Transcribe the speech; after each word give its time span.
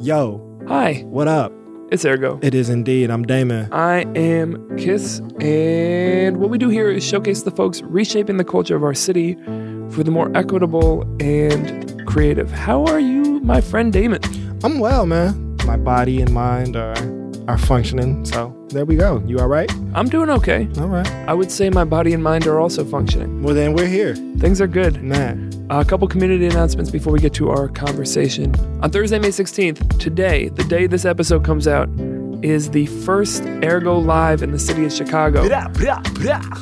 Yo, 0.00 0.40
Hi, 0.68 1.02
what 1.06 1.26
up? 1.28 1.52
it's 1.90 2.04
AirGo. 2.04 2.42
It 2.44 2.54
is 2.54 2.68
indeed. 2.68 3.10
I'm 3.10 3.24
Damon. 3.24 3.72
I 3.72 4.02
am 4.14 4.76
Kiss, 4.76 5.20
and 5.40 6.36
what 6.36 6.50
we 6.50 6.58
do 6.58 6.68
here 6.68 6.90
is 6.90 7.04
showcase 7.04 7.42
the 7.42 7.50
folks 7.50 7.80
reshaping 7.82 8.36
the 8.36 8.44
culture 8.44 8.76
of 8.76 8.84
our 8.84 8.94
city 8.94 9.34
for 9.90 10.02
the 10.04 10.10
more 10.10 10.30
equitable 10.36 11.02
and 11.20 12.06
creative. 12.06 12.50
How 12.50 12.84
are 12.86 13.00
you, 13.00 13.40
my 13.40 13.60
friend 13.60 13.92
Damon? 13.92 14.20
I'm 14.62 14.78
well, 14.78 15.06
man. 15.06 15.56
My 15.66 15.76
body 15.76 16.20
and 16.20 16.32
mind 16.32 16.76
are 16.76 16.94
are 17.48 17.58
functioning. 17.58 18.24
So 18.24 18.54
there 18.68 18.84
we 18.84 18.94
go. 18.94 19.22
You 19.26 19.38
all 19.40 19.48
right? 19.48 19.72
I'm 19.94 20.08
doing 20.08 20.30
okay. 20.30 20.68
All 20.78 20.86
right. 20.86 21.06
I 21.26 21.32
would 21.34 21.50
say 21.50 21.70
my 21.70 21.84
body 21.84 22.12
and 22.12 22.22
mind 22.22 22.46
are 22.46 22.60
also 22.60 22.84
functioning. 22.84 23.42
Well, 23.42 23.54
then 23.54 23.72
we're 23.72 23.86
here. 23.86 24.14
Things 24.38 24.60
are 24.60 24.66
good. 24.66 25.02
Man. 25.02 25.46
A 25.70 25.84
couple 25.84 26.06
community 26.08 26.46
announcements 26.46 26.90
before 26.90 27.12
we 27.12 27.18
get 27.18 27.34
to 27.34 27.50
our 27.50 27.68
conversation. 27.68 28.54
On 28.82 28.90
Thursday, 28.90 29.18
May 29.18 29.28
16th, 29.28 29.98
today, 29.98 30.48
the 30.48 30.64
day 30.64 30.86
this 30.86 31.04
episode 31.04 31.44
comes 31.44 31.66
out, 31.66 31.88
is 32.42 32.70
the 32.70 32.86
first 32.86 33.42
AirGo 33.42 34.04
Live 34.04 34.42
in 34.42 34.52
the 34.52 34.58
city 34.58 34.84
of 34.84 34.92
Chicago. 34.92 35.42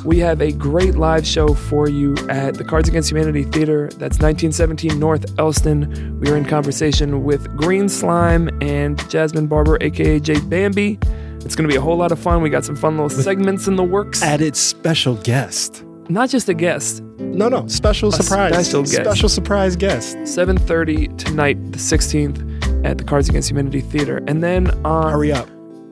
We 0.05 0.19
have 0.19 0.41
a 0.41 0.51
great 0.51 0.95
live 0.95 1.25
show 1.25 1.53
for 1.53 1.87
you 1.87 2.15
at 2.29 2.55
the 2.55 2.63
Cards 2.63 2.89
Against 2.89 3.11
Humanity 3.11 3.43
Theater. 3.43 3.89
That's 3.89 4.19
1917 4.19 4.99
North 4.99 5.25
Elston. 5.39 6.19
We 6.19 6.29
are 6.29 6.35
in 6.35 6.45
conversation 6.45 7.23
with 7.23 7.55
Green 7.55 7.89
Slime 7.89 8.49
and 8.61 8.97
Jasmine 9.09 9.47
Barber, 9.47 9.77
aka 9.81 10.19
Jay 10.19 10.39
Bambi. 10.39 10.99
It's 11.45 11.55
going 11.55 11.67
to 11.67 11.71
be 11.71 11.77
a 11.77 11.81
whole 11.81 11.97
lot 11.97 12.11
of 12.11 12.19
fun. 12.19 12.41
We 12.41 12.49
got 12.49 12.65
some 12.65 12.75
fun 12.75 12.97
little 12.97 13.09
segments 13.09 13.67
in 13.67 13.75
the 13.75 13.83
works. 13.83 14.21
Added 14.21 14.55
special 14.55 15.15
guest. 15.15 15.83
Not 16.09 16.29
just 16.29 16.49
a 16.49 16.53
guest. 16.53 17.01
No, 17.19 17.49
no. 17.49 17.67
Special 17.67 18.11
surprise. 18.11 18.53
special 18.53 18.81
guest. 18.81 18.95
Special 18.95 19.29
surprise 19.29 19.75
guest. 19.75 20.17
7:30 20.17 21.17
tonight, 21.17 21.71
the 21.71 21.79
16th, 21.79 22.85
at 22.85 22.97
the 22.97 23.03
Cards 23.03 23.29
Against 23.29 23.49
Humanity 23.49 23.81
Theater. 23.81 24.23
And 24.27 24.43
then 24.43 24.69
on 24.85 25.11
Hurry 25.11 25.31
up. 25.31 25.47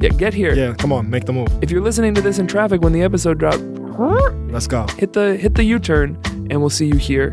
Yeah, 0.06 0.18
get 0.18 0.34
here. 0.34 0.54
Yeah, 0.54 0.74
come 0.74 0.92
on. 0.92 1.10
Make 1.10 1.26
the 1.26 1.34
move. 1.34 1.48
If 1.62 1.72
you're 1.72 1.82
listening 1.82 2.14
to 2.16 2.22
this 2.22 2.40
in 2.40 2.48
traffic 2.48 2.82
when 2.82 2.94
the 2.94 3.02
episode 3.02 3.40
drops, 3.40 3.58
Let's 4.52 4.68
go. 4.68 4.86
hit 4.98 5.14
the 5.14 5.36
hit 5.38 5.56
the 5.56 5.64
U-turn 5.64 6.20
and 6.50 6.60
we'll 6.60 6.70
see 6.70 6.86
you 6.88 6.98
here. 6.98 7.30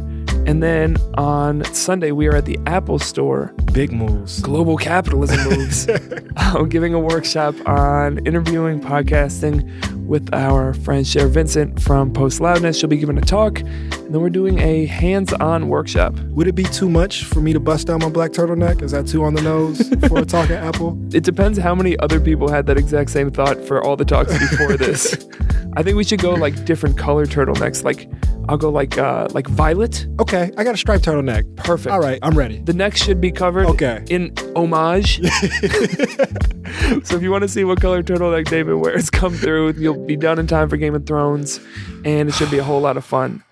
And 0.47 0.61
then 0.63 0.97
on 1.15 1.65
Sunday 1.73 2.11
we 2.13 2.27
are 2.27 2.35
at 2.37 2.47
the 2.47 2.59
Apple 2.67 2.99
Store. 2.99 3.55
Big 3.73 3.93
moves. 3.93 4.41
Global 4.41 4.77
capitalism 4.77 5.39
moves. 5.49 5.89
I'm 6.37 6.69
giving 6.69 6.95
a 6.95 7.01
workshop 7.01 7.55
on 7.67 8.25
interviewing, 8.27 8.81
podcasting 8.81 9.69
with 10.07 10.33
our 10.35 10.75
friend 10.75 11.07
Cher 11.07 11.29
Vincent 11.29 11.81
from 11.81 12.13
Post 12.13 12.41
Loudness. 12.41 12.79
She'll 12.79 12.89
be 12.89 12.97
giving 12.97 13.19
a 13.19 13.23
talk, 13.23 13.61
and 13.61 14.15
then 14.15 14.21
we're 14.21 14.31
doing 14.31 14.59
a 14.59 14.87
hands-on 14.87 15.69
workshop. 15.69 16.19
Would 16.31 16.47
it 16.47 16.55
be 16.55 16.65
too 16.65 16.89
much 16.89 17.25
for 17.25 17.41
me 17.41 17.53
to 17.53 17.61
bust 17.61 17.87
down 17.87 18.01
my 18.01 18.09
black 18.09 18.33
turtleneck? 18.33 18.83
Is 18.83 18.93
that 18.93 19.07
too 19.07 19.25
on 19.25 19.35
the 19.35 19.43
nose 19.43 19.89
for 20.09 20.19
a 20.19 20.25
talk 20.25 20.51
at 20.51 20.63
apple? 20.65 20.99
It 21.15 21.25
depends 21.25 21.59
how 21.59 21.75
many 21.75 21.99
other 21.99 22.21
people 22.21 22.49
had 22.49 22.67
that 22.67 22.77
exact 22.79 23.11
same 23.11 23.31
thought 23.31 23.65
for 23.65 23.83
all 23.83 23.97
the 23.97 24.05
talks 24.05 24.37
before 24.39 24.77
this. 24.77 25.27
I 25.77 25.83
think 25.83 25.97
we 25.97 26.05
should 26.05 26.21
go 26.21 26.33
like 26.33 26.65
different 26.65 26.99
color 26.99 27.25
turtlenecks. 27.25 27.83
Like 27.83 28.09
I'll 28.49 28.59
go 28.59 28.71
like 28.71 28.99
uh 28.99 29.29
like 29.33 29.47
violet. 29.47 30.07
Okay, 30.21 30.51
I 30.57 30.65
got 30.65 30.75
a 30.75 30.77
striped 30.77 31.05
turtleneck. 31.05 31.57
Perfect. 31.57 31.93
All 31.93 32.01
right, 32.01 32.19
I'm 32.23 32.37
ready. 32.37 32.59
The 32.59 32.73
neck 32.73 32.97
should 32.97 33.21
be 33.21 33.31
covered 33.31 33.67
Okay. 33.67 34.05
in 34.11 34.35
homage. 34.57 35.21
so 37.05 37.17
if 37.17 37.23
you 37.23 37.31
want 37.31 37.43
to 37.43 37.49
see 37.49 37.65
what 37.65 37.81
color 37.81 38.03
turtleneck 38.03 38.49
David 38.49 38.75
wears 38.75 39.11
come 39.21 39.35
through, 39.35 39.73
you'll 39.75 40.05
be 40.07 40.17
done 40.17 40.39
in 40.39 40.47
time 40.47 40.69
for 40.69 40.77
Game 40.77 40.95
of 40.95 41.07
Thrones, 41.07 41.61
and 42.05 42.29
it 42.29 42.33
should 42.33 42.51
be 42.51 42.59
a 42.59 42.65
whole 42.65 42.81
lot 42.81 42.97
of 42.97 43.05
fun. 43.05 43.43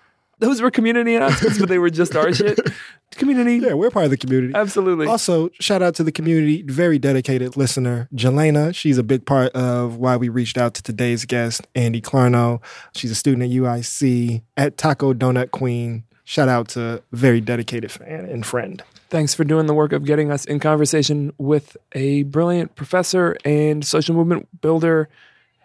Those 0.41 0.61
were 0.61 0.71
community 0.71 1.15
announcements, 1.15 1.59
but 1.59 1.69
they 1.69 1.77
were 1.79 1.89
just 1.91 2.15
our 2.15 2.33
shit. 2.33 2.59
Community, 3.11 3.57
Yeah, 3.57 3.73
we're 3.73 3.91
part 3.91 4.05
of 4.05 4.11
the 4.11 4.17
community. 4.17 4.53
absolutely. 4.55 5.05
Also, 5.05 5.49
shout 5.59 5.81
out 5.81 5.95
to 5.95 6.03
the 6.03 6.11
community, 6.13 6.61
very 6.63 6.97
dedicated 6.97 7.57
listener, 7.57 8.07
Jelena. 8.15 8.73
She's 8.73 8.97
a 8.97 9.03
big 9.03 9.25
part 9.25 9.51
of 9.51 9.97
why 9.97 10.15
we 10.17 10.29
reached 10.29 10.57
out 10.57 10.73
to 10.75 10.81
today's 10.83 11.25
guest, 11.25 11.67
Andy 11.75 12.01
Clarno. 12.01 12.61
She's 12.95 13.11
a 13.11 13.15
student 13.15 13.43
at 13.43 13.49
UIC 13.49 14.41
at 14.55 14.77
Taco 14.77 15.13
Donut 15.13 15.51
Queen. 15.51 16.05
Shout 16.23 16.47
out 16.47 16.69
to 16.69 17.03
very 17.11 17.41
dedicated 17.41 17.91
fan 17.91 18.25
and 18.29 18.45
friend. 18.45 18.81
Thanks 19.09 19.33
for 19.33 19.43
doing 19.43 19.65
the 19.65 19.73
work 19.73 19.91
of 19.91 20.05
getting 20.05 20.31
us 20.31 20.45
in 20.45 20.59
conversation 20.61 21.33
with 21.37 21.75
a 21.91 22.23
brilliant 22.23 22.75
professor 22.75 23.35
and 23.43 23.85
social 23.85 24.15
movement 24.15 24.47
builder 24.61 25.09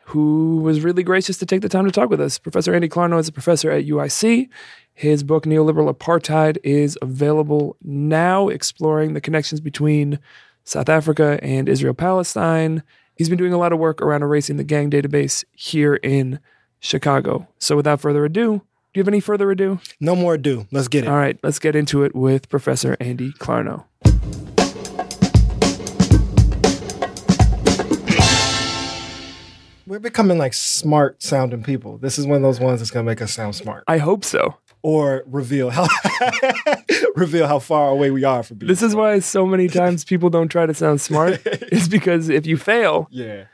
who 0.07 0.59
was 0.59 0.83
really 0.83 1.03
gracious 1.03 1.37
to 1.39 1.47
take 1.47 1.63
the 1.63 1.69
time 1.69 1.85
to 1.85 1.91
talk 1.91 2.09
with 2.09 2.21
us. 2.21 2.39
Professor 2.39 2.73
Andy 2.73 2.89
Clarno 2.89 3.19
is 3.19 3.27
a 3.27 3.33
professor 3.33 3.73
at 3.73 3.87
UIC. 3.87 4.49
His 4.95 5.25
book, 5.25 5.45
Neoliberal 5.45 5.93
Apartheid, 5.93 6.59
is 6.63 6.97
available 7.03 7.77
now, 7.83 8.49
exploring 8.49 9.15
the 9.15 9.21
connections 9.21 9.61
between 9.61 10.21
South 10.63 10.89
Africa 10.89 11.41
and 11.43 11.69
Israel 11.69 11.93
Palestine. 11.93 12.85
He's 13.17 13.29
been 13.29 13.37
doing 13.37 13.53
a 13.53 13.59
lot 13.59 13.73
of 13.73 13.81
work 13.81 14.01
around 14.01 14.23
erasing 14.23 14.59
the 14.59 14.65
gang 14.65 14.91
database 14.91 15.45
here 15.53 15.97
in 15.97 16.39
Chicago. 16.79 17.49
So, 17.59 17.75
without 17.75 18.01
further 18.01 18.25
ado, 18.25 18.59
do 18.59 18.63
you 18.95 19.01
have 19.01 19.09
any 19.09 19.21
further 19.21 19.51
ado? 19.51 19.81
No 19.99 20.15
more 20.15 20.35
ado. 20.35 20.69
Let's 20.71 20.87
get 20.87 21.05
it. 21.05 21.09
All 21.09 21.17
right, 21.17 21.37
let's 21.43 21.59
get 21.59 21.75
into 21.75 22.05
it 22.05 22.15
with 22.15 22.49
Professor 22.49 22.97
Andy 23.01 23.33
Clarno. 23.33 23.87
We're 29.97 30.01
becoming 30.01 30.37
like 30.37 30.53
smart 30.53 31.23
sounding 31.23 31.63
people. 31.63 31.97
This 31.97 32.19
is 32.19 32.27
one 32.27 32.37
of 32.37 32.43
those 32.43 32.61
ones 32.61 32.81
that's 32.81 32.91
gonna 32.91 33.07
make 33.07 33.23
us 33.23 33.33
sound 33.33 33.55
smart. 33.55 33.83
I 33.89 33.97
hope 33.97 34.27
so. 34.27 34.55
Or 34.83 35.23
reveal 35.25 35.71
how 35.71 35.87
reveal 37.17 37.47
how 37.47 37.61
far 37.61 37.89
away 37.89 38.11
we 38.11 38.23
are 38.23 38.43
from 38.43 38.59
being 38.59 38.69
This 38.69 38.83
is 38.83 38.95
why 38.95 39.21
so 39.21 39.47
many 39.47 39.69
times 39.81 40.05
people 40.05 40.29
don't 40.29 40.49
try 40.49 40.67
to 40.67 40.75
sound 40.75 41.01
smart. 41.01 41.41
is 41.73 41.89
because 41.89 42.29
if 42.29 42.45
you 42.45 42.59
fail, 42.59 43.09
Yeah. 43.11 43.45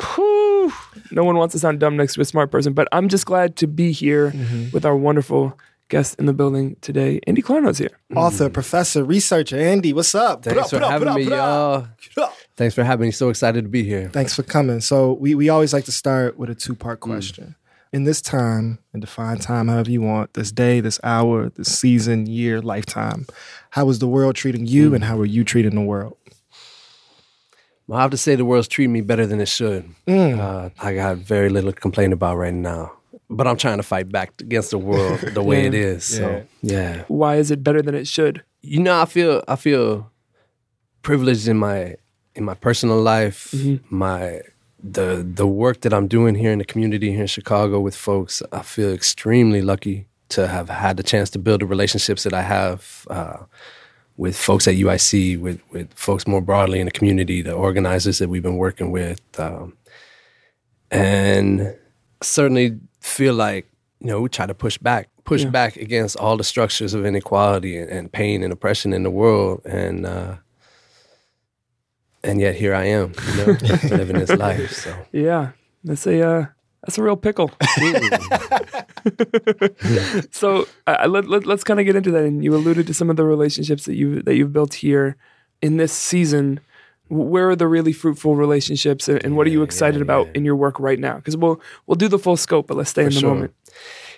phew, 0.00 0.72
no 1.10 1.24
one 1.24 1.36
wants 1.36 1.54
to 1.54 1.58
sound 1.58 1.80
dumb 1.80 1.96
next 1.96 2.14
to 2.14 2.20
a 2.20 2.24
smart 2.24 2.52
person. 2.52 2.72
But 2.72 2.86
I'm 2.92 3.08
just 3.08 3.26
glad 3.26 3.56
to 3.56 3.66
be 3.66 3.90
here 3.90 4.30
mm-hmm. 4.30 4.70
with 4.70 4.84
our 4.86 4.94
wonderful 4.94 5.58
guest 5.90 6.18
in 6.18 6.24
the 6.26 6.32
building 6.32 6.76
today. 6.80 7.20
Andy 7.26 7.42
Clarno's 7.42 7.78
here. 7.78 7.90
Author, 8.16 8.48
professor, 8.48 9.04
researcher, 9.04 9.58
Andy, 9.58 9.92
what's 9.92 10.14
up? 10.14 10.42
Thanks 10.42 10.70
for 10.70 10.78
having 10.78 11.12
me, 11.14 11.24
y'all. 11.24 11.88
Thanks 12.56 12.74
for 12.74 12.84
having 12.84 13.08
me. 13.08 13.12
So 13.12 13.28
excited 13.28 13.64
to 13.64 13.68
be 13.68 13.84
here. 13.84 14.08
Thanks 14.10 14.34
for 14.34 14.42
coming. 14.42 14.80
So 14.80 15.12
we, 15.12 15.34
we 15.34 15.48
always 15.50 15.72
like 15.72 15.84
to 15.84 15.92
start 15.92 16.38
with 16.38 16.48
a 16.48 16.54
two 16.54 16.74
part 16.74 17.00
mm. 17.00 17.02
question. 17.02 17.56
In 17.92 18.04
this 18.04 18.22
time, 18.22 18.78
and 18.92 19.02
define 19.02 19.38
time 19.38 19.66
however 19.66 19.90
you 19.90 20.00
want, 20.00 20.34
this 20.34 20.52
day, 20.52 20.78
this 20.78 21.00
hour, 21.02 21.50
this 21.50 21.76
season, 21.76 22.26
year, 22.26 22.60
lifetime, 22.62 23.26
how 23.70 23.88
is 23.88 23.98
the 23.98 24.06
world 24.06 24.36
treating 24.36 24.64
you 24.64 24.90
mm. 24.90 24.94
and 24.94 25.04
how 25.04 25.18
are 25.18 25.26
you 25.26 25.42
treating 25.42 25.74
the 25.74 25.80
world? 25.80 26.16
Well, 27.88 27.98
I 27.98 28.02
have 28.02 28.12
to 28.12 28.16
say 28.16 28.36
the 28.36 28.44
world's 28.44 28.68
treating 28.68 28.92
me 28.92 29.00
better 29.00 29.26
than 29.26 29.40
it 29.40 29.48
should. 29.48 29.92
Mm. 30.06 30.38
Uh, 30.38 30.70
I 30.78 30.94
got 30.94 31.16
very 31.16 31.48
little 31.48 31.72
to 31.72 31.80
complain 31.80 32.12
about 32.12 32.36
right 32.36 32.54
now. 32.54 32.92
But 33.32 33.46
I'm 33.46 33.56
trying 33.56 33.76
to 33.76 33.84
fight 33.84 34.10
back 34.10 34.32
against 34.40 34.70
the 34.72 34.78
world 34.78 35.20
the 35.34 35.42
way 35.42 35.66
it 35.66 35.72
Yeah. 35.74 35.80
is. 35.80 36.04
So 36.04 36.44
yeah. 36.62 37.04
Why 37.08 37.36
is 37.36 37.50
it 37.50 37.62
better 37.62 37.80
than 37.82 37.94
it 37.94 38.06
should? 38.08 38.42
You 38.60 38.80
know, 38.80 39.00
I 39.00 39.04
feel 39.06 39.42
I 39.48 39.56
feel 39.56 40.10
privileged 41.02 41.46
in 41.48 41.56
my 41.56 41.94
in 42.34 42.44
my 42.44 42.54
personal 42.54 43.00
life, 43.00 43.54
my 43.88 44.40
the 44.82 45.24
the 45.34 45.46
work 45.46 45.80
that 45.82 45.92
I'm 45.92 46.08
doing 46.08 46.34
here 46.34 46.52
in 46.52 46.58
the 46.58 46.64
community 46.64 47.10
here 47.12 47.20
in 47.22 47.26
Chicago 47.28 47.80
with 47.80 47.94
folks. 47.96 48.42
I 48.52 48.62
feel 48.62 48.92
extremely 48.92 49.62
lucky 49.62 50.06
to 50.30 50.46
have 50.48 50.68
had 50.68 50.96
the 50.96 51.02
chance 51.02 51.30
to 51.30 51.38
build 51.38 51.60
the 51.60 51.66
relationships 51.66 52.22
that 52.24 52.32
I 52.32 52.42
have 52.42 53.06
uh, 53.10 53.38
with 54.16 54.36
folks 54.36 54.66
at 54.68 54.74
UIC, 54.76 55.38
with 55.40 55.60
with 55.70 55.92
folks 55.94 56.26
more 56.26 56.40
broadly 56.42 56.80
in 56.80 56.86
the 56.86 56.92
community, 56.98 57.42
the 57.42 57.52
organizers 57.52 58.18
that 58.18 58.28
we've 58.28 58.42
been 58.42 58.56
working 58.58 58.90
with, 58.92 59.20
um, 59.38 59.76
and 60.90 61.76
certainly 62.22 62.78
feel 63.00 63.34
like 63.34 63.66
you 64.00 64.06
know 64.06 64.20
we 64.20 64.28
try 64.28 64.46
to 64.46 64.54
push 64.54 64.78
back, 64.78 65.08
push 65.24 65.44
Yeah. 65.44 65.50
back 65.50 65.76
against 65.76 66.16
all 66.16 66.36
the 66.36 66.44
structures 66.44 66.94
of 66.94 67.04
inequality 67.04 67.76
and, 67.76 67.90
and 67.90 68.12
pain 68.12 68.42
and 68.42 68.52
oppression 68.52 68.92
in 68.92 69.02
the 69.02 69.10
world, 69.10 69.62
and 69.64 70.06
uh, 70.06 70.36
and 72.22 72.40
yet 72.40 72.54
here 72.54 72.74
I 72.74 72.84
am, 72.84 73.12
you 73.30 73.36
know, 73.36 73.56
living 73.96 74.18
this 74.18 74.30
life. 74.30 74.72
So 74.72 74.94
Yeah, 75.12 75.52
that's 75.84 76.06
a 76.06 76.22
uh, 76.22 76.46
that's 76.82 76.98
a 76.98 77.02
real 77.02 77.16
pickle. 77.16 77.50
so 80.30 80.66
uh, 80.86 81.06
let, 81.08 81.28
let, 81.28 81.46
let's 81.46 81.64
kind 81.64 81.80
of 81.80 81.86
get 81.86 81.96
into 81.96 82.10
that. 82.10 82.24
And 82.24 82.44
you 82.44 82.54
alluded 82.54 82.86
to 82.86 82.94
some 82.94 83.10
of 83.10 83.16
the 83.16 83.24
relationships 83.24 83.84
that 83.84 83.94
you 83.94 84.22
that 84.22 84.34
you've 84.36 84.52
built 84.52 84.74
here 84.74 85.16
in 85.62 85.76
this 85.76 85.92
season. 85.92 86.60
Where 87.10 87.50
are 87.50 87.56
the 87.56 87.66
really 87.66 87.92
fruitful 87.92 88.36
relationships, 88.36 89.08
and, 89.08 89.22
and 89.24 89.36
what 89.36 89.46
are 89.46 89.50
you 89.50 89.62
excited 89.62 89.98
yeah, 89.98 90.02
about 90.02 90.28
in 90.34 90.44
your 90.44 90.56
work 90.56 90.78
right 90.78 90.98
now? 90.98 91.16
Because 91.16 91.36
we'll 91.36 91.60
we'll 91.86 91.96
do 91.96 92.08
the 92.08 92.18
full 92.18 92.36
scope, 92.36 92.68
but 92.68 92.76
let's 92.76 92.90
stay 92.90 93.02
in 93.02 93.10
the 93.10 93.20
sure. 93.20 93.34
moment. 93.34 93.54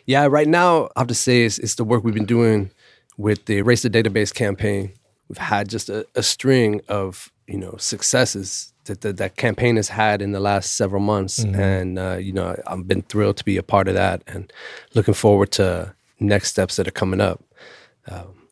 Yeah, 0.06 0.27
right 0.27 0.49
now 0.49 0.89
I 0.97 1.00
have 1.00 1.09
to 1.09 1.15
say 1.15 1.44
it's, 1.44 1.59
it's 1.59 1.77
the 1.77 1.85
work 1.85 2.05
we've 2.05 2.15
been 2.15 2.27
doing 2.27 2.71
with 3.17 3.47
the 3.47 3.59
Erase 3.59 3.83
the 3.83 3.91
Database 3.91 4.35
campaign. 4.35 4.93
We've 5.29 5.39
had 5.39 5.69
just 5.69 5.89
a, 5.89 6.06
a 6.15 6.23
string 6.23 6.81
of 6.89 7.33
you 7.47 7.59
know 7.59 7.77
successes 7.79 8.73
that 8.85 9.00
the, 9.00 9.12
that 9.15 9.37
campaign 9.37 9.77
has 9.77 9.88
had 9.88 10.21
in 10.21 10.33
the 10.33 10.41
last 10.41 10.75
several 10.75 11.00
months, 11.00 11.43
and 11.45 11.99
uh, 11.99 12.17
you 12.21 12.33
know 12.33 12.61
I've 12.67 12.87
been 12.87 13.03
thrilled 13.03 13.38
to 13.38 13.45
be 13.45 13.56
a 13.56 13.62
part 13.62 13.88
of 13.88 13.95
that, 13.95 14.23
and 14.27 14.53
looking 14.95 15.15
forward 15.15 15.50
to 15.53 15.95
next 16.21 16.50
steps 16.50 16.77
that 16.77 16.87
are 16.87 16.93
coming 16.93 17.21
up. 17.21 17.43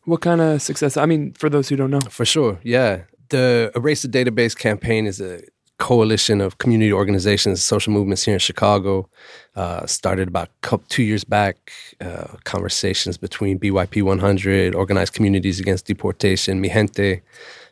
What 0.05 0.21
kind 0.21 0.41
of 0.41 0.61
success? 0.61 0.97
I 0.97 1.05
mean, 1.05 1.33
for 1.33 1.49
those 1.49 1.69
who 1.69 1.75
don't 1.75 1.91
know, 1.91 1.99
For 2.09 2.25
sure, 2.25 2.59
yeah. 2.63 3.03
The 3.31 3.71
Erase 3.75 4.01
the 4.01 4.09
Database 4.09 4.57
campaign 4.57 5.07
is 5.07 5.21
a 5.21 5.41
coalition 5.79 6.41
of 6.41 6.57
community 6.57 6.91
organizations, 6.91 7.63
social 7.63 7.93
movements 7.93 8.23
here 8.25 8.33
in 8.33 8.39
Chicago. 8.39 9.09
Uh, 9.55 9.85
started 9.85 10.27
about 10.27 10.49
two 10.89 11.01
years 11.01 11.23
back. 11.23 11.71
Uh, 12.01 12.27
conversations 12.43 13.17
between 13.17 13.57
BYP 13.57 14.03
100, 14.03 14.75
Organized 14.75 15.13
Communities 15.13 15.61
Against 15.61 15.85
Deportation, 15.85 16.61
Mijente, 16.61 17.21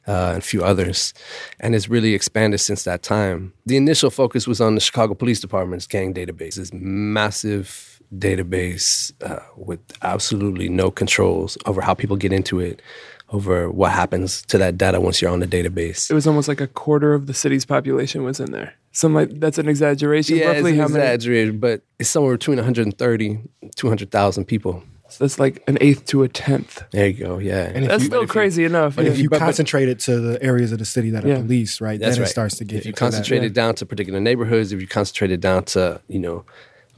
uh, 0.07 0.29
and 0.29 0.37
a 0.37 0.41
few 0.41 0.63
others, 0.63 1.13
and 1.59 1.75
it's 1.75 1.89
really 1.89 2.13
expanded 2.13 2.61
since 2.61 2.85
that 2.85 3.03
time. 3.03 3.53
The 3.65 3.75
initial 3.75 4.09
focus 4.09 4.47
was 4.47 4.61
on 4.61 4.75
the 4.75 4.81
Chicago 4.81 5.13
Police 5.13 5.41
Department's 5.41 5.87
gang 5.87 6.13
database, 6.13 6.55
this 6.55 6.71
massive 6.73 8.01
database 8.17 9.11
uh, 9.23 9.43
with 9.55 9.79
absolutely 10.01 10.69
no 10.69 10.89
controls 10.89 11.57
over 11.65 11.81
how 11.81 11.93
people 11.93 12.17
get 12.17 12.33
into 12.33 12.59
it, 12.59 12.81
over 13.31 13.69
what 13.69 13.91
happens 13.91 14.41
to 14.43 14.57
that 14.57 14.77
data 14.77 14.99
once 14.99 15.21
you're 15.21 15.31
on 15.31 15.39
the 15.39 15.47
database. 15.47 16.09
It 16.09 16.13
was 16.13 16.25
almost 16.27 16.47
like 16.47 16.61
a 16.61 16.67
quarter 16.67 17.13
of 17.13 17.27
the 17.27 17.33
city's 17.33 17.65
population 17.65 18.23
was 18.23 18.39
in 18.39 18.51
there. 18.51 18.73
Some 18.91 19.13
like 19.13 19.39
that's 19.39 19.57
an 19.59 19.67
exaggeration. 19.69 20.37
Yeah, 20.37 20.47
Roughly 20.53 20.71
it's 20.71 20.79
how 20.79 20.87
many? 20.87 21.51
but 21.51 21.81
it's 21.99 22.09
somewhere 22.09 22.33
between 22.37 22.57
130, 22.57 23.39
200,000 23.75 24.45
people. 24.45 24.83
So 25.09 25.23
that's 25.23 25.39
like 25.39 25.63
an 25.67 25.77
eighth 25.81 26.05
to 26.07 26.21
a 26.23 26.27
tenth. 26.27 26.83
There 26.91 27.07
you 27.07 27.13
go. 27.13 27.37
Yeah, 27.39 27.71
And 27.73 27.87
That's 27.87 28.03
you- 28.03 28.07
still 28.09 28.21
if 28.21 28.27
you- 28.29 28.31
crazy 28.31 28.63
enough. 28.63 28.95
But 28.95 29.05
yeah. 29.05 29.11
if 29.11 29.17
you 29.19 29.29
but- 29.29 29.39
but- 29.39 29.45
concentrate 29.45 29.89
it 29.89 29.99
to 30.01 30.19
the 30.19 30.41
areas 30.43 30.71
of 30.71 30.77
the 30.79 30.85
city 30.85 31.09
that 31.11 31.25
are 31.25 31.29
Yeah. 31.29 31.37
policed, 31.37 31.81
right, 31.81 31.99
That's 31.99 32.15
then 32.15 32.21
right. 32.21 32.27
it 32.27 32.31
starts 32.31 32.57
to 32.57 32.63
get 32.65 32.79
if 32.79 32.85
you 32.85 32.93
concentrate 32.93 33.39
that. 33.39 33.45
it 33.47 33.53
down 33.53 33.73
to 33.75 33.85
particular 33.87 34.19
neighborhoods, 34.19 34.71
if 34.71 34.79
you 34.81 34.87
concentrate 34.87 35.31
it 35.31 35.39
down 35.41 35.63
to 35.65 35.99
you 36.07 36.19
know 36.19 36.45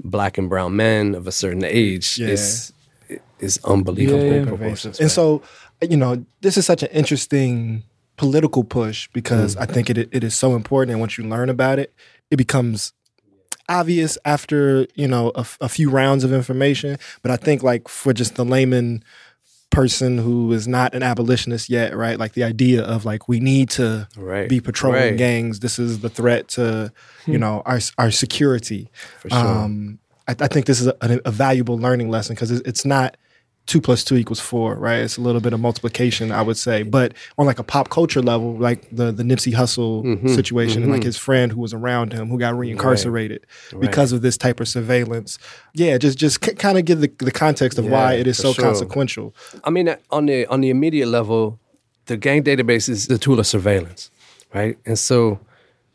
black 0.03 0.37
and 0.37 0.49
brown 0.49 0.75
men 0.75 1.15
of 1.15 1.25
a 1.27 1.31
certain 1.31 1.63
age, 1.63 2.17
Yeah. 2.17 2.27
is 2.29 2.73
is 3.39 3.59
unbelievable. 3.63 4.23
Yeah, 4.25 4.39
yeah. 4.39 4.45
pervasive. 4.45 4.99
And 4.99 5.09
so, 5.11 5.41
you 5.89 5.97
know, 5.97 6.25
this 6.41 6.57
is 6.57 6.65
such 6.65 6.83
an 6.83 6.89
interesting 6.91 7.83
political 8.17 8.63
push 8.63 9.07
because 9.13 9.55
Mm. 9.55 9.61
I 9.61 9.65
think 9.65 9.89
it 9.89 9.97
it 9.97 10.23
is 10.23 10.35
so 10.35 10.55
important, 10.55 10.91
and 10.91 10.99
once 10.99 11.17
you 11.17 11.23
learn 11.23 11.49
about 11.49 11.79
it, 11.79 11.93
it 12.29 12.37
becomes 12.37 12.93
obvious 13.69 14.17
after 14.25 14.85
you 14.95 15.07
know 15.07 15.31
a 15.35 15.69
few 15.69 15.89
rounds 15.89 16.23
of 16.23 16.33
information. 16.33 16.97
But 17.21 17.31
I 17.31 17.37
think 17.37 17.63
like 17.63 17.87
for 17.87 18.13
just 18.13 18.35
the 18.35 18.45
layman 18.45 19.03
person 19.69 20.17
who 20.17 20.51
is 20.51 20.67
not 20.67 20.93
an 20.93 21.01
abolitionist 21.01 21.69
yet, 21.69 21.95
right? 21.95 22.19
Like 22.19 22.33
the 22.33 22.43
idea 22.43 22.83
of 22.83 23.05
like 23.05 23.29
we 23.29 23.39
need 23.39 23.69
to 23.71 24.07
Right. 24.17 24.49
be 24.49 24.59
patrolling 24.59 24.99
Right. 25.11 25.17
gangs. 25.17 25.61
This 25.61 25.79
is 25.79 25.99
the 26.01 26.09
threat 26.09 26.47
to 26.49 26.91
you 27.25 27.37
know 27.39 27.61
our 27.65 27.79
our 27.97 28.11
security. 28.11 28.89
For 29.21 29.29
sure. 29.29 29.39
Um, 29.39 29.99
I, 30.27 30.35
I 30.39 30.47
think 30.47 30.65
this 30.65 30.81
is 30.81 30.87
a, 30.87 30.95
a 31.25 31.31
valuable 31.31 31.77
learning 31.77 32.09
lesson 32.09 32.35
because 32.35 32.51
it's, 32.51 32.67
it's 32.67 32.85
not 32.85 33.15
two 33.71 33.79
plus 33.81 34.03
two 34.03 34.15
equals 34.17 34.39
four, 34.39 34.75
right? 34.75 34.99
It's 35.05 35.17
a 35.17 35.21
little 35.21 35.41
bit 35.41 35.53
of 35.53 35.59
multiplication, 35.59 36.31
I 36.31 36.41
would 36.41 36.57
say. 36.57 36.83
But 36.83 37.13
on 37.37 37.45
like 37.45 37.59
a 37.59 37.63
pop 37.63 37.89
culture 37.89 38.21
level, 38.21 38.49
like 38.67 38.79
the 38.91 39.11
the 39.11 39.23
Nipsey 39.23 39.53
Hussle 39.53 40.03
Mm-hmm. 40.03 40.27
situation, 40.39 40.83
and 40.83 40.91
like 40.91 41.03
his 41.03 41.17
friend 41.17 41.51
who 41.51 41.59
was 41.61 41.73
around 41.73 42.13
him 42.13 42.29
who 42.29 42.37
got 42.37 42.53
reincarcerated 42.55 43.39
because 43.79 44.11
of 44.11 44.21
this 44.21 44.37
type 44.37 44.59
of 44.59 44.67
surveillance. 44.67 45.39
Yeah, 45.73 45.97
just 45.97 46.17
just 46.17 46.41
k- 46.41 46.53
kind 46.65 46.77
of 46.77 46.85
give 46.85 46.99
the, 47.01 47.11
the 47.19 47.31
context 47.31 47.77
of 47.79 47.85
why 47.85 48.13
it 48.21 48.27
is 48.27 48.37
so 48.37 48.51
sure. 48.53 48.65
consequential. 48.65 49.33
I 49.63 49.69
mean, 49.69 49.87
on 50.09 50.25
the 50.25 50.45
on 50.47 50.61
the 50.61 50.69
immediate 50.69 51.07
level, 51.07 51.59
the 52.07 52.17
gang 52.17 52.43
database 52.43 52.89
is 52.89 53.07
the 53.07 53.17
tool 53.17 53.39
of 53.39 53.47
surveillance, 53.47 54.11
right? 54.53 54.77
And 54.85 54.97
so, 54.99 55.39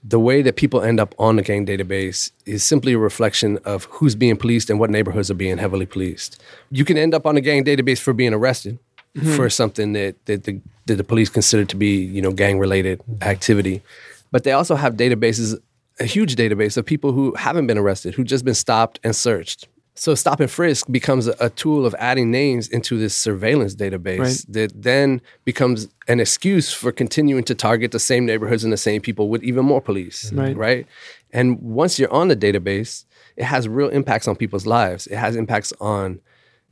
the 0.08 0.20
way 0.20 0.40
that 0.40 0.54
people 0.54 0.82
end 0.82 1.00
up 1.00 1.14
on 1.18 1.36
the 1.36 1.42
gang 1.42 1.66
database 1.66 2.30
is 2.44 2.62
simply 2.62 2.92
a 2.92 2.98
reflection 2.98 3.58
of 3.64 3.84
who's 3.84 4.14
being 4.14 4.36
policed 4.36 4.70
and 4.70 4.78
what 4.78 4.88
neighborhoods 4.88 5.30
are 5.30 5.34
being 5.34 5.58
heavily 5.58 5.86
policed. 5.86 6.40
You 6.70 6.84
can 6.84 6.96
end 6.96 7.12
up 7.12 7.26
on 7.26 7.36
a 7.36 7.40
gang 7.40 7.64
database 7.64 7.98
for 7.98 8.12
being 8.12 8.32
arrested 8.32 8.78
mm-hmm. 9.16 9.34
for 9.34 9.50
something 9.50 9.94
that 9.94 10.14
that 10.26 10.44
the, 10.44 10.60
that 10.86 10.96
the 10.96 11.04
police 11.04 11.28
consider 11.28 11.64
to 11.64 11.76
be 11.76 11.96
you 11.96 12.22
know 12.22 12.30
gang 12.30 12.58
related 12.60 13.00
activity, 13.22 13.82
but 14.30 14.44
they 14.44 14.52
also 14.52 14.76
have 14.76 14.94
databases, 14.94 15.58
a 15.98 16.04
huge 16.04 16.36
database 16.36 16.76
of 16.76 16.86
people 16.86 17.10
who 17.10 17.34
haven't 17.34 17.66
been 17.66 17.78
arrested, 17.78 18.14
who 18.14 18.22
just 18.22 18.44
been 18.44 18.54
stopped 18.54 19.00
and 19.02 19.16
searched. 19.16 19.66
So 19.98 20.14
stop 20.14 20.40
and 20.40 20.50
frisk 20.50 20.86
becomes 20.90 21.26
a, 21.26 21.50
tool 21.50 21.86
of 21.86 21.94
adding 21.98 22.30
names 22.30 22.68
into 22.68 22.98
this 22.98 23.16
surveillance 23.16 23.74
database 23.74 24.18
Right. 24.18 24.44
that 24.50 24.82
then 24.82 25.22
becomes 25.44 25.88
an 26.06 26.20
excuse 26.20 26.70
for 26.72 26.92
continuing 26.92 27.44
to 27.44 27.54
target 27.54 27.92
the 27.92 27.98
same 27.98 28.26
neighborhoods 28.26 28.62
and 28.62 28.72
the 28.72 28.76
same 28.76 29.00
people 29.00 29.30
with 29.30 29.42
even 29.42 29.64
more 29.64 29.80
police. 29.80 30.26
Mm-hmm. 30.26 30.38
Right. 30.38 30.56
Right. 30.56 30.86
And 31.32 31.60
once 31.60 31.98
you're 31.98 32.12
on 32.12 32.28
the 32.28 32.36
database, 32.36 33.06
it 33.36 33.44
has 33.44 33.68
real 33.68 33.88
impacts 33.88 34.28
on 34.28 34.36
people's 34.36 34.66
lives. 34.66 35.06
It 35.06 35.16
has 35.16 35.34
impacts 35.34 35.72
on 35.80 36.20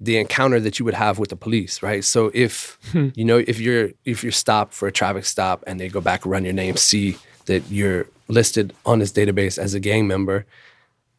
the 0.00 0.18
encounter 0.18 0.60
that 0.60 0.78
you 0.78 0.84
would 0.84 0.94
have 0.94 1.18
with 1.18 1.30
the 1.30 1.36
police, 1.36 1.82
right? 1.82 2.04
So 2.04 2.30
if 2.34 2.78
hmm. 2.92 3.08
you 3.14 3.24
know 3.24 3.38
if 3.46 3.58
you're 3.60 3.90
if 4.04 4.22
you're 4.22 4.32
stopped 4.32 4.74
for 4.74 4.88
a 4.88 4.92
traffic 4.92 5.24
stop 5.24 5.62
and 5.66 5.80
they 5.80 5.88
go 5.88 6.00
back 6.00 6.26
run 6.26 6.44
your 6.44 6.52
name, 6.52 6.76
see 6.76 7.16
that 7.46 7.62
you're 7.70 8.06
listed 8.28 8.74
on 8.84 8.98
this 8.98 9.12
database 9.12 9.58
as 9.58 9.74
a 9.74 9.80
gang 9.80 10.06
member, 10.06 10.46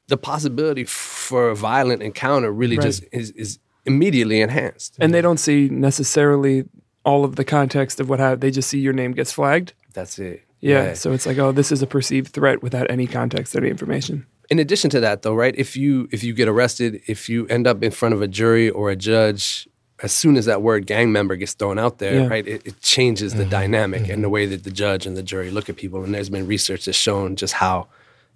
the 0.08 0.18
possibility 0.18 0.84
for 0.84 1.50
a 1.50 1.56
violent 1.56 2.02
encounter 2.04 2.52
really 2.52 2.78
Right. 2.78 2.86
just 2.86 3.04
is, 3.12 3.32
is 3.32 3.60
immediately 3.86 4.42
enhanced. 4.42 4.96
and 5.00 5.14
they 5.14 5.22
don't 5.22 5.40
see 5.40 5.68
necessarily 5.70 6.66
all 7.04 7.24
of 7.24 7.36
the 7.36 7.44
context 7.44 8.00
of 8.00 8.10
what 8.10 8.20
happened. 8.20 8.42
They 8.42 8.52
just 8.52 8.70
see 8.70 8.80
your 8.80 8.94
name 8.94 9.12
gets 9.14 9.32
flagged. 9.32 9.74
That's 9.94 10.18
it. 10.20 10.42
Yeah, 10.62 10.94
So 10.94 11.12
it's 11.12 11.28
like, 11.28 11.38
oh, 11.38 11.52
this 11.52 11.72
is 11.72 11.84
a 11.84 11.88
perceived 11.88 12.34
threat 12.34 12.64
without 12.64 12.90
any 12.90 13.06
context 13.06 13.56
or 13.56 13.60
any 13.60 13.70
information. 13.70 14.26
in 14.50 14.58
addition 14.60 14.90
to 14.92 15.00
that 15.00 15.22
though 15.24 15.34
right 15.34 15.56
if 15.58 15.76
you 15.76 16.08
if 16.12 16.24
you 16.24 16.32
get 16.34 16.48
arrested 16.48 17.02
if 17.08 17.28
you 17.30 17.48
end 17.48 17.66
up 17.66 17.82
in 17.84 17.90
front 17.92 18.14
of 18.14 18.22
a 18.22 18.28
jury 18.28 18.70
or 18.70 18.92
a 18.92 18.96
judge 18.96 19.68
as 20.04 20.12
soon 20.12 20.38
as 20.38 20.46
that 20.46 20.62
word 20.62 20.86
gang 20.86 21.12
member 21.12 21.36
gets 21.36 21.54
thrown 21.54 21.80
out 21.80 21.98
there 21.98 22.14
Yeah. 22.22 22.28
right 22.28 22.48
it, 22.48 22.62
it 22.64 22.80
changes 22.82 23.34
the 23.34 23.42
mm-hmm. 23.42 23.50
dynamic 23.50 24.04
mm-hmm. 24.04 24.12
and 24.12 24.24
the 24.24 24.30
way 24.30 24.46
that 24.46 24.64
the 24.64 24.70
judge 24.70 25.08
and 25.08 25.18
the 25.18 25.24
jury 25.24 25.50
look 25.50 25.68
at 25.68 25.78
people 25.78 26.04
and 26.04 26.14
there's 26.14 26.30
been 26.30 26.46
research 26.46 26.86
that's 26.86 26.98
shown 26.98 27.36
just 27.36 27.54
how 27.56 27.88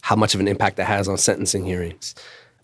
how 0.02 0.16
much 0.16 0.34
of 0.34 0.40
an 0.40 0.48
impact 0.48 0.78
that 0.78 0.86
has 0.86 1.08
on 1.08 1.18
sentencing 1.18 1.66
hearings 1.66 2.16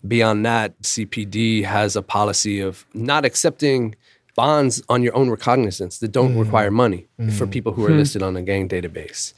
beyond 0.06 0.44
that 0.44 0.80
cpd 0.82 1.64
has 1.64 1.96
a 1.96 2.02
policy 2.02 2.60
of 2.60 2.86
not 2.94 3.24
accepting 3.24 3.94
bonds 4.34 4.82
on 4.88 5.02
your 5.02 5.16
own 5.16 5.30
recognizance 5.30 5.98
that 5.98 6.12
don't 6.12 6.34
mm. 6.34 6.44
require 6.44 6.70
money 6.70 7.08
for 7.36 7.46
mm. 7.46 7.50
people 7.50 7.72
who 7.72 7.84
are 7.86 7.90
hmm. 7.90 7.96
listed 7.98 8.22
on 8.22 8.36
a 8.36 8.42
gang 8.42 8.68
database 8.68 9.32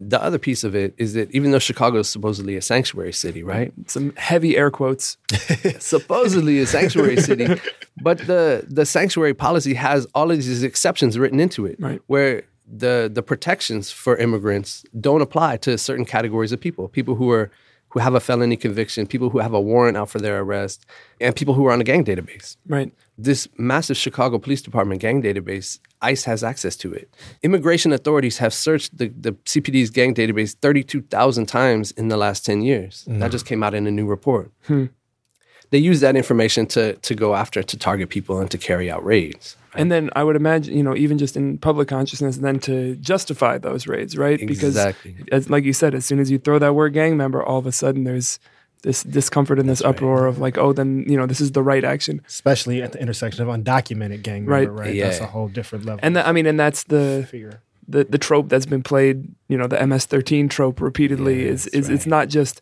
the 0.00 0.20
other 0.22 0.38
piece 0.38 0.64
of 0.64 0.74
it 0.74 0.94
is 0.96 1.12
that 1.12 1.30
even 1.30 1.50
though 1.50 1.58
Chicago 1.58 1.98
is 1.98 2.08
supposedly 2.08 2.56
a 2.56 2.62
sanctuary 2.62 3.12
city, 3.12 3.42
right? 3.42 3.72
Some 3.86 4.14
heavy 4.16 4.56
air 4.56 4.70
quotes. 4.70 5.18
supposedly 5.78 6.58
a 6.58 6.66
sanctuary 6.66 7.18
city, 7.18 7.60
but 8.02 8.18
the 8.26 8.64
the 8.66 8.86
sanctuary 8.86 9.34
policy 9.34 9.74
has 9.74 10.06
all 10.14 10.30
of 10.30 10.38
these 10.38 10.62
exceptions 10.62 11.18
written 11.18 11.38
into 11.38 11.66
it, 11.66 11.76
Right. 11.78 12.00
where 12.06 12.44
the 12.70 13.10
the 13.12 13.22
protections 13.22 13.90
for 13.90 14.16
immigrants 14.16 14.84
don't 14.98 15.20
apply 15.20 15.56
to 15.58 15.76
certain 15.76 16.04
categories 16.04 16.52
of 16.52 16.60
people, 16.60 16.88
people 16.88 17.14
who 17.16 17.30
are 17.30 17.50
who 17.90 17.98
have 17.98 18.14
a 18.14 18.20
felony 18.20 18.56
conviction, 18.56 19.06
people 19.06 19.30
who 19.30 19.38
have 19.38 19.52
a 19.52 19.60
warrant 19.60 19.96
out 19.96 20.08
for 20.08 20.20
their 20.20 20.40
arrest, 20.40 20.86
and 21.20 21.34
people 21.34 21.54
who 21.54 21.66
are 21.66 21.72
on 21.72 21.80
a 21.80 21.84
gang 21.84 22.04
database. 22.04 22.56
Right. 22.66 22.92
This 23.18 23.48
massive 23.58 23.96
Chicago 23.96 24.38
Police 24.38 24.62
Department 24.62 25.00
gang 25.00 25.20
database, 25.22 25.80
ICE 26.00 26.24
has 26.24 26.44
access 26.44 26.76
to 26.76 26.92
it. 26.92 27.12
Immigration 27.42 27.92
authorities 27.92 28.38
have 28.38 28.54
searched 28.54 28.96
the, 28.96 29.08
the 29.08 29.32
CPD's 29.32 29.90
gang 29.90 30.14
database 30.14 30.54
32,000 30.54 31.46
times 31.46 31.90
in 31.92 32.08
the 32.08 32.16
last 32.16 32.46
10 32.46 32.62
years. 32.62 33.04
That 33.08 33.28
mm. 33.28 33.32
just 33.32 33.44
came 33.44 33.62
out 33.62 33.74
in 33.74 33.86
a 33.88 33.90
new 33.90 34.06
report. 34.06 34.52
Hmm. 34.66 34.86
They 35.70 35.78
use 35.78 36.00
that 36.00 36.16
information 36.16 36.66
to, 36.68 36.94
to 36.94 37.14
go 37.14 37.34
after, 37.34 37.62
to 37.62 37.76
target 37.76 38.08
people, 38.10 38.40
and 38.40 38.50
to 38.50 38.58
carry 38.58 38.90
out 38.90 39.04
raids. 39.04 39.56
And 39.74 39.90
then 39.92 40.10
I 40.16 40.24
would 40.24 40.34
imagine, 40.34 40.76
you 40.76 40.82
know, 40.82 40.96
even 40.96 41.16
just 41.16 41.36
in 41.36 41.56
public 41.58 41.86
consciousness, 41.86 42.38
then 42.38 42.58
to 42.60 42.96
justify 42.96 43.56
those 43.58 43.86
raids, 43.86 44.16
right? 44.16 44.40
Exactly. 44.40 45.12
Because, 45.12 45.32
as, 45.32 45.48
like 45.50 45.62
you 45.62 45.72
said, 45.72 45.94
as 45.94 46.04
soon 46.04 46.18
as 46.18 46.28
you 46.28 46.38
throw 46.38 46.58
that 46.58 46.74
word 46.74 46.92
gang 46.92 47.16
member, 47.16 47.40
all 47.40 47.58
of 47.58 47.66
a 47.66 47.72
sudden 47.72 48.02
there's 48.02 48.40
this 48.82 49.04
discomfort 49.04 49.60
and 49.60 49.68
this 49.68 49.80
uproar 49.82 50.26
of 50.26 50.38
like, 50.40 50.58
oh, 50.58 50.72
then, 50.72 51.04
you 51.06 51.16
know, 51.16 51.26
this 51.26 51.40
is 51.40 51.52
the 51.52 51.62
right 51.62 51.84
action. 51.84 52.20
Especially 52.26 52.82
at 52.82 52.90
the 52.92 53.00
intersection 53.00 53.46
of 53.46 53.48
undocumented 53.48 54.22
gang 54.22 54.44
member, 54.46 54.72
right? 54.72 54.98
That's 54.98 55.18
Yeah. 55.18 55.24
a 55.24 55.28
whole 55.28 55.46
different 55.48 55.84
level. 55.84 56.00
And 56.02 56.16
that, 56.16 56.26
I 56.26 56.32
mean, 56.32 56.46
and 56.46 56.58
that's 56.58 56.84
the, 56.84 57.28
figure. 57.30 57.60
the, 57.86 58.04
the 58.04 58.18
trope 58.18 58.48
that's 58.48 58.66
been 58.66 58.82
played, 58.82 59.28
you 59.48 59.56
know, 59.58 59.68
the 59.68 59.86
MS-13 59.86 60.48
trope 60.50 60.80
repeatedly 60.80 61.44
Yeah, 61.44 61.50
is, 61.50 61.64
that's 61.64 61.76
is 61.76 61.88
it's 61.90 62.06
not 62.06 62.28
just, 62.28 62.60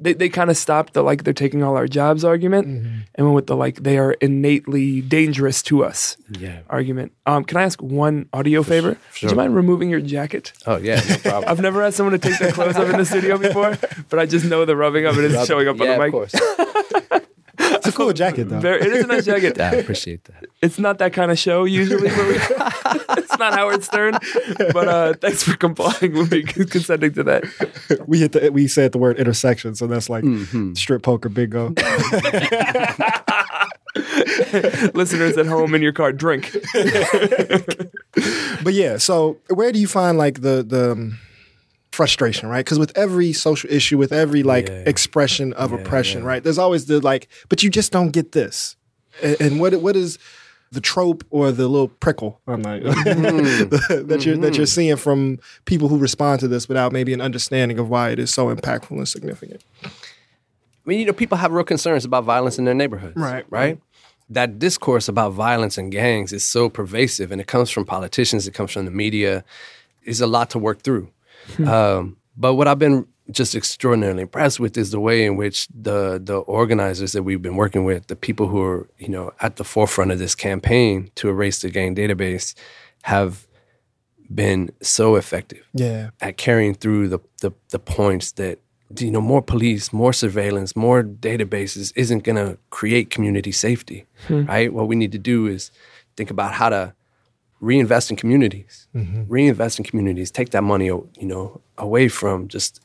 they, 0.00 0.12
they 0.14 0.28
kind 0.28 0.50
of 0.50 0.56
stopped 0.56 0.94
the 0.94 1.02
like 1.02 1.24
they're 1.24 1.32
taking 1.34 1.62
all 1.62 1.76
our 1.76 1.86
jobs 1.86 2.24
argument 2.24 2.66
and 3.14 3.26
went 3.26 3.34
with 3.34 3.46
the 3.46 3.56
like 3.56 3.82
they 3.82 3.98
are 3.98 4.12
innately 4.12 5.00
dangerous 5.02 5.62
to 5.64 5.84
us 5.84 6.16
Yeah. 6.30 6.60
argument. 6.68 7.12
Um, 7.26 7.44
can 7.44 7.58
I 7.58 7.62
ask 7.62 7.80
one 7.82 8.28
audio 8.32 8.62
favor? 8.62 8.96
sure. 9.12 9.28
Would 9.28 9.32
you 9.32 9.36
mind 9.36 9.54
removing 9.54 9.90
your 9.90 10.00
jacket? 10.00 10.52
Oh, 10.66 10.78
yeah, 10.78 11.00
no 11.08 11.16
problem. 11.22 11.44
I've 11.50 11.60
never 11.60 11.82
had 11.84 11.94
someone 11.94 12.12
to 12.12 12.18
take 12.18 12.38
their 12.38 12.52
clothes 12.52 12.76
off 12.76 12.88
in 12.88 12.96
the 12.96 13.04
studio 13.04 13.36
before, 13.48 13.76
but 14.08 14.18
I 14.18 14.26
just 14.26 14.44
know 14.46 14.64
the 14.64 14.76
rubbing 14.76 15.06
of 15.06 15.18
it 15.18 15.24
is 15.30 15.46
showing 15.46 15.68
up 15.68 15.76
yeah, 15.76 15.82
on 15.82 15.88
the 15.88 15.94
of 15.94 16.00
mic. 16.00 16.12
course. 16.12 16.34
It's 17.86 17.94
a 17.94 17.96
cool 17.96 18.12
jacket, 18.12 18.48
though. 18.48 18.60
Very, 18.60 18.80
it 18.82 18.92
is 18.92 19.04
a 19.04 19.06
nice 19.06 19.24
jacket. 19.24 19.58
I 19.60 19.76
appreciate 19.76 20.24
that. 20.24 20.44
It's 20.62 20.78
not 20.78 20.98
that 20.98 21.12
kind 21.12 21.30
of 21.30 21.38
show 21.38 21.64
usually. 21.64 22.08
Where 22.10 22.28
we, 22.28 22.34
it's 23.18 23.38
not 23.38 23.54
Howard 23.54 23.82
Stern, 23.82 24.14
but 24.72 24.88
uh, 24.88 25.14
thanks 25.14 25.42
for 25.42 25.56
complying 25.56 26.12
with 26.12 26.30
me 26.30 26.42
consenting 26.42 27.12
to 27.14 27.22
that. 27.24 28.04
we 28.06 28.20
hit 28.20 28.32
the 28.32 28.50
we 28.50 28.68
said 28.68 28.92
the 28.92 28.98
word 28.98 29.18
intersection, 29.18 29.74
so 29.74 29.86
that's 29.86 30.08
like 30.10 30.24
Mm-hmm. 30.24 30.74
strip 30.74 31.02
poker 31.02 31.28
bingo. 31.28 31.72
Listeners 34.94 35.36
at 35.36 35.46
home 35.46 35.74
in 35.74 35.82
your 35.82 35.92
car, 35.92 36.12
drink. 36.12 36.52
but 38.62 38.72
yeah, 38.74 38.98
so 38.98 39.38
where 39.48 39.72
do 39.72 39.80
you 39.80 39.88
find 39.88 40.16
like 40.18 40.42
the 40.42 40.62
the 40.62 40.92
um, 40.92 41.18
frustration, 42.00 42.48
right? 42.48 42.64
Because 42.64 42.78
with 42.78 42.92
every 42.96 43.32
social 43.34 43.68
issue, 43.70 43.98
with 43.98 44.12
every 44.12 44.42
like 44.42 44.68
Yeah. 44.68 44.84
expression 44.94 45.52
of 45.62 45.70
Yeah, 45.70 45.78
oppression, 45.78 46.20
yeah. 46.22 46.28
right? 46.30 46.42
There's 46.44 46.58
always 46.66 46.82
the 46.86 46.98
like, 47.12 47.28
but 47.50 47.62
you 47.62 47.68
just 47.80 47.92
don't 47.92 48.10
get 48.18 48.32
this. 48.32 48.76
And, 49.22 49.36
and 49.44 49.60
what 49.60 49.72
what 49.86 49.96
is 49.96 50.18
the 50.72 50.80
trope 50.80 51.24
or 51.30 51.50
the 51.52 51.66
little 51.74 51.88
prickle 52.04 52.32
I'm 52.46 52.62
like, 52.62 52.82
Mm-hmm. 53.52 54.06
that 54.10 54.24
you're 54.24 54.36
that 54.44 54.56
you're 54.56 54.66
seeing 54.78 54.96
from 54.96 55.38
people 55.64 55.88
who 55.88 55.98
respond 55.98 56.40
to 56.40 56.48
this 56.48 56.68
without 56.68 56.90
maybe 56.92 57.12
an 57.12 57.20
understanding 57.20 57.78
of 57.78 57.86
why 57.90 58.04
it 58.14 58.18
is 58.18 58.30
so 58.32 58.42
impactful 58.54 58.96
and 58.96 59.08
significant? 59.08 59.62
I 59.84 59.88
mean, 60.86 60.98
you 61.00 61.06
know, 61.06 61.12
people 61.22 61.36
have 61.38 61.52
real 61.52 61.64
concerns 61.74 62.04
about 62.04 62.24
violence 62.24 62.58
in 62.58 62.64
their 62.64 62.74
neighborhoods. 62.82 63.16
Right. 63.16 63.44
Right. 63.50 63.78
That 64.30 64.58
discourse 64.58 65.06
about 65.08 65.30
violence 65.32 65.76
and 65.80 65.90
gangs 65.92 66.32
is 66.32 66.44
so 66.44 66.68
pervasive, 66.70 67.32
and 67.32 67.40
it 67.40 67.46
comes 67.54 67.68
from 67.74 67.84
politicians, 67.84 68.46
it 68.48 68.54
comes 68.54 68.70
from 68.72 68.84
the 68.86 68.90
media. 69.04 69.44
Is 70.04 70.20
a 70.22 70.26
lot 70.26 70.48
to 70.50 70.58
work 70.58 70.78
through. 70.86 71.06
Um, 71.58 72.16
but 72.36 72.54
what 72.54 72.68
I've 72.68 72.78
been 72.78 73.06
just 73.30 73.54
extraordinarily 73.54 74.22
impressed 74.22 74.58
with 74.58 74.76
is 74.76 74.90
the 74.90 74.98
way 75.00 75.24
in 75.24 75.36
which 75.36 75.68
the 75.68 76.20
the 76.22 76.38
organizers 76.38 77.12
that 77.12 77.22
we've 77.22 77.42
been 77.42 77.56
working 77.56 77.84
with, 77.84 78.06
the 78.08 78.16
people 78.16 78.48
who 78.48 78.60
are 78.62 78.88
you 78.98 79.08
know 79.08 79.32
at 79.40 79.56
the 79.56 79.64
forefront 79.64 80.10
of 80.10 80.18
this 80.18 80.34
campaign 80.34 81.10
to 81.16 81.28
erase 81.28 81.60
the 81.62 81.70
gang 81.70 81.94
database, 81.94 82.54
have 83.02 83.46
been 84.32 84.70
so 84.80 85.16
effective 85.16 85.66
Yeah. 85.74 86.10
at 86.20 86.36
carrying 86.36 86.74
through 86.74 87.08
the, 87.08 87.18
the, 87.40 87.50
the 87.70 87.78
points 87.80 88.32
that 88.32 88.60
you 88.98 89.10
know 89.10 89.20
more 89.20 89.42
police, 89.42 89.92
more 89.92 90.12
surveillance, 90.12 90.74
more 90.76 91.02
databases 91.02 91.92
isn't 91.96 92.24
going 92.24 92.36
to 92.36 92.58
create 92.70 93.10
community 93.10 93.52
safety, 93.52 94.06
right? 94.28 94.72
What 94.72 94.88
we 94.88 94.96
need 94.96 95.12
to 95.12 95.18
do 95.18 95.46
is 95.46 95.70
think 96.16 96.30
about 96.30 96.52
how 96.54 96.68
to 96.70 96.94
reinvest 97.60 98.10
in 98.10 98.16
communities, 98.16 98.88
reinvest 99.28 99.78
in 99.78 99.84
communities, 99.84 100.30
take 100.30 100.50
that 100.50 100.62
money, 100.62 100.86
you 100.86 101.10
know, 101.20 101.60
away 101.78 102.08
from 102.08 102.48
just 102.48 102.80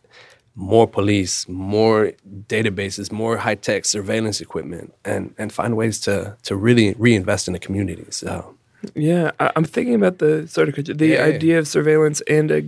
more 0.56 0.88
police, 0.88 1.48
more 1.50 2.12
databases, 2.48 3.12
more 3.12 3.38
high 3.38 3.56
tech 3.56 3.86
surveillance 3.86 4.40
equipment, 4.42 4.94
and 5.04 5.34
and 5.38 5.52
find 5.52 5.76
ways 5.76 6.00
to 6.02 6.36
to 6.44 6.56
really 6.56 6.94
reinvest 6.98 7.48
in 7.48 7.54
the 7.54 7.60
community. 7.60 8.06
So 8.10 8.56
Yeah, 8.94 9.32
I, 9.40 9.52
I'm 9.56 9.66
thinking 9.66 9.96
about 9.96 10.18
the 10.20 10.48
sort 10.48 10.70
of 10.70 10.76
the 10.98 11.08
Yeah, 11.08 11.28
yeah. 11.28 11.36
idea 11.36 11.60
of 11.60 11.68
surveillance 11.68 12.22
and 12.28 12.52
uh 12.52 12.62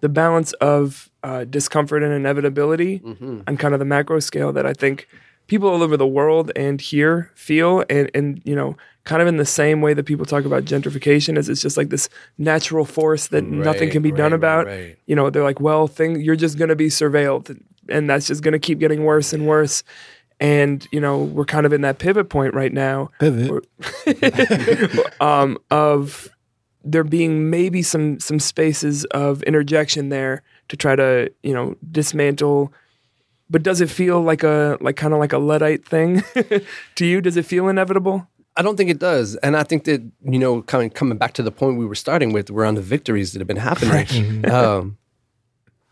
the 0.00 0.08
balance 0.10 0.52
of 0.60 1.10
uh, 1.22 1.44
discomfort 1.44 2.02
and 2.02 2.12
inevitability 2.12 3.00
Mm-hmm. 3.00 3.40
on 3.48 3.56
kind 3.56 3.72
of 3.74 3.80
the 3.80 3.86
macro 3.86 4.20
scale 4.20 4.52
that 4.52 4.66
I 4.66 4.74
think 4.74 5.08
people 5.46 5.68
all 5.68 5.82
over 5.82 5.96
the 5.96 6.06
world 6.06 6.52
and 6.56 6.80
here 6.80 7.30
feel, 7.34 7.84
and 7.88 8.10
and 8.14 8.40
you 8.44 8.54
know, 8.54 8.76
kind 9.06 9.22
of 9.22 9.28
in 9.28 9.36
the 9.36 9.46
same 9.46 9.80
way 9.80 9.94
that 9.94 10.04
people 10.04 10.26
talk 10.26 10.44
about 10.44 10.64
gentrification, 10.64 11.38
as 11.38 11.48
it's 11.48 11.62
just 11.62 11.76
like 11.76 11.88
this 11.88 12.08
natural 12.38 12.84
force 12.84 13.28
that 13.28 13.44
nothing 13.44 13.88
can 13.88 14.02
be 14.02 14.10
done 14.12 14.32
about. 14.32 14.66
right, 14.66 14.80
right. 14.80 14.98
You 15.06 15.14
know, 15.14 15.30
they're 15.30 15.44
like, 15.44 15.60
well, 15.60 15.86
thing 15.86 16.20
you're 16.20 16.36
just 16.36 16.58
going 16.58 16.68
to 16.68 16.76
be 16.76 16.88
surveilled, 16.88 17.58
and 17.88 18.10
that's 18.10 18.26
just 18.26 18.42
going 18.42 18.52
to 18.52 18.58
keep 18.58 18.80
getting 18.80 19.04
worse 19.04 19.32
and 19.32 19.46
worse. 19.46 19.84
And 20.38 20.86
you 20.92 21.00
know, 21.00 21.22
we're 21.22 21.46
kind 21.46 21.64
of 21.64 21.72
in 21.72 21.80
that 21.82 21.98
pivot 21.98 22.28
point 22.28 22.52
right 22.52 22.72
now 22.72 23.10
Pivot. 23.20 23.64
um, 25.20 25.56
of 25.70 26.28
there 26.84 27.04
being 27.04 27.48
maybe 27.48 27.82
some 27.82 28.20
some 28.20 28.40
spaces 28.40 29.04
of 29.06 29.42
interjection 29.44 30.08
there 30.08 30.42
to 30.68 30.76
try 30.76 30.96
to 30.96 31.32
you 31.42 31.54
know 31.54 31.76
dismantle. 31.90 32.72
But 33.48 33.62
does 33.62 33.80
it 33.80 33.88
feel 33.88 34.20
like 34.20 34.42
a 34.42 34.76
like 34.80 34.96
kind 34.96 35.14
of 35.14 35.20
like 35.20 35.32
a 35.32 35.38
luddite 35.38 35.86
thing 35.86 36.24
to 36.96 37.06
you? 37.06 37.20
Does 37.20 37.36
it 37.36 37.46
feel 37.46 37.68
inevitable? 37.68 38.28
I 38.56 38.62
don't 38.62 38.76
think 38.76 38.90
it 38.90 38.98
does, 38.98 39.36
and 39.36 39.56
I 39.56 39.62
think 39.62 39.84
that 39.84 40.00
you 40.24 40.38
know, 40.38 40.62
coming 40.62 40.90
coming 40.90 41.18
back 41.18 41.34
to 41.34 41.42
the 41.42 41.50
point 41.50 41.78
we 41.78 41.86
were 41.86 41.94
starting 41.94 42.32
with, 42.32 42.50
around 42.50 42.76
the 42.76 42.82
victories 42.82 43.32
that 43.32 43.40
have 43.40 43.48
been 43.48 43.56
happening. 43.56 44.50
um, 44.50 44.98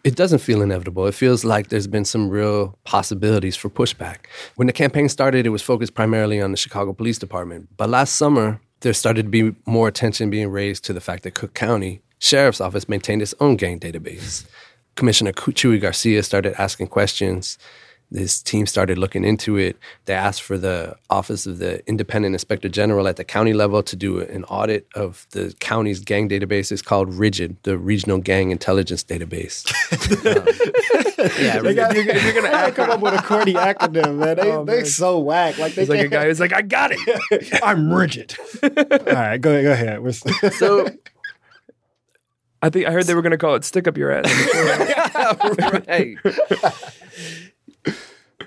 it 0.02 0.16
doesn't 0.16 0.40
feel 0.40 0.60
inevitable. 0.60 1.06
It 1.06 1.14
feels 1.14 1.44
like 1.44 1.68
there's 1.68 1.86
been 1.86 2.04
some 2.04 2.28
real 2.28 2.78
possibilities 2.84 3.56
for 3.56 3.70
pushback. 3.70 4.26
When 4.56 4.66
the 4.66 4.72
campaign 4.72 5.08
started, 5.08 5.46
it 5.46 5.50
was 5.50 5.62
focused 5.62 5.94
primarily 5.94 6.40
on 6.40 6.50
the 6.50 6.58
Chicago 6.58 6.92
Police 6.92 7.18
Department, 7.18 7.68
but 7.76 7.88
last 7.88 8.16
summer 8.16 8.60
there 8.80 8.92
started 8.92 9.24
to 9.24 9.30
be 9.30 9.56
more 9.66 9.88
attention 9.88 10.28
being 10.28 10.48
raised 10.48 10.84
to 10.84 10.92
the 10.92 11.00
fact 11.00 11.22
that 11.22 11.34
Cook 11.34 11.54
County 11.54 12.02
Sheriff's 12.24 12.60
Office 12.60 12.88
maintained 12.88 13.20
its 13.20 13.34
own 13.38 13.56
gang 13.56 13.78
database. 13.78 14.46
Commissioner 14.94 15.32
Chuy 15.32 15.80
Garcia 15.80 16.22
started 16.22 16.54
asking 16.58 16.86
questions. 16.86 17.58
This 18.14 18.40
team 18.40 18.64
started 18.66 18.96
looking 18.96 19.24
into 19.24 19.56
it. 19.56 19.76
They 20.04 20.14
asked 20.14 20.42
for 20.42 20.56
the 20.56 20.94
Office 21.10 21.46
of 21.46 21.58
the 21.58 21.84
Independent 21.88 22.36
Inspector 22.36 22.68
General 22.68 23.08
at 23.08 23.16
the 23.16 23.24
county 23.24 23.52
level 23.52 23.82
to 23.82 23.96
do 23.96 24.20
an 24.20 24.44
audit 24.44 24.86
of 24.94 25.26
the 25.32 25.52
county's 25.58 25.98
gang 25.98 26.28
database. 26.28 26.70
It's 26.70 26.80
called 26.80 27.08
RIGID, 27.10 27.56
the 27.64 27.76
Regional 27.76 28.18
Gang 28.18 28.52
Intelligence 28.52 29.02
Database. 29.02 29.66
Um, 30.24 30.46
yeah, 31.44 31.58
They 31.58 31.74
got, 31.74 31.92
RIGID. 31.92 32.22
you're 32.22 32.34
gonna 32.40 32.54
add, 32.54 32.74
come 32.76 32.88
up 32.90 33.00
with 33.00 33.14
a 33.14 33.22
corny 33.22 33.54
acronym, 33.54 34.18
man. 34.18 34.36
They 34.36 34.52
Oh, 34.52 34.64
they 34.64 34.76
man. 34.76 34.86
so 34.86 35.18
whack. 35.18 35.58
Like 35.58 35.74
they 35.74 35.82
It's 35.82 35.90
like 35.90 36.00
a 36.06 36.08
guy 36.08 36.26
who's 36.26 36.38
like, 36.38 36.52
I 36.52 36.62
got 36.62 36.92
it. 36.94 37.58
I'm 37.64 37.92
rigid. 37.92 38.36
All 38.62 38.68
right, 38.70 39.38
go 39.40 39.50
ahead. 39.50 39.64
Go 39.64 39.72
ahead. 39.72 40.00
We're, 40.04 40.12
So, 40.12 40.88
I 42.62 42.70
think 42.70 42.86
I 42.86 42.92
heard 42.92 43.06
they 43.06 43.14
were 43.16 43.22
going 43.22 43.32
to 43.32 43.38
call 43.38 43.56
it 43.56 43.64
"stick 43.64 43.88
up 43.88 43.96
your 43.98 44.12
ass." 44.12 44.24
right. 45.88 46.16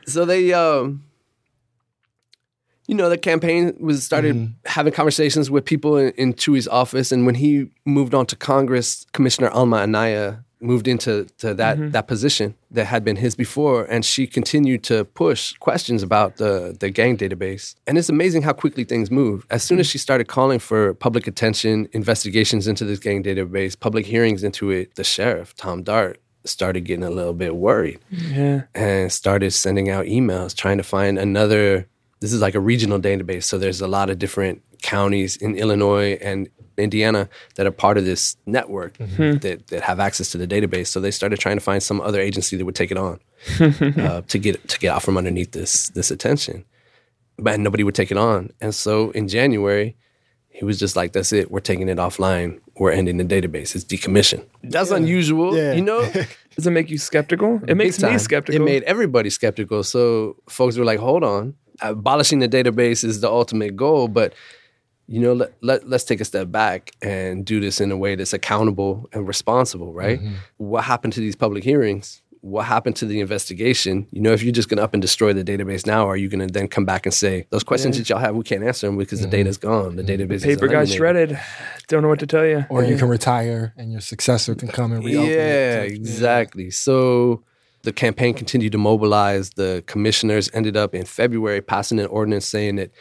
So 0.07 0.25
they, 0.25 0.53
um, 0.53 1.03
you 2.87 2.95
know, 2.95 3.09
the 3.09 3.17
campaign 3.17 3.75
was 3.79 4.05
started 4.05 4.35
mm-hmm. 4.35 4.53
having 4.65 4.93
conversations 4.93 5.51
with 5.51 5.65
people 5.65 5.97
in, 5.97 6.11
in 6.11 6.33
Chuy's 6.33 6.67
office, 6.67 7.11
and 7.11 7.25
when 7.25 7.35
he 7.35 7.69
moved 7.85 8.13
on 8.13 8.25
to 8.27 8.35
Congress, 8.35 9.05
Commissioner 9.11 9.49
Alma 9.49 9.77
Anaya 9.77 10.39
moved 10.59 10.87
into 10.87 11.25
to 11.37 11.53
that 11.53 11.77
mm-hmm. 11.77 11.91
that 11.91 12.07
position 12.07 12.55
that 12.71 12.85
had 12.85 13.03
been 13.03 13.17
his 13.17 13.35
before, 13.35 13.83
and 13.85 14.05
she 14.05 14.25
continued 14.25 14.83
to 14.85 15.05
push 15.05 15.53
questions 15.53 16.01
about 16.01 16.37
the 16.37 16.75
the 16.79 16.89
gang 16.89 17.17
database. 17.17 17.75
And 17.85 17.97
it's 17.97 18.09
amazing 18.09 18.43
how 18.43 18.53
quickly 18.53 18.85
things 18.85 19.11
move. 19.11 19.45
As 19.49 19.63
soon 19.63 19.79
as 19.79 19.87
mm-hmm. 19.87 19.91
she 19.91 19.97
started 19.97 20.27
calling 20.27 20.59
for 20.59 20.93
public 20.93 21.27
attention, 21.27 21.89
investigations 21.91 22.67
into 22.67 22.85
this 22.85 22.99
gang 22.99 23.21
database, 23.23 23.77
public 23.79 24.05
hearings 24.05 24.43
into 24.43 24.71
it, 24.71 24.95
the 24.95 25.03
sheriff 25.03 25.53
Tom 25.55 25.83
Dart 25.83 26.21
started 26.47 26.81
getting 26.81 27.03
a 27.03 27.09
little 27.09 27.33
bit 27.33 27.55
worried 27.55 27.99
yeah, 28.09 28.63
and 28.73 29.11
started 29.11 29.51
sending 29.51 29.89
out 29.89 30.05
emails 30.05 30.55
trying 30.55 30.77
to 30.77 30.83
find 30.83 31.17
another 31.17 31.87
this 32.19 32.33
is 32.33 32.41
like 32.41 32.55
a 32.55 32.59
regional 32.59 32.99
database 32.99 33.43
so 33.43 33.57
there's 33.57 33.81
a 33.81 33.87
lot 33.87 34.09
of 34.09 34.19
different 34.19 34.61
counties 34.81 35.37
in 35.37 35.55
illinois 35.55 36.17
and 36.21 36.49
indiana 36.77 37.27
that 37.55 37.65
are 37.65 37.71
part 37.71 37.97
of 37.97 38.05
this 38.05 38.37
network 38.45 38.97
that, 38.97 39.63
that 39.67 39.81
have 39.81 39.99
access 39.99 40.29
to 40.29 40.37
the 40.37 40.47
database 40.47 40.87
so 40.87 40.99
they 40.99 41.11
started 41.11 41.39
trying 41.39 41.57
to 41.57 41.63
find 41.63 41.81
some 41.81 41.99
other 42.01 42.21
agency 42.21 42.55
that 42.55 42.65
would 42.65 42.75
take 42.75 42.91
it 42.91 42.97
on 42.97 43.19
uh, 43.59 44.21
to 44.27 44.37
get 44.37 44.67
to 44.67 44.79
get 44.79 44.93
out 44.93 45.03
from 45.03 45.17
underneath 45.17 45.51
this 45.51 45.89
this 45.89 46.11
attention. 46.11 46.65
But 47.37 47.59
nobody 47.59 47.83
would 47.83 47.93
take 47.93 48.09
it 48.09 48.17
on. 48.17 48.51
And 48.61 48.73
so 48.73 49.11
in 49.11 49.27
january 49.27 49.95
he 50.49 50.65
was 50.65 50.79
just 50.79 50.95
like 50.95 51.13
that's 51.13 51.31
it 51.31 51.51
we're 51.51 51.59
taking 51.59 51.87
it 51.87 51.97
offline 51.97 52.59
we're 52.79 52.91
ending 52.91 53.17
the 53.17 53.23
database 53.25 53.75
it's 53.75 53.83
decommissioned 53.85 54.45
that's 54.63 54.91
unusual 54.91 55.55
Yeah. 55.55 55.73
you 55.73 55.81
know 55.81 56.01
does 56.57 56.65
it 56.65 56.71
make 56.71 56.89
you 56.89 56.97
skeptical? 56.97 57.61
It 57.67 57.75
makes 57.77 58.01
me 58.01 58.17
skeptical. 58.17 58.59
It 58.59 58.65
made 58.65 58.81
everybody 58.83 59.29
skeptical. 59.29 59.83
So 59.83 60.37
folks 60.49 60.75
were 60.75 60.85
like, 60.85 60.97
hold 60.99 61.23
on. 61.23 61.53
Uh, 61.83 61.91
abolishing 61.91 62.39
the 62.39 62.49
database 62.49 63.03
is 63.03 63.21
the 63.21 63.29
ultimate 63.29 63.75
goal, 63.75 64.07
but 64.07 64.33
you 65.05 65.21
know, 65.21 65.33
let, 65.33 65.53
let, 65.61 65.87
let's 65.87 66.03
take 66.03 66.19
a 66.19 66.25
step 66.25 66.51
back 66.51 66.93
and 67.01 67.45
do 67.45 67.59
this 67.59 67.79
in 67.79 67.91
a 67.91 67.95
way 67.97 68.15
that's 68.15 68.33
accountable 68.33 69.07
and 69.13 69.27
responsible, 69.27 69.93
right? 69.93 70.19
Mm-hmm. 70.19 70.33
What 70.57 70.83
happened 70.83 71.13
to 71.13 71.19
these 71.19 71.35
public 71.35 71.63
hearings? 71.63 72.23
What 72.41 72.65
happened 72.65 72.95
to 72.97 73.05
the 73.05 73.19
investigation? 73.19 74.07
You 74.11 74.21
know, 74.21 74.31
if 74.31 74.43
you're 74.43 74.51
just 74.51 74.69
going 74.69 74.77
to 74.77 74.83
up 74.83 74.93
and 74.93 75.01
destroy 75.01 75.33
the 75.33 75.43
database 75.43 75.85
now, 75.85 76.07
are 76.07 76.17
you 76.17 76.29
going 76.29 76.45
to 76.45 76.51
then 76.51 76.67
come 76.67 76.85
back 76.85 77.05
and 77.05 77.13
say, 77.13 77.45
those 77.49 77.63
questions 77.63 77.97
that 77.97 78.09
y'all 78.09 78.19
have, 78.19 78.35
we 78.35 78.43
can't 78.43 78.63
answer 78.63 78.87
them 78.87 78.97
because 78.97 79.19
the 79.19 79.25
mm-hmm. 79.25 79.31
data's 79.31 79.57
gone. 79.57 79.95
Mm-hmm. 79.95 80.05
The 80.05 80.17
database 80.17 80.35
is 80.35 80.45
Paper 80.45 80.67
got 80.67 80.87
shredded. 80.87 81.39
Don't 81.87 82.01
know 82.01 82.09
what 82.09 82.19
to 82.19 82.27
tell 82.27 82.45
you. 82.45 82.65
or 82.69 82.83
you 82.83 82.97
can 82.97 83.09
retire 83.09 83.73
and 83.77 83.91
your 83.91 84.01
successor 84.01 84.55
can 84.55 84.67
come 84.67 84.91
and 84.91 85.03
reopen 85.03 85.29
Yeah, 85.29 85.81
it. 85.81 85.93
exactly. 85.93 86.69
So 86.71 87.43
the 87.83 87.93
campaign 87.93 88.33
continued 88.33 88.73
to 88.73 88.77
mobilize. 88.77 89.51
The 89.51 89.83
commissioners 89.87 90.49
ended 90.53 90.75
up 90.75 90.93
in 90.93 91.05
February 91.05 91.61
passing 91.61 91.99
an 91.99 92.07
ordinance 92.07 92.45
saying 92.45 92.75
that 92.75 92.91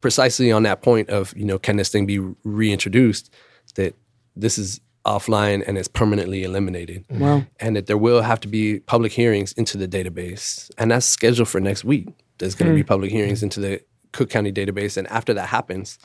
precisely 0.00 0.50
on 0.50 0.62
that 0.62 0.82
point 0.82 1.10
of, 1.10 1.34
you 1.36 1.44
know, 1.44 1.58
can 1.58 1.76
this 1.76 1.90
thing 1.90 2.06
be 2.06 2.18
reintroduced, 2.44 3.32
that 3.74 3.94
this 4.36 4.58
is 4.58 4.80
offline 5.04 5.66
and 5.66 5.78
it's 5.78 5.88
permanently 5.88 6.42
eliminated. 6.42 7.06
Mm-hmm. 7.08 7.22
Wow. 7.22 7.46
And 7.58 7.76
that 7.76 7.86
there 7.86 7.98
will 7.98 8.22
have 8.22 8.40
to 8.40 8.48
be 8.48 8.80
public 8.80 9.12
hearings 9.12 9.52
into 9.52 9.78
the 9.78 9.88
database. 9.88 10.70
And 10.78 10.90
that's 10.90 11.06
scheduled 11.06 11.48
for 11.48 11.60
next 11.60 11.84
week. 11.84 12.08
There's 12.38 12.54
going 12.54 12.70
to 12.70 12.74
be 12.74 12.82
hmm. 12.82 12.88
public 12.88 13.10
hearings 13.10 13.42
into 13.42 13.60
the 13.60 13.82
Cook 14.12 14.30
County 14.30 14.50
database. 14.50 14.96
And 14.96 15.06
after 15.08 15.34
that 15.34 15.48
happens, 15.48 15.98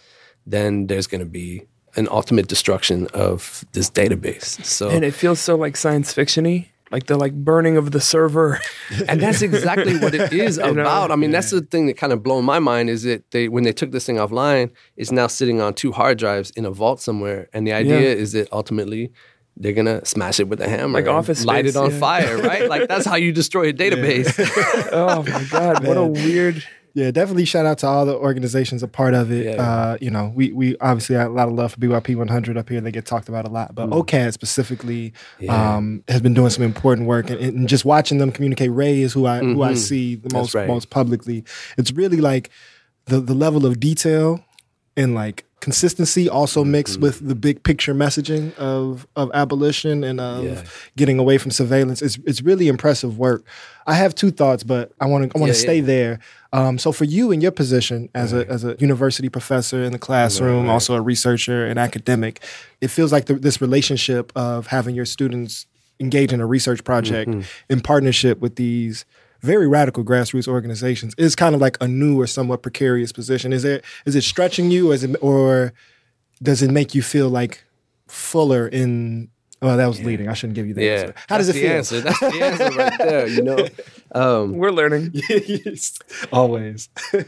then 0.45 0.87
there's 0.87 1.07
going 1.07 1.19
to 1.19 1.25
be 1.25 1.63
an 1.95 2.09
ultimate 2.11 2.47
destruction 2.47 3.07
of 3.13 3.63
this 3.71 3.89
database. 3.89 4.63
So 4.65 4.89
And 4.89 5.05
it 5.05 5.11
feels 5.11 5.39
so 5.39 5.55
like 5.55 5.77
science 5.77 6.13
fictiony. 6.13 6.67
Like 6.91 7.07
the 7.07 7.17
like 7.17 7.33
burning 7.33 7.77
of 7.77 7.91
the 7.91 7.99
server. 7.99 8.59
and 9.07 9.19
that's 9.19 9.41
exactly 9.41 9.97
what 9.97 10.13
it 10.13 10.31
is 10.31 10.57
know? 10.59 10.71
about. 10.71 11.11
I 11.11 11.15
mean, 11.15 11.31
that's 11.31 11.51
the 11.51 11.61
thing 11.61 11.87
that 11.87 11.97
kind 11.97 12.13
of 12.13 12.21
blown 12.23 12.45
my 12.45 12.59
mind 12.59 12.89
is 12.89 13.03
that 13.03 13.31
they 13.31 13.47
when 13.49 13.63
they 13.63 13.73
took 13.73 13.91
this 13.91 14.05
thing 14.05 14.17
offline, 14.17 14.71
it's 14.97 15.11
now 15.11 15.27
sitting 15.27 15.61
on 15.61 15.73
two 15.73 15.91
hard 15.91 16.17
drives 16.17 16.51
in 16.51 16.65
a 16.65 16.71
vault 16.71 17.01
somewhere, 17.01 17.49
and 17.53 17.65
the 17.67 17.73
idea 17.73 17.99
Yeah. 18.01 18.07
is 18.23 18.31
that 18.33 18.47
ultimately 18.51 19.11
they're 19.57 19.71
gonna 19.73 20.03
smash 20.05 20.39
it 20.41 20.49
with 20.49 20.59
a 20.59 20.67
hammer, 20.67 20.99
Like 20.99 21.07
Office 21.07 21.45
light 21.45 21.65
it 21.65 21.77
on 21.77 21.89
yeah. 21.91 21.97
fire, 21.99 22.37
right? 22.37 22.67
Like 22.69 22.87
that's 22.89 23.05
how 23.05 23.15
you 23.15 23.31
destroy 23.31 23.69
a 23.69 23.73
database. 23.83 24.33
oh 24.91 25.23
my 25.23 25.43
god, 25.45 25.87
what 25.87 25.95
a 25.97 26.05
weird. 26.05 26.61
Yeah, 26.95 27.11
definitely 27.11 27.43
shout 27.43 27.65
out 27.65 27.77
to 27.79 27.87
all 27.87 28.05
the 28.05 28.15
organizations 28.15 28.81
a 28.81 28.87
part 28.87 29.13
of 29.13 29.29
it. 29.29 29.45
Yeah. 29.47 29.61
Uh, 29.61 29.97
you 29.99 30.09
know, 30.09 30.31
we 30.33 30.53
we 30.53 30.77
obviously 30.79 31.17
have 31.17 31.29
a 31.29 31.33
lot 31.33 31.49
of 31.49 31.53
love 31.53 31.73
for 31.73 31.79
BYP 31.81 32.15
100 32.15 32.57
up 32.57 32.69
here. 32.69 32.79
They 32.79 32.89
get 32.91 33.05
talked 33.05 33.27
about 33.27 33.45
a 33.45 33.49
lot, 33.49 33.75
but 33.75 33.89
OCAD 33.89 34.31
specifically 34.31 35.11
Mm. 35.41 35.45
Yeah. 35.45 35.75
um, 35.75 36.03
has 36.07 36.21
been 36.21 36.33
doing 36.33 36.49
some 36.51 36.63
important 36.63 37.05
work, 37.05 37.29
and, 37.29 37.37
and 37.41 37.67
just 37.67 37.83
watching 37.83 38.17
them 38.17 38.31
communicate. 38.31 38.71
Ray 38.71 39.01
is 39.01 39.11
who 39.11 39.25
I 39.25 39.39
who 39.39 39.61
I 39.61 39.73
Mhm. 39.73 39.77
see 39.77 40.15
the 40.15 40.33
most 40.33 40.53
right. 40.55 40.67
most 40.69 40.89
publicly. 40.89 41.43
It's 41.77 41.91
really 41.91 42.21
like 42.21 42.49
the 43.07 43.19
the 43.19 43.33
level 43.35 43.65
of 43.65 43.77
detail 43.81 44.44
and 44.97 45.13
like 45.15 45.45
consistency 45.61 46.29
also 46.29 46.61
Mm-hmm. 46.61 46.71
mixed 46.71 46.99
with 47.01 47.27
the 47.27 47.33
big 47.35 47.63
picture 47.63 47.93
messaging 47.95 48.53
of 48.57 49.07
of 49.15 49.31
abolition 49.33 50.03
and 50.03 50.19
of 50.19 50.43
Yeah. 50.43 50.63
getting 50.95 51.17
away 51.19 51.37
from 51.37 51.51
surveillance. 51.51 52.01
It's 52.01 52.17
it's 52.25 52.41
really 52.41 52.67
impressive 52.67 53.17
work. 53.17 53.43
I 53.87 53.95
have 53.95 54.13
two 54.15 54.31
thoughts, 54.31 54.63
but 54.63 54.91
I 55.01 55.05
want 55.07 55.31
to 55.31 55.37
I 55.37 55.39
want 55.39 55.51
to 55.51 55.57
Yeah, 55.57 55.63
stay 55.63 55.79
yeah. 55.79 55.85
there. 55.85 56.19
Um, 56.53 56.77
so 56.77 56.91
for 56.91 57.03
you 57.03 57.31
in 57.31 57.41
your 57.41 57.51
position 57.51 58.09
as 58.13 58.31
a 58.31 58.47
as 58.49 58.63
a 58.63 58.75
university 58.79 59.27
professor 59.29 59.83
in 59.83 59.91
the 59.91 59.99
classroom, 59.99 60.57
Right, 60.61 60.67
right. 60.67 60.73
also 60.73 60.95
a 60.95 61.01
researcher 61.01 61.65
and 61.65 61.77
academic, 61.79 62.41
it 62.79 62.89
feels 62.89 63.11
like 63.11 63.25
the, 63.25 63.33
this 63.33 63.59
relationship 63.59 64.31
of 64.35 64.67
having 64.67 64.95
your 64.95 65.05
students 65.05 65.65
engage 65.99 66.31
in 66.33 66.41
a 66.41 66.45
research 66.45 66.83
project 66.83 67.31
Mm-hmm. 67.31 67.41
in 67.73 67.81
partnership 67.81 68.39
with 68.39 68.55
these 68.55 69.05
very 69.45 69.67
radical 69.67 70.03
grassroots 70.03 70.47
organizations 70.47 71.13
is 71.17 71.35
kind 71.35 71.55
of 71.55 71.61
like 71.61 71.77
a 71.79 71.87
new 71.87 72.19
or 72.19 72.27
somewhat 72.27 72.61
precarious 72.61 73.11
position. 73.11 73.53
Is 73.53 73.63
it 73.63 73.85
is 74.05 74.15
it 74.15 74.23
stretching 74.23 74.71
you, 74.71 74.91
or, 74.91 74.93
is 74.93 75.03
it, 75.03 75.15
or 75.21 75.73
does 76.41 76.61
it 76.61 76.71
make 76.71 76.95
you 76.95 77.01
feel 77.01 77.29
like 77.29 77.63
fuller 78.07 78.67
in? 78.67 79.29
Well, 79.61 79.77
that 79.77 79.87
was 79.87 80.03
leading. 80.03 80.27
I 80.27 80.33
shouldn't 80.33 80.55
give 80.55 80.67
you 80.67 80.73
the 80.73 80.83
yeah, 80.83 80.91
answer. 80.91 81.15
How 81.29 81.37
does 81.37 81.49
it 81.49 81.53
That's 81.53 81.89
feel? 81.89 82.01
the 82.01 82.09
Answer. 82.09 82.27
That's 82.27 82.37
the 82.37 82.45
answer 82.45 82.77
right 82.77 82.97
there. 83.09 83.27
You 83.27 83.41
know, 83.41 83.67
um, 84.13 84.53
We're 84.57 84.71
learning. 84.71 85.13
Yes, 85.29 85.97
Always. 86.31 86.89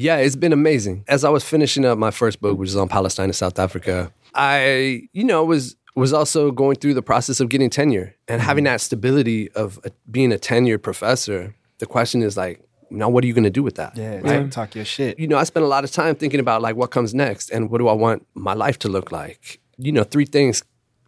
Yeah, 0.00 0.18
it's 0.18 0.36
been 0.36 0.52
amazing. 0.52 1.04
As 1.08 1.24
I 1.24 1.28
was 1.28 1.42
finishing 1.42 1.84
up 1.84 1.98
my 1.98 2.12
first 2.12 2.40
book, 2.40 2.56
which 2.56 2.68
is 2.68 2.76
on 2.76 2.86
Palestine 2.88 3.24
and 3.24 3.34
South 3.34 3.58
Africa, 3.58 4.12
I, 4.32 5.08
you 5.12 5.24
know, 5.24 5.44
was 5.44 5.74
was 5.98 6.12
also 6.12 6.50
going 6.50 6.76
through 6.76 6.94
the 6.94 7.02
process 7.02 7.40
of 7.40 7.48
getting 7.48 7.70
tenure 7.70 8.14
and 8.26 8.40
having 8.40 8.64
that 8.64 8.80
stability 8.80 9.50
of 9.52 9.78
uh 9.84 9.90
being 10.10 10.32
a 10.32 10.36
tenured 10.36 10.82
professor. 10.82 11.54
The 11.78 11.86
question 11.86 12.22
is 12.22 12.36
like, 12.36 12.60
now 12.90 13.08
what 13.08 13.22
are 13.24 13.26
you 13.26 13.34
going 13.34 13.44
to 13.44 13.50
do 13.50 13.62
with 13.62 13.76
that? 13.76 13.96
Yeah, 13.96 14.20
talk, 14.20 14.50
talk 14.50 14.74
your 14.74 14.84
shit. 14.84 15.18
You 15.18 15.28
know, 15.28 15.36
I 15.36 15.44
spent 15.44 15.64
a 15.64 15.68
lot 15.68 15.84
of 15.84 15.90
time 15.90 16.14
thinking 16.14 16.40
about 16.40 16.62
like 16.62 16.76
what 16.76 16.90
comes 16.90 17.14
next 17.14 17.50
and 17.50 17.70
what 17.70 17.78
do 17.78 17.88
I 17.88 17.92
want 17.92 18.26
my 18.34 18.54
life 18.54 18.78
to 18.80 18.88
look 18.88 19.12
like. 19.12 19.60
You 19.76 19.92
know, 19.92 20.04
three 20.04 20.24
things 20.24 20.62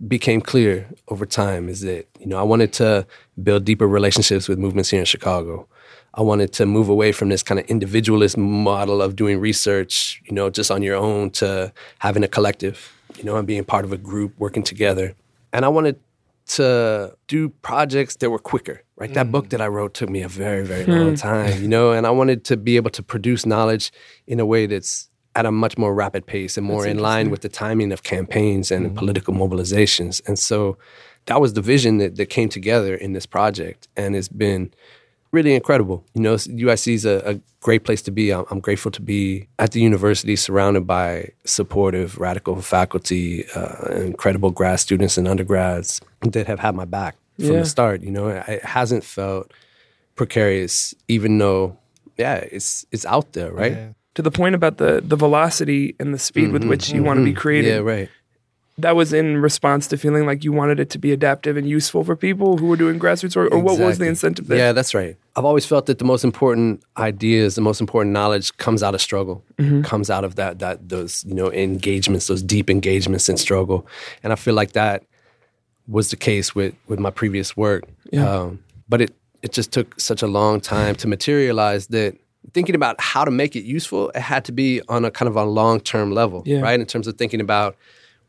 became 0.06 0.40
clear 0.40 0.88
over 1.08 1.26
time 1.26 1.68
is 1.68 1.82
that 1.82 2.08
you 2.18 2.26
know 2.26 2.38
I 2.38 2.42
wanted 2.42 2.72
to 2.74 3.06
build 3.42 3.64
deeper 3.64 3.86
relationships 3.86 4.48
with 4.48 4.58
movements 4.58 4.90
here 4.90 5.00
in 5.00 5.06
Chicago. 5.06 5.68
I 6.14 6.22
wanted 6.22 6.52
to 6.54 6.66
move 6.66 6.88
away 6.88 7.12
from 7.12 7.28
this 7.28 7.42
kind 7.42 7.60
of 7.60 7.66
individualist 7.66 8.36
model 8.36 9.00
of 9.00 9.14
doing 9.14 9.38
research, 9.38 10.20
you 10.24 10.34
know, 10.34 10.50
just 10.50 10.70
on 10.70 10.82
your 10.82 10.96
own 10.96 11.30
to 11.32 11.72
having 12.00 12.24
a 12.24 12.28
collective, 12.28 12.92
you 13.16 13.24
know, 13.24 13.36
and 13.36 13.46
being 13.46 13.64
part 13.64 13.84
of 13.84 13.92
a 13.92 13.96
group 13.96 14.34
working 14.38 14.62
together. 14.62 15.14
And 15.52 15.64
I 15.64 15.68
wanted 15.68 15.98
to 16.46 17.16
do 17.28 17.48
projects 17.48 18.16
that 18.16 18.30
were 18.30 18.38
quicker, 18.38 18.82
right? 18.96 19.12
That 19.14 19.30
book 19.30 19.46
mm. 19.46 19.50
that 19.50 19.60
I 19.60 19.68
wrote 19.68 19.94
took 19.94 20.10
me 20.10 20.22
a 20.22 20.28
very, 20.28 20.64
very 20.64 20.84
hmm. 20.84 20.90
long 20.90 21.14
time, 21.14 21.62
you 21.62 21.68
know, 21.68 21.92
and 21.92 22.06
I 22.06 22.10
wanted 22.10 22.44
to 22.46 22.56
be 22.56 22.76
able 22.76 22.90
to 22.90 23.02
produce 23.02 23.46
knowledge 23.46 23.92
in 24.26 24.40
a 24.40 24.46
way 24.46 24.66
that's 24.66 25.08
at 25.36 25.46
a 25.46 25.52
much 25.52 25.78
more 25.78 25.94
rapid 25.94 26.26
pace 26.26 26.56
and 26.56 26.66
more 26.66 26.86
in 26.86 26.98
line 26.98 27.30
with 27.30 27.42
the 27.42 27.48
timing 27.48 27.92
of 27.92 28.02
campaigns 28.02 28.72
and 28.72 28.86
mm-hmm. 28.86 28.96
political 28.96 29.32
mobilizations. 29.32 30.20
And 30.26 30.38
so 30.38 30.76
that 31.26 31.40
was 31.40 31.52
the 31.52 31.62
vision 31.62 31.98
that, 31.98 32.16
that 32.16 32.26
came 32.26 32.48
together 32.48 32.96
in 32.96 33.12
this 33.12 33.26
project. 33.26 33.86
And 33.96 34.16
it's 34.16 34.28
been 34.28 34.72
really 35.32 35.54
incredible. 35.54 36.04
You 36.14 36.22
know, 36.22 36.34
UIC 36.34 36.94
is 36.94 37.04
a, 37.04 37.22
a 37.24 37.40
great 37.60 37.84
place 37.84 38.02
to 38.02 38.10
be. 38.10 38.30
I'm, 38.32 38.44
I'm 38.50 38.60
grateful 38.60 38.90
to 38.92 39.02
be 39.02 39.48
at 39.58 39.72
the 39.72 39.80
university 39.80 40.36
surrounded 40.36 40.86
by 40.86 41.30
supportive, 41.44 42.18
radical 42.18 42.60
faculty, 42.62 43.44
uh, 43.54 43.92
incredible 43.96 44.50
grad 44.50 44.80
students 44.80 45.16
and 45.18 45.28
undergrads 45.28 46.00
that 46.22 46.46
have 46.46 46.58
had 46.60 46.74
my 46.74 46.84
back 46.84 47.16
from 47.36 47.46
Yeah. 47.46 47.60
the 47.60 47.66
start. 47.66 48.02
You 48.02 48.10
know, 48.10 48.28
it, 48.28 48.64
hasn't 48.64 49.04
felt 49.04 49.52
precarious, 50.16 50.94
even 51.08 51.38
though, 51.38 51.76
yeah, 52.18 52.36
it's 52.36 52.84
it's 52.90 53.06
out 53.06 53.32
there, 53.32 53.52
right? 53.52 53.72
Yeah. 53.72 53.88
To 54.14 54.22
the 54.22 54.30
point 54.30 54.54
about 54.54 54.78
the 54.78 55.00
the 55.00 55.16
velocity 55.16 55.94
and 56.00 56.12
the 56.12 56.18
speed 56.18 56.52
with 56.52 56.64
which 56.64 56.90
you 56.90 57.02
want 57.02 57.18
to 57.20 57.24
be. 57.24 57.32
Mm-hmm. 57.32 57.66
Yeah, 57.66 57.78
right. 57.78 58.08
That 58.78 58.96
was 58.96 59.12
in 59.12 59.36
response 59.42 59.88
to 59.88 59.98
feeling 59.98 60.24
like 60.24 60.42
you 60.42 60.52
wanted 60.52 60.80
it 60.80 60.88
to 60.90 60.98
be 60.98 61.12
adaptive 61.12 61.56
and 61.58 61.68
useful 61.68 62.02
for 62.02 62.16
people 62.16 62.56
who 62.56 62.66
were 62.66 62.76
doing 62.76 62.98
grassroots, 62.98 63.36
or, 63.36 63.46
or 63.52 63.58
what 63.58 63.72
was 63.72 63.98
the 63.98 64.06
Exactly. 64.06 64.08
incentive 64.08 64.46
there? 64.46 64.56
Yeah, 64.58 64.72
that's 64.72 64.94
right. 64.94 65.16
I've 65.36 65.44
always 65.44 65.66
felt 65.66 65.84
that 65.86 65.98
the 65.98 66.04
most 66.06 66.24
important 66.24 66.82
ideas, 66.96 67.56
the 67.56 67.60
most 67.60 67.80
important 67.82 68.12
knowledge 68.14 68.56
comes 68.56 68.82
out 68.82 68.94
of 68.94 69.00
struggle, 69.02 69.44
Mm-hmm. 69.58 69.82
comes 69.82 70.08
out 70.08 70.24
of 70.24 70.36
that 70.36 70.60
that 70.60 70.88
those 70.88 71.24
you 71.26 71.34
know 71.34 71.52
engagements, 71.52 72.26
those 72.28 72.42
deep 72.42 72.70
engagements 72.70 73.28
in 73.28 73.36
struggle, 73.36 73.86
and 74.22 74.32
I 74.32 74.36
feel 74.36 74.54
like 74.54 74.72
that 74.72 75.02
was 75.86 76.08
the 76.10 76.16
case 76.16 76.54
with 76.54 76.74
with 76.88 76.98
my 77.00 77.10
previous 77.10 77.56
work. 77.56 77.84
Yeah. 78.12 78.26
Um, 78.30 78.62
but 78.88 79.02
it 79.02 79.14
it 79.42 79.52
just 79.52 79.72
took 79.72 80.00
such 80.00 80.22
a 80.22 80.26
long 80.26 80.60
time 80.60 80.94
to 80.96 81.08
materialize 81.08 81.88
that. 81.88 82.16
Thinking 82.54 82.74
about 82.74 82.98
how 82.98 83.26
to 83.26 83.30
make 83.30 83.54
it 83.54 83.64
useful, 83.64 84.08
it 84.14 84.22
had 84.22 84.46
to 84.46 84.52
be 84.52 84.80
on 84.88 85.04
a 85.04 85.10
kind 85.10 85.28
of 85.28 85.36
a 85.36 85.44
long 85.44 85.78
term 85.78 86.10
level, 86.10 86.42
Yeah. 86.46 86.60
right? 86.62 86.80
In 86.80 86.86
terms 86.86 87.06
of 87.06 87.18
thinking 87.18 87.38
about 87.40 87.76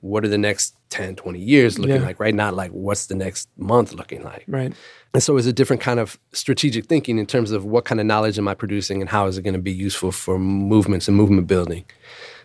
what 0.02 0.26
are 0.26 0.28
the 0.28 0.38
next 0.38 0.76
10, 0.90 1.16
20 1.16 1.40
years 1.40 1.80
looking 1.80 1.96
Yeah. 1.98 2.02
like, 2.06 2.20
right? 2.20 2.34
Not 2.36 2.54
like 2.56 2.72
what's 2.72 3.06
the 3.06 3.16
next 3.16 3.50
month 3.58 3.94
looking 3.94 4.24
like. 4.24 4.44
Right. 4.48 4.74
And 5.14 5.22
so 5.24 5.38
it's 5.38 5.48
a 5.48 5.54
different 5.54 5.82
kind 5.82 6.00
of 6.00 6.20
strategic 6.34 6.86
thinking 6.86 7.18
in 7.18 7.26
terms 7.26 7.52
of 7.52 7.66
what 7.66 7.86
kind 7.86 8.00
of 8.02 8.08
knowledge 8.08 8.38
am 8.38 8.48
I 8.48 8.54
producing 8.56 9.02
and 9.02 9.10
how 9.10 9.28
is 9.28 9.38
it 9.38 9.44
going 9.44 9.54
to 9.54 9.62
be 9.62 9.72
useful 9.72 10.12
for 10.12 10.40
movements 10.40 11.08
and 11.08 11.16
movement 11.16 11.48
building. 11.48 11.86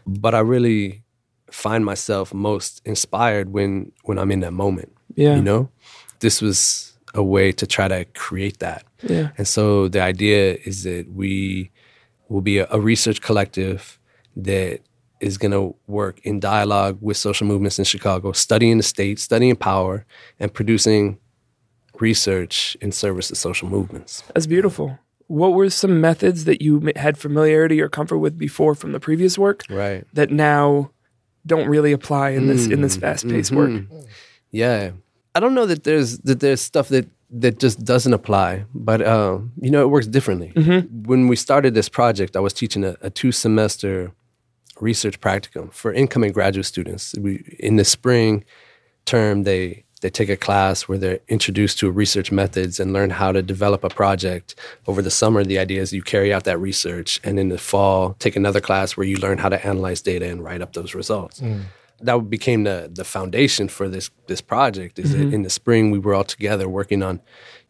But 0.07 0.35
I 0.35 0.41
really 0.41 1.03
find 1.51 1.85
myself 1.85 2.35
most 2.35 2.83
inspired 2.85 3.53
when 3.53 3.93
when 4.05 4.19
I'm 4.19 4.31
in 4.31 4.41
that 4.41 4.53
moment. 4.53 4.93
Yeah. 5.15 5.37
You 5.37 5.43
know? 5.43 5.71
This 6.21 6.43
was 6.43 6.93
a 7.15 7.23
way 7.23 7.53
to 7.53 7.67
try 7.67 7.89
to 7.89 8.05
create 8.15 8.59
that. 8.59 8.85
Yeah. 9.03 9.31
And 9.39 9.49
so 9.49 9.89
the 9.89 10.01
idea 10.03 10.59
is 10.65 10.83
that 10.85 11.07
we 11.13 11.71
will 12.29 12.43
be 12.43 12.59
a, 12.59 12.67
a 12.71 12.79
research 12.81 13.23
collective 13.23 13.99
that 14.37 14.81
is 15.21 15.39
going 15.39 15.53
to 15.53 15.75
work 15.87 16.21
in 16.25 16.41
dialogue 16.41 16.99
with 17.01 17.17
social 17.17 17.47
movements 17.47 17.79
in 17.79 17.85
Chicago, 17.85 18.33
studying 18.33 18.77
the 18.77 18.83
state, 18.83 19.19
studying 19.19 19.57
power, 19.57 20.05
and 20.39 20.53
producing 20.53 21.19
research 22.01 22.77
in 22.81 22.93
service 22.93 23.31
of 23.31 23.39
social 23.39 23.69
movements. 23.69 24.23
That's 24.35 24.47
beautiful. 24.47 24.99
What 25.29 25.55
were 25.55 25.71
some 25.71 26.01
methods 26.01 26.45
that 26.45 26.63
you 26.63 26.93
had 26.95 27.19
familiarity 27.19 27.81
or 27.81 27.89
comfort 27.89 28.19
with 28.19 28.39
before 28.39 28.75
from 28.75 28.93
the 28.93 29.01
previous 29.01 29.39
work 29.39 29.65
Right. 29.69 30.05
that 30.13 30.31
now 30.31 30.91
don't 31.45 31.69
really 31.69 31.93
apply 31.93 32.31
in 32.31 32.47
this 32.49 32.67
in 32.67 32.81
this 32.81 32.97
mm, 32.97 33.01
fast 33.01 33.29
paced 33.29 33.53
mm-hmm. 33.53 33.95
work? 33.97 34.05
Yeah. 34.51 34.93
I 35.35 35.41
don't 35.41 35.55
know 35.55 35.67
that 35.67 35.85
there's 35.85 36.19
that 36.19 36.41
there's 36.41 36.61
stuff 36.61 36.89
that 36.89 37.09
that 37.31 37.59
just 37.59 37.85
doesn't 37.85 38.13
apply, 38.13 38.65
but 38.73 39.05
um, 39.05 39.53
you 39.61 39.71
know 39.71 39.83
it 39.83 39.89
works 39.89 40.07
differently. 40.07 40.53
Mm-hmm. 40.55 41.03
When 41.03 41.27
we 41.27 41.37
started 41.37 41.75
this 41.75 41.89
project, 41.89 42.37
I 42.37 42.41
was 42.41 42.53
teaching 42.53 42.85
a, 42.85 42.97
a 43.01 43.11
two 43.11 43.33
semester 43.33 44.13
research 44.81 45.21
practicum 45.21 45.73
for 45.73 45.93
incoming 45.93 46.33
graduate 46.33 46.67
students. 46.67 47.15
We 47.19 47.57
in 47.59 47.77
the 47.77 47.85
spring 47.85 48.45
term 49.05 49.45
they 49.45 49.85
they 50.03 50.11
take 50.11 50.29
a 50.29 50.37
class 50.37 50.83
where 50.83 50.99
they're 50.99 51.21
introduced 51.29 51.79
to 51.79 51.91
research 51.91 52.31
methods 52.31 52.79
and 52.79 52.93
learn 52.93 53.11
how 53.11 53.33
to 53.33 53.43
develop 53.43 53.83
a 53.83 53.89
project. 53.89 54.55
Over 54.87 55.01
the 55.01 55.11
summer, 55.11 55.43
the 55.43 55.59
idea 55.59 55.81
is 55.81 55.93
you 55.93 56.03
carry 56.03 56.33
out 56.35 56.45
that 56.45 56.59
research, 56.59 57.19
and 57.25 57.39
in 57.39 57.49
the 57.49 57.59
fall, 57.59 58.15
take 58.19 58.37
another 58.37 58.61
class 58.61 58.97
where 58.97 59.07
you 59.07 59.17
learn 59.17 59.39
how 59.39 59.49
to 59.49 59.67
analyze 59.67 60.03
data 60.03 60.29
and 60.29 60.45
write 60.45 60.61
up 60.61 60.75
those 60.75 60.95
results. 60.95 61.41
Mm. 61.41 61.63
That 62.03 62.29
became 62.29 62.65
the 62.65 62.91
the 62.93 63.05
foundation 63.05 63.69
for 63.69 63.89
this 63.89 64.11
this 64.27 64.43
project. 64.43 64.99
Is 64.99 65.13
that 65.13 65.19
mm-hmm. 65.19 65.35
in 65.35 65.43
the 65.43 65.51
spring 65.51 65.91
we 65.91 65.99
were 65.99 66.15
all 66.15 66.25
together 66.25 66.69
working 66.69 67.03
on. 67.03 67.23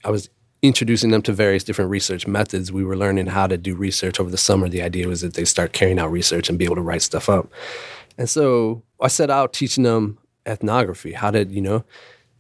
I 0.05 0.11
was 0.11 0.29
introducing 0.67 1.11
them 1.11 1.23
to 1.23 1.33
various 1.33 1.65
different 1.65 1.91
research 1.91 2.27
methods. 2.27 2.71
We 2.73 2.85
were 2.85 2.97
learning 2.97 3.27
how 3.27 3.47
to 3.47 3.57
do 3.57 3.75
research 3.75 4.21
over 4.21 4.31
the 4.31 4.39
summer. 4.39 4.69
The 4.69 4.83
idea 4.83 5.09
was 5.09 5.21
that 5.23 5.35
they 5.35 5.45
start 5.45 5.73
carrying 5.73 5.99
out 5.99 6.11
research 6.11 6.49
and 6.49 6.59
be 6.59 6.65
able 6.65 6.77
to 6.77 6.83
write 6.83 7.03
stuff 7.03 7.29
up. 7.29 7.51
And 8.19 8.29
so 8.29 8.83
I 9.01 9.09
set 9.09 9.31
out 9.31 9.53
teaching 9.53 9.85
them 9.85 10.19
ethnography, 10.47 11.13
how 11.13 11.31
to, 11.31 11.45
you 11.45 11.61
know, 11.61 11.85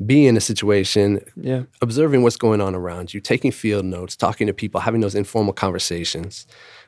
be 0.04 0.26
in 0.26 0.36
a 0.36 0.40
situation, 0.40 1.20
Yeah. 1.36 1.62
observing 1.80 2.22
what's 2.22 2.36
going 2.36 2.60
on 2.60 2.74
around 2.74 3.14
you, 3.14 3.20
taking 3.20 3.50
field 3.50 3.84
notes, 3.84 4.14
talking 4.14 4.46
to 4.46 4.52
people, 4.52 4.80
having 4.80 5.00
those 5.00 5.14
informal 5.14 5.54
conversations. 5.54 6.46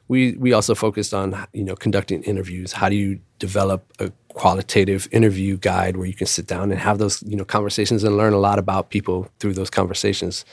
We 0.09 0.37
we 0.39 0.53
also 0.53 0.75
focused 0.75 1.13
on, 1.15 1.35
you 1.53 1.65
know, 1.65 1.75
conducting 1.75 2.23
interviews. 2.23 2.73
How 2.73 2.89
do 2.89 2.97
you 2.97 3.21
develop 3.39 3.93
a 3.99 4.11
qualitative 4.39 5.09
interview 5.11 5.57
guide 5.57 5.97
where 5.97 6.07
you 6.07 6.15
can 6.15 6.27
sit 6.29 6.47
down 6.47 6.71
and 6.71 6.79
have 6.81 6.99
those 6.99 7.25
you 7.25 7.37
know 7.37 7.45
conversations 7.45 8.05
and 8.05 8.17
learn 8.17 8.33
a 8.33 8.39
lot 8.39 8.57
about 8.57 8.89
people 8.89 9.29
through 9.41 9.53
those 9.53 9.69
conversations. 9.69 10.45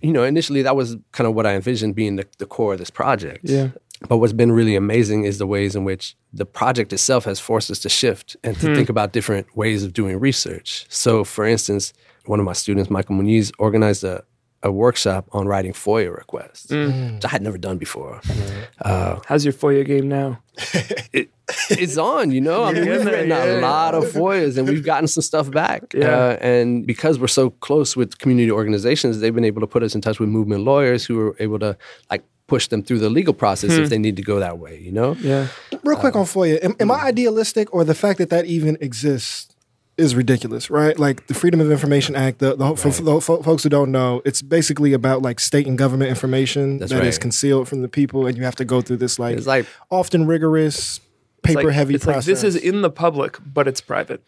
You 0.00 0.12
know, 0.12 0.24
initially 0.24 0.62
that 0.62 0.74
was 0.74 0.96
kind 1.12 1.28
of 1.28 1.34
what 1.34 1.46
I 1.46 1.54
envisioned 1.54 1.94
being 1.94 2.16
the, 2.16 2.26
the 2.38 2.46
core 2.46 2.72
of 2.72 2.78
this 2.78 2.90
project. 2.90 3.44
Yeah. 3.44 3.68
But 4.08 4.18
what's 4.18 4.32
been 4.32 4.52
really 4.52 4.74
amazing 4.74 5.24
is 5.24 5.36
the 5.36 5.46
ways 5.46 5.76
in 5.76 5.84
which 5.84 6.16
the 6.32 6.46
project 6.46 6.92
itself 6.92 7.24
has 7.24 7.38
forced 7.38 7.70
us 7.70 7.78
to 7.80 7.88
shift 7.90 8.36
and 8.42 8.58
to 8.60 8.68
hmm. 8.68 8.74
think 8.74 8.88
about 8.88 9.12
different 9.12 9.54
ways 9.54 9.84
of 9.84 9.92
doing 9.92 10.18
research. 10.18 10.86
So, 10.88 11.22
for 11.24 11.46
instance, 11.46 11.92
one 12.24 12.38
of 12.38 12.46
my 12.46 12.52
students, 12.54 12.90
Michael 12.90 13.16
Muniz, 13.16 13.52
organized 13.58 14.04
a, 14.04 14.22
a 14.62 14.70
workshop 14.70 15.28
on 15.32 15.46
writing 15.46 15.72
FOIA 15.72 16.14
requests, 16.14 16.70
hmm. 16.70 17.14
which 17.14 17.24
I 17.24 17.28
had 17.28 17.42
never 17.42 17.58
done 17.58 17.78
before. 17.78 18.20
Uh, 18.82 19.20
How's 19.26 19.44
your 19.44 19.54
FOIA 19.54 19.84
game 19.84 20.08
now? 20.08 20.40
It, 21.12 21.30
it's 21.70 21.96
on, 21.96 22.30
you 22.30 22.40
know. 22.40 22.64
I 22.64 22.72
mean, 22.72 22.88
we've 22.88 23.04
Yeah, 23.04 23.10
written 23.10 23.28
yeah, 23.30 23.44
a 23.44 23.60
yeah. 23.60 23.66
lot 23.66 23.94
of 23.94 24.04
FOIAs 24.04 24.58
and 24.58 24.68
we've 24.68 24.84
gotten 24.84 25.06
some 25.06 25.22
stuff 25.22 25.50
back. 25.50 25.94
Yeah. 25.94 26.08
Uh, 26.08 26.38
and 26.40 26.86
because 26.86 27.18
we're 27.18 27.28
so 27.28 27.50
close 27.50 27.96
with 27.96 28.18
community 28.18 28.50
organizations, 28.50 29.20
they've 29.20 29.34
been 29.34 29.44
able 29.44 29.60
to 29.60 29.66
put 29.66 29.82
us 29.82 29.94
in 29.94 30.00
touch 30.00 30.18
with 30.18 30.28
movement 30.28 30.64
lawyers 30.64 31.04
who 31.04 31.20
are 31.20 31.36
able 31.38 31.58
to 31.60 31.76
like 32.10 32.24
push 32.46 32.68
them 32.68 32.82
through 32.82 32.98
the 32.98 33.10
legal 33.10 33.34
process 33.34 33.72
if 33.72 33.84
hmm. 33.84 33.88
they 33.88 33.98
need 33.98 34.16
to 34.16 34.22
go 34.22 34.38
that 34.38 34.58
way, 34.58 34.78
you 34.78 34.92
know? 34.92 35.16
Yeah. 35.20 35.48
Real 35.84 35.98
quick 35.98 36.14
uh, 36.14 36.20
on 36.20 36.24
FOIA, 36.24 36.62
am, 36.64 36.76
am 36.78 36.90
I 36.90 36.98
hmm. 36.98 37.06
idealistic 37.06 37.72
or 37.74 37.84
the 37.84 37.94
fact 37.94 38.18
that 38.18 38.30
that 38.30 38.46
even 38.46 38.76
exists 38.80 39.54
is 39.96 40.14
ridiculous, 40.14 40.68
right? 40.70 40.98
Like 40.98 41.26
the 41.26 41.34
Freedom 41.34 41.60
of 41.60 41.70
Information 41.70 42.14
Act, 42.14 42.38
the, 42.38 42.54
the, 42.54 42.76
for, 42.76 42.92
for 42.92 43.02
the 43.02 43.20
fo- 43.20 43.42
folks 43.42 43.62
who 43.62 43.68
don't 43.68 43.90
know, 43.90 44.20
it's 44.24 44.42
basically 44.42 44.92
about 44.92 45.22
like 45.22 45.40
state 45.40 45.66
and 45.66 45.78
government 45.78 46.10
information 46.10 46.78
That's 46.78 46.92
that 46.92 47.02
is 47.04 47.16
right. 47.16 47.20
concealed 47.20 47.68
from 47.68 47.82
the 47.82 47.88
people, 47.88 48.26
and 48.26 48.36
you 48.36 48.44
have 48.44 48.56
to 48.56 48.64
go 48.64 48.82
through 48.82 48.98
this 48.98 49.18
like, 49.18 49.38
It's 49.38 49.46
like 49.46 49.66
often 49.90 50.26
rigorous, 50.26 50.76
It's 50.76 51.00
paper 51.46 51.64
like- 51.64 51.74
heavy 51.74 51.94
It's 51.94 52.04
process. 52.04 52.26
like 52.26 52.34
this 52.34 52.44
is 52.44 52.56
in 52.56 52.82
the 52.82 52.90
public, 52.90 53.38
but 53.44 53.66
it's 53.68 53.80
private. 53.80 54.22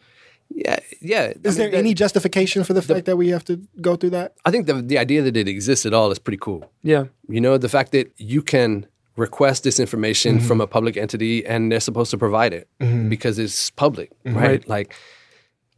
yeah, 0.51 0.79
yeah. 1.01 1.21
I 1.21 1.23
Is 1.23 1.35
mean, 1.35 1.55
there 1.59 1.71
that- 1.71 1.77
any 1.77 1.95
justification 1.95 2.65
for 2.65 2.73
the 2.73 2.83
fact 2.83 3.05
that 3.07 3.17
we 3.17 3.29
have 3.29 3.45
to 3.45 3.61
go 3.81 3.97
through 3.97 4.11
that? 4.11 4.35
I 4.45 4.51
think 4.51 4.67
the 4.67 4.75
the 4.75 4.99
idea 4.99 5.23
that 5.23 5.37
it 5.37 5.49
exists 5.49 5.85
at 5.87 5.93
all 5.93 6.11
is 6.11 6.19
pretty 6.19 6.39
cool. 6.39 6.71
Yeah. 6.83 7.05
You 7.29 7.41
know, 7.41 7.59
the 7.59 7.69
fact 7.69 7.93
that 7.93 8.13
you 8.17 8.43
can 8.43 8.87
request 9.17 9.65
this 9.65 9.81
information 9.81 10.39
mm-hmm. 10.39 10.47
from 10.47 10.61
a 10.61 10.67
public 10.67 10.97
entity 10.97 11.45
and 11.45 11.71
they're 11.73 11.81
supposed 11.81 12.11
to 12.13 12.19
provide 12.19 12.53
it 12.55 12.69
mm-hmm. 12.81 13.09
because 13.09 13.39
it's 13.39 13.71
public, 13.71 14.11
mm-hmm. 14.25 14.37
right? 14.37 14.49
Right. 14.49 14.69
Like 14.69 14.95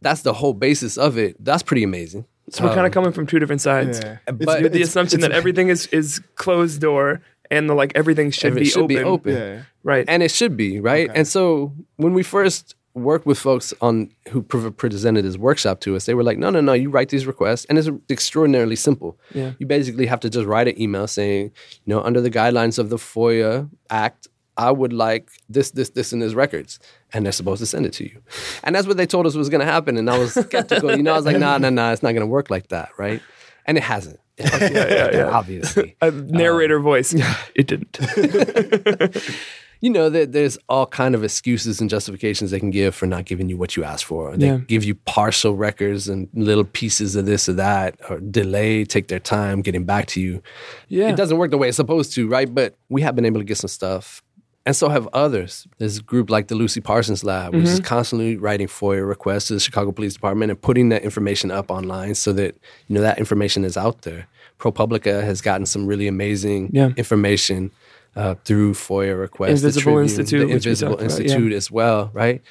that's 0.02 0.22
the 0.22 0.32
whole 0.34 0.54
basis 0.54 0.96
of 0.98 1.18
it. 1.18 1.36
That's 1.42 1.62
pretty 1.62 1.82
amazing. 1.82 2.26
So 2.50 2.64
we're 2.64 2.70
kind 2.70 2.80
of 2.80 2.86
um, 2.86 2.92
coming 2.92 3.12
from 3.12 3.26
two 3.26 3.38
different 3.38 3.60
sides. 3.60 4.00
Yeah. 4.00 4.18
But- 4.26 4.62
With 4.62 4.72
the 4.72 4.80
it's- 4.80 4.88
assumption 4.88 5.20
that 5.20 5.32
everything 5.32 5.68
is 5.68 5.86
is 5.88 6.20
closed 6.34 6.80
door 6.80 7.20
and 7.50 7.68
the 7.68 7.74
like 7.74 7.92
everything 7.94 8.30
should, 8.30 8.54
be, 8.54 8.64
should 8.64 8.84
open. 8.84 8.96
be 8.96 9.02
open. 9.02 9.32
Yeah. 9.34 9.62
Right. 9.82 10.04
and 10.08 10.22
it 10.22 10.30
should 10.30 10.56
be 10.56 10.80
right. 10.80 11.10
And 11.14 11.26
so 11.26 11.72
when 11.96 12.12
we 12.14 12.22
first 12.22 12.74
worked 12.94 13.24
with 13.24 13.38
folks 13.38 13.72
on 13.80 14.10
who 14.28 14.42
pre- 14.42 14.70
presented 14.70 15.24
this 15.24 15.38
workshop 15.38 15.80
to 15.80 15.96
us, 15.96 16.06
they 16.06 16.14
were 16.14 16.24
like, 16.24 16.38
"No, 16.38 16.50
no, 16.50 16.60
no, 16.60 16.72
you 16.72 16.90
write 16.90 17.08
these 17.08 17.26
requests, 17.26 17.64
and 17.66 17.78
it's 17.78 17.88
extraordinarily 18.10 18.76
simple. 18.76 19.18
Yeah. 19.34 19.52
You 19.58 19.66
basically 19.66 20.06
have 20.06 20.20
to 20.20 20.30
just 20.30 20.46
write 20.46 20.68
an 20.68 20.80
email 20.80 21.06
saying, 21.06 21.52
you 21.84 21.94
know, 21.94 22.00
under 22.00 22.20
the 22.20 22.30
guidelines 22.30 22.78
of 22.78 22.90
the 22.90 22.96
FOIA 22.96 23.68
Act." 23.88 24.28
I 24.56 24.70
would 24.70 24.92
like 24.92 25.30
this, 25.48 25.70
this, 25.70 25.90
this, 25.90 26.12
and 26.12 26.20
this 26.20 26.34
records, 26.34 26.80
and 27.14 27.24
they're 27.24 27.32
supposed 27.32 27.60
to 27.60 27.66
send 27.66 27.86
it 27.86 27.94
to 27.94 28.04
you, 28.04 28.20
and 28.62 28.74
that's 28.74 28.86
what 28.86 28.98
they 28.98 29.06
told 29.06 29.26
us 29.26 29.34
was 29.34 29.48
going 29.48 29.60
to 29.60 29.64
happen. 29.66 29.96
And 29.96 30.10
I 30.10 30.18
was 30.18 30.34
skeptical, 30.34 30.94
you 30.94 31.02
know. 31.02 31.14
I 31.14 31.16
was 31.16 31.24
like, 31.24 31.38
"Nah, 31.46 31.56
nah, 31.56 31.70
nah, 31.70 31.92
it's 31.92 32.02
not 32.02 32.10
going 32.12 32.20
to 32.20 32.26
work 32.26 32.50
like 32.50 32.68
that, 32.68 32.90
right?" 32.98 33.22
And 33.64 33.78
it 33.78 33.84
hasn't. 33.84 34.20
It 34.40 34.50
hasn't 34.50 34.74
worked 34.74 34.90
like 34.90 35.12
that, 35.12 35.32
Obviously, 35.32 35.96
a 36.00 36.10
narrator 36.10 36.76
um, 36.78 36.82
voice. 36.82 37.14
It 37.54 37.66
didn't. 37.66 37.98
you 39.80 39.88
know 39.88 40.10
that 40.10 40.32
there's 40.32 40.58
all 40.68 40.86
kind 40.86 41.14
of 41.14 41.24
excuses 41.24 41.80
and 41.80 41.88
justifications 41.88 42.50
they 42.50 42.60
can 42.60 42.70
give 42.70 42.94
for 42.94 43.06
not 43.06 43.24
giving 43.24 43.48
you 43.48 43.56
what 43.56 43.76
you 43.76 43.84
asked 43.84 44.04
for. 44.04 44.36
They 44.36 44.46
Yeah. 44.48 44.58
give 44.58 44.84
you 44.84 44.94
partial 44.94 45.56
records 45.56 46.08
and 46.08 46.28
little 46.34 46.64
pieces 46.64 47.16
of 47.16 47.24
this 47.24 47.48
or 47.48 47.54
that, 47.54 47.96
or 48.10 48.20
delay, 48.20 48.84
take 48.84 49.08
their 49.08 49.18
time 49.20 49.62
getting 49.62 49.84
back 49.84 50.06
to 50.08 50.20
you. 50.20 50.42
Yeah. 50.88 51.08
It 51.08 51.16
doesn't 51.16 51.38
work 51.38 51.50
the 51.50 51.58
way 51.58 51.68
it's 51.68 51.76
supposed 51.76 52.12
to, 52.14 52.28
right? 52.28 52.52
But 52.54 52.76
we 52.90 53.00
have 53.02 53.14
been 53.16 53.24
able 53.24 53.40
to 53.40 53.44
get 53.44 53.56
some 53.56 53.68
stuff. 53.68 54.22
And 54.66 54.76
so 54.76 54.88
have 54.90 55.08
others. 55.14 55.66
There's 55.78 55.98
a 55.98 56.02
group 56.02 56.28
like 56.28 56.48
the 56.48 56.54
Lucy 56.54 56.80
Parsons 56.82 57.24
Lab, 57.24 57.54
which 57.54 57.64
is 57.64 57.80
constantly 57.80 58.36
writing 58.36 58.66
FOIA 58.66 59.08
requests 59.08 59.46
to 59.48 59.54
the 59.54 59.60
Chicago 59.60 59.90
Police 59.90 60.12
Department 60.12 60.50
and 60.50 60.60
putting 60.60 60.90
that 60.90 61.02
information 61.02 61.50
up 61.50 61.70
online 61.70 62.14
so 62.14 62.32
that 62.34 62.56
you 62.86 62.94
know 62.94 63.00
that 63.00 63.18
information 63.18 63.64
is 63.64 63.76
out 63.78 64.02
there. 64.02 64.26
ProPublica 64.58 65.22
has 65.22 65.40
gotten 65.40 65.64
some 65.64 65.86
really 65.86 66.06
amazing 66.06 66.70
Yeah. 66.74 66.90
information 66.98 67.70
uh, 68.16 68.34
through 68.44 68.74
FOIA 68.74 69.18
requests. 69.18 69.62
the 69.62 69.68
Invisible 69.68 69.82
Tribune, 69.92 70.02
Institute, 70.02 70.40
the 70.40 70.46
we 70.46 70.52
Invisible 70.52 70.92
talked 70.96 71.02
about, 71.04 71.18
yeah. 71.18 71.24
Institute 71.24 71.52
as 71.54 71.70
well, 71.70 72.10
right? 72.12 72.42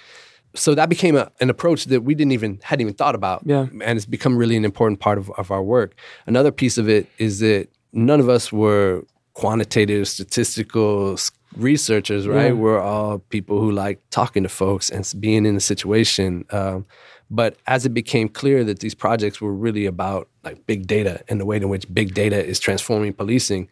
So 0.56 0.74
that 0.74 0.90
became 0.90 1.16
a, 1.16 1.32
an 1.42 1.50
approach 1.52 1.86
that 1.86 2.02
we 2.02 2.16
didn't 2.16 2.32
even 2.32 2.60
hadn't 2.64 2.82
even 2.82 2.94
thought 2.96 3.14
about, 3.14 3.44
Yeah. 3.46 3.68
and 3.84 3.98
it's 3.98 4.06
become 4.08 4.36
really 4.36 4.58
an 4.58 4.66
important 4.66 5.00
part 5.00 5.20
of, 5.20 5.30
of 5.38 5.52
our 5.52 5.62
work. 5.62 5.94
Another 6.26 6.52
piece 6.52 6.80
of 6.80 6.90
it 6.90 7.08
is 7.20 7.40
that 7.40 7.68
none 7.94 8.20
of 8.20 8.30
us 8.30 8.52
were 8.52 9.04
quantitative 9.34 10.08
statistical 10.08 11.18
researchers, 11.56 12.28
right? 12.28 12.48
Yeah. 12.48 12.52
We're 12.54 12.80
all 12.80 13.20
people 13.20 13.60
who 13.60 13.72
like 13.72 14.00
talking 14.10 14.44
to 14.44 14.50
folks 14.50 14.90
and 14.90 15.12
being 15.20 15.46
in 15.46 15.56
the 15.56 15.62
situation. 15.62 16.46
Um, 16.52 16.86
but 17.32 17.58
as 17.68 17.86
it 17.86 17.90
became 17.94 18.28
clear 18.30 18.64
that 18.64 18.80
these 18.80 18.96
projects 18.96 19.40
were 19.42 19.54
really 19.54 19.86
about 19.86 20.28
like 20.44 20.66
big 20.66 20.88
data 20.88 21.24
and 21.28 21.40
the 21.40 21.46
way 21.46 21.58
in 21.58 21.70
which 21.70 21.92
big 21.94 22.14
data 22.14 22.44
is 22.44 22.60
transforming 22.60 23.14
policing, 23.14 23.68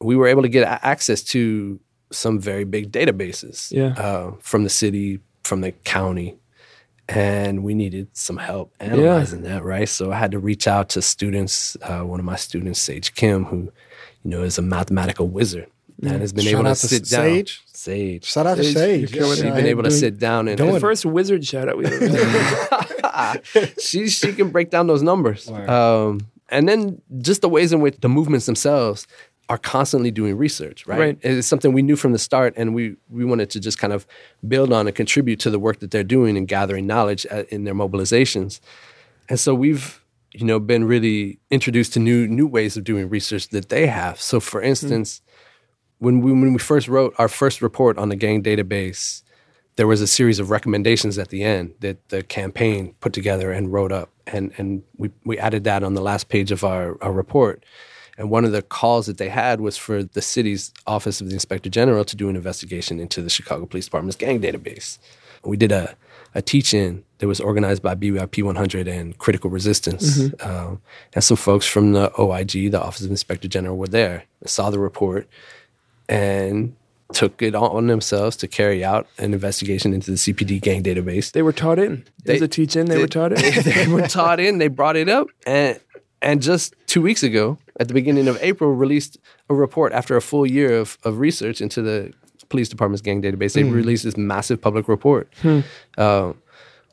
we 0.00 0.16
were 0.16 0.26
able 0.26 0.42
to 0.42 0.48
get 0.48 0.66
access 0.84 1.22
to 1.22 1.80
some 2.10 2.38
very 2.38 2.64
big 2.64 2.92
databases 2.92 3.72
Yeah. 3.72 3.94
uh, 3.96 4.32
from 4.40 4.64
the 4.64 4.70
city, 4.70 5.20
from 5.44 5.60
the 5.60 5.72
county, 5.72 6.36
and 7.08 7.62
we 7.64 7.74
needed 7.74 8.08
some 8.12 8.36
help 8.36 8.72
analyzing 8.80 9.42
that, 9.42 9.64
right? 9.64 9.88
So 9.88 10.12
I 10.12 10.16
had 10.18 10.30
to 10.32 10.38
reach 10.38 10.66
out 10.68 10.88
to 10.90 11.02
students. 11.02 11.76
Uh, 11.82 12.00
one 12.02 12.20
of 12.20 12.26
my 12.26 12.36
students, 12.36 12.80
Sage 12.80 13.14
Kim, 13.14 13.44
who 13.44 13.56
you 14.24 14.30
know 14.30 14.42
is 14.42 14.56
a 14.58 14.62
mathematical 14.62 15.26
wizard 15.28 15.66
and 16.02 16.20
has 16.20 16.32
been 16.32 16.44
Shout 16.44 16.52
able 16.52 16.64
to 16.64 16.70
out 16.70 16.76
to 16.76 16.88
sit 16.88 17.04
down. 17.04 17.24
Sage. 17.24 17.62
Sage. 17.66 18.24
Shout 18.24 18.46
out 18.46 18.56
to 18.56 18.64
Sage, 18.64 18.74
Sage. 18.74 19.00
you're 19.00 19.22
killing 19.22 19.36
She's 19.36 19.54
been 19.54 19.66
able 19.66 19.82
to 19.84 19.90
sit 19.90 20.18
down 20.18 20.48
and, 20.48 20.56
doing 20.56 20.74
the 20.74 20.80
first 20.80 21.04
wizard 21.04 21.44
shout 21.44 21.68
out 21.68 21.76
we 21.76 21.86
ever 21.86 23.40
she 23.80 24.08
she 24.08 24.32
can 24.32 24.50
break 24.50 24.70
down 24.70 24.86
those 24.86 25.02
numbers. 25.02 25.48
Um, 25.48 26.20
and 26.48 26.68
then 26.68 27.00
just 27.18 27.40
the 27.40 27.48
ways 27.48 27.72
in 27.72 27.80
which 27.80 27.96
the 28.00 28.08
movements 28.08 28.46
themselves 28.46 29.06
are 29.48 29.58
constantly 29.58 30.10
doing 30.10 30.36
research, 30.36 30.86
right? 30.86 30.98
Right. 30.98 31.18
It's 31.22 31.46
something 31.46 31.72
we 31.72 31.82
knew 31.82 31.96
from 31.96 32.12
the 32.12 32.18
start, 32.18 32.54
and 32.56 32.74
we 32.74 32.96
we 33.10 33.24
wanted 33.24 33.50
to 33.50 33.60
just 33.60 33.78
kind 33.78 33.92
of 33.92 34.06
build 34.46 34.72
on 34.72 34.86
and 34.86 34.94
contribute 34.94 35.40
to 35.40 35.50
the 35.50 35.58
work 35.58 35.80
that 35.80 35.90
they're 35.90 36.04
doing 36.04 36.36
and 36.36 36.46
gathering 36.46 36.86
knowledge 36.86 37.26
at, 37.26 37.48
in 37.48 37.64
their 37.64 37.74
mobilizations. 37.74 38.60
And 39.28 39.38
so 39.38 39.54
we've 39.54 40.02
you 40.32 40.46
know 40.46 40.58
been 40.58 40.84
really 40.84 41.38
introduced 41.50 41.92
to 41.94 42.00
new 42.00 42.26
new 42.26 42.46
ways 42.46 42.76
of 42.76 42.84
doing 42.84 43.08
research 43.08 43.48
that 43.48 43.68
they 43.68 43.86
have. 43.86 44.20
So, 44.20 44.40
for 44.40 44.62
instance, 44.62 45.20
when 46.02 46.20
we 46.20 46.32
when 46.32 46.52
we 46.52 46.58
first 46.58 46.88
wrote 46.88 47.14
our 47.16 47.28
first 47.28 47.62
report 47.62 47.96
on 47.96 48.08
the 48.08 48.16
gang 48.16 48.42
database, 48.42 49.22
there 49.76 49.86
was 49.86 50.00
a 50.00 50.06
series 50.08 50.40
of 50.40 50.50
recommendations 50.50 51.16
at 51.16 51.28
the 51.28 51.44
end 51.44 51.74
that 51.78 52.08
the 52.08 52.24
campaign 52.24 52.92
put 52.98 53.12
together 53.12 53.52
and 53.52 53.72
wrote 53.72 53.92
up, 53.92 54.10
and 54.26 54.52
and 54.58 54.82
we 54.96 55.10
we 55.24 55.38
added 55.38 55.62
that 55.62 55.84
on 55.84 55.94
the 55.94 56.00
last 56.02 56.28
page 56.28 56.50
of 56.50 56.64
our, 56.64 57.00
our 57.02 57.12
report. 57.12 57.64
And 58.18 58.30
one 58.30 58.44
of 58.44 58.50
the 58.50 58.62
calls 58.62 59.06
that 59.06 59.18
they 59.18 59.28
had 59.28 59.60
was 59.60 59.76
for 59.76 60.02
the 60.02 60.20
city's 60.20 60.72
office 60.88 61.20
of 61.20 61.28
the 61.28 61.34
inspector 61.34 61.70
general 61.70 62.04
to 62.04 62.16
do 62.16 62.28
an 62.28 62.34
investigation 62.36 62.98
into 62.98 63.22
the 63.22 63.30
Chicago 63.30 63.64
Police 63.64 63.84
Department's 63.84 64.16
gang 64.16 64.40
database. 64.40 64.98
We 65.44 65.56
did 65.56 65.70
a 65.70 65.94
a 66.34 66.42
teach-in 66.42 67.04
that 67.18 67.28
was 67.28 67.40
organized 67.40 67.82
by 67.82 67.94
BYP 67.94 68.42
100 68.42 68.88
and 68.88 69.16
Critical 69.18 69.50
Resistance, 69.50 70.18
um, 70.40 70.80
and 71.12 71.22
some 71.22 71.36
folks 71.36 71.66
from 71.66 71.92
the 71.92 72.10
OIG, 72.18 72.72
the 72.72 72.82
Office 72.82 73.04
of 73.04 73.10
Inspector 73.10 73.46
General, 73.46 73.76
were 73.76 73.86
there, 73.86 74.24
saw 74.46 74.70
the 74.70 74.78
report, 74.78 75.28
and 76.08 76.74
took 77.12 77.42
it 77.42 77.54
on 77.54 77.86
themselves 77.88 78.36
to 78.38 78.48
carry 78.48 78.82
out 78.84 79.06
an 79.18 79.34
investigation 79.34 79.92
into 79.92 80.10
the 80.10 80.16
CPD 80.16 80.60
gang 80.60 80.82
database. 80.82 81.32
They 81.32 81.42
were 81.42 81.52
taught 81.52 81.78
in. 81.78 82.04
There's 82.24 82.40
They- 82.40 82.46
a 82.46 82.48
teach 82.48 82.74
in. 82.76 82.86
They, 82.86 82.98
were 82.98 83.06
taught 83.06 83.32
in. 83.32 83.62
they 83.64 83.86
were 83.86 84.06
taught 84.08 84.40
in. 84.40 84.58
They 84.58 84.68
brought 84.68 84.96
it 84.96 85.08
up, 85.08 85.28
and 85.46 85.78
and 86.20 86.40
just 86.40 86.74
two 86.86 87.02
weeks 87.02 87.22
ago, 87.22 87.58
at 87.80 87.88
the 87.88 87.94
beginning 87.94 88.28
of 88.28 88.38
April, 88.40 88.72
released 88.72 89.18
a 89.50 89.54
report 89.54 89.92
after 89.92 90.16
a 90.16 90.22
full 90.22 90.46
year 90.46 90.78
of 90.78 90.96
of 91.04 91.18
research 91.18 91.60
into 91.60 91.82
the 91.82 92.12
police 92.48 92.68
department's 92.68 93.02
gang 93.02 93.20
database. 93.22 93.54
They 93.54 93.64
released 93.64 94.04
this 94.04 94.16
massive 94.16 94.60
public 94.60 94.88
report, 94.88 95.32
uh, 95.98 96.32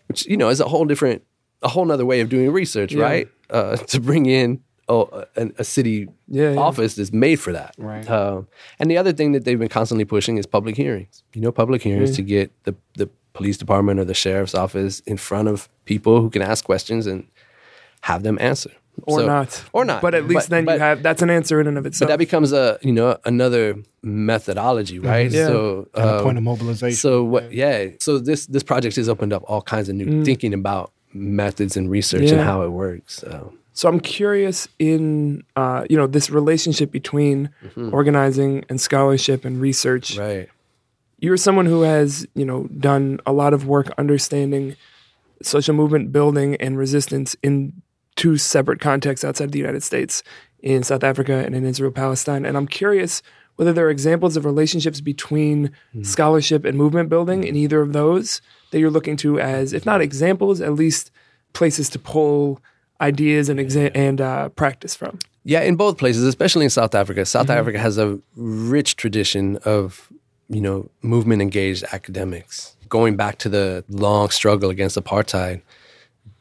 which 0.07 0.25
you 0.25 0.37
know 0.37 0.49
is 0.49 0.59
a 0.59 0.67
whole 0.67 0.85
different, 0.85 1.23
a 1.61 1.67
whole 1.69 1.89
other 1.91 2.05
way 2.05 2.21
of 2.21 2.29
doing 2.29 2.51
research, 2.51 2.93
right? 2.95 3.29
Uh, 3.49 3.77
to 3.77 3.99
bring 3.99 4.25
in. 4.25 4.61
Oh, 4.89 5.07
a, 5.37 5.51
a 5.59 5.63
city 5.63 6.07
Yeah, 6.27 6.53
yeah. 6.53 6.59
office 6.59 6.97
is 6.97 7.13
made 7.13 7.35
for 7.39 7.53
that. 7.53 7.75
Right. 7.77 8.09
Um, 8.09 8.47
and 8.79 8.89
the 8.89 8.97
other 8.97 9.13
thing 9.13 9.33
that 9.33 9.45
they've 9.45 9.59
been 9.59 9.69
constantly 9.69 10.03
pushing 10.05 10.37
is 10.39 10.45
public 10.47 10.75
hearings. 10.75 11.23
You 11.33 11.41
know, 11.41 11.51
public 11.51 11.81
hearings 11.83 12.15
to 12.15 12.23
get 12.23 12.51
the, 12.63 12.73
the 12.97 13.07
police 13.33 13.57
department 13.57 13.99
or 13.99 14.05
the 14.05 14.15
sheriff's 14.15 14.55
office 14.55 14.99
in 15.01 15.17
front 15.17 15.47
of 15.47 15.69
people 15.85 16.21
who 16.21 16.29
can 16.31 16.41
ask 16.41 16.65
questions 16.65 17.05
and 17.05 17.27
have 18.01 18.23
them 18.23 18.37
answer. 18.41 18.71
or 19.03 19.19
So- 19.19 19.25
not, 19.27 19.63
or 19.73 19.85
not. 19.85 20.01
But 20.01 20.13
at 20.15 20.27
least 20.27 20.49
But- 20.49 20.55
then 20.55 20.65
but- 20.65 20.73
you 20.73 20.79
have 20.79 21.03
that's 21.03 21.21
an 21.21 21.29
answer 21.29 21.61
in 21.61 21.67
and 21.67 21.77
of 21.77 21.83
But 21.83 21.89
itself. 21.93 22.09
that 22.09 22.17
becomes 22.19 22.51
a 22.51 22.77
you 22.81 22.91
know 22.91 23.15
another 23.25 23.75
methodology, 24.01 24.99
right? 24.99 25.31
Yeah. 25.31 25.47
So 25.47 25.87
At 25.95 26.05
a 26.07 26.17
um, 26.17 26.23
point 26.23 26.37
of 26.37 26.43
mobilization. 26.43 26.97
So 26.97 27.23
what? 27.23 27.51
Yeah. 27.53 27.89
So 27.99 28.17
this 28.19 28.45
this 28.47 28.63
project 28.63 28.95
has 28.97 29.07
opened 29.07 29.33
up 29.33 29.43
all 29.47 29.61
kinds 29.61 29.87
of 29.89 29.95
new 29.95 30.23
thinking 30.25 30.53
about 30.53 30.91
methods 31.13 31.77
and 31.77 31.89
research 31.89 32.29
and 32.31 32.39
Mm. 32.41 32.43
How 32.43 32.61
it 32.63 32.69
works. 32.71 33.15
So, 33.17 33.53
So 33.79 33.87
I'm 33.87 34.01
curious 34.01 34.67
in 34.77 35.45
uh, 35.55 35.85
you 35.89 35.95
know 35.95 36.05
this 36.05 36.29
relationship 36.29 36.91
between 36.91 37.49
mm-hmm. 37.63 37.93
organizing 37.93 38.65
and 38.67 38.81
scholarship 38.81 39.45
and 39.45 39.61
research. 39.61 40.17
right. 40.17 40.49
You're 41.19 41.37
someone 41.37 41.65
who 41.65 41.83
has 41.83 42.27
you 42.35 42.43
know 42.43 42.65
done 42.77 43.21
a 43.25 43.31
lot 43.31 43.53
of 43.53 43.67
work 43.67 43.93
understanding 43.97 44.75
social 45.41 45.73
movement 45.73 46.11
building 46.11 46.57
and 46.57 46.77
resistance 46.77 47.37
in 47.41 47.71
two 48.17 48.35
separate 48.35 48.81
contexts 48.81 49.23
outside 49.23 49.53
the 49.53 49.59
United 49.59 49.81
States, 49.81 50.23
in 50.61 50.83
South 50.83 51.05
Africa 51.05 51.41
and 51.45 51.55
in 51.55 51.65
Israel 51.65 51.91
Palestine. 51.91 52.45
And 52.45 52.57
I'm 52.57 52.67
curious 52.67 53.21
whether 53.55 53.71
there 53.71 53.85
are 53.85 53.89
examples 53.89 54.35
of 54.35 54.43
relationships 54.43 54.99
between 54.99 55.71
hmm. 55.93 56.03
scholarship 56.03 56.65
and 56.65 56.77
movement 56.77 57.07
building 57.07 57.45
in 57.45 57.55
hmm. 57.55 57.61
either 57.61 57.79
of 57.79 57.93
those 57.93 58.41
that 58.71 58.79
you're 58.81 58.91
looking 58.91 59.15
to 59.23 59.39
as, 59.39 59.71
if 59.71 59.85
not 59.85 60.01
examples, 60.01 60.59
at 60.59 60.73
least 60.73 61.11
places 61.53 61.87
to 61.91 61.97
pull 61.97 62.59
ideas 63.01 63.49
and 63.49 63.59
exa- 63.59 63.91
and 63.95 64.19
uh, 64.21 64.49
practice 64.49 64.95
from. 64.95 65.19
Yeah, 65.43 65.61
in 65.61 65.75
both 65.75 65.97
places, 65.97 66.23
especially 66.23 66.65
in 66.65 66.69
South 66.69 66.93
Africa. 66.93 67.25
South 67.25 67.47
Mm-hmm. 67.47 67.59
Africa 67.59 67.79
has 67.79 67.97
a 67.97 68.19
rich 68.35 68.95
tradition 68.97 69.57
of, 69.65 70.11
you 70.49 70.61
know, 70.61 70.89
movement 71.01 71.41
engaged 71.41 71.83
academics. 71.91 72.75
Going 72.89 73.15
back 73.15 73.37
to 73.39 73.49
the 73.49 73.83
long 73.89 74.29
struggle 74.29 74.69
against 74.69 74.97
apartheid, 74.97 75.61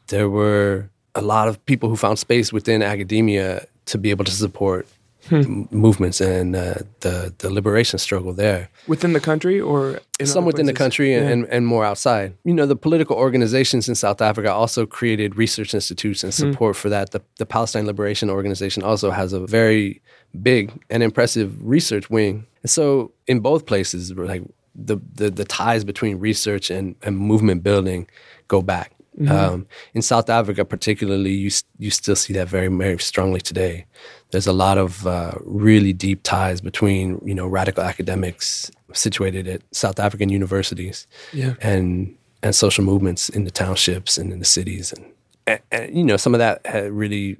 there 0.07 0.29
were 0.29 0.89
a 1.15 1.21
lot 1.21 1.47
of 1.47 1.63
people 1.65 1.89
who 1.89 1.95
found 1.95 2.19
space 2.19 2.51
within 2.53 2.81
academia 2.83 3.65
to 3.85 3.97
be 3.97 4.09
able 4.09 4.25
to 4.25 4.31
support 4.31 4.87
Hmm. 5.29 5.63
movements 5.71 6.21
and 6.21 6.55
uh, 6.55 6.73
the 7.01 7.33
the 7.37 7.49
liberation 7.49 7.99
struggle 7.99 8.33
there. 8.33 8.69
Within 8.87 9.13
the 9.13 9.19
country 9.19 9.61
or 9.61 9.99
in 10.19 10.25
Some 10.25 10.45
within 10.45 10.65
the 10.65 10.73
country 10.73 11.13
and, 11.13 11.25
Yeah. 11.25 11.31
and, 11.33 11.45
and 11.55 11.65
more 11.67 11.85
outside. 11.85 12.33
You 12.43 12.53
know, 12.53 12.65
the 12.65 12.75
political 12.75 13.15
organizations 13.15 13.87
in 13.89 13.95
South 13.95 14.21
Africa 14.21 14.51
also 14.51 14.85
created 14.85 15.37
research 15.37 15.73
institutes 15.73 16.23
and 16.23 16.33
Hmm. 16.33 16.51
support 16.51 16.75
for 16.75 16.89
that. 16.89 17.11
The, 17.11 17.21
the 17.37 17.45
Palestine 17.45 17.85
Liberation 17.85 18.29
Organization 18.29 18.83
also 18.83 19.11
has 19.11 19.33
a 19.33 19.39
very 19.39 20.01
big 20.41 20.71
and 20.89 21.03
impressive 21.03 21.49
research 21.61 22.09
wing. 22.09 22.45
And 22.63 22.69
so 22.69 23.11
in 23.27 23.39
both 23.39 23.65
places, 23.65 24.11
like 24.11 24.43
the, 24.75 24.97
the, 25.15 25.29
the 25.29 25.45
ties 25.45 25.83
between 25.83 26.19
research 26.19 26.69
and, 26.71 26.95
and 27.03 27.17
movement 27.17 27.63
building 27.63 28.07
go 28.47 28.61
back. 28.61 28.91
Mm-hmm. 29.19 29.31
Um, 29.53 29.67
in 29.93 30.01
South 30.01 30.29
Africa, 30.29 30.63
particularly, 30.63 31.31
you 31.33 31.51
you 31.77 31.91
still 31.91 32.15
see 32.15 32.33
that 32.33 32.47
very 32.47 32.67
very 32.67 32.99
strongly 32.99 33.41
today. 33.41 33.85
There's 34.31 34.47
a 34.47 34.53
lot 34.53 34.77
of 34.77 35.05
uh, 35.05 35.33
really 35.41 35.91
deep 35.93 36.23
ties 36.23 36.61
between 36.61 37.19
you 37.25 37.35
know 37.35 37.45
radical 37.47 37.83
academics 37.83 38.71
situated 38.93 39.47
at 39.47 39.61
South 39.71 39.99
African 39.99 40.29
universities 40.29 41.07
Yeah. 41.33 41.55
and 41.61 42.15
and 42.41 42.55
social 42.55 42.85
movements 42.85 43.27
in 43.29 43.43
the 43.43 43.51
townships 43.51 44.17
and 44.17 44.31
in 44.31 44.39
the 44.39 44.45
cities, 44.45 44.93
and, 44.93 45.05
and, 45.45 45.59
and 45.71 45.97
you 45.97 46.03
know 46.05 46.17
some 46.17 46.33
of 46.33 46.39
that 46.39 46.65
had 46.65 46.91
really 46.91 47.37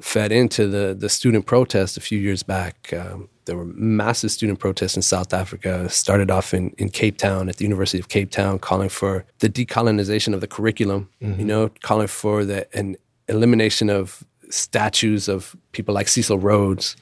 fed 0.00 0.30
into 0.30 0.68
the 0.68 0.94
the 0.94 1.08
student 1.08 1.46
protest 1.46 1.96
a 1.96 2.00
few 2.00 2.18
years 2.18 2.42
back. 2.44 2.92
Um, 2.92 3.28
there 3.44 3.56
were 3.56 3.64
massive 3.66 4.30
student 4.30 4.58
protests 4.58 4.96
in 4.96 5.02
South 5.02 5.32
Africa. 5.34 5.88
Started 5.88 6.30
off 6.30 6.54
in, 6.54 6.70
in 6.78 6.88
Cape 6.88 7.18
Town 7.18 7.48
at 7.48 7.56
the 7.56 7.64
University 7.64 7.98
of 7.98 8.08
Cape 8.08 8.30
Town, 8.30 8.58
calling 8.58 8.88
for 8.88 9.24
the 9.40 9.48
decolonization 9.48 10.34
of 10.34 10.40
the 10.40 10.46
curriculum. 10.46 11.08
You 11.20 11.44
know, 11.44 11.70
calling 11.82 12.06
for 12.08 12.44
the 12.44 12.66
an 12.76 12.96
elimination 13.28 13.90
of 13.90 14.24
statues 14.50 15.28
of 15.28 15.56
people 15.72 15.94
like 15.94 16.08
Cecil 16.08 16.38
Rhodes, 16.38 16.94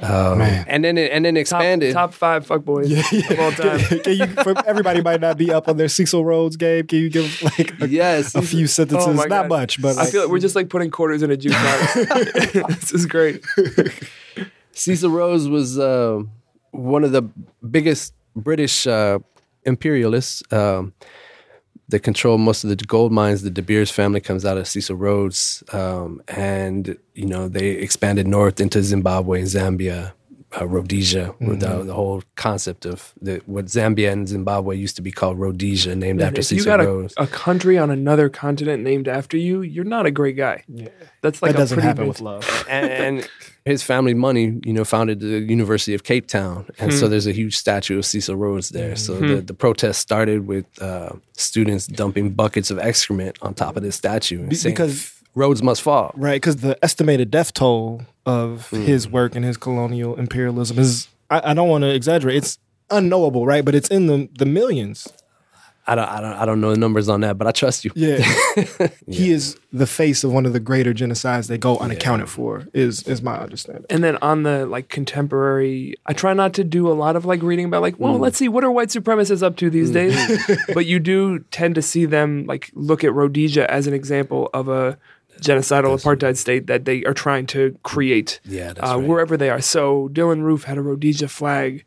um, 0.00 0.40
and 0.40 0.82
then 0.82 0.96
it, 0.96 1.12
and 1.12 1.24
then 1.24 1.34
Top, 1.34 1.40
expanded. 1.40 1.92
top 1.92 2.14
five 2.14 2.46
fuckboys 2.46 2.90
of 3.30 3.38
all 3.38 3.52
time. 3.52 3.78
Can 4.00 4.16
you, 4.16 4.26
for 4.42 4.54
everybody 4.66 5.02
might 5.02 5.20
not 5.20 5.36
be 5.36 5.52
up 5.52 5.68
on 5.68 5.76
their 5.76 5.88
Cecil 5.88 6.24
Rhodes 6.24 6.56
game. 6.56 6.86
Can 6.86 6.98
you 7.00 7.10
give 7.10 7.42
like 7.42 7.80
a, 7.82 7.88
Yes, 7.88 8.34
a 8.34 8.42
few 8.42 8.66
sentences? 8.66 9.08
Oh 9.08 9.12
not 9.12 9.28
God. 9.28 9.48
much, 9.48 9.82
but 9.82 9.96
I 9.96 10.02
like, 10.02 10.12
feel 10.12 10.22
like 10.22 10.30
we're 10.30 10.38
just 10.38 10.56
like 10.56 10.68
putting 10.70 10.90
quarters 10.90 11.22
in 11.22 11.30
a 11.30 11.36
jukebox. 11.36 12.68
this 12.80 12.92
is 12.92 13.06
great. 13.06 13.44
Cecil 14.76 15.10
Rhodes 15.10 15.48
was 15.48 15.78
uh, 15.78 16.22
one 16.70 17.02
of 17.02 17.12
the 17.12 17.22
biggest 17.68 18.12
British 18.36 18.86
uh, 18.86 19.18
imperialists. 19.64 20.42
Um, 20.52 20.92
they 21.88 21.98
control 21.98 22.36
most 22.36 22.62
of 22.62 22.68
the 22.70 22.76
gold 22.76 23.10
mines. 23.10 23.42
The 23.42 23.50
De 23.50 23.62
Beers 23.62 23.90
family 23.90 24.20
comes 24.20 24.44
out 24.44 24.58
of 24.58 24.68
Cecil 24.68 24.96
Rhodes, 24.96 25.64
um, 25.72 26.22
and 26.28 26.98
you 27.14 27.24
know 27.24 27.48
they 27.48 27.70
expanded 27.70 28.26
north 28.26 28.60
into 28.60 28.82
Zimbabwe 28.82 29.40
and 29.40 29.48
Zambia, 29.48 30.12
uh, 30.60 30.66
Rhodesia, 30.66 31.34
with 31.40 31.60
the, 31.60 31.82
the 31.82 31.92
whole 31.94 32.22
concept 32.36 32.86
of 32.86 33.12
the, 33.20 33.42
what 33.46 33.66
Zambia 33.66 34.12
and 34.12 34.28
Zimbabwe 34.28 34.76
used 34.76 34.96
to 34.96 35.02
be 35.02 35.10
called 35.10 35.38
Rhodesia, 35.38 35.94
named 35.96 36.22
after 36.22 36.40
if 36.40 36.50
you 36.52 36.58
Cecil 36.58 36.64
got 36.64 36.80
a, 36.80 36.86
Rhodes. 36.86 37.14
a 37.16 37.26
country 37.26 37.76
on 37.78 37.90
another 37.90 38.28
continent 38.28 38.82
named 38.82 39.08
after 39.08 39.36
you, 39.36 39.62
you're 39.62 39.84
not 39.84 40.06
a 40.06 40.10
great 40.10 40.36
guy. 40.36 40.62
Yeah. 40.68 40.88
That's 41.22 41.42
like 41.42 41.52
that 41.52 41.58
a 41.58 41.62
doesn't 41.62 41.74
pretty 41.76 41.86
happen 41.88 42.04
big- 42.04 42.08
with 42.08 42.20
love. 42.20 42.66
and, 42.70 42.90
and 42.90 43.30
his 43.64 43.82
family 43.82 44.14
money, 44.14 44.60
you 44.64 44.72
know, 44.72 44.84
founded 44.84 45.20
the 45.20 45.40
University 45.40 45.94
of 45.94 46.04
Cape 46.04 46.28
Town, 46.28 46.66
and 46.78 46.92
Hmm. 46.92 46.98
so 46.98 47.08
there's 47.08 47.26
a 47.26 47.32
huge 47.32 47.56
statue 47.56 47.98
of 47.98 48.06
Cecil 48.06 48.36
Rhodes 48.36 48.68
there. 48.70 48.94
So 48.96 49.18
the, 49.18 49.40
the 49.42 49.54
protest 49.54 50.00
started 50.00 50.46
with 50.46 50.66
uh, 50.80 51.10
students 51.32 51.86
dumping 51.88 52.30
buckets 52.30 52.70
of 52.70 52.78
excrement 52.78 53.36
on 53.42 53.54
top 53.54 53.76
of 53.76 53.82
this 53.82 53.96
statue, 53.96 54.40
and 54.40 54.50
Be- 54.50 54.56
saying, 54.56 54.74
because- 54.76 55.12
Rhodes 55.34 55.62
must 55.62 55.82
fall. 55.82 56.12
Right, 56.16 56.36
because 56.40 56.56
the 56.56 56.78
estimated 56.82 57.30
death 57.30 57.52
toll 57.52 58.00
of 58.26 58.68
Mm. 58.72 58.84
his 58.84 59.08
work 59.08 59.34
and 59.36 59.44
his 59.44 59.56
colonial 59.56 60.16
imperialism 60.16 60.78
is, 60.78 61.08
I, 61.30 61.52
I 61.52 61.54
don't 61.54 61.68
want 61.68 61.82
to 61.82 61.94
exaggerate, 61.94 62.36
it's 62.36 62.58
unknowable, 62.90 63.46
right? 63.46 63.64
But 63.64 63.74
it's 63.74 63.88
in 63.88 64.06
the, 64.08 64.28
the 64.38 64.46
millions. 64.46 65.08
I 65.88 65.94
don't, 65.94 66.08
I 66.08 66.20
don't, 66.20 66.32
I 66.32 66.44
don't 66.44 66.60
know 66.60 66.70
the 66.70 66.78
numbers 66.80 67.08
on 67.08 67.20
that, 67.20 67.38
but 67.38 67.46
I 67.46 67.52
trust 67.52 67.84
you. 67.84 67.92
Yeah. 67.94 68.18
He 69.08 69.30
is 69.30 69.56
the 69.72 69.86
face 69.86 70.24
of 70.24 70.32
one 70.32 70.44
of 70.44 70.52
the 70.52 70.58
greater 70.58 70.92
genocides 70.92 71.46
that 71.46 71.58
go 71.58 71.76
unaccounted 71.78 72.28
for, 72.28 72.66
is 72.74 73.04
is 73.04 73.22
my 73.22 73.38
understanding. 73.38 73.84
And 73.88 74.02
then 74.02 74.16
on 74.16 74.42
the 74.42 74.66
like 74.66 74.88
contemporary, 74.88 75.94
I 76.04 76.12
try 76.12 76.34
not 76.34 76.54
to 76.54 76.64
do 76.64 76.90
a 76.90 76.94
lot 76.94 77.14
of 77.14 77.24
like 77.24 77.40
reading 77.40 77.66
about 77.66 77.82
like, 77.82 77.94
Mm. 77.96 78.00
well, 78.00 78.18
let's 78.18 78.36
see 78.36 78.48
what 78.48 78.64
are 78.64 78.70
white 78.72 78.88
supremacists 78.88 79.44
up 79.44 79.56
to 79.58 79.70
these 79.70 79.92
days. 79.92 80.16
but 80.74 80.86
you 80.86 80.98
do 80.98 81.38
tend 81.52 81.76
to 81.76 81.82
see 81.82 82.04
them 82.04 82.46
like 82.46 82.72
look 82.74 83.04
at 83.04 83.14
Rhodesia 83.14 83.70
as 83.70 83.86
an 83.86 83.94
example 83.94 84.50
of 84.52 84.68
a 84.68 84.98
genocidal 85.40 85.96
apartheid 86.00 86.36
state 86.36 86.66
that 86.66 86.84
they 86.84 87.04
are 87.04 87.14
trying 87.14 87.46
to 87.46 87.76
create 87.82 88.40
Yeah, 88.44 88.72
uh, 88.82 88.96
right. 88.98 89.08
wherever 89.08 89.36
they 89.36 89.50
are. 89.50 89.60
So 89.60 90.08
Dylann 90.12 90.42
Roof 90.42 90.64
had 90.64 90.78
a 90.78 90.82
Rhodesia 90.82 91.28
flag 91.28 91.84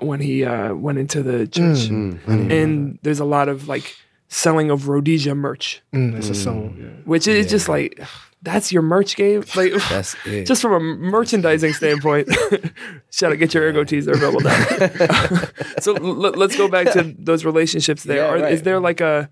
when 0.00 0.20
he 0.20 0.44
uh, 0.44 0.74
went 0.74 0.98
into 0.98 1.22
the 1.22 1.46
church, 1.46 1.88
Mm. 1.90 2.50
and 2.50 2.98
there's 3.02 3.20
a 3.20 3.24
lot 3.24 3.48
of 3.48 3.66
like 3.68 3.96
selling 4.28 4.70
of 4.70 4.88
Rhodesia 4.88 5.34
merch, 5.34 5.82
Mm, 5.92 6.16
it's 6.16 6.28
a 6.28 6.34
soul. 6.34 6.70
Yeah. 6.78 6.86
which 7.04 7.26
is 7.26 7.48
just 7.50 7.68
like 7.68 8.00
that's 8.40 8.70
your 8.70 8.82
merch 8.82 9.16
game, 9.16 9.42
like. 9.56 9.72
That's 9.88 10.14
it. 10.24 10.46
Just 10.46 10.62
from 10.62 10.72
a 10.72 10.78
merchandising 10.78 11.72
standpoint, 11.72 12.28
shout 13.10 13.32
out, 13.32 13.38
get 13.40 13.52
your 13.52 13.64
AirGo 13.72 13.84
tees, 13.88 14.04
they're 14.06 14.14
available 14.14 14.42
now. 14.42 14.64
so 15.80 15.96
l- 15.96 16.14
let's 16.38 16.56
go 16.56 16.68
back 16.68 16.92
to 16.92 17.14
those 17.18 17.44
relationships 17.44 18.04
there. 18.04 18.18
Yeah, 18.18 18.28
Are, 18.28 18.38
right. 18.38 18.52
Is 18.52 18.62
there 18.62 18.78
like 18.78 19.00
a 19.00 19.28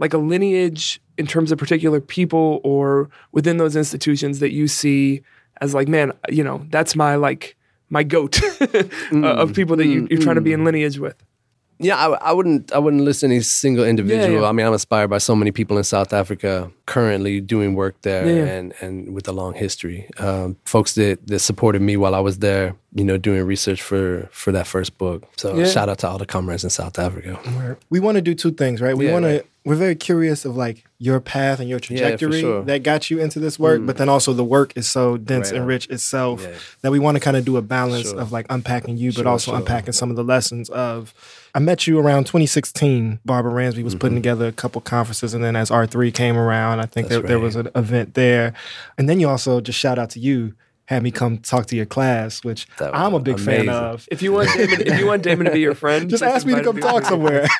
like 0.00 0.12
a 0.14 0.18
lineage 0.18 1.00
in 1.18 1.26
terms 1.26 1.52
of 1.52 1.58
particular 1.58 2.00
people 2.00 2.60
or 2.64 3.10
within 3.32 3.56
those 3.58 3.76
institutions 3.76 4.38
that 4.40 4.52
you 4.52 4.66
see 4.68 5.22
as 5.60 5.74
like, 5.74 5.88
man, 5.88 6.12
you 6.28 6.42
know, 6.42 6.64
that's 6.70 6.96
my 6.96 7.14
like 7.16 7.56
my 7.90 8.02
goat 8.02 8.40
uh, 8.62 8.86
of 9.42 9.52
people 9.54 9.76
that 9.76 9.86
you, 9.86 10.06
you're 10.10 10.20
trying 10.20 10.36
to 10.36 10.40
be 10.40 10.52
in 10.52 10.64
lineage 10.64 10.98
with. 10.98 11.16
Yeah, 11.78 11.96
I, 11.96 12.30
I 12.30 12.32
wouldn't. 12.32 12.70
I 12.72 12.78
wouldn't 12.78 13.02
list 13.02 13.24
any 13.24 13.40
single 13.40 13.84
individual. 13.84 14.42
yeah. 14.42 14.48
I 14.48 14.52
mean, 14.52 14.64
I'm 14.64 14.72
inspired 14.72 15.08
by 15.08 15.18
so 15.18 15.34
many 15.34 15.50
people 15.50 15.78
in 15.78 15.84
South 15.84 16.12
Africa 16.12 16.70
currently 16.86 17.40
doing 17.40 17.74
work 17.74 18.00
there, 18.02 18.24
Yeah, 18.28 18.34
yeah. 18.44 18.44
and 18.52 18.72
and 18.80 19.14
with 19.14 19.26
a 19.26 19.32
long 19.32 19.54
history. 19.54 20.08
Um, 20.18 20.56
folks 20.64 20.94
that 20.94 21.26
that 21.26 21.40
supported 21.40 21.82
me 21.82 21.96
while 21.96 22.14
I 22.14 22.20
was 22.20 22.38
there, 22.38 22.76
you 22.94 23.04
know, 23.04 23.18
doing 23.18 23.42
research 23.44 23.82
for 23.82 24.28
for 24.30 24.52
that 24.52 24.68
first 24.68 24.96
book. 24.96 25.24
So 25.36 25.56
Yeah. 25.58 25.64
shout 25.64 25.88
out 25.88 25.98
to 26.00 26.08
all 26.08 26.18
the 26.18 26.26
comrades 26.26 26.62
in 26.62 26.70
South 26.70 27.00
Africa. 27.00 27.40
We 27.90 27.98
want 27.98 28.14
to 28.16 28.22
do 28.22 28.34
two 28.36 28.52
things, 28.52 28.80
right? 28.80 28.96
We 28.96 29.06
Yeah, 29.06 29.12
want 29.14 29.24
to. 29.24 29.44
We're 29.64 29.74
very 29.74 29.96
curious 29.96 30.44
of 30.44 30.56
like 30.56 30.84
your 31.02 31.18
path 31.20 31.58
and 31.58 31.68
your 31.68 31.80
trajectory 31.80 32.40
sure. 32.40 32.62
Mm. 32.62 32.66
that 32.66 32.84
got 32.84 33.10
you 33.10 33.18
into 33.18 33.40
this 33.40 33.58
work, 33.58 33.84
but 33.84 33.96
then 33.96 34.08
also 34.08 34.32
the 34.32 34.44
work 34.44 34.72
is 34.76 34.86
so 34.88 35.16
dense 35.16 35.50
Right 35.50 35.58
and 35.58 35.66
rich 35.66 35.88
itself 35.90 36.42
Yeah. 36.42 36.54
that 36.82 36.92
we 36.92 37.00
want 37.00 37.16
to 37.16 37.20
kind 37.20 37.36
of 37.36 37.44
do 37.44 37.56
a 37.56 37.62
balance 37.62 38.10
Sure. 38.10 38.20
of 38.20 38.30
like 38.30 38.46
unpacking 38.48 38.96
you, 38.96 39.10
but 39.10 39.22
Sure, 39.22 39.28
also 39.28 39.50
sure. 39.50 39.58
unpacking 39.58 39.92
some 39.94 40.10
of 40.10 40.16
the 40.16 40.22
lessons 40.22 40.70
of. 40.70 41.12
I 41.54 41.58
met 41.58 41.86
you 41.88 41.98
around 41.98 42.24
2016. 42.26 43.18
Barbara 43.24 43.52
Ransby 43.52 43.82
was 43.82 43.94
Mm-hmm. 43.94 44.00
putting 44.00 44.16
together 44.16 44.46
a 44.46 44.52
couple 44.52 44.80
conferences, 44.80 45.34
and 45.34 45.42
then 45.42 45.56
as 45.56 45.70
R3 45.70 46.12
came 46.12 46.36
around, 46.38 46.78
I 46.78 46.86
think 46.86 47.08
there, 47.08 47.18
That's 47.18 47.28
there 47.28 47.40
was 47.40 47.56
an 47.56 47.68
event 47.74 48.14
there, 48.14 48.52
and 48.96 49.08
then 49.08 49.18
you 49.18 49.28
also 49.28 49.60
just 49.60 49.78
shout 49.78 49.98
out 49.98 50.10
to 50.10 50.20
you. 50.20 50.54
Had 50.86 51.02
me 51.02 51.10
come 51.10 51.38
talk 51.38 51.66
to 51.66 51.76
your 51.76 51.86
class, 51.86 52.42
which 52.44 52.66
I'm 52.80 53.14
a 53.14 53.20
big 53.20 53.38
fan 53.38 53.68
of. 53.68 54.06
If 54.10 54.20
you 54.20 54.32
want 54.32 54.52
Damon, 54.56 54.82
if 54.86 54.98
you 54.98 55.06
want 55.06 55.22
Damon 55.22 55.46
to 55.46 55.52
be 55.52 55.60
your 55.60 55.74
friend, 55.74 56.10
Just 56.10 56.22
ask 56.22 56.44
me 56.46 56.54
to 56.54 56.62
come 56.62 56.78
talk 56.80 57.04
somewhere. 57.04 57.46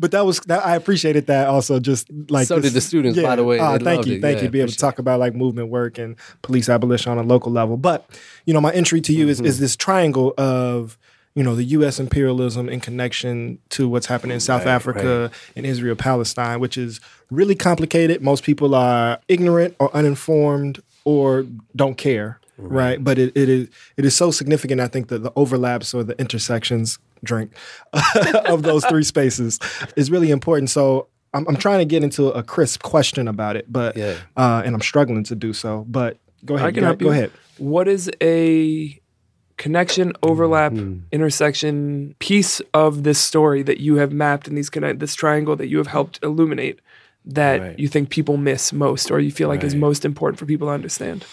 but 0.00 0.10
that 0.12 0.24
was 0.24 0.40
that, 0.40 0.64
I 0.64 0.74
appreciated 0.76 1.26
that 1.26 1.48
also. 1.48 1.78
Just 1.80 2.08
like 2.30 2.46
So 2.46 2.60
did 2.60 2.72
the 2.72 2.80
students, 2.80 3.20
by 3.20 3.36
the 3.36 3.44
way. 3.44 3.58
They 3.58 3.84
thank 3.84 4.06
you, 4.06 4.14
it. 4.16 4.22
thank 4.22 4.36
Yeah, 4.38 4.42
you. 4.42 4.48
to 4.48 4.52
Be 4.52 4.60
able 4.60 4.72
to 4.72 4.78
talk 4.78 4.98
about 4.98 5.20
like 5.20 5.34
movement 5.34 5.68
work 5.68 5.98
and 5.98 6.16
police 6.42 6.68
abolition 6.68 7.12
on 7.12 7.18
a 7.18 7.22
local 7.22 7.52
level. 7.52 7.76
But 7.76 8.08
you 8.46 8.54
know, 8.54 8.60
my 8.60 8.72
entry 8.72 9.00
to 9.02 9.12
you 9.12 9.28
is 9.28 9.38
Mm-hmm. 9.38 9.46
is 9.46 9.58
this 9.60 9.76
triangle 9.76 10.34
of 10.38 10.98
you 11.34 11.42
know 11.42 11.54
the 11.54 11.64
U.S. 11.64 11.98
imperialism 12.00 12.68
in 12.68 12.80
connection 12.80 13.58
to 13.70 13.88
what's 13.88 14.06
happening 14.06 14.34
in 14.34 14.40
South 14.40 14.64
Right, 14.66 14.72
Africa 14.72 15.30
and 15.56 15.64
Israel 15.66 15.96
Palestine, 15.96 16.60
which 16.60 16.76
is 16.76 17.00
really 17.30 17.54
complicated. 17.54 18.22
Most 18.22 18.44
people 18.44 18.74
are 18.74 19.18
ignorant 19.28 19.74
or 19.78 19.94
uninformed 19.96 20.82
or 21.04 21.46
don't 21.74 21.96
care, 21.96 22.38
right? 22.62 23.02
But 23.02 23.18
it, 23.18 23.32
it 23.36 23.48
is 23.48 23.68
it 23.96 24.04
is 24.04 24.14
so 24.14 24.30
significant. 24.30 24.80
I 24.80 24.88
think 24.88 25.08
that 25.08 25.22
the 25.22 25.32
overlaps 25.36 25.92
or 25.94 26.02
the 26.04 26.18
intersections 26.20 26.98
drink 27.24 27.52
of 28.46 28.62
those 28.62 28.84
three 28.86 29.04
spaces 29.04 29.58
is 29.96 30.10
really 30.10 30.30
important. 30.30 30.70
So 30.70 31.08
I'm, 31.34 31.46
I'm 31.48 31.56
trying 31.56 31.78
to 31.78 31.84
get 31.84 32.02
into 32.02 32.28
a 32.28 32.42
crisp 32.42 32.82
question 32.82 33.28
about 33.28 33.56
it, 33.56 33.70
but 33.72 33.96
Yeah. 33.96 34.16
uh, 34.36 34.62
and 34.64 34.74
I'm 34.74 34.80
struggling 34.82 35.24
to 35.24 35.34
do 35.34 35.52
so. 35.52 35.84
But 35.88 36.18
go 36.44 36.56
ahead, 36.56 36.68
I 36.68 36.72
can 36.72 36.80
go, 36.80 36.86
help 36.86 36.98
go 36.98 37.06
you. 37.06 37.12
ahead. 37.12 37.30
What 37.58 37.88
is 37.88 38.10
a 38.22 38.98
connection, 39.56 40.12
overlap, 40.22 40.72
Mm-hmm. 40.72 41.04
intersection 41.12 42.14
piece 42.18 42.60
of 42.74 43.02
this 43.04 43.18
story 43.18 43.62
that 43.62 43.78
you 43.78 43.96
have 43.96 44.12
mapped 44.12 44.48
in 44.48 44.54
these 44.54 44.70
connect 44.70 44.98
this 44.98 45.14
triangle 45.14 45.56
that 45.56 45.68
you 45.68 45.78
have 45.78 45.86
helped 45.88 46.18
illuminate 46.22 46.80
that 47.24 47.60
Right. 47.60 47.78
you 47.78 47.86
think 47.88 48.10
people 48.10 48.36
miss 48.36 48.72
most 48.72 49.10
or 49.10 49.20
you 49.20 49.30
feel 49.30 49.48
like 49.48 49.62
is 49.62 49.74
most 49.76 50.04
important 50.04 50.38
for 50.40 50.46
people 50.46 50.66
to 50.68 50.72
understand? 50.72 51.24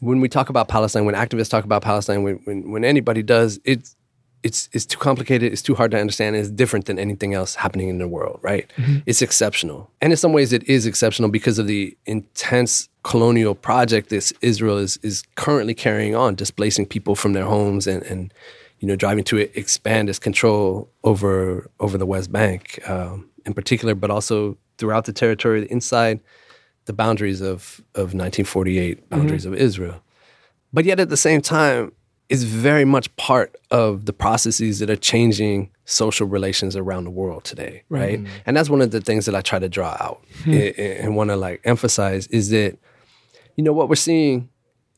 When 0.00 0.20
we 0.20 0.28
talk 0.28 0.48
about 0.48 0.68
Palestine, 0.68 1.04
when 1.04 1.14
activists 1.14 1.50
talk 1.50 1.64
about 1.64 1.82
Palestine, 1.82 2.22
when 2.22 2.36
when, 2.44 2.70
when 2.70 2.84
anybody 2.84 3.22
does, 3.22 3.60
it's 3.64 3.96
it's 4.42 4.68
it's 4.72 4.86
too 4.86 4.98
complicated. 4.98 5.52
It's 5.52 5.62
too 5.62 5.74
hard 5.74 5.90
to 5.90 5.98
understand. 5.98 6.36
It's 6.36 6.50
different 6.50 6.86
than 6.86 6.98
anything 6.98 7.34
else 7.34 7.54
happening 7.54 7.88
in 7.88 7.98
the 7.98 8.08
world, 8.08 8.38
right? 8.42 8.70
It's 9.06 9.22
exceptional, 9.22 9.90
and 10.00 10.12
in 10.12 10.16
some 10.16 10.32
ways, 10.32 10.52
it 10.52 10.68
is 10.68 10.86
exceptional 10.86 11.28
because 11.28 11.58
of 11.58 11.66
the 11.66 11.96
intense 12.06 12.88
colonial 13.02 13.54
project 13.54 14.10
that 14.10 14.30
Israel 14.40 14.78
is 14.78 14.98
is 14.98 15.24
currently 15.34 15.74
carrying 15.74 16.14
on, 16.14 16.34
displacing 16.34 16.86
people 16.86 17.14
from 17.14 17.32
their 17.32 17.44
homes 17.44 17.86
and 17.86 18.02
and 18.04 18.32
you 18.78 18.86
know 18.86 18.96
driving 18.96 19.24
to 19.24 19.38
expand 19.58 20.08
its 20.08 20.18
control 20.18 20.88
over 21.04 21.68
over 21.80 21.98
the 21.98 22.06
West 22.06 22.30
Bank 22.30 22.80
um, 22.88 23.28
in 23.44 23.54
particular, 23.54 23.94
but 23.94 24.10
also 24.10 24.56
throughout 24.78 25.04
the 25.06 25.12
territory 25.12 25.66
inside 25.70 26.20
the 26.88 26.92
boundaries 26.92 27.40
of, 27.40 27.80
of 27.94 28.14
1948, 28.14 28.96
mm-hmm. 28.96 29.16
boundaries 29.16 29.44
of 29.44 29.54
Israel. 29.54 30.02
But 30.72 30.84
yet 30.84 30.98
at 30.98 31.10
the 31.10 31.16
same 31.16 31.40
time, 31.40 31.92
it's 32.28 32.42
very 32.42 32.84
much 32.84 33.14
part 33.16 33.54
of 33.70 34.06
the 34.06 34.12
processes 34.12 34.80
that 34.80 34.90
are 34.90 34.96
changing 34.96 35.70
social 35.84 36.26
relations 36.26 36.76
around 36.76 37.04
the 37.04 37.10
world 37.10 37.44
today, 37.44 37.84
right? 37.88 38.18
Mm-hmm. 38.18 38.32
And 38.46 38.56
that's 38.56 38.68
one 38.68 38.82
of 38.82 38.90
the 38.90 39.00
things 39.00 39.26
that 39.26 39.34
I 39.34 39.40
try 39.40 39.58
to 39.58 39.68
draw 39.68 39.96
out 40.00 40.24
hmm. 40.44 40.52
and, 40.52 40.78
and 40.78 41.16
want 41.16 41.30
to 41.30 41.36
like 41.36 41.60
emphasize 41.64 42.26
is 42.26 42.50
that, 42.50 42.76
you 43.56 43.64
know, 43.64 43.72
what 43.72 43.88
we're 43.88 43.94
seeing 43.94 44.48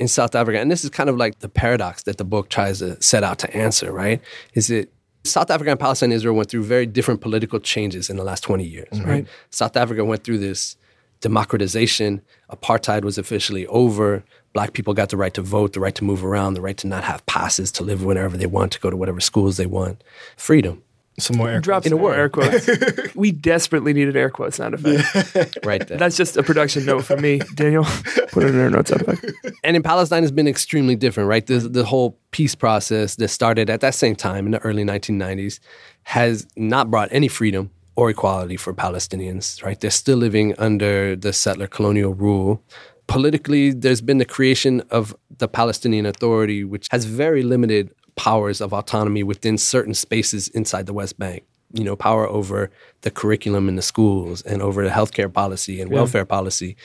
in 0.00 0.08
South 0.08 0.34
Africa, 0.34 0.58
and 0.58 0.70
this 0.70 0.82
is 0.82 0.90
kind 0.90 1.10
of 1.10 1.16
like 1.16 1.40
the 1.40 1.48
paradox 1.48 2.04
that 2.04 2.16
the 2.16 2.24
book 2.24 2.48
tries 2.48 2.78
to 2.78 3.00
set 3.02 3.22
out 3.22 3.38
to 3.40 3.56
answer, 3.56 3.92
right? 3.92 4.20
Is 4.54 4.68
that 4.68 4.92
South 5.24 5.50
Africa 5.50 5.70
and 5.70 5.78
Palestine 5.78 6.08
and 6.08 6.14
Israel 6.14 6.34
went 6.34 6.50
through 6.50 6.64
very 6.64 6.86
different 6.86 7.20
political 7.20 7.60
changes 7.60 8.10
in 8.10 8.16
the 8.16 8.24
last 8.24 8.42
20 8.42 8.64
years, 8.64 8.88
mm-hmm. 8.92 9.08
right? 9.08 9.26
South 9.50 9.76
Africa 9.76 10.04
went 10.04 10.24
through 10.24 10.38
this 10.38 10.76
democratization. 11.20 12.22
Apartheid 12.50 13.02
was 13.02 13.18
officially 13.18 13.66
over. 13.68 14.24
Black 14.52 14.72
people 14.72 14.94
got 14.94 15.10
the 15.10 15.16
right 15.16 15.34
to 15.34 15.42
vote, 15.42 15.72
the 15.74 15.80
right 15.80 15.94
to 15.94 16.04
move 16.04 16.24
around, 16.24 16.54
the 16.54 16.60
right 16.60 16.76
to 16.78 16.86
not 16.86 17.04
have 17.04 17.24
passes, 17.26 17.70
to 17.72 17.84
live 17.84 18.04
whenever 18.04 18.36
they 18.36 18.46
want, 18.46 18.72
to 18.72 18.80
go 18.80 18.90
to 18.90 18.96
whatever 18.96 19.20
schools 19.20 19.56
they 19.56 19.66
want. 19.66 20.02
Freedom, 20.36 20.82
Some 21.18 21.36
more 21.36 21.48
air. 21.48 21.60
Drop 21.60 21.86
In 21.86 21.92
a 21.92 21.94
some 21.94 22.00
more 22.00 22.10
word. 22.10 22.18
air 22.18 22.28
quotes. 22.28 23.14
we 23.14 23.30
desperately 23.30 23.92
needed 23.92 24.16
air 24.16 24.28
quote 24.30 24.54
sound 24.54 24.74
effect. 24.74 25.58
right 25.64 25.86
there. 25.86 25.98
That's 25.98 26.16
just 26.16 26.36
a 26.36 26.42
production 26.42 26.84
note 26.84 27.04
for 27.04 27.16
me, 27.16 27.40
Daniel. 27.54 27.84
Put 28.32 28.42
it 28.44 28.54
in 28.54 28.60
our 28.60 28.70
notes. 28.70 28.90
Effect. 28.90 29.24
and 29.62 29.76
in 29.76 29.82
Palestine 29.84 30.22
has 30.24 30.32
been 30.32 30.48
extremely 30.48 30.96
different, 30.96 31.28
right? 31.28 31.46
The, 31.46 31.58
the 31.60 31.84
whole 31.84 32.18
peace 32.32 32.56
process 32.56 33.14
that 33.16 33.28
started 33.28 33.70
at 33.70 33.80
that 33.82 33.94
same 33.94 34.16
time 34.16 34.46
in 34.46 34.52
the 34.52 34.58
early 34.60 34.82
1990s 34.84 35.60
has 36.04 36.46
not 36.56 36.90
brought 36.90 37.08
any 37.12 37.28
freedom 37.28 37.70
or 37.96 38.10
equality 38.10 38.56
for 38.56 38.72
Palestinians, 38.72 39.62
right? 39.62 39.78
They're 39.80 39.90
still 39.90 40.18
living 40.18 40.54
under 40.58 41.16
the 41.16 41.32
settler 41.32 41.66
colonial 41.66 42.14
rule. 42.14 42.62
Politically, 43.06 43.72
there's 43.72 44.00
been 44.00 44.18
the 44.18 44.24
creation 44.24 44.82
of 44.90 45.14
the 45.38 45.48
Palestinian 45.48 46.06
Authority, 46.06 46.64
which 46.64 46.86
has 46.90 47.04
very 47.04 47.42
limited 47.42 47.92
powers 48.16 48.60
of 48.60 48.72
autonomy 48.72 49.22
within 49.22 49.58
certain 49.58 49.94
spaces 49.94 50.48
inside 50.48 50.86
the 50.86 50.92
West 50.92 51.18
Bank. 51.18 51.44
You 51.72 51.84
know, 51.84 51.94
power 51.94 52.28
over 52.28 52.68
the 53.02 53.12
curriculum 53.12 53.68
in 53.68 53.76
the 53.76 53.82
schools 53.82 54.42
and 54.42 54.60
over 54.60 54.82
the 54.82 54.90
healthcare 54.90 55.32
policy 55.32 55.80
and 55.80 55.88
welfare 55.88 56.24
policy, 56.24 56.76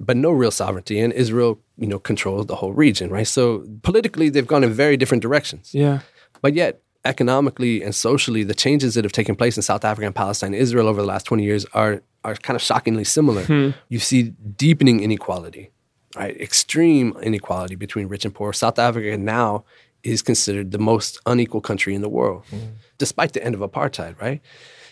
but 0.00 0.16
no 0.16 0.32
real 0.32 0.50
sovereignty. 0.50 0.98
And 0.98 1.12
Israel, 1.12 1.60
you 1.76 1.86
know, 1.86 2.00
controls 2.00 2.46
the 2.46 2.56
whole 2.56 2.72
region, 2.72 3.08
right? 3.08 3.26
So 3.26 3.64
politically, 3.82 4.30
they've 4.30 4.46
gone 4.46 4.64
in 4.64 4.72
very 4.72 4.96
different 4.96 5.22
directions. 5.22 5.72
Yeah. 5.72 6.00
But 6.40 6.54
yet, 6.54 6.82
economically 7.04 7.82
and 7.82 7.94
socially, 7.94 8.44
the 8.44 8.54
changes 8.54 8.94
that 8.94 9.04
have 9.04 9.12
taken 9.12 9.34
place 9.34 9.56
in 9.56 9.62
South 9.62 9.84
Africa 9.84 10.06
and 10.06 10.14
Palestine 10.14 10.54
Israel 10.54 10.88
over 10.88 11.00
the 11.00 11.06
last 11.06 11.24
20 11.24 11.42
years 11.42 11.64
are, 11.72 12.02
are 12.24 12.34
kind 12.36 12.54
of 12.54 12.62
shockingly 12.62 13.04
similar. 13.04 13.44
Hmm. 13.44 13.70
You 13.88 13.98
see 13.98 14.34
deepening 14.56 15.00
inequality, 15.00 15.70
right? 16.16 16.38
Extreme 16.40 17.16
inequality 17.22 17.74
between 17.74 18.08
rich 18.08 18.24
and 18.24 18.34
poor. 18.34 18.52
South 18.52 18.78
Africa 18.78 19.16
now 19.16 19.64
is 20.02 20.22
considered 20.22 20.72
the 20.72 20.78
most 20.78 21.20
unequal 21.26 21.60
country 21.60 21.94
in 21.94 22.02
the 22.02 22.08
world, 22.08 22.44
hmm. 22.50 22.58
despite 22.98 23.32
the 23.32 23.44
end 23.44 23.54
of 23.54 23.60
apartheid, 23.60 24.20
right? 24.20 24.40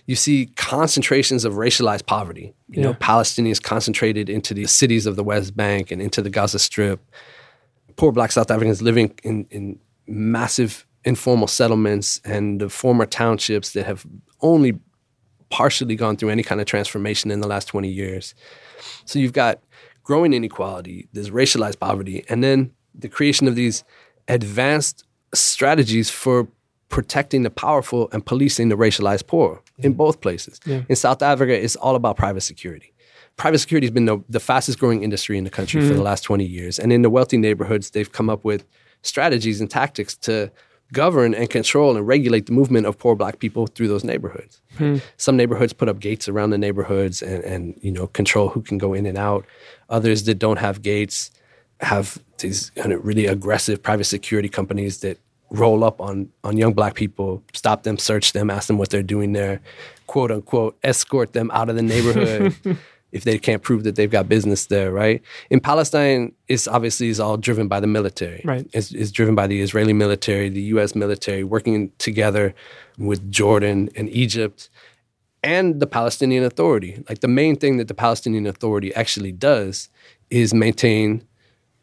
You 0.07 0.16
see 0.16 0.46
concentrations 0.57 1.44
of 1.44 1.55
racialized 1.55 2.07
poverty. 2.07 2.55
You 2.68 2.83
know, 2.83 2.94
Palestinians 2.94 3.62
concentrated 3.62 4.29
into 4.29 4.55
the 4.55 4.66
cities 4.66 5.07
of 5.07 5.14
the 5.14 5.23
West 5.23 5.57
Bank 5.57 5.90
and 5.90 6.03
into 6.03 6.23
the 6.23 6.31
Gaza 6.31 6.59
Strip 6.59 7.01
poor 8.01 8.12
black 8.12 8.33
South 8.33 8.51
Africans 8.51 8.81
living 8.81 9.12
in, 9.23 9.46
in 9.51 9.79
massive 10.07 10.87
informal 11.04 11.46
settlements 11.46 12.20
and 12.24 12.60
the 12.60 12.68
former 12.68 13.06
townships 13.06 13.72
that 13.72 13.86
have 13.86 14.06
only 14.42 14.78
partially 15.50 15.96
gone 15.96 16.16
through 16.16 16.30
any 16.30 16.42
kind 16.42 16.60
of 16.60 16.66
transformation 16.66 17.30
in 17.30 17.40
the 17.40 17.48
last 17.48 17.66
20 17.66 17.88
years. 17.88 18.34
So 19.04 19.18
you've 19.18 19.32
got 19.32 19.60
growing 20.04 20.32
inequality, 20.32 21.08
there's 21.12 21.30
racialized 21.30 21.80
poverty, 21.80 22.24
and 22.28 22.42
then 22.42 22.72
the 22.94 23.08
creation 23.08 23.48
of 23.48 23.54
these 23.54 23.84
advanced 24.28 25.04
strategies 25.34 26.10
for 26.10 26.48
protecting 26.88 27.44
the 27.44 27.50
powerful 27.50 28.08
and 28.12 28.24
policing 28.24 28.68
the 28.68 28.76
racialized 28.76 29.26
poor 29.26 29.62
in 29.78 29.92
both 29.92 30.20
places. 30.20 30.60
In 30.88 30.96
South 30.96 31.22
Africa, 31.22 31.52
it's 31.52 31.76
all 31.76 31.94
about 31.94 32.16
private 32.16 32.40
security. 32.40 32.92
Private 33.36 33.58
security 33.58 33.86
has 33.86 33.92
been 33.92 34.06
the, 34.06 34.22
the 34.28 34.40
fastest 34.40 34.78
growing 34.78 35.02
industry 35.02 35.38
in 35.38 35.44
the 35.44 35.50
country 35.50 35.80
for 35.80 35.86
the 35.86 35.94
mm-hmm. 35.94 36.02
last 36.02 36.22
20 36.24 36.44
years. 36.44 36.78
And 36.78 36.92
in 36.92 37.02
the 37.02 37.08
wealthy 37.08 37.38
neighborhoods, 37.38 37.90
they've 37.90 38.10
come 38.10 38.28
up 38.28 38.44
with 38.44 38.66
strategies 39.02 39.60
and 39.60 39.70
tactics 39.70 40.16
to 40.16 40.50
govern 40.92 41.35
and 41.35 41.48
control 41.50 41.96
and 41.96 42.07
regulate 42.07 42.46
the 42.46 42.53
movement 42.53 42.87
of 42.87 42.98
poor 42.98 43.14
black 43.14 43.38
people 43.38 43.66
through 43.66 43.88
those 43.88 44.05
neighborhoods. 44.05 44.61
Hmm. 44.76 44.98
Some 45.16 45.37
neighborhoods 45.37 45.72
put 45.72 45.88
up 45.88 46.00
gates 46.00 46.29
around 46.29 46.50
the 46.50 46.59
neighborhoods 46.59 47.22
and, 47.22 47.44
and 47.44 47.79
you 47.83 47.92
know 47.92 48.07
control 48.09 48.48
who 48.48 48.62
can 48.62 48.79
go 48.79 48.94
in 48.94 49.07
and 49.07 49.18
out. 49.18 49.44
Others 49.88 50.24
that 50.24 50.37
don't 50.38 50.59
have 50.59 50.83
gates 50.83 51.31
have 51.81 52.18
these 52.38 52.70
kind 52.70 52.92
of 52.92 53.05
really 53.05 53.26
aggressive 53.26 53.83
private 53.83 54.05
security 54.05 54.48
companies 54.48 55.00
that 55.00 55.18
roll 55.50 55.83
up 55.83 56.00
on 56.00 56.29
on 56.44 56.57
young 56.57 56.72
black 56.72 56.94
people, 56.94 57.42
stop 57.53 57.83
them, 57.83 57.98
search 57.98 58.33
them, 58.33 58.50
ask 58.50 58.66
them 58.68 58.79
what 58.79 58.90
they're 58.90 59.03
doing 59.03 59.33
there, 59.33 59.61
quote 60.07 60.31
unquote, 60.31 60.76
escort 60.83 61.33
them 61.33 61.50
out 61.53 61.68
of 61.68 61.76
the 61.76 61.83
neighborhood 61.83 62.55
if 63.12 63.25
they 63.25 63.38
can't 63.38 63.62
prove 63.62 63.85
that 63.85 63.96
they've 63.96 64.11
got 64.11 64.29
business 64.29 64.66
there, 64.66 64.92
right? 64.92 65.23
In 65.51 65.61
Palestine, 65.61 66.33
it's 66.49 66.68
obviously 66.68 67.09
is 67.09 67.20
all 67.20 67.37
driven 67.37 67.68
by 67.68 67.81
the 67.81 67.87
military. 67.87 68.42
Right. 68.44 68.66
It's, 68.73 68.92
it's 68.92 69.11
driven 69.11 69.35
by 69.35 69.46
the 69.46 69.61
Israeli 69.61 69.92
military, 69.92 70.49
the 70.49 70.62
U.S. 70.75 70.94
military, 70.94 71.44
working 71.44 71.92
together 71.99 72.55
with 72.99 73.31
Jordan 73.31 73.88
and 73.96 74.09
Egypt 74.11 74.70
and 75.42 75.81
the 75.81 75.87
Palestinian 75.87 76.44
Authority. 76.44 77.03
Like 77.09 77.20
the 77.20 77.29
main 77.29 77.57
thing 77.57 77.79
that 77.79 77.88
the 77.88 77.94
Palestinian 77.94 78.46
Authority 78.46 78.94
actually 78.94 79.33
does 79.33 79.88
is 80.31 80.55
maintain 80.55 81.27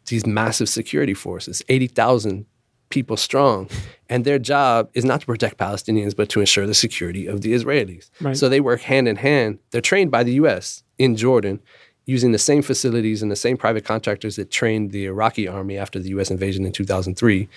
these 0.06 0.26
massive 0.26 0.68
security 0.68 1.14
forces, 1.14 1.62
80,000 1.68 2.46
people 2.88 3.16
strong. 3.16 3.68
And 4.08 4.24
their 4.24 4.38
job 4.38 4.88
is 4.94 5.04
not 5.04 5.20
to 5.20 5.26
protect 5.26 5.58
Palestinians, 5.58 6.16
but 6.16 6.30
to 6.30 6.40
ensure 6.40 6.66
the 6.66 6.74
security 6.74 7.26
of 7.26 7.42
the 7.42 7.52
Israelis. 7.52 8.08
Right. 8.20 8.36
So 8.36 8.48
they 8.48 8.60
work 8.60 8.80
hand 8.80 9.06
in 9.06 9.16
hand. 9.16 9.58
They're 9.70 9.82
trained 9.82 10.10
by 10.10 10.22
the 10.22 10.32
US 10.34 10.82
in 10.98 11.16
Jordan 11.16 11.60
using 12.06 12.32
the 12.32 12.38
same 12.38 12.62
facilities 12.62 13.22
and 13.22 13.30
the 13.30 13.36
same 13.36 13.56
private 13.56 13.84
contractors 13.84 14.36
that 14.36 14.50
trained 14.50 14.92
the 14.92 15.04
Iraqi 15.04 15.46
army 15.46 15.76
after 15.76 15.98
the 15.98 16.08
US 16.10 16.30
invasion 16.30 16.64
in 16.64 16.72
2003. 16.72 17.48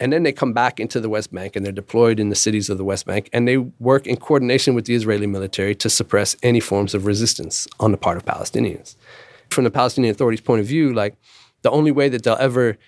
And 0.00 0.12
then 0.12 0.22
they 0.22 0.32
come 0.32 0.54
back 0.54 0.80
into 0.80 1.00
the 1.00 1.10
West 1.10 1.32
Bank 1.32 1.54
and 1.54 1.64
they're 1.64 1.70
deployed 1.70 2.18
in 2.18 2.30
the 2.30 2.34
cities 2.34 2.70
of 2.70 2.78
the 2.78 2.84
West 2.84 3.04
Bank 3.04 3.28
and 3.32 3.46
they 3.46 3.58
work 3.58 4.06
in 4.06 4.16
coordination 4.16 4.74
with 4.74 4.86
the 4.86 4.94
Israeli 4.94 5.26
military 5.26 5.74
to 5.76 5.90
suppress 5.90 6.34
any 6.42 6.60
forms 6.60 6.94
of 6.94 7.04
resistance 7.04 7.68
on 7.78 7.92
the 7.92 7.98
part 7.98 8.16
of 8.16 8.24
Palestinians. 8.24 8.96
From 9.50 9.64
the 9.64 9.70
Palestinian 9.70 10.12
Authority's 10.12 10.40
point 10.40 10.60
of 10.60 10.66
view, 10.66 10.94
like 10.94 11.16
the 11.60 11.70
only 11.70 11.92
way 11.92 12.08
that 12.08 12.22
they'll 12.22 12.36
ever 12.36 12.78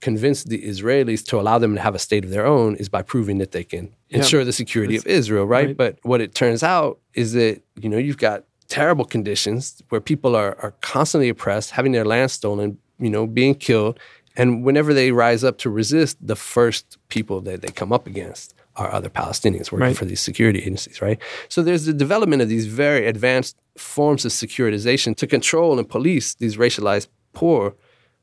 convince 0.00 0.44
the 0.44 0.62
Israelis 0.62 1.24
to 1.26 1.40
allow 1.40 1.58
them 1.58 1.74
to 1.74 1.80
have 1.80 1.94
a 1.94 1.98
state 1.98 2.24
of 2.24 2.30
their 2.30 2.46
own 2.46 2.76
is 2.76 2.90
by 2.90 3.02
proving 3.02 3.38
that 3.38 3.52
they 3.52 3.64
can 3.64 3.94
ensure 4.10 4.44
the 4.44 4.52
security 4.52 4.96
of 4.96 5.06
Israel, 5.06 5.46
right? 5.46 5.68
right? 5.68 5.76
But 5.76 5.98
what 6.02 6.20
it 6.20 6.34
turns 6.34 6.62
out 6.62 6.98
is 7.14 7.32
that, 7.32 7.62
you 7.80 7.88
know, 7.88 7.98
you've 7.98 8.18
got 8.18 8.44
terrible 8.70 9.04
conditions 9.04 9.82
where 9.90 10.00
people 10.00 10.34
are, 10.34 10.56
are 10.62 10.72
constantly 10.80 11.28
oppressed, 11.28 11.72
having 11.72 11.92
their 11.92 12.04
land 12.06 12.30
stolen, 12.30 12.78
you 12.98 13.10
know, 13.10 13.26
being 13.26 13.54
killed. 13.54 13.98
And 14.36 14.64
whenever 14.64 14.94
they 14.94 15.12
rise 15.12 15.42
up 15.44 15.58
to 15.58 15.68
resist, 15.68 16.16
the 16.26 16.36
first 16.36 16.96
people 17.08 17.40
that 17.42 17.60
they 17.62 17.68
come 17.68 17.92
up 17.92 18.06
against 18.06 18.54
are 18.76 18.90
other 18.90 19.10
Palestinians 19.10 19.70
working 19.72 19.88
Right. 19.88 19.96
for 19.96 20.06
these 20.06 20.20
security 20.20 20.60
agencies, 20.60 21.02
right? 21.02 21.18
So 21.48 21.62
there's 21.62 21.84
the 21.84 21.92
development 21.92 22.40
of 22.40 22.48
these 22.48 22.66
very 22.66 23.06
advanced 23.06 23.56
forms 23.76 24.24
of 24.24 24.30
securitization 24.32 25.16
to 25.16 25.26
control 25.26 25.78
and 25.78 25.86
police 25.88 26.34
these 26.34 26.56
racialized 26.56 27.08
poor 27.32 27.74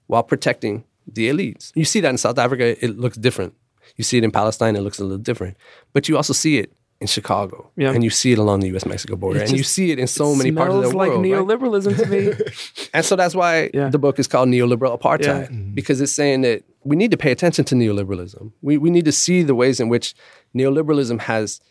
while 0.08 0.24
protecting 0.24 0.86
the 1.06 1.30
elites. 1.30 1.72
You 1.76 1.86
see 1.86 2.00
that 2.02 2.10
in 2.10 2.18
South 2.18 2.40
Africa, 2.40 2.66
it 2.84 2.98
looks 2.98 3.18
different. 3.18 3.54
You 3.98 4.04
see 4.04 4.18
it 4.18 4.24
in 4.24 4.32
Palestine, 4.32 4.76
it 4.76 4.82
looks 4.82 5.00
a 5.00 5.04
little 5.04 5.18
different. 5.30 5.58
But 5.94 6.08
you 6.08 6.16
also 6.16 6.34
see 6.34 6.58
it 6.58 6.72
in 7.00 7.06
Chicago, 7.08 7.70
Yeah. 7.76 7.92
and 7.94 8.04
you 8.04 8.10
see 8.10 8.32
it 8.32 8.40
along 8.40 8.62
the 8.62 8.68
U.S.-Mexico 8.70 9.20
border, 9.20 9.42
and 9.42 9.52
you 9.52 9.64
see 9.64 9.92
it 9.92 10.00
in 10.00 10.08
so 10.08 10.34
many 10.34 10.52
parts 10.52 10.74
of 10.74 10.82
the 10.82 10.82
world. 10.82 10.92
Smells 10.92 10.96
like 10.96 11.10
world. 11.12 11.50
right? 11.52 11.60
neoliberalism 11.60 11.98
to 11.98 12.06
me. 12.08 12.34
And 12.94 13.06
so 13.06 13.16
that's 13.16 13.36
why 13.36 13.70
Yeah. 13.74 13.90
the 13.90 14.00
book 14.00 14.18
is 14.18 14.28
called 14.28 14.50
Neoliberal 14.50 15.00
Apartheid, 15.00 15.22
Yeah. 15.26 15.48
Mm-hmm. 15.48 15.74
because 15.76 16.02
it's 16.02 16.12
saying 16.12 16.42
that 16.42 16.64
we 16.84 16.96
need 16.96 17.12
to 17.12 17.18
pay 17.18 17.32
attention 17.32 17.66
to 17.66 17.76
neoliberalism. 17.76 18.52
We, 18.62 18.78
we 18.78 18.90
need 18.90 19.06
to 19.06 19.12
see 19.12 19.44
the 19.44 19.54
ways 19.54 19.80
in 19.80 19.90
which 19.90 20.16
neoliberalism 20.56 21.20
has 21.22 21.62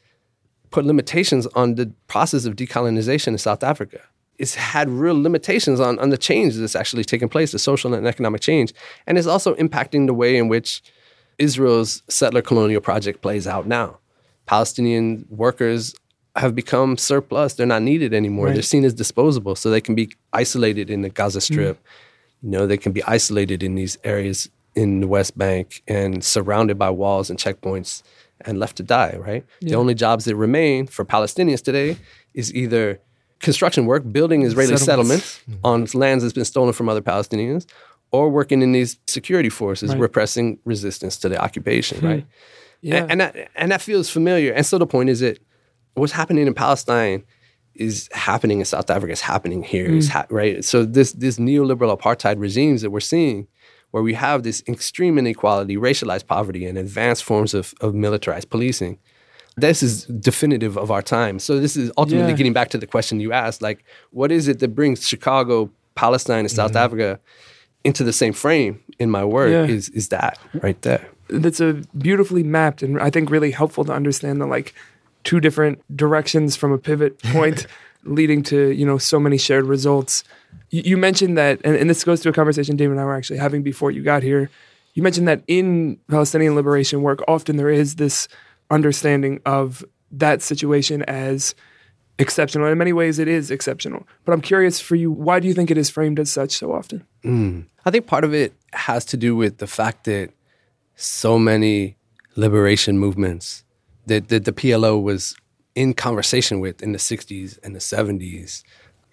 put 0.70 0.84
limitations 0.84 1.46
on 1.54 1.74
the 1.74 1.92
process 2.06 2.44
of 2.44 2.54
decolonization 2.54 3.28
in 3.28 3.38
South 3.38 3.62
Africa. 3.64 4.00
It's 4.38 4.54
had 4.54 4.88
real 4.90 5.20
limitations 5.20 5.80
on, 5.80 5.98
on 5.98 6.10
the 6.10 6.18
change 6.18 6.54
that's 6.56 6.76
actually 6.76 7.04
taken 7.04 7.28
place, 7.28 7.50
the 7.52 7.58
social 7.58 7.94
and 7.94 8.06
economic 8.06 8.42
change. 8.42 8.72
And 9.06 9.16
it's 9.18 9.26
also 9.26 9.54
impacting 9.56 10.06
the 10.06 10.14
way 10.14 10.36
in 10.36 10.48
which 10.48 10.82
Israel's 11.38 12.02
settler 12.08 12.42
colonial 12.42 12.80
project 12.80 13.22
plays 13.22 13.46
out 13.46 13.66
now. 13.66 13.98
Palestinian 14.46 15.26
workers 15.28 15.94
have 16.36 16.54
become 16.54 16.96
surplus. 16.96 17.54
They're 17.54 17.66
not 17.66 17.82
needed 17.82 18.14
anymore. 18.14 18.52
They're 18.52 18.62
seen 18.62 18.84
as 18.84 18.94
disposable. 18.94 19.56
So 19.56 19.70
they 19.70 19.80
can 19.80 19.94
be 19.94 20.12
isolated 20.32 20.90
in 20.90 21.02
the 21.02 21.08
Gaza 21.08 21.38
mm. 21.38 21.42
Strip. 21.42 21.82
You 22.42 22.50
know, 22.50 22.66
they 22.66 22.76
can 22.76 22.92
be 22.92 23.02
isolated 23.04 23.62
in 23.62 23.74
these 23.74 23.98
areas 24.04 24.48
in 24.74 25.00
the 25.00 25.08
West 25.08 25.36
Bank 25.36 25.82
and 25.88 26.22
surrounded 26.22 26.78
by 26.78 26.90
walls 26.90 27.30
and 27.30 27.38
checkpoints 27.38 28.02
and 28.42 28.58
left 28.58 28.76
to 28.76 28.82
die, 28.82 29.16
right? 29.18 29.44
The 29.62 29.74
only 29.74 29.94
jobs 29.94 30.26
that 30.26 30.36
remain 30.36 30.86
for 30.86 31.04
Palestinians 31.04 31.62
today 31.62 31.96
is 32.34 32.54
either 32.54 33.00
construction 33.40 33.86
work, 33.86 34.02
building 34.12 34.42
Israeli 34.42 34.76
Settlements. 34.76 35.24
settlements, 35.24 35.40
mm-hmm. 35.48 35.94
on 35.94 36.00
lands 36.00 36.22
that's 36.22 36.34
been 36.34 36.44
stolen 36.44 36.74
from 36.74 36.88
other 36.88 37.00
Palestinians, 37.00 37.66
or 38.10 38.28
working 38.28 38.62
in 38.62 38.72
these 38.72 38.98
security 39.06 39.48
forces, 39.48 39.96
repressing 39.96 40.58
resistance 40.64 41.16
to 41.16 41.28
the 41.28 41.42
occupation, 41.42 41.98
hmm. 41.98 42.06
right? 42.06 42.26
Yeah. 42.82 42.96
And, 42.96 43.10
and 43.12 43.20
that 43.20 43.50
and 43.56 43.72
that 43.72 43.82
feels 43.82 44.08
familiar. 44.10 44.52
And 44.52 44.64
so 44.64 44.78
the 44.78 44.86
point 44.86 45.10
is 45.10 45.20
that 45.20 45.38
what's 45.94 46.12
happening 46.12 46.46
in 46.46 46.54
Palestine 46.54 47.24
is 47.74 48.08
happening 48.12 48.58
in 48.60 48.64
South 48.64 48.90
Africa. 48.90 49.12
is 49.12 49.20
happening 49.20 49.62
here, 49.62 49.86
It's 49.94 50.08
mm. 50.08 50.12
ha- 50.12 50.26
right? 50.30 50.64
So 50.64 50.84
this 50.84 51.12
this 51.12 51.38
neoliberal 51.38 51.96
apartheid 51.96 52.40
regimes 52.40 52.82
that 52.82 52.90
we're 52.90 53.00
seeing, 53.00 53.48
where 53.90 54.02
we 54.02 54.14
have 54.14 54.42
this 54.42 54.62
extreme 54.68 55.18
inequality, 55.18 55.76
racialized 55.76 56.26
poverty, 56.26 56.64
and 56.66 56.78
advanced 56.78 57.24
forms 57.24 57.54
of, 57.54 57.74
of 57.80 57.94
militarized 57.94 58.50
policing. 58.50 58.98
This 59.58 59.82
is 59.82 60.04
definitive 60.04 60.76
of 60.76 60.90
our 60.90 61.02
time. 61.02 61.38
So 61.38 61.58
this 61.58 61.76
is 61.76 61.90
ultimately 61.96 62.32
Yeah. 62.32 62.36
getting 62.36 62.52
back 62.52 62.68
to 62.70 62.78
the 62.78 62.86
question 62.86 63.20
you 63.20 63.32
asked, 63.32 63.62
like, 63.62 63.84
what 64.10 64.30
is 64.30 64.48
it 64.48 64.58
that 64.58 64.74
brings 64.74 65.08
Chicago, 65.08 65.70
Palestine, 65.94 66.40
and 66.40 66.50
South 66.50 66.72
mm-hmm. 66.72 66.84
Africa 66.84 67.20
into 67.82 68.04
the 68.04 68.12
same 68.12 68.34
frame 68.34 68.80
in 68.98 69.10
my 69.10 69.24
work? 69.24 69.50
Yeah. 69.50 69.64
Is 69.64 69.88
is 69.90 70.08
that 70.08 70.38
right 70.62 70.80
there? 70.82 71.08
That's 71.28 71.60
a 71.60 71.74
beautifully 71.98 72.42
mapped 72.42 72.82
and 72.82 73.00
I 73.00 73.10
think 73.10 73.30
really 73.30 73.50
helpful 73.50 73.84
to 73.84 73.92
understand 73.92 74.40
the 74.40 74.46
like 74.46 74.74
two 75.24 75.40
different 75.40 75.82
directions 75.96 76.56
from 76.56 76.72
a 76.72 76.78
pivot 76.78 77.18
point 77.24 77.66
leading 78.04 78.42
to 78.44 78.70
you 78.70 78.86
know 78.86 78.98
so 78.98 79.18
many 79.18 79.36
shared 79.36 79.64
results. 79.64 80.24
You, 80.70 80.82
you 80.84 80.96
mentioned 80.96 81.36
that, 81.36 81.60
and, 81.64 81.76
and 81.76 81.90
this 81.90 82.04
goes 82.04 82.20
to 82.22 82.28
a 82.28 82.32
conversation 82.32 82.76
David 82.76 82.92
and 82.92 83.00
I 83.00 83.04
were 83.04 83.16
actually 83.16 83.38
having 83.38 83.62
before 83.62 83.90
you 83.90 84.02
got 84.02 84.22
here. 84.22 84.50
You 84.94 85.02
mentioned 85.02 85.28
that 85.28 85.42
in 85.46 85.98
Palestinian 86.08 86.54
liberation 86.54 87.02
work, 87.02 87.22
often 87.28 87.56
there 87.56 87.68
is 87.68 87.96
this 87.96 88.28
understanding 88.70 89.40
of 89.44 89.84
that 90.10 90.40
situation 90.42 91.02
as 91.02 91.54
exceptional. 92.18 92.66
In 92.68 92.78
many 92.78 92.92
ways, 92.92 93.18
it 93.18 93.28
is 93.28 93.50
exceptional. 93.50 94.06
But 94.24 94.32
I'm 94.32 94.40
curious 94.40 94.80
for 94.80 94.94
you, 94.94 95.10
why 95.10 95.38
do 95.38 95.48
you 95.48 95.54
think 95.54 95.70
it 95.70 95.76
is 95.76 95.90
framed 95.90 96.18
as 96.18 96.30
such 96.30 96.52
so 96.52 96.72
often? 96.72 97.06
Hmm. 97.22 97.62
I 97.84 97.90
think 97.90 98.06
part 98.06 98.24
of 98.24 98.32
it 98.32 98.54
has 98.72 99.04
to 99.06 99.16
do 99.16 99.36
with 99.36 99.58
the 99.58 99.66
fact 99.66 100.04
that 100.04 100.30
so 100.96 101.38
many 101.38 101.96
liberation 102.36 102.98
movements 102.98 103.64
that, 104.06 104.28
that 104.28 104.44
the 104.44 104.52
PLO 104.52 105.02
was 105.02 105.36
in 105.74 105.94
conversation 105.94 106.58
with 106.58 106.82
in 106.82 106.92
the 106.92 106.98
60s 106.98 107.58
and 107.62 107.74
the 107.74 107.78
70s, 107.78 108.62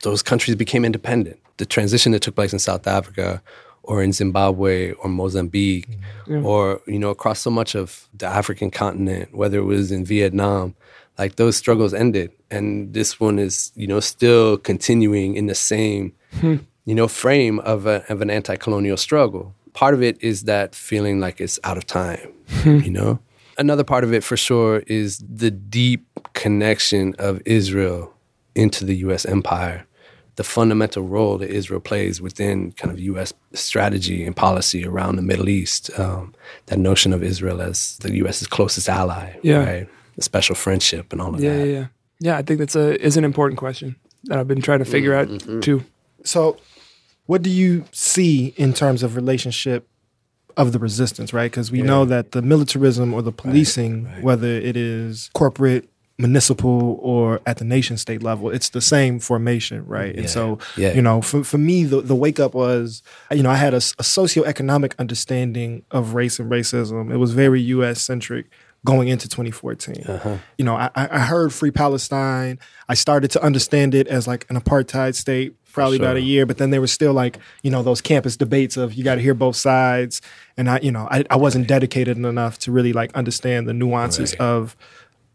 those 0.02 0.24
countries 0.24 0.56
became 0.56 0.86
independent. 0.86 1.40
The 1.58 1.66
transition 1.66 2.14
that 2.14 2.22
took 2.22 2.36
place 2.36 2.54
in 2.54 2.60
South 2.60 2.88
Africa 2.88 3.42
or 3.84 4.02
in 4.02 4.14
Zimbabwe 4.14 4.94
or 4.94 5.10
Mozambique 5.10 5.90
mm-hmm. 6.26 6.46
or, 6.46 6.82
you 6.88 6.98
know, 6.98 7.10
across 7.10 7.42
so 7.42 7.50
much 7.50 7.76
of 7.76 8.08
the 8.14 8.26
African 8.26 8.72
continent, 8.72 9.36
whether 9.36 9.60
it 9.60 9.64
was 9.64 9.92
in 9.92 10.06
Vietnam, 10.06 10.74
like 11.18 11.36
those 11.36 11.58
struggles 11.58 11.94
ended. 11.94 12.32
And 12.50 12.94
this 12.94 13.20
one 13.20 13.40
is, 13.40 13.72
you 13.76 13.88
know, 13.88 14.00
still 14.00 14.58
continuing 14.58 15.36
in 15.36 15.48
the 15.48 15.56
same 15.56 16.14
hmm. 16.40 16.58
you 16.86 16.96
know, 16.96 17.08
frame 17.08 17.60
of, 17.60 17.86
a, 17.86 18.04
of 18.10 18.22
an 18.22 18.30
anti-colonial 18.30 18.98
struggle. 18.98 19.54
Part 19.74 19.94
of 19.94 20.02
it 20.02 20.22
is 20.22 20.44
that 20.44 20.76
feeling 20.76 21.20
like 21.20 21.42
it's 21.42 21.60
out 21.64 21.78
of 21.78 21.86
time, 21.86 22.32
hmm. 22.62 22.80
you 22.80 22.92
know? 22.92 23.20
Another 23.58 23.84
part 23.84 24.04
of 24.04 24.14
it 24.14 24.24
for 24.24 24.38
sure 24.38 24.80
is 24.88 25.20
the 25.20 25.52
deep 25.52 26.08
connection 26.34 27.16
of 27.20 27.42
Israel 27.46 28.14
into 28.56 28.86
the 28.86 28.96
US 28.98 29.26
empire, 29.26 29.86
the 30.36 30.44
fundamental 30.44 31.04
role 31.04 31.38
that 31.38 31.50
Israel 31.50 31.80
plays 31.80 32.20
within 32.22 32.72
kind 32.74 32.92
of 32.92 33.00
US 33.00 33.34
strategy 33.54 34.24
and 34.26 34.36
policy 34.36 34.86
around 34.86 35.16
the 35.16 35.22
Middle 35.22 35.50
East, 35.50 35.92
um, 36.00 36.34
that 36.68 36.80
notion 36.80 37.14
of 37.14 37.22
Israel 37.24 37.62
as 37.62 37.98
the 37.98 38.16
US's 38.18 38.48
closest 38.48 38.90
ally, 38.90 39.38
Yeah. 39.44 39.64
right? 39.64 39.90
The 40.16 40.24
special 40.24 40.56
friendship 40.56 41.12
and 41.12 41.22
all 41.22 41.34
of 41.36 41.42
Yeah, 41.42 41.58
that. 41.58 41.68
yeah, 41.68 41.74
yeah. 41.74 41.86
Yeah, 42.20 42.38
I 42.38 42.42
think 42.42 42.60
that's 42.60 42.76
a 42.76 43.04
is 43.06 43.18
an 43.18 43.26
important 43.26 43.60
question 43.60 43.96
that 44.26 44.40
I've 44.40 44.48
been 44.48 44.62
trying 44.62 44.80
to 44.80 44.86
figure 44.86 45.12
mm, 45.12 45.20
out 45.20 45.28
mm-hmm. 45.28 45.60
too. 45.60 45.84
So, 46.24 46.58
what 47.26 47.42
do 47.42 47.50
you 47.50 47.86
see 47.92 48.54
in 48.58 48.74
terms 48.74 49.04
of 49.04 49.16
relationship 49.16 49.88
of 50.58 50.72
the 50.72 50.80
resistance, 50.80 51.34
right? 51.34 51.50
Because 51.50 51.72
we 51.72 51.82
know 51.82 52.06
that 52.06 52.32
the 52.32 52.42
militarism 52.42 53.14
or 53.14 53.22
the 53.22 53.32
policing, 53.32 54.06
whether 54.22 54.48
it 54.48 54.78
is 54.78 55.30
corporate, 55.34 55.90
municipal, 56.20 57.00
or 57.02 57.42
at 57.48 57.58
the 57.58 57.66
nation 57.66 57.98
state 57.98 58.22
level, 58.22 58.52
it's 58.52 58.70
the 58.70 58.82
same 58.82 59.20
formation, 59.20 59.84
right? 59.88 60.16
And 60.16 60.30
so, 60.30 60.60
Yeah. 60.78 60.94
you 60.94 61.02
know, 61.02 61.22
for, 61.24 61.44
for 61.44 61.58
me, 61.58 61.86
the, 61.86 62.02
the 62.02 62.14
wake 62.16 62.40
up 62.40 62.54
was, 62.54 63.02
you 63.32 63.42
know, 63.42 63.50
I 63.50 63.56
had 63.56 63.74
a, 63.74 63.78
a 63.78 64.04
socioeconomic 64.04 64.94
understanding 65.00 65.84
of 65.90 66.14
race 66.14 66.40
and 66.40 66.52
racism. 66.52 67.12
It 67.12 67.18
was 67.18 67.34
very 67.34 67.62
U.S. 67.62 68.00
centric 68.02 68.46
going 68.86 69.08
into 69.08 69.28
2014. 69.28 70.04
Uh-huh. 70.06 70.38
You 70.58 70.66
know, 70.66 70.76
I 70.76 70.90
I 70.96 71.20
heard 71.20 71.54
Free 71.54 71.72
Palestine. 71.72 72.60
I 72.90 72.94
started 72.96 73.32
to 73.32 73.42
understand 73.44 73.96
it 73.96 74.08
as 74.08 74.28
like 74.28 74.46
an 74.50 74.60
apartheid 74.60 75.16
state 75.16 75.56
probably 75.74 75.98
about 75.98 76.16
a 76.16 76.22
year, 76.22 76.46
but 76.46 76.60
then 76.60 76.70
there 76.70 76.80
was 76.80 76.94
still 76.94 77.14
like, 77.14 77.40
you 77.64 77.72
know, 77.72 77.84
those 77.84 78.00
campus 78.00 78.38
debates 78.38 78.78
of 78.78 78.94
you 78.94 79.04
got 79.04 79.16
to 79.16 79.22
hear 79.22 79.34
both 79.34 79.56
sides. 79.56 80.22
And 80.56 80.70
I, 80.70 80.80
you 80.80 80.92
know, 80.92 81.08
I, 81.10 81.26
I 81.30 81.36
wasn't 81.36 81.68
dedicated 81.68 82.18
enough 82.18 82.60
to 82.60 82.72
really 82.72 82.94
like 82.94 83.12
understand 83.14 83.68
the 83.68 83.74
nuances 83.74 84.34
of 84.36 84.78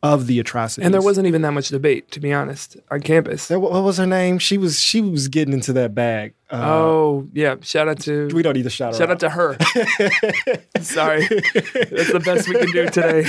of 0.02 0.26
the 0.26 0.38
atrocities. 0.38 0.84
And 0.84 0.94
there 0.94 1.02
wasn't 1.02 1.26
even 1.26 1.42
that 1.42 1.52
much 1.52 1.68
debate, 1.68 2.10
to 2.12 2.20
be 2.20 2.32
honest, 2.32 2.76
on 2.90 3.00
campus. 3.00 3.48
There, 3.48 3.58
what 3.58 3.72
was 3.82 3.98
her 3.98 4.06
name? 4.06 4.38
She 4.38 4.56
was 4.58 4.78
she 4.78 5.00
was 5.00 5.28
getting 5.28 5.54
into 5.54 5.72
that 5.74 5.94
bag. 5.94 6.34
Uh, 6.50 6.62
oh, 6.64 7.28
yeah. 7.34 7.56
Shout 7.60 7.88
out 7.88 8.00
to 8.00 8.28
we 8.32 8.42
don't 8.42 8.54
need 8.54 8.62
to 8.62 8.70
shout 8.70 8.94
her 8.94 8.98
shout 8.98 9.10
out 9.10 9.20
to 9.20 9.28
her. 9.28 9.54
Sorry, 10.80 11.26
that's 11.26 12.12
the 12.12 12.22
best 12.24 12.48
we 12.48 12.54
can 12.54 12.70
do 12.70 12.88
today. 12.88 13.26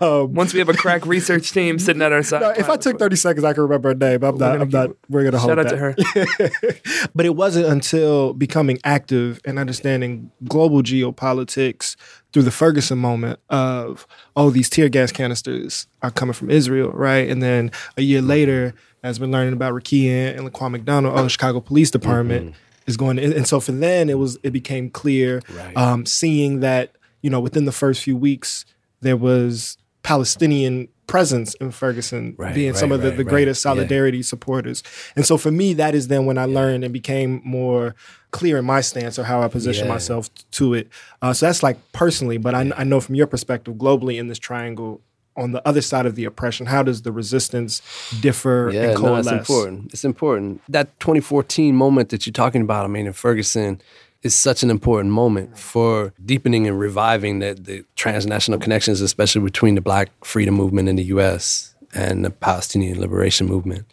Once 0.26 0.52
we 0.52 0.58
have 0.58 0.68
a 0.68 0.74
crack 0.74 1.06
research 1.06 1.52
team 1.52 1.78
sitting 1.78 2.02
at 2.02 2.12
our 2.12 2.22
side. 2.22 2.42
Um, 2.42 2.52
No, 2.52 2.58
if 2.58 2.68
I 2.68 2.76
took 2.76 2.98
30 2.98 3.16
seconds, 3.16 3.44
I 3.44 3.54
could 3.54 3.62
remember 3.62 3.90
her 3.90 3.94
name. 3.94 4.22
I'm 4.22 4.36
not. 4.36 4.60
I'm 4.60 4.68
not. 4.68 4.90
We're 5.08 5.24
gonna 5.24 5.38
hold 5.38 5.50
shout 5.50 5.58
out 5.58 5.68
that. 5.68 5.96
to 5.96 6.50
her. 6.66 7.08
But 7.14 7.26
it 7.26 7.34
wasn't 7.34 7.66
until 7.66 8.34
becoming 8.34 8.78
active 8.84 9.40
and 9.44 9.58
understanding 9.58 10.30
global 10.44 10.82
geopolitics 10.82 11.96
through 12.32 12.42
the 12.42 12.50
Ferguson 12.50 12.98
moment 12.98 13.40
of, 13.48 14.06
oh, 14.36 14.50
these 14.50 14.68
tear 14.70 14.88
gas 14.88 15.10
canisters 15.12 15.86
are 16.02 16.10
coming 16.10 16.32
from 16.32 16.50
Israel, 16.50 16.90
right? 16.92 17.28
And 17.28 17.42
then 17.42 17.70
a 17.96 18.02
year 18.02 18.22
later, 18.22 18.74
as 19.02 19.18
we're 19.18 19.26
learning 19.26 19.52
about 19.54 19.72
Rekia 19.74 20.36
and 20.36 20.48
Laquan 20.50 20.70
McDonald, 20.70 21.18
oh, 21.18 21.22
the 21.24 21.28
Chicago 21.28 21.60
Police 21.60 21.90
Department 21.90 22.54
is 22.86 22.96
going 22.96 23.16
to, 23.16 23.22
and 23.36 23.46
so 23.46 23.58
for 23.60 23.72
then 23.72 24.08
it 24.08 24.18
was, 24.18 24.38
it 24.42 24.50
became 24.50 24.90
clear, 24.90 25.40
Right. 25.54 25.76
um, 25.76 26.06
seeing 26.06 26.60
that, 26.60 26.96
you 27.22 27.30
know, 27.30 27.40
within 27.40 27.64
the 27.64 27.72
first 27.72 28.02
few 28.02 28.16
weeks, 28.16 28.64
there 29.00 29.16
was 29.16 29.76
Palestinian 30.02 30.88
presence 31.10 31.54
in 31.54 31.70
Ferguson, 31.72 32.34
Right, 32.38 32.54
being 32.54 32.74
some 32.74 32.92
of 32.92 33.02
the, 33.02 33.08
right, 33.08 33.16
the 33.16 33.24
right. 33.24 33.30
greatest 33.30 33.60
Yeah. 33.60 33.70
solidarity 33.70 34.22
supporters. 34.22 34.82
And 35.16 35.26
so 35.26 35.36
for 35.36 35.50
me, 35.50 35.74
that 35.74 35.94
is 35.94 36.08
then 36.08 36.24
when 36.24 36.38
I 36.38 36.44
learned 36.44 36.84
and 36.84 36.92
became 36.92 37.40
more 37.44 37.94
clear 38.30 38.58
in 38.58 38.64
my 38.64 38.80
stance 38.80 39.18
or 39.18 39.24
how 39.24 39.42
I 39.42 39.48
position 39.48 39.86
Yeah. 39.86 39.92
myself 39.94 40.30
to 40.52 40.74
it. 40.74 40.88
Uh, 41.20 41.32
so 41.32 41.46
that's 41.46 41.62
like 41.62 41.78
personally, 41.92 42.38
but 42.38 42.54
I, 42.54 42.70
I 42.76 42.84
know 42.84 43.00
from 43.00 43.14
your 43.16 43.26
perspective, 43.26 43.74
globally 43.74 44.18
in 44.20 44.28
this 44.28 44.38
triangle, 44.38 45.00
on 45.36 45.52
the 45.52 45.66
other 45.66 45.80
side 45.80 46.06
of 46.06 46.14
the 46.16 46.24
oppression, 46.24 46.66
how 46.66 46.82
does 46.82 47.02
the 47.02 47.12
resistance 47.12 47.82
differ 48.20 48.70
Yeah, 48.72 48.90
and 48.90 49.02
no, 49.02 49.16
it's 49.16 49.28
important. 49.28 49.92
It's 49.92 50.04
important. 50.04 50.60
That 50.68 50.86
2014 51.00 51.74
moment 51.74 52.08
that 52.10 52.26
you're 52.26 52.32
talking 52.44 52.62
about, 52.62 52.84
I 52.84 52.88
mean, 52.88 53.06
in 53.06 53.12
Ferguson, 53.12 53.80
is 54.22 54.34
such 54.34 54.62
an 54.62 54.70
important 54.70 55.12
moment 55.12 55.58
for 55.58 56.12
deepening 56.24 56.66
and 56.66 56.78
reviving 56.78 57.38
the, 57.38 57.54
the 57.54 57.84
transnational 57.96 58.58
connections, 58.60 59.00
especially 59.00 59.42
between 59.42 59.74
the 59.76 59.80
Black 59.80 60.10
freedom 60.24 60.54
movement 60.54 60.88
in 60.88 60.96
the 60.96 61.04
U.S. 61.04 61.74
and 61.94 62.24
the 62.24 62.30
Palestinian 62.30 63.00
liberation 63.00 63.46
movement. 63.46 63.86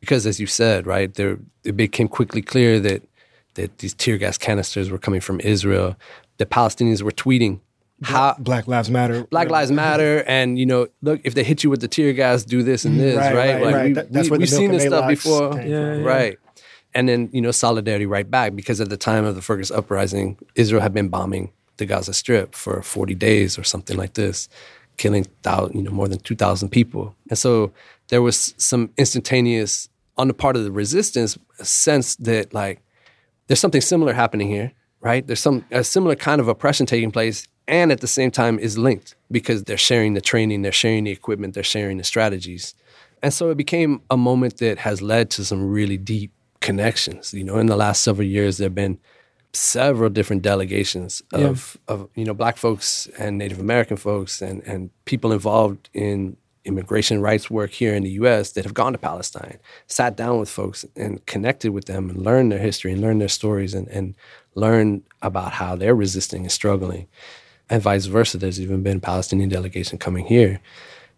Because, 0.00 0.26
as 0.26 0.38
you 0.40 0.46
said, 0.46 0.86
right, 0.86 1.12
there 1.14 1.38
it 1.64 1.76
became 1.76 2.08
quickly 2.08 2.42
clear 2.42 2.78
that 2.80 3.02
that 3.54 3.78
these 3.78 3.92
tear 3.94 4.16
gas 4.18 4.38
canisters 4.38 4.90
were 4.90 4.98
coming 4.98 5.20
from 5.20 5.38
Israel. 5.40 5.96
The 6.38 6.46
Palestinians 6.46 7.02
were 7.02 7.10
tweeting 7.12 7.60
how 8.02 8.34
Black 8.38 8.66
Lives 8.66 8.90
Matter. 8.90 9.24
Black 9.30 9.48
Lives 9.50 9.70
Matter, 9.70 10.24
and 10.26 10.58
you 10.58 10.66
know, 10.66 10.88
look, 11.02 11.20
if 11.22 11.34
they 11.34 11.44
hit 11.44 11.62
you 11.62 11.70
with 11.70 11.80
the 11.80 11.86
tear 11.88 12.12
gas, 12.14 12.42
do 12.44 12.62
this 12.64 12.84
and 12.84 12.96
mm, 12.96 12.98
this, 12.98 13.16
Right, 13.16 13.34
right? 13.34 13.62
right, 13.62 13.74
right. 13.74 13.86
we, 13.88 13.92
That- 13.92 14.12
that's 14.12 14.26
we, 14.26 14.30
where 14.30 14.38
the 14.38 14.42
we've 14.42 14.48
seen 14.48 14.70
this 14.72 14.84
stuff 14.84 15.08
before, 15.08 15.52
came 15.52 15.70
Yeah, 15.70 15.92
from. 15.94 16.00
yeah. 16.02 16.06
right? 16.08 16.38
And 16.94 17.08
then 17.08 17.30
you 17.32 17.40
know, 17.40 17.52
solidarity 17.52 18.06
right 18.06 18.30
back 18.30 18.54
because 18.54 18.80
at 18.80 18.90
the 18.90 18.96
time 18.96 19.24
of 19.24 19.34
the 19.34 19.42
Fergus 19.42 19.70
uprising, 19.70 20.36
Israel 20.54 20.82
had 20.82 20.92
been 20.92 21.08
bombing 21.08 21.52
the 21.78 21.86
Gaza 21.86 22.12
Strip 22.12 22.54
for 22.54 22.82
40 22.82 23.14
days 23.14 23.58
or 23.58 23.64
something 23.64 23.96
like 23.96 24.14
this, 24.14 24.48
killing 24.98 25.26
thou, 25.42 25.68
you 25.74 25.82
know 25.82 25.90
more 25.90 26.08
than 26.08 26.18
2,000 26.20 26.68
people, 26.68 27.14
and 27.28 27.38
so 27.38 27.72
there 28.08 28.22
was 28.22 28.54
some 28.58 28.90
instantaneous 28.98 29.88
on 30.18 30.28
the 30.28 30.34
part 30.34 30.54
of 30.56 30.64
the 30.64 30.70
resistance 30.70 31.38
a 31.58 31.64
sense 31.64 32.16
that 32.16 32.52
like 32.52 32.82
there's 33.46 33.60
something 33.60 33.80
similar 33.80 34.12
happening 34.12 34.48
here, 34.48 34.72
right? 35.00 35.26
There's 35.26 35.40
some 35.40 35.64
a 35.70 35.82
similar 35.82 36.14
kind 36.14 36.40
of 36.40 36.48
oppression 36.48 36.86
taking 36.86 37.10
place, 37.10 37.48
and 37.66 37.90
at 37.90 38.00
the 38.00 38.06
same 38.06 38.30
time 38.30 38.58
is 38.58 38.76
linked 38.76 39.14
because 39.30 39.64
they're 39.64 39.78
sharing 39.78 40.14
the 40.14 40.20
training, 40.20 40.62
they're 40.62 40.72
sharing 40.72 41.04
the 41.04 41.10
equipment, 41.10 41.54
they're 41.54 41.62
sharing 41.62 41.96
the 41.96 42.04
strategies, 42.04 42.74
and 43.22 43.32
so 43.32 43.50
it 43.50 43.56
became 43.56 44.02
a 44.10 44.16
moment 44.16 44.58
that 44.58 44.78
has 44.78 45.00
led 45.00 45.30
to 45.30 45.44
some 45.44 45.70
really 45.70 45.96
deep 45.96 46.30
connections. 46.62 47.34
You 47.34 47.44
know, 47.44 47.58
in 47.58 47.66
the 47.66 47.76
last 47.76 48.02
several 48.02 48.26
years, 48.26 48.58
there 48.58 48.66
have 48.66 48.74
been 48.74 48.98
several 49.52 50.08
different 50.08 50.42
delegations 50.42 51.22
of 51.32 51.76
of 51.86 52.08
you 52.14 52.24
know 52.24 52.34
black 52.34 52.56
folks 52.56 53.06
and 53.18 53.36
Native 53.36 53.60
American 53.60 53.96
folks 53.96 54.40
and 54.40 54.62
and 54.62 54.90
people 55.04 55.32
involved 55.32 55.90
in 55.92 56.36
immigration 56.64 57.20
rights 57.20 57.50
work 57.50 57.72
here 57.72 57.94
in 57.94 58.04
the 58.04 58.10
U.S. 58.10 58.52
that 58.52 58.64
have 58.64 58.72
gone 58.72 58.92
to 58.92 58.98
Palestine, 58.98 59.58
sat 59.88 60.16
down 60.16 60.38
with 60.38 60.48
folks 60.48 60.84
and 60.94 61.24
connected 61.26 61.72
with 61.72 61.86
them 61.86 62.08
and 62.08 62.22
learned 62.22 62.52
their 62.52 62.60
history 62.60 62.92
and 62.92 63.00
learned 63.00 63.20
their 63.20 63.28
stories 63.28 63.74
and 63.74 63.88
and 63.88 64.14
learned 64.54 65.02
about 65.20 65.52
how 65.52 65.76
they're 65.76 65.94
resisting 65.94 66.42
and 66.42 66.52
struggling, 66.52 67.06
and 67.68 67.82
vice 67.82 68.06
versa. 68.06 68.38
There's 68.38 68.60
even 68.60 68.82
been 68.82 68.98
a 68.98 69.00
Palestinian 69.00 69.50
delegation 69.50 69.98
coming 69.98 70.26
here. 70.26 70.60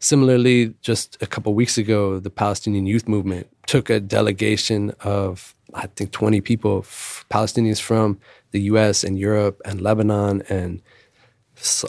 Similarly, 0.05 0.75
just 0.83 1.17
a 1.23 1.27
couple 1.27 1.55
weeks 1.55 1.79
ago, 1.79 2.19
the 2.19 2.29
Palestinian 2.29 2.85
Youth 2.85 3.09
Movement 3.09 3.47
took 3.67 3.89
a 3.89 4.01
delegation 4.01 4.93
of, 5.01 5.55
I 5.73 5.87
think, 5.87 6.13
20 6.13 6.43
people, 6.43 6.81
f- 6.81 7.25
Palestinians 7.31 7.81
from 7.81 8.21
the 8.51 8.61
US 8.73 9.03
and 9.03 9.19
Europe 9.19 9.63
and 9.65 9.81
Lebanon, 9.81 10.43
and 10.51 10.83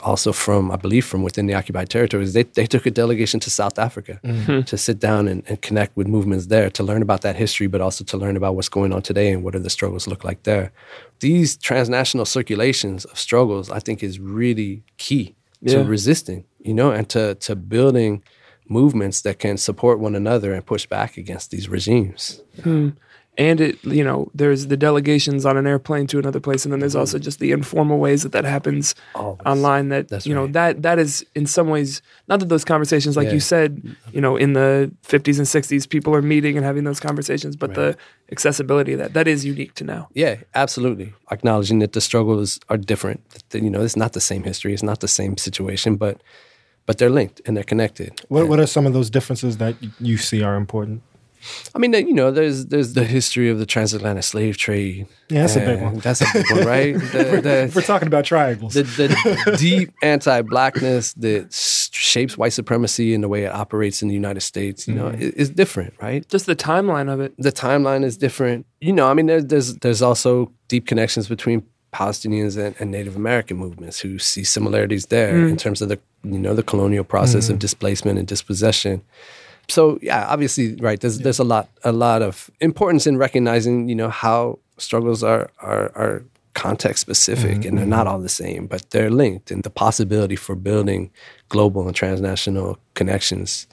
also 0.02 0.32
from, 0.32 0.72
I 0.72 0.78
believe, 0.78 1.04
from 1.06 1.24
within 1.24 1.48
the 1.48 1.56
occupied 1.56 1.90
territories. 1.90 2.32
They, 2.32 2.44
they 2.44 2.66
took 2.66 2.86
a 2.86 2.92
delegation 2.92 3.42
to 3.42 3.50
South 3.50 3.78
Africa 3.78 4.22
mm-hmm. 4.24 4.62
to 4.62 4.78
sit 4.78 4.98
down 4.98 5.28
and, 5.28 5.44
and 5.50 5.62
connect 5.62 5.98
with 5.98 6.08
movements 6.08 6.46
there, 6.46 6.70
to 6.70 6.84
learn 6.84 7.02
about 7.02 7.20
that 7.24 7.36
history, 7.36 7.68
but 7.68 7.82
also 7.82 8.06
to 8.06 8.16
learn 8.16 8.38
about 8.38 8.56
what's 8.56 8.70
going 8.70 8.94
on 8.94 9.02
today 9.02 9.30
and 9.30 9.44
what 9.44 9.52
do 9.52 9.60
the 9.60 9.70
struggles 9.70 10.08
look 10.08 10.24
like 10.24 10.44
there. 10.44 10.72
These 11.20 11.58
transnational 11.58 12.26
circulations 12.26 13.04
of 13.04 13.20
struggles, 13.20 13.70
I 13.70 13.80
think, 13.80 14.04
is 14.04 14.20
really 14.22 14.84
key 14.96 15.36
to 15.68 15.84
resisting, 15.84 16.46
you 16.66 16.74
know, 16.74 16.92
and 16.92 17.08
to 17.10 17.36
to 17.36 17.56
building 17.56 18.24
movements 18.68 19.22
that 19.22 19.40
can 19.40 19.58
support 19.58 20.00
one 20.00 20.16
another 20.16 20.54
and 20.54 20.66
push 20.66 20.86
back 20.88 21.18
against 21.18 21.52
these 21.52 21.70
regimes. 21.70 22.42
Hmm. 22.64 22.90
and 23.38 23.60
it 23.60 23.84
you 23.84 24.04
know 24.04 24.32
there's 24.34 24.68
the 24.68 24.78
delegations 24.78 25.46
on 25.46 25.58
an 25.58 25.68
airplane 25.68 26.08
to 26.08 26.18
another 26.18 26.40
place 26.40 26.64
and 26.66 26.72
then 26.72 26.80
there's 26.80 26.94
hmm. 26.94 27.00
also 27.04 27.20
just 27.20 27.40
the 27.40 27.52
informal 27.52 28.00
ways 28.00 28.24
that 28.24 28.32
that 28.32 28.46
happens 28.46 28.96
Always. 29.14 29.42
online 29.46 29.90
that 29.90 30.08
That's 30.08 30.26
you 30.26 30.34
know 30.34 30.44
right. 30.46 30.54
that 30.54 30.82
that 30.84 31.00
is 31.00 31.26
in 31.36 31.46
some 31.46 31.68
ways 31.68 32.02
not 32.30 32.40
that 32.40 32.50
those 32.50 32.64
conversations 32.64 33.18
like 33.18 33.28
Yeah. 33.28 33.34
you 33.34 33.40
said 33.42 33.70
you 34.14 34.22
know 34.22 34.38
in 34.38 34.54
the 34.54 34.90
50s 35.04 35.38
and 35.38 35.48
60s 35.48 35.88
people 35.90 36.16
are 36.16 36.22
meeting 36.22 36.56
and 36.58 36.66
having 36.66 36.86
those 36.86 37.02
conversations 37.02 37.58
but 37.58 37.76
the 37.76 37.98
accessibility 38.32 38.94
of 38.94 39.00
that 39.00 39.14
that 39.14 39.28
is 39.28 39.44
unique 39.44 39.74
to 39.76 39.84
now 39.84 40.08
Yeah, 40.14 40.36
absolutely. 40.64 41.14
Acknowledging 41.30 41.80
that 41.80 41.92
the 41.92 42.02
struggles 42.02 42.60
are 42.70 42.78
different. 42.78 43.20
That, 43.50 43.62
you 43.62 43.70
know, 43.70 43.84
it's 43.84 43.98
not 44.04 44.14
the 44.14 44.22
same 44.32 44.44
history. 44.44 44.72
It's 44.74 44.88
not 44.92 45.00
the 45.02 45.08
same 45.20 45.36
situation, 45.38 45.98
but 45.98 46.16
but 46.86 46.98
they're 46.98 47.10
linked 47.10 47.42
and 47.46 47.56
they're 47.56 47.64
connected. 47.64 48.22
What, 48.30 48.48
what 48.48 48.60
are 48.60 48.68
some 48.68 48.86
of 48.86 48.94
those 48.94 49.10
differences 49.10 49.58
that 49.58 49.76
you 50.00 50.18
see 50.18 50.44
are 50.44 50.56
important? 50.56 51.02
I 51.76 51.78
mean, 51.78 51.94
you 51.94 52.14
know, 52.14 52.32
there's 52.32 52.66
there's 52.68 52.94
the 52.94 53.04
history 53.04 53.50
of 53.50 53.60
the 53.60 53.68
transatlantic 53.68 54.24
slave 54.24 54.58
trade. 54.58 55.06
Yeah, 55.30 55.42
that's 55.42 55.56
a 55.56 55.60
big 55.60 55.80
one. 55.80 56.00
That's 56.00 56.22
a 56.22 56.26
big 56.34 56.50
one, 56.50 56.66
right? 56.76 56.94
The- 56.96 57.40
the- 57.44 57.64
If 57.66 57.76
we're 57.76 57.84
talking 57.84 58.08
about 58.08 58.26
triangles. 58.26 58.74
the, 58.74 58.82
the 58.84 59.56
deep 59.60 59.92
anti-blackness 60.02 61.14
that 61.14 61.54
shapes 61.54 62.38
white 62.38 62.54
supremacy 62.54 63.14
and 63.14 63.24
the 63.24 63.28
way 63.30 63.44
it 63.44 63.52
operates 63.54 64.02
in 64.02 64.08
the 64.08 64.14
United 64.16 64.42
States, 64.42 64.88
you 64.88 64.96
know, 64.96 65.06
Mm-hmm. 65.10 65.22
is, 65.22 65.30
is 65.34 65.50
different, 65.52 65.94
right? 66.02 66.28
just 66.30 66.46
the 66.48 66.56
timeline 66.56 67.12
of 67.14 67.20
it 67.20 67.34
The 67.38 67.52
timeline 67.52 68.04
is 68.04 68.18
different. 68.18 68.66
You 68.82 68.94
know, 68.94 69.08
I 69.08 69.14
mean, 69.14 69.28
there's 69.28 69.46
there's, 69.46 69.76
there's 69.78 70.02
also 70.02 70.52
deep 70.68 70.88
connections 70.88 71.28
between 71.28 71.64
Palestinians 71.96 72.58
and, 72.58 72.76
and 72.80 72.92
Native 72.92 73.16
American 73.16 73.58
movements 73.58 74.00
who 74.00 74.20
see 74.20 74.44
similarities 74.44 75.06
there 75.08 75.36
in 75.36 75.56
mm. 75.56 75.58
terms 75.58 75.82
of 75.82 75.88
the 75.90 76.00
you 76.24 76.40
know 76.40 76.54
the 76.54 76.64
colonial 76.64 77.06
process 77.06 77.50
of 77.50 77.56
mm. 77.56 77.60
displacement 77.60 78.20
and 78.20 78.28
dispossession. 78.28 79.02
So 79.70 79.98
yeah, 80.02 80.28
obviously, 80.28 80.76
right. 80.76 81.00
There's 81.00 81.20
there's 81.20 81.40
a 81.40 81.44
lot 81.44 81.70
a 81.84 81.92
lot 81.92 82.22
of 82.22 82.52
importance 82.60 83.08
in 83.08 83.18
recognizing 83.18 83.90
you 83.90 83.96
know 83.96 84.10
how 84.10 84.60
struggles 84.78 85.24
are 85.24 85.50
are, 85.60 85.92
are 85.96 86.24
context 86.54 87.02
specific 87.02 87.60
mm-hmm, 87.60 87.68
and 87.68 87.78
they're 87.78 87.86
not 87.86 88.06
mm-hmm. 88.06 88.16
all 88.16 88.20
the 88.20 88.30
same, 88.30 88.66
but 88.66 88.90
they're 88.90 89.12
linked. 89.12 89.52
And 89.52 89.64
the 89.64 89.70
possibility 89.70 90.36
for 90.36 90.56
building 90.56 91.12
global 91.50 91.86
and 91.86 91.96
transnational 91.96 92.78
connections, 92.94 93.68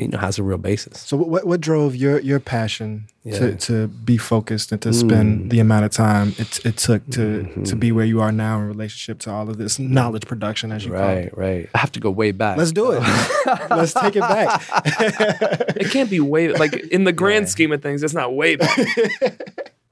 you 0.00 0.08
know, 0.08 0.18
has 0.18 0.38
a 0.38 0.42
real 0.42 0.58
basis. 0.58 1.00
So 1.00 1.16
what 1.16 1.46
what 1.46 1.60
drove 1.60 1.94
your 1.96 2.20
your 2.20 2.40
passion 2.40 3.06
Yeah. 3.24 3.38
to 3.38 3.56
to 3.56 3.88
be 3.88 4.16
focused 4.16 4.72
and 4.72 4.82
to 4.82 4.92
spend 4.92 5.44
mm. 5.44 5.50
the 5.50 5.60
amount 5.60 5.84
of 5.84 5.92
time 5.92 6.34
it 6.38 6.64
it 6.66 6.76
took 6.76 7.04
to 7.10 7.20
mm-hmm. 7.20 7.62
to 7.64 7.76
be 7.76 7.92
where 7.92 8.04
you 8.04 8.20
are 8.20 8.32
now 8.32 8.58
in 8.60 8.66
relationship 8.68 9.18
to 9.20 9.30
all 9.30 9.48
of 9.48 9.58
this 9.58 9.78
knowledge 9.78 10.26
production 10.26 10.72
as 10.72 10.84
you 10.84 10.92
call 10.92 11.08
it? 11.08 11.32
Right, 11.36 11.38
right. 11.38 11.68
I 11.74 11.78
have 11.78 11.92
to 11.92 12.00
go 12.00 12.10
way 12.10 12.32
back. 12.32 12.56
Let's 12.58 12.72
do 12.72 12.92
it. 12.92 13.00
Let's 13.70 13.94
take 13.94 14.16
it 14.16 14.20
back. 14.20 14.62
it 15.76 15.90
can't 15.90 16.10
be 16.10 16.20
way 16.20 16.48
like 16.52 16.74
in 16.74 17.04
the 17.04 17.12
grand 17.12 17.48
scheme 17.48 17.72
of 17.72 17.82
things 17.82 18.02
it's 18.02 18.14
not 18.14 18.34
way 18.34 18.56
back 18.56 18.76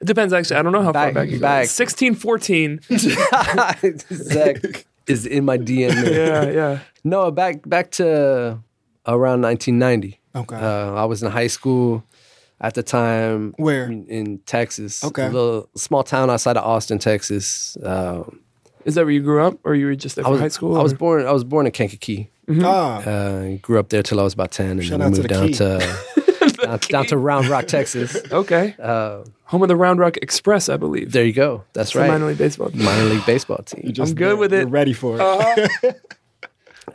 it 0.00 0.06
depends 0.06 0.32
actually 0.32 0.56
i 0.56 0.62
don't 0.62 0.72
know 0.72 0.82
how 0.82 0.92
far 0.92 1.06
Back- 1.06 1.14
back 1.14 1.28
you 1.28 1.38
go 1.38 1.42
back. 1.42 1.66
16 1.66 2.14
14 2.14 2.80
Zach 2.96 4.86
is 5.06 5.26
in 5.26 5.44
my 5.44 5.58
DNA. 5.58 6.10
yeah 6.10 6.50
yeah 6.50 6.78
No, 7.04 7.30
back 7.30 7.68
back 7.68 7.90
to 7.92 8.58
around 9.06 9.42
1990. 9.42 10.20
Okay. 10.34 10.56
Uh, 10.56 10.94
I 10.94 11.04
was 11.06 11.22
in 11.22 11.30
high 11.30 11.46
school 11.48 12.04
at 12.60 12.74
the 12.74 12.82
time. 12.82 13.54
Where? 13.58 13.84
In, 13.86 14.06
in 14.06 14.38
Texas. 14.46 15.02
Okay. 15.04 15.26
A 15.26 15.30
little 15.30 15.68
small 15.76 16.02
town 16.04 16.30
outside 16.30 16.56
of 16.56 16.64
Austin, 16.64 16.98
Texas. 16.98 17.76
Um, 17.82 18.40
is 18.84 18.94
that 18.94 19.04
where 19.04 19.12
you 19.12 19.20
grew 19.22 19.42
up 19.42 19.58
or 19.64 19.74
you 19.74 19.86
were 19.86 19.94
just 19.94 20.16
there 20.16 20.24
I 20.24 20.28
for 20.28 20.32
was 20.32 20.40
high 20.40 20.48
school 20.48 20.76
I 20.78 20.82
was 20.82 20.94
born. 20.94 21.26
I 21.26 21.32
was 21.32 21.44
born 21.44 21.66
in 21.66 21.72
Kankakee. 21.72 22.30
Ah, 22.62 22.98
Uh, 23.02 23.56
grew 23.62 23.78
up 23.78 23.90
there 23.90 24.02
till 24.02 24.18
I 24.18 24.22
was 24.24 24.32
about 24.34 24.50
10, 24.52 24.70
and 24.70 24.84
Shout 24.84 24.98
then 24.98 25.12
we 25.12 25.18
moved 25.18 25.24
the 25.24 25.28
down 25.28 25.46
Key. 25.48 25.54
to 25.54 26.56
down, 26.66 26.78
down 26.88 27.06
to 27.06 27.16
Round 27.18 27.46
Rock, 27.48 27.66
Texas. 27.66 28.16
okay 28.32 28.74
Uh, 28.78 29.22
home 29.44 29.62
of 29.62 29.68
the 29.68 29.76
round 29.76 29.98
rock 29.98 30.16
express 30.18 30.68
i 30.68 30.76
believe 30.76 31.10
there 31.12 31.24
you 31.24 31.32
go. 31.32 31.64
That's 31.74 31.90
It's 31.90 31.96
right. 31.96 32.08
minor 32.08 32.26
league 32.26 32.38
baseball 32.38 32.70
team. 32.70 32.84
Minor 32.84 33.04
league 33.04 33.26
baseball 33.26 33.58
team. 33.64 33.80
you're 33.84 33.92
just 33.92 34.12
I'm 34.12 34.16
good 34.16 34.28
there. 34.28 34.36
with 34.36 34.52
it. 34.54 34.58
You're 34.60 34.68
ready 34.68 34.92
for 34.92 35.16
it. 35.20 35.96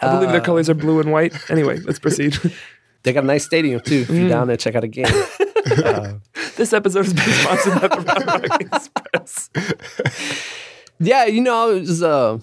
i 0.01 0.11
believe 0.13 0.31
their 0.31 0.41
colors 0.41 0.69
are 0.69 0.73
blue 0.73 0.99
and 0.99 1.11
white 1.11 1.33
anyway 1.49 1.77
let's 1.79 1.99
proceed 1.99 2.37
They 3.03 3.13
got 3.13 3.23
a 3.23 3.27
nice 3.27 3.45
stadium 3.45 3.79
too. 3.81 3.97
If 3.97 4.07
Mm. 4.07 4.17
you're 4.19 4.29
down 4.29 4.47
there, 4.47 4.57
check 4.57 4.73
out 4.73 4.83
a 4.83 4.87
game. 4.87 5.05
this 6.57 6.73
episode 6.73 7.05
has 7.05 7.13
been 7.13 7.33
sponsored 7.33 7.73
by 7.79 7.87
the 7.87 8.01
round 8.01 8.49
rock 8.49 8.61
express 8.61 9.49
Yeah, 10.99 11.25
you 11.25 11.41
know, 11.41 11.69
I 11.69 11.73
was 11.79 12.01
a 12.01 12.41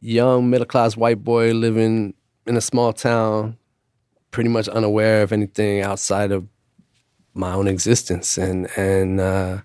young 0.00 0.50
middle 0.50 0.66
class 0.66 0.96
white 0.96 1.22
boy 1.22 1.52
living 1.52 2.14
in 2.44 2.56
a 2.56 2.60
small 2.60 2.92
town, 2.92 3.56
pretty 4.32 4.48
much 4.50 4.66
unaware 4.68 5.22
of 5.22 5.32
anything 5.32 5.82
outside 5.82 6.32
of 6.32 6.44
my 7.34 7.52
own 7.52 7.68
existence. 7.68 8.36
And 8.38 8.66
and 8.76 9.20
uh, 9.20 9.58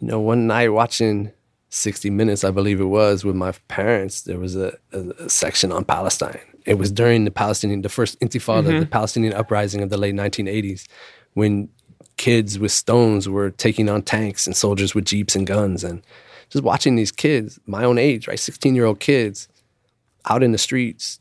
you 0.00 0.06
know, 0.06 0.20
one 0.20 0.46
night 0.46 0.68
watching 0.68 1.32
60 1.74 2.08
Minutes, 2.10 2.44
I 2.44 2.52
believe 2.52 2.80
it 2.80 2.84
was, 2.84 3.24
with 3.24 3.34
my 3.34 3.50
parents, 3.66 4.22
there 4.22 4.38
was 4.38 4.54
a, 4.54 4.78
a, 4.92 5.00
a 5.18 5.28
section 5.28 5.72
on 5.72 5.84
Palestine. 5.84 6.38
It 6.66 6.78
was 6.78 6.92
during 6.92 7.24
the 7.24 7.32
Palestinian, 7.32 7.82
the 7.82 7.88
first 7.88 8.18
intifada, 8.20 8.64
the 8.64 8.70
mm-hmm. 8.70 8.90
Palestinian 8.90 9.32
uprising 9.32 9.82
of 9.82 9.90
the 9.90 9.96
late 9.96 10.14
1980s, 10.14 10.86
when 11.32 11.68
kids 12.16 12.60
with 12.60 12.70
stones 12.70 13.28
were 13.28 13.50
taking 13.50 13.88
on 13.88 14.02
tanks 14.02 14.46
and 14.46 14.56
soldiers 14.56 14.94
with 14.94 15.04
jeeps 15.04 15.34
and 15.34 15.48
guns. 15.48 15.82
And 15.82 16.00
just 16.48 16.64
watching 16.64 16.94
these 16.94 17.10
kids, 17.10 17.58
my 17.66 17.82
own 17.82 17.98
age, 17.98 18.28
right, 18.28 18.38
16 18.38 18.76
year 18.76 18.84
old 18.84 19.00
kids, 19.00 19.48
out 20.26 20.44
in 20.44 20.52
the 20.52 20.58
streets 20.58 21.18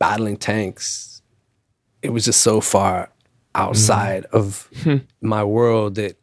battling 0.00 0.36
tanks, 0.36 1.22
it 2.02 2.10
was 2.10 2.24
just 2.24 2.40
so 2.40 2.60
far 2.60 3.02
mm-hmm. 3.04 3.62
outside 3.62 4.24
of 4.32 4.68
hmm. 4.82 4.96
my 5.20 5.44
world 5.44 5.94
that 5.94 6.18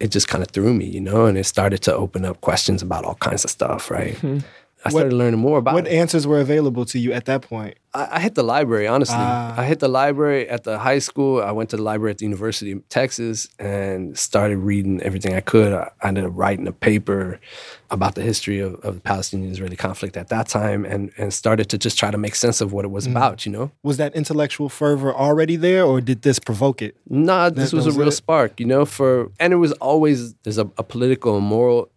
it 0.00 0.10
just 0.10 0.28
kind 0.28 0.42
of 0.42 0.50
threw 0.50 0.74
me, 0.74 0.86
you 0.86 1.00
know, 1.00 1.26
and 1.26 1.38
it 1.38 1.44
started 1.44 1.82
to 1.82 1.94
open 1.94 2.24
up 2.24 2.40
questions 2.40 2.82
about 2.82 3.04
all 3.04 3.14
kinds 3.16 3.44
of 3.44 3.50
stuff, 3.50 3.90
right? 3.90 4.14
Mm-hmm. 4.16 4.38
I 4.86 4.90
started 4.90 5.12
learning 5.14 5.40
more 5.40 5.58
about 5.58 5.74
What 5.74 5.86
it. 5.86 5.92
answers 5.92 6.26
were 6.26 6.40
available 6.40 6.84
to 6.86 6.98
you 6.98 7.12
at 7.12 7.24
that 7.24 7.42
point? 7.42 7.76
I, 7.94 8.08
I 8.16 8.20
hit 8.20 8.34
the 8.34 8.42
library, 8.42 8.86
honestly. 8.86 9.16
Ah. 9.18 9.54
I 9.56 9.64
hit 9.64 9.78
the 9.80 9.88
library 9.88 10.48
at 10.48 10.64
the 10.64 10.78
high 10.78 10.98
school. 10.98 11.40
I 11.42 11.52
went 11.52 11.70
to 11.70 11.76
the 11.76 11.82
library 11.82 12.10
at 12.10 12.18
the 12.18 12.24
University 12.26 12.72
of 12.72 12.86
Texas 12.88 13.48
and 13.58 14.18
started 14.18 14.58
reading 14.58 15.00
everything 15.02 15.34
I 15.34 15.40
could. 15.40 15.72
I, 15.72 15.90
I 16.02 16.08
ended 16.08 16.24
up 16.24 16.32
writing 16.34 16.66
a 16.66 16.72
paper 16.72 17.40
about 17.90 18.14
the 18.14 18.22
history 18.22 18.58
of, 18.60 18.74
of 18.80 18.96
the 18.96 19.00
Palestinian 19.00 19.50
Israeli 19.52 19.76
conflict 19.76 20.16
at 20.16 20.28
that 20.28 20.48
time 20.48 20.84
and, 20.84 21.12
and 21.16 21.32
started 21.32 21.68
to 21.70 21.78
just 21.78 21.96
try 21.98 22.10
to 22.10 22.18
make 22.18 22.34
sense 22.34 22.60
of 22.60 22.72
what 22.72 22.84
it 22.84 22.90
was 22.90 23.06
about, 23.06 23.46
you 23.46 23.52
know? 23.52 23.70
Was 23.82 23.96
that 23.98 24.14
intellectual 24.14 24.68
fervor 24.68 25.14
already 25.14 25.56
there, 25.56 25.84
or 25.84 26.00
did 26.00 26.22
this 26.22 26.38
provoke 26.38 26.82
it? 26.82 26.96
Nah, 27.08 27.48
this 27.50 27.70
That- 27.70 27.76
was 27.76 27.84
that 27.86 27.94
a 27.94 27.98
real 27.98 28.08
it? 28.08 28.12
spark, 28.12 28.58
you 28.60 28.66
know, 28.66 28.84
for 28.84 29.30
and 29.40 29.52
it 29.52 29.56
was 29.56 29.72
always 29.74 30.34
there's 30.42 30.58
a, 30.58 30.68
a 30.76 30.82
political 30.82 31.36
and 31.36 31.46
moral 31.46 31.88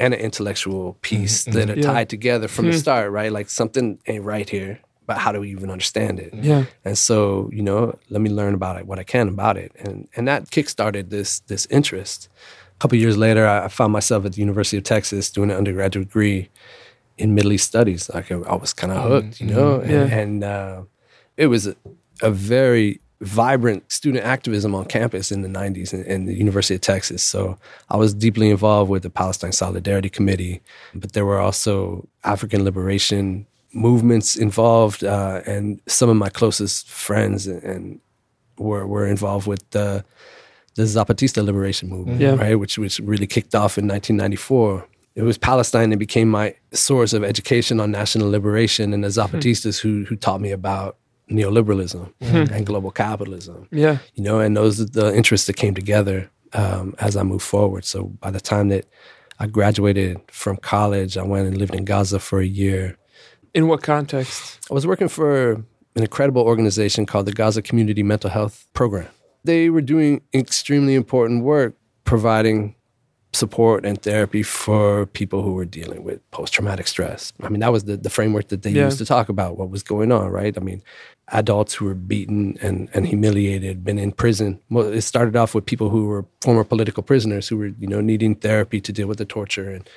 and 0.00 0.14
an 0.14 0.20
intellectual 0.20 0.96
piece 1.02 1.44
Mm-hmm, 1.44 1.58
that 1.58 1.70
are 1.70 1.76
Yeah. 1.80 1.92
tied 1.92 2.08
together 2.08 2.48
from 2.48 2.66
the 2.66 2.72
start, 2.72 3.12
right? 3.12 3.30
Like 3.38 3.48
something 3.50 3.98
ain't 4.06 4.24
right 4.24 4.48
here, 4.50 4.80
but 5.06 5.18
how 5.18 5.30
do 5.32 5.40
we 5.40 5.50
even 5.50 5.70
understand 5.70 6.18
it? 6.20 6.32
Yeah. 6.34 6.64
And 6.84 6.96
so, 6.98 7.50
you 7.52 7.62
know, 7.62 7.98
let 8.08 8.20
me 8.20 8.30
learn 8.30 8.54
about 8.54 8.78
it, 8.80 8.86
what 8.86 8.98
I 8.98 9.04
can 9.04 9.28
about 9.28 9.56
it. 9.56 9.70
And 9.84 10.08
and 10.16 10.26
that 10.28 10.50
kickstarted 10.50 11.10
this 11.10 11.40
this 11.46 11.66
interest. 11.70 12.28
A 12.76 12.78
couple 12.82 12.96
years 12.98 13.16
later, 13.16 13.46
I 13.46 13.68
found 13.68 13.92
myself 13.92 14.24
at 14.24 14.32
the 14.32 14.40
University 14.40 14.78
of 14.78 14.84
Texas 14.84 15.30
doing 15.30 15.50
an 15.50 15.56
undergraduate 15.58 16.08
degree 16.08 16.48
in 17.18 17.34
Middle 17.34 17.52
East 17.52 17.66
studies. 17.66 18.08
Like 18.14 18.32
I, 18.32 18.36
I 18.36 18.56
was 18.56 18.72
kind 18.72 18.92
of 18.92 19.02
hooked, 19.10 19.40
you 19.40 19.46
know, 19.54 19.80
and, 19.80 19.90
Yeah. 19.90 20.18
and 20.20 20.44
uh, 20.44 20.82
it 21.36 21.48
was 21.48 21.66
a, 21.66 21.74
a 22.22 22.30
very 22.30 23.00
vibrant 23.20 23.90
student 23.92 24.24
activism 24.24 24.74
on 24.74 24.84
campus 24.86 25.30
in 25.30 25.42
the 25.42 25.48
90s 25.48 25.92
in, 25.92 26.04
in 26.04 26.24
the 26.24 26.34
University 26.34 26.74
of 26.74 26.80
Texas. 26.80 27.22
So 27.22 27.58
I 27.90 27.96
was 27.96 28.14
deeply 28.14 28.48
involved 28.50 28.90
with 28.90 29.02
the 29.02 29.10
Palestine 29.10 29.52
Solidarity 29.52 30.08
Committee, 30.08 30.62
but 30.94 31.12
there 31.12 31.26
were 31.26 31.38
also 31.38 32.08
African 32.24 32.64
liberation 32.64 33.46
movements 33.72 34.36
involved, 34.36 35.04
uh, 35.04 35.42
and 35.46 35.80
some 35.86 36.08
of 36.08 36.16
my 36.16 36.28
closest 36.30 36.88
friends 36.88 37.46
and 37.46 38.00
were 38.58 38.86
were 38.86 39.06
involved 39.06 39.46
with 39.46 39.68
the 39.70 40.04
the 40.76 40.82
Zapatista 40.84 41.44
liberation 41.44 41.88
movement, 41.88 42.20
Yeah. 42.20 42.36
right? 42.36 42.54
Which 42.54 42.78
which 42.78 42.98
really 43.00 43.26
kicked 43.26 43.54
off 43.54 43.76
in 43.78 43.86
1994. 43.86 44.86
It 45.16 45.22
was 45.22 45.36
Palestine 45.36 45.90
that 45.90 45.98
became 45.98 46.30
my 46.30 46.54
source 46.72 47.12
of 47.12 47.22
education 47.24 47.80
on 47.80 47.90
national 47.90 48.30
liberation, 48.30 48.94
and 48.94 49.04
the 49.04 49.08
Zapatistas 49.08 49.78
who 49.80 50.04
who 50.04 50.16
taught 50.16 50.40
me 50.40 50.52
about 50.52 50.96
neoliberalism 51.30 52.12
and 52.20 52.66
global 52.66 52.90
capitalism. 52.90 53.68
Yeah. 53.70 53.98
You 54.14 54.24
know, 54.24 54.40
and 54.40 54.56
those 54.56 54.80
are 54.80 54.84
the 54.84 55.14
interests 55.14 55.46
that 55.46 55.56
came 55.56 55.74
together 55.74 56.30
um, 56.52 56.94
as 56.98 57.16
I 57.16 57.22
moved 57.22 57.44
forward. 57.44 57.84
So 57.84 58.04
by 58.04 58.30
the 58.30 58.40
time 58.40 58.68
that 58.68 58.86
I 59.38 59.46
graduated 59.46 60.20
from 60.30 60.56
college, 60.56 61.16
I 61.16 61.22
went 61.22 61.46
and 61.46 61.56
lived 61.56 61.74
in 61.74 61.84
Gaza 61.84 62.18
for 62.18 62.40
a 62.40 62.46
year. 62.46 62.96
In 63.54 63.68
what 63.68 63.82
context? 63.82 64.58
I 64.70 64.74
was 64.74 64.86
working 64.86 65.08
for 65.08 65.52
an 65.52 65.66
incredible 66.02 66.42
organization 66.42 67.06
called 67.06 67.26
the 67.26 67.32
Gaza 67.32 67.62
Community 67.62 68.02
Mental 68.02 68.30
Health 68.30 68.66
Program. 68.74 69.08
They 69.44 69.70
were 69.70 69.80
doing 69.80 70.20
extremely 70.34 70.94
important 70.94 71.44
work 71.44 71.74
providing 72.04 72.74
support 73.32 73.86
and 73.86 74.02
therapy 74.02 74.42
for 74.42 75.06
people 75.06 75.42
who 75.42 75.52
were 75.54 75.64
dealing 75.64 76.02
with 76.02 76.18
post 76.32 76.52
traumatic 76.52 76.88
stress. 76.88 77.32
I 77.42 77.48
mean, 77.48 77.60
that 77.60 77.70
was 77.70 77.84
the, 77.84 77.96
the 77.96 78.10
framework 78.10 78.48
that 78.48 78.62
they 78.62 78.70
Yeah. 78.70 78.86
used 78.86 78.98
to 78.98 79.04
talk 79.04 79.28
about 79.28 79.56
what 79.56 79.70
was 79.70 79.82
going 79.84 80.10
on, 80.10 80.30
right? 80.30 80.56
I 80.56 80.60
mean, 80.60 80.82
adults 81.28 81.74
who 81.74 81.84
were 81.84 81.94
beaten 81.94 82.58
and, 82.60 82.88
and 82.92 83.06
humiliated, 83.06 83.84
been 83.84 84.00
in 84.00 84.10
prison. 84.10 84.58
Well, 84.68 84.86
it 84.86 85.02
started 85.02 85.36
off 85.36 85.54
with 85.54 85.64
people 85.64 85.90
who 85.90 86.06
were 86.06 86.24
former 86.40 86.64
political 86.64 87.04
prisoners 87.04 87.46
who 87.46 87.56
were, 87.56 87.70
you 87.78 87.86
know, 87.86 88.00
needing 88.00 88.34
therapy 88.34 88.80
to 88.80 88.92
deal 88.92 89.06
with 89.06 89.18
the 89.18 89.24
torture 89.24 89.70
and 89.70 89.88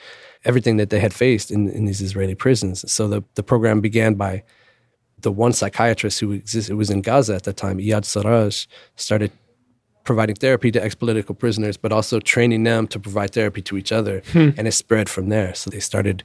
everything 0.46 0.78
that 0.78 0.92
they 0.92 1.00
had 1.00 1.14
faced 1.14 1.50
in, 1.50 1.70
in 1.70 1.86
these 1.86 2.02
Israeli 2.02 2.36
prisons. 2.36 2.90
So 2.92 3.08
the, 3.08 3.24
the 3.34 3.44
program 3.44 3.82
began 3.82 4.14
by 4.14 4.44
the 5.22 5.32
one 5.32 5.54
psychiatrist 5.54 6.20
who 6.20 6.34
existed, 6.34 6.76
was 6.76 6.90
in 6.92 7.02
Gaza 7.02 7.34
at 7.34 7.44
the 7.44 7.54
time, 7.54 7.78
Iyad 7.80 8.04
Sarraj, 8.04 8.68
started 8.96 9.32
providing 10.04 10.36
therapy 10.36 10.72
to 10.72 10.84
ex-political 10.84 11.36
prisoners, 11.36 11.78
but 11.78 11.92
also 11.92 12.20
training 12.20 12.64
them 12.64 12.88
to 12.88 13.00
provide 13.00 13.32
therapy 13.32 13.62
to 13.62 13.78
each 13.78 13.92
other, 13.92 14.22
and 14.58 14.68
it 14.68 14.74
spread 14.74 15.10
from 15.10 15.30
there. 15.30 15.54
So 15.56 15.70
they 15.70 15.80
started 15.80 16.24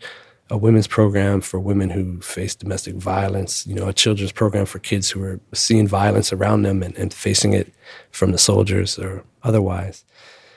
a 0.50 0.56
women's 0.56 0.86
program 0.86 1.40
for 1.40 1.60
women 1.60 1.90
who 1.90 2.20
face 2.20 2.54
domestic 2.54 2.94
violence, 2.94 3.66
you 3.66 3.74
know, 3.74 3.86
a 3.86 3.92
children's 3.92 4.32
program 4.32 4.66
for 4.66 4.78
kids 4.78 5.10
who 5.10 5.22
are 5.22 5.38
seeing 5.52 5.86
violence 5.86 6.32
around 6.32 6.62
them 6.62 6.82
and, 6.82 6.96
and 6.96 7.12
facing 7.12 7.52
it 7.52 7.72
from 8.10 8.32
the 8.32 8.38
soldiers 8.38 8.98
or 8.98 9.24
otherwise. 9.42 10.04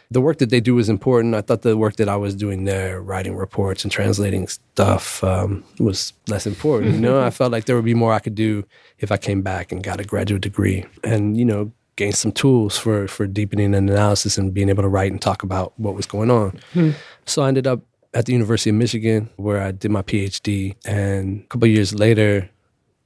The 0.10 0.22
work 0.22 0.40
that 0.40 0.50
they 0.50 0.60
do 0.60 0.78
is 0.78 0.90
important. 0.90 1.36
I 1.36 1.42
thought 1.42 1.62
the 1.62 1.78
work 1.78 1.96
that 1.96 2.10
I 2.10 2.18
was 2.18 2.36
doing 2.36 2.66
there, 2.66 3.02
writing 3.02 3.36
reports 3.36 3.84
and 3.84 3.92
translating 3.92 4.48
stuff, 4.48 5.24
um, 5.24 5.64
was 5.80 6.14
less 6.28 6.46
important. 6.46 6.96
You 6.96 7.00
know, 7.00 7.22
I 7.22 7.30
felt 7.30 7.52
like 7.52 7.66
there 7.66 7.76
would 7.78 7.86
be 7.86 7.94
more 7.94 8.14
I 8.14 8.20
could 8.20 8.36
do 8.36 8.66
if 9.00 9.12
I 9.12 9.18
came 9.18 9.42
back 9.42 9.72
and 9.72 9.84
got 9.84 10.02
a 10.02 10.04
graduate 10.04 10.42
degree, 10.42 10.86
and 11.04 11.38
you 11.38 11.46
know, 11.46 11.72
gained 12.02 12.16
some 12.16 12.32
tools 12.32 12.78
for 12.84 13.08
for 13.08 13.28
deepening 13.28 13.76
an 13.76 13.88
analysis 13.90 14.38
and 14.38 14.54
being 14.54 14.70
able 14.70 14.82
to 14.82 14.90
write 14.90 15.12
and 15.12 15.22
talk 15.22 15.44
about 15.44 15.68
what 15.78 15.94
was 15.94 16.08
going 16.08 16.32
on. 16.32 16.60
Hmm. 16.74 16.92
So 17.26 17.44
I 17.44 17.48
ended 17.48 17.68
up 17.68 17.82
at 18.14 18.26
the 18.26 18.34
University 18.34 18.72
of 18.72 18.76
Michigan 18.76 19.30
where 19.38 19.62
I 19.62 19.72
did 19.72 19.92
my 19.92 20.02
PhD, 20.02 20.76
and 20.84 21.42
a 21.42 21.48
couple 21.48 21.68
of 21.70 21.74
years 21.78 21.94
later, 21.94 22.50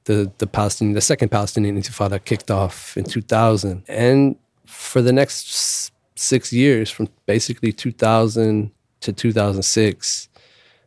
the 0.06 0.32
the 0.38 0.48
Palestinian, 0.48 0.96
the 0.96 1.02
second 1.02 1.30
Palestinian 1.30 1.76
Intifada 1.82 2.24
kicked 2.24 2.50
off 2.50 2.96
in 2.96 3.04
2000, 3.04 3.84
and 3.90 4.38
for 4.66 5.02
the 5.02 5.12
next 5.12 5.92
six 6.16 6.54
years, 6.54 6.90
from 6.90 7.10
basically 7.26 7.74
2000 7.74 8.72
to 9.02 9.12
2006, 9.12 10.30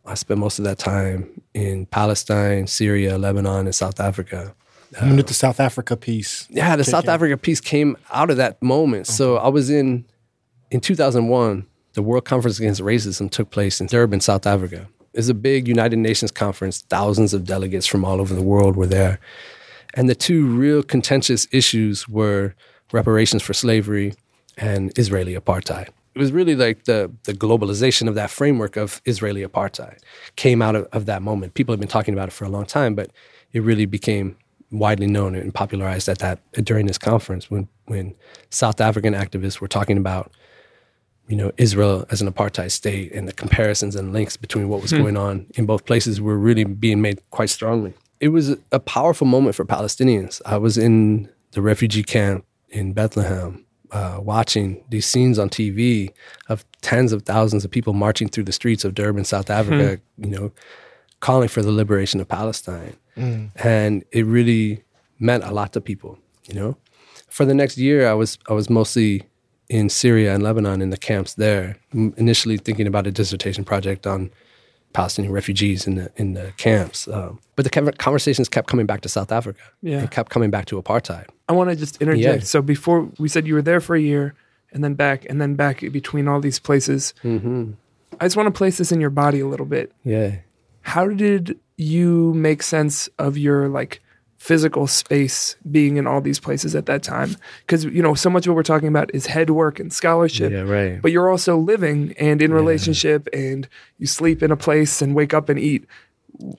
I 0.06 0.14
spent 0.14 0.40
most 0.40 0.58
of 0.58 0.64
that 0.64 0.78
time 0.78 1.42
in 1.52 1.84
Palestine, 1.86 2.66
Syria, 2.66 3.18
Lebanon, 3.18 3.66
and 3.66 3.74
South 3.74 4.00
Africa. 4.00 4.54
Uh, 4.96 5.06
when 5.06 5.16
did 5.16 5.26
the 5.26 5.34
South 5.34 5.60
Africa 5.60 5.96
piece? 5.96 6.46
Yeah, 6.50 6.76
the 6.76 6.84
South 6.84 7.04
in? 7.04 7.10
Africa 7.10 7.36
piece 7.36 7.60
came 7.60 7.96
out 8.10 8.30
of 8.30 8.36
that 8.38 8.62
moment. 8.62 9.06
So 9.06 9.36
I 9.36 9.48
was 9.48 9.70
in 9.70 10.04
in 10.70 10.80
2001. 10.80 11.66
The 11.94 12.02
World 12.02 12.24
Conference 12.24 12.58
Against 12.58 12.80
Racism 12.80 13.30
took 13.30 13.50
place 13.50 13.80
in 13.80 13.86
Durban, 13.86 14.20
South 14.20 14.46
Africa. 14.46 14.88
It's 15.14 15.28
a 15.28 15.34
big 15.34 15.66
United 15.66 15.98
Nations 15.98 16.30
conference. 16.30 16.82
Thousands 16.82 17.34
of 17.34 17.44
delegates 17.44 17.86
from 17.86 18.04
all 18.04 18.20
over 18.20 18.34
the 18.34 18.42
world 18.42 18.76
were 18.76 18.86
there, 18.86 19.18
and 19.94 20.08
the 20.08 20.14
two 20.14 20.46
real 20.46 20.82
contentious 20.82 21.48
issues 21.50 22.08
were 22.08 22.54
reparations 22.92 23.42
for 23.42 23.52
slavery 23.52 24.14
and 24.56 24.96
Israeli 24.98 25.34
apartheid. 25.34 25.88
It 26.14 26.18
was 26.18 26.32
really 26.32 26.54
like 26.54 26.84
the 26.84 27.10
the 27.24 27.32
globalization 27.32 28.08
of 28.08 28.14
that 28.14 28.30
framework 28.30 28.76
of 28.76 29.00
Israeli 29.04 29.44
apartheid 29.44 29.98
came 30.36 30.62
out 30.62 30.76
of, 30.76 30.86
of 30.92 31.06
that 31.06 31.22
moment. 31.22 31.54
People 31.54 31.72
have 31.72 31.80
been 31.80 31.88
talking 31.88 32.14
about 32.14 32.28
it 32.28 32.32
for 32.32 32.44
a 32.44 32.48
long 32.48 32.66
time, 32.66 32.94
but 32.94 33.10
it 33.52 33.62
really 33.62 33.86
became 33.86 34.36
widely 34.70 35.06
known 35.06 35.34
and 35.34 35.54
popularized 35.54 36.08
at 36.08 36.18
that 36.18 36.40
during 36.64 36.86
this 36.86 36.98
conference 36.98 37.50
when 37.50 37.68
when 37.86 38.14
South 38.50 38.80
African 38.80 39.14
activists 39.14 39.60
were 39.60 39.68
talking 39.68 39.96
about 39.96 40.30
you 41.26 41.36
know 41.36 41.52
Israel 41.56 42.04
as 42.10 42.20
an 42.20 42.30
apartheid 42.30 42.70
state 42.70 43.12
and 43.12 43.28
the 43.28 43.32
comparisons 43.32 43.94
and 43.96 44.12
links 44.12 44.36
between 44.36 44.68
what 44.68 44.82
was 44.82 44.92
going 44.92 45.16
on 45.16 45.46
in 45.54 45.66
both 45.66 45.84
places 45.84 46.20
were 46.20 46.38
really 46.38 46.64
being 46.64 47.00
made 47.00 47.20
quite 47.30 47.50
strongly. 47.50 47.94
It 48.20 48.28
was 48.28 48.56
a, 48.72 48.80
powerful 48.80 49.28
moment 49.28 49.54
for 49.54 49.64
Palestinians. 49.64 50.42
I 50.44 50.56
was 50.56 50.76
in 50.76 51.28
the 51.52 51.62
refugee 51.62 52.02
camp 52.02 52.44
in 52.68 52.92
Bethlehem 52.92 53.64
uh, 53.92 54.18
watching 54.20 54.84
these 54.88 55.06
scenes 55.06 55.38
on 55.38 55.48
TV 55.48 56.10
of 56.48 56.64
tens 56.82 57.12
of 57.12 57.22
thousands 57.22 57.64
of 57.64 57.70
people 57.70 57.92
marching 57.92 58.28
through 58.28 58.44
the 58.44 58.52
streets 58.52 58.84
of 58.84 58.94
Durban, 58.94 59.24
South 59.24 59.50
Africa, 59.50 60.00
you 60.16 60.30
know, 60.30 60.52
calling 61.20 61.48
for 61.48 61.62
the 61.62 61.72
liberation 61.72 62.20
of 62.20 62.28
Palestine. 62.28 62.96
And 63.56 64.04
it 64.12 64.24
really 64.26 64.82
meant 65.18 65.44
a 65.44 65.50
lot 65.52 65.72
to 65.72 65.80
people, 65.80 66.18
you 66.48 66.54
know. 66.54 66.76
For 67.28 67.44
the 67.44 67.54
next 67.54 67.76
year, 67.78 68.08
I 68.08 68.14
was 68.14 68.38
I 68.48 68.52
was 68.52 68.68
mostly 68.70 69.24
in 69.68 69.88
Syria 69.90 70.34
and 70.34 70.42
Lebanon 70.42 70.80
in 70.80 70.90
the 70.90 70.96
camps 70.96 71.34
there, 71.34 71.76
m- 71.92 72.14
initially 72.16 72.56
thinking 72.56 72.86
about 72.86 73.06
a 73.06 73.10
dissertation 73.10 73.64
project 73.64 74.06
on 74.06 74.30
Palestinian 74.94 75.32
refugees 75.34 75.86
in 75.86 75.96
the 75.96 76.10
in 76.16 76.32
the 76.34 76.52
camps. 76.56 77.06
Um, 77.08 77.38
but 77.56 77.64
the 77.64 77.92
conversations 77.98 78.48
kept 78.48 78.68
coming 78.68 78.86
back 78.86 79.02
to 79.02 79.08
South 79.08 79.30
Africa. 79.30 79.60
Yeah. 79.82 79.98
and 79.98 80.10
kept 80.10 80.30
coming 80.30 80.50
back 80.50 80.64
to 80.66 80.80
apartheid. 80.82 81.26
I 81.48 81.52
want 81.52 81.70
to 81.70 81.76
just 81.76 82.00
interject. 82.00 82.42
Yeah. 82.42 82.46
So 82.46 82.62
before 82.62 83.08
we 83.18 83.28
said 83.28 83.46
you 83.46 83.54
were 83.54 83.62
there 83.62 83.80
for 83.80 83.94
a 83.94 84.00
year 84.00 84.34
and 84.72 84.82
then 84.82 84.94
back 84.94 85.26
and 85.28 85.40
then 85.40 85.54
back 85.54 85.80
between 85.92 86.28
all 86.28 86.40
these 86.40 86.58
places. 86.58 87.14
Mm-hmm. 87.22 87.72
I 88.20 88.24
just 88.24 88.36
want 88.36 88.46
to 88.46 88.58
place 88.58 88.78
this 88.78 88.90
in 88.90 89.00
your 89.00 89.10
body 89.10 89.40
a 89.40 89.46
little 89.46 89.66
bit. 89.66 89.92
Yeah. 90.02 90.36
How 90.82 91.06
did 91.08 91.58
you 91.78 92.34
make 92.34 92.62
sense 92.62 93.08
of 93.18 93.38
your 93.38 93.68
like 93.68 94.00
physical 94.36 94.86
space 94.86 95.56
being 95.70 95.96
in 95.96 96.06
all 96.06 96.20
these 96.20 96.38
places 96.38 96.74
at 96.76 96.86
that 96.86 97.02
time? 97.02 97.36
Because 97.66 97.84
you 97.86 98.02
know, 98.02 98.14
so 98.14 98.28
much 98.28 98.46
of 98.46 98.50
what 98.50 98.56
we're 98.56 98.62
talking 98.64 98.88
about 98.88 99.10
is 99.14 99.26
head 99.26 99.50
work 99.50 99.80
and 99.80 99.92
scholarship. 99.92 100.52
Yeah, 100.52 100.60
right. 100.60 101.00
But 101.00 101.12
you're 101.12 101.30
also 101.30 101.56
living 101.56 102.14
and 102.18 102.42
in 102.42 102.52
relationship, 102.52 103.26
and 103.32 103.66
you 103.98 104.06
sleep 104.06 104.42
in 104.42 104.50
a 104.50 104.56
place 104.56 105.00
and 105.00 105.14
wake 105.14 105.32
up 105.32 105.48
and 105.48 105.58
eat. 105.58 105.86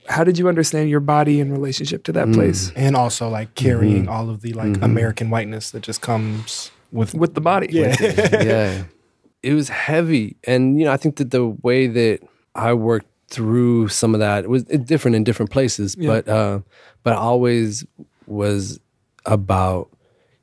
How 0.09 0.23
did 0.25 0.37
you 0.37 0.49
understand 0.49 0.89
your 0.89 0.99
body 0.99 1.39
in 1.39 1.51
relationship 1.51 2.03
to 2.05 2.11
that 2.13 2.27
Mm. 2.27 2.33
place 2.33 2.71
and 2.75 2.95
also 2.97 3.29
like 3.29 3.55
carrying 3.55 4.03
Mm-hmm. 4.03 4.09
all 4.09 4.29
of 4.29 4.41
the 4.41 4.51
like 4.53 4.81
American 4.81 5.29
whiteness 5.29 5.71
that 5.71 5.83
just 5.83 6.01
comes 6.01 6.71
with 6.91 7.13
with 7.13 7.33
the 7.35 7.41
body? 7.41 7.67
yeah. 7.71 7.95
yeah. 8.31 8.83
It 9.41 9.53
was 9.53 9.69
heavy. 9.69 10.35
And, 10.43 10.77
you 10.77 10.83
know, 10.83 10.91
I 10.91 10.97
think 10.97 11.15
that 11.15 11.31
the 11.31 11.45
way 11.45 11.87
that 11.87 12.19
I 12.55 12.73
worked 12.73 13.08
through 13.29 13.87
some 13.89 14.13
of 14.15 14.19
that 14.19 14.43
It 14.45 14.49
was 14.49 14.63
different 14.63 15.15
in 15.15 15.23
different 15.23 15.51
places, 15.51 15.95
Yeah. 15.97 16.07
but, 16.09 16.27
uh, 16.27 16.59
but 17.03 17.15
always 17.15 17.85
was 18.27 18.79
about 19.25 19.89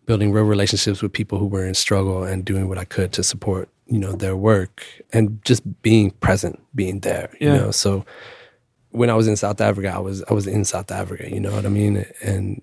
building 0.07 0.33
real 0.33 0.45
relationships 0.45 1.03
with 1.03 1.13
people 1.13 1.39
who 1.39 1.47
were 1.47 1.67
in 1.67 1.75
struggle 1.75 2.23
and 2.25 2.45
doing 2.45 2.69
what 2.69 2.79
I 2.79 2.85
could 2.85 3.13
to 3.13 3.23
support, 3.23 3.69
you 3.87 3.99
know, 3.99 4.13
their 4.13 4.37
work 4.37 4.85
and 5.13 5.41
just 5.45 5.63
being 5.83 6.11
present, 6.13 6.61
being 6.75 7.01
there, 7.01 7.29
Yeah. 7.41 7.53
you 7.55 7.59
know? 7.61 7.71
So 7.73 8.05
when 8.91 9.11
I 9.11 9.15
was 9.15 9.27
in 9.27 9.37
South 9.37 9.61
Africa, 9.61 9.93
I 9.95 9.99
was, 9.99 10.23
I 10.31 10.33
was 10.35 10.47
in 10.47 10.65
South 10.65 10.91
Africa, 10.91 11.29
you 11.29 11.41
know 11.41 11.53
what 11.53 11.67
I 11.67 11.71
mean? 11.71 12.05
And 12.23 12.63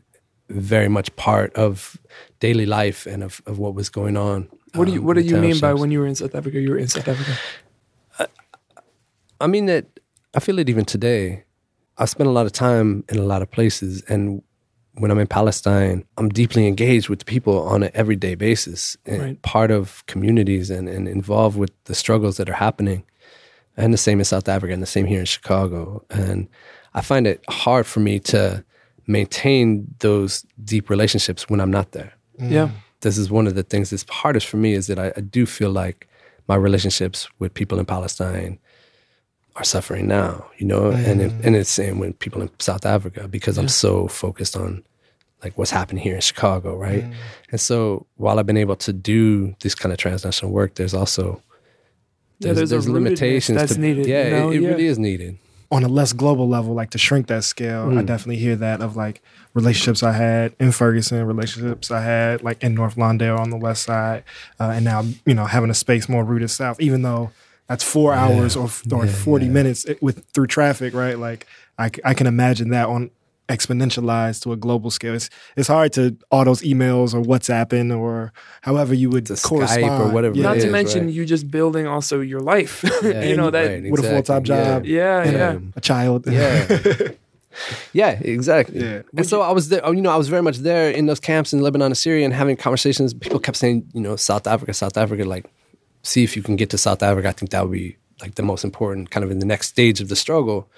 very 0.49 0.87
much 0.87 1.13
part 1.15 1.53
of 1.55 1.97
daily 2.39 2.65
life 2.65 3.05
and 3.05 3.23
of, 3.23 3.41
of 3.45 3.59
what 3.59 3.75
was 3.75 3.89
going 3.89 4.15
on. 4.17 4.47
What 4.73 4.85
do 4.85 4.93
you 4.93 4.99
um, 4.99 5.05
What 5.05 5.15
do 5.17 5.21
you 5.21 5.37
mean 5.37 5.59
by 5.59 5.73
when 5.73 5.91
you 5.91 5.99
were 5.99 6.07
in 6.07 6.15
South 6.15 6.33
Africa? 6.35 6.59
You 6.59 6.71
were 6.71 6.77
in 6.77 6.87
South 6.87 7.07
Africa. 7.07 7.37
I 9.41 9.47
mean 9.47 9.65
that 9.65 9.92
I 10.33 10.39
feel 10.39 10.59
it 10.59 10.69
even 10.69 10.85
today. 10.85 11.43
I 11.97 12.05
spent 12.05 12.27
a 12.27 12.31
lot 12.31 12.45
of 12.45 12.51
time 12.51 13.03
in 13.09 13.17
a 13.19 13.23
lot 13.23 13.41
of 13.41 13.51
places, 13.51 14.01
and 14.09 14.41
when 14.95 15.11
I'm 15.11 15.19
in 15.19 15.27
Palestine, 15.27 16.05
I'm 16.17 16.29
deeply 16.29 16.67
engaged 16.67 17.09
with 17.09 17.25
people 17.25 17.61
on 17.63 17.83
an 17.83 17.91
everyday 17.93 18.35
basis, 18.35 18.97
and 19.05 19.21
Right. 19.21 19.41
part 19.41 19.71
of 19.71 20.03
communities 20.07 20.69
and, 20.69 20.87
and 20.89 21.07
involved 21.07 21.57
with 21.57 21.71
the 21.85 21.95
struggles 21.95 22.37
that 22.37 22.49
are 22.49 22.53
happening. 22.53 23.03
And 23.75 23.91
the 23.91 23.97
same 23.97 24.19
in 24.19 24.25
South 24.25 24.47
Africa, 24.47 24.71
and 24.73 24.83
the 24.83 24.87
same 24.87 25.07
here 25.07 25.19
in 25.19 25.25
Chicago. 25.25 26.03
And 26.11 26.47
I 26.93 27.01
find 27.01 27.25
it 27.25 27.43
hard 27.49 27.87
for 27.87 28.01
me 28.01 28.19
to 28.19 28.63
maintain 29.07 29.87
those 29.99 30.45
deep 30.63 30.89
relationships 30.89 31.49
when 31.49 31.59
I'm 31.59 31.71
not 31.71 31.91
there. 31.91 32.13
Mm. 32.39 32.51
Yeah. 32.51 32.69
This 33.01 33.17
is 33.17 33.31
one 33.31 33.47
of 33.47 33.55
the 33.55 33.63
things 33.63 33.89
that's 33.89 34.05
hardest 34.09 34.47
for 34.47 34.57
me 34.57 34.73
is 34.73 34.87
that 34.87 34.99
I, 34.99 35.11
I 35.17 35.21
do 35.21 35.45
feel 35.45 35.71
like 35.71 36.07
my 36.47 36.55
relationships 36.55 37.27
with 37.39 37.53
people 37.53 37.79
in 37.79 37.85
Palestine 37.85 38.59
are 39.55 39.63
suffering 39.63 40.07
now, 40.07 40.45
you 40.57 40.65
know, 40.65 40.89
and 40.91 41.21
it, 41.21 41.31
and 41.43 41.55
it's 41.55 41.69
the 41.75 41.83
same 41.83 41.99
with 41.99 42.17
people 42.19 42.41
in 42.41 42.49
South 42.59 42.85
Africa 42.85 43.27
because 43.27 43.57
I'm 43.57 43.67
so 43.67 44.07
focused 44.07 44.57
on 44.57 44.83
like 45.43 45.57
what's 45.57 45.69
happening 45.71 46.01
here 46.03 46.15
in 46.15 46.21
Chicago, 46.21 46.75
right? 46.77 47.05
And 47.51 47.61
so 47.61 48.05
while 48.15 48.39
I've 48.39 48.45
been 48.47 48.57
able 48.57 48.77
to 48.77 48.93
do 48.93 49.55
this 49.61 49.75
kind 49.75 49.91
of 49.93 49.99
transnational 49.99 50.51
work, 50.51 50.75
there's 50.75 50.93
also 50.93 51.41
Yeah, 52.39 52.53
there's 52.53 52.71
a 52.71 52.77
rootedness 52.77 53.53
that's 53.53 53.75
to, 53.75 53.79
needed, 53.79 54.07
Yeah, 54.07 54.23
you 54.25 54.31
know? 54.31 54.49
it, 54.49 54.55
it 54.55 54.61
Yeah. 54.61 54.69
really 54.69 54.87
is 54.87 54.97
needed. 54.99 55.37
on 55.71 55.83
a 55.83 55.87
less 55.87 56.13
global 56.13 56.47
level, 56.47 56.73
like 56.75 56.91
to 56.91 56.97
shrink 56.99 57.25
that 57.27 57.43
scale, 57.43 57.87
Mm. 57.87 57.97
I 57.97 58.03
definitely 58.03 58.37
hear 58.37 58.55
that 58.57 58.79
of 58.81 58.95
like 58.95 59.21
relationships 59.55 60.03
I 60.03 60.11
had 60.11 60.53
in 60.59 60.71
Ferguson, 60.71 61.25
relationships 61.25 61.89
I 61.89 62.01
had 62.01 62.43
like 62.43 62.61
in 62.63 62.75
North 62.75 62.95
Lawndale 62.95 63.39
on 63.39 63.49
the 63.49 63.57
west 63.57 63.83
side, 63.83 64.23
uh, 64.59 64.71
and 64.75 64.85
now 64.85 65.03
you 65.25 65.33
know 65.33 65.45
having 65.45 65.69
a 65.71 65.73
space 65.73 66.07
more 66.07 66.23
rooted 66.23 66.51
south, 66.51 66.79
even 66.79 67.01
though 67.01 67.31
that's 67.67 67.83
four 67.83 68.13
hours 68.13 68.55
or 68.55 68.69
or 68.91 69.05
Yeah, 69.05 69.11
forty 69.11 69.45
yeah. 69.45 69.51
minutes 69.51 69.85
eh, 69.87 69.95
with 70.01 70.25
through 70.33 70.47
traffic, 70.47 70.93
right? 70.93 71.17
Like 71.17 71.47
I, 71.77 71.89
I 72.03 72.13
can 72.13 72.27
imagine 72.27 72.69
that 72.69 72.87
on 72.87 73.11
exponentialized 73.49 74.41
to 74.43 74.53
a 74.53 74.55
global 74.57 74.89
scale. 74.89 75.13
It's 75.13 75.29
it's 75.55 75.67
hard 75.67 75.93
to 75.93 76.15
all 76.31 76.45
those 76.45 76.61
emails 76.61 77.13
or 77.13 77.21
WhatsApping 77.21 77.95
or 77.97 78.31
however 78.61 78.93
you 78.93 79.09
would 79.09 79.25
To 79.27 79.33
Skype 79.33 79.99
or 79.99 80.11
whatever 80.11 80.35
it 80.35 80.41
Not 80.41 80.53
to 80.53 80.59
is, 80.59 80.71
mention 80.71 81.05
right. 81.05 81.13
you 81.13 81.25
just 81.25 81.51
building 81.51 81.87
also 81.87 82.21
your 82.21 82.39
life. 82.39 82.83
Yeah, 83.03 83.23
you 83.23 83.35
know 83.35 83.49
that. 83.51 83.65
right, 83.65 83.91
with 83.91 84.05
a 84.05 84.09
full-time 84.09 84.41
exactly, 84.41 84.73
job. 84.73 84.85
Yeah, 84.85 85.23
and 85.23 85.33
yeah. 85.33 85.51
a, 85.51 85.55
um, 85.57 85.73
a 85.75 85.81
child. 85.81 86.27
Yeah. 86.27 86.87
Yeah, 87.93 88.19
exactly. 88.21 88.79
Yeah. 88.81 89.03
And 89.15 89.27
so 89.27 89.41
I 89.41 89.51
was 89.51 89.69
there, 89.69 89.85
oh, 89.85 89.91
you 89.91 90.01
know, 90.01 90.09
I 90.09 90.15
was 90.17 90.27
very 90.27 90.41
much 90.41 90.57
there 90.57 90.89
in 90.89 91.05
those 91.05 91.19
camps 91.19 91.53
in 91.53 91.61
Lebanon 91.61 91.85
and 91.85 91.97
Syria 91.97 92.25
and 92.25 92.33
having 92.33 92.57
conversations. 92.57 93.13
People 93.13 93.39
kept 93.39 93.57
saying, 93.57 93.87
you 93.93 94.01
know, 94.01 94.15
South 94.15 94.47
Africa, 94.47 94.73
South 94.73 94.97
Africa, 94.97 95.23
like, 95.23 95.45
see 96.03 96.23
if 96.23 96.35
you 96.35 96.43
can 96.43 96.55
get 96.55 96.69
to 96.69 96.77
South 96.77 97.01
Africa. 97.01 97.29
I 97.29 97.31
think 97.31 97.51
that 97.51 97.63
would 97.63 97.71
be 97.71 97.97
like 98.21 98.35
the 98.35 98.43
most 98.43 98.63
important 98.63 99.09
kind 99.09 99.23
of 99.23 99.31
in 99.31 99.39
the 99.39 99.45
next 99.45 99.69
stage 99.69 99.99
of 99.99 100.09
the 100.09 100.15
struggle. 100.15 100.69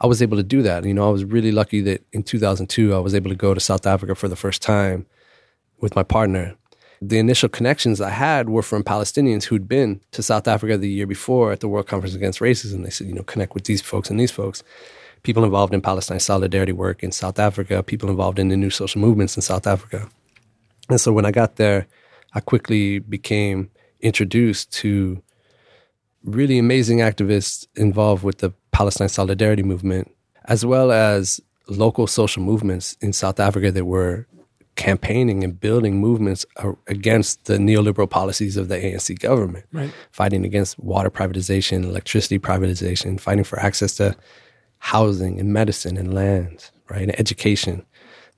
I 0.00 0.06
was 0.06 0.20
able 0.20 0.36
to 0.36 0.42
do 0.42 0.62
that. 0.62 0.84
You 0.84 0.94
know, 0.94 1.06
I 1.06 1.10
was 1.10 1.24
really 1.24 1.52
lucky 1.52 1.80
that 1.82 2.04
in 2.12 2.22
2002, 2.22 2.94
I 2.94 2.98
was 2.98 3.14
able 3.14 3.30
to 3.30 3.36
go 3.36 3.54
to 3.54 3.60
South 3.60 3.86
Africa 3.86 4.14
for 4.14 4.28
the 4.28 4.36
first 4.36 4.60
time 4.60 5.06
with 5.80 5.94
my 5.94 6.02
partner. 6.02 6.56
The 7.02 7.18
initial 7.18 7.48
connections 7.48 8.00
I 8.00 8.10
had 8.10 8.50
were 8.50 8.62
from 8.62 8.84
Palestinians 8.84 9.44
who'd 9.44 9.66
been 9.66 10.00
to 10.10 10.22
South 10.22 10.46
Africa 10.46 10.76
the 10.76 10.90
year 10.90 11.06
before 11.06 11.52
at 11.52 11.60
the 11.60 11.68
World 11.68 11.86
Conference 11.86 12.14
Against 12.14 12.40
Racism. 12.40 12.84
They 12.84 12.90
said, 12.90 13.06
you 13.06 13.14
know, 13.14 13.22
connect 13.22 13.54
with 13.54 13.64
these 13.64 13.80
folks 13.80 14.10
and 14.10 14.20
these 14.20 14.30
folks. 14.30 14.62
People 15.22 15.44
involved 15.44 15.72
in 15.72 15.80
Palestine 15.80 16.20
solidarity 16.20 16.72
work 16.72 17.02
in 17.02 17.12
South 17.12 17.38
Africa, 17.38 17.82
people 17.82 18.10
involved 18.10 18.38
in 18.38 18.48
the 18.48 18.56
new 18.56 18.70
social 18.70 19.00
movements 19.00 19.36
in 19.36 19.42
South 19.42 19.66
Africa. 19.66 20.10
And 20.90 21.00
so 21.00 21.12
when 21.12 21.24
I 21.24 21.30
got 21.30 21.56
there, 21.56 21.86
I 22.34 22.40
quickly 22.40 22.98
became 22.98 23.70
introduced 24.02 24.72
to 24.74 25.22
really 26.24 26.58
amazing 26.58 26.98
activists 26.98 27.66
involved 27.76 28.22
with 28.22 28.38
the 28.38 28.52
Palestine 28.72 29.08
solidarity 29.08 29.62
movement, 29.62 30.10
as 30.46 30.64
well 30.64 30.92
as 30.92 31.40
local 31.68 32.06
social 32.06 32.42
movements 32.42 32.96
in 33.00 33.12
South 33.12 33.40
Africa 33.40 33.70
that 33.72 33.84
were 33.84 34.26
campaigning 34.76 35.44
and 35.44 35.60
building 35.60 35.98
movements 36.00 36.46
against 36.86 37.44
the 37.44 37.58
neoliberal 37.58 38.08
policies 38.08 38.56
of 38.56 38.68
the 38.68 38.76
ANC 38.76 39.18
government, 39.18 39.66
Right. 39.72 39.90
fighting 40.10 40.44
against 40.44 40.78
water 40.78 41.10
privatization, 41.10 41.84
electricity 41.84 42.38
privatization, 42.38 43.20
fighting 43.20 43.44
for 43.44 43.58
access 43.60 43.94
to 43.96 44.16
housing 44.78 45.38
and 45.38 45.52
medicine 45.52 45.96
and 45.98 46.14
land, 46.14 46.70
right, 46.88 47.02
and 47.02 47.18
education. 47.20 47.84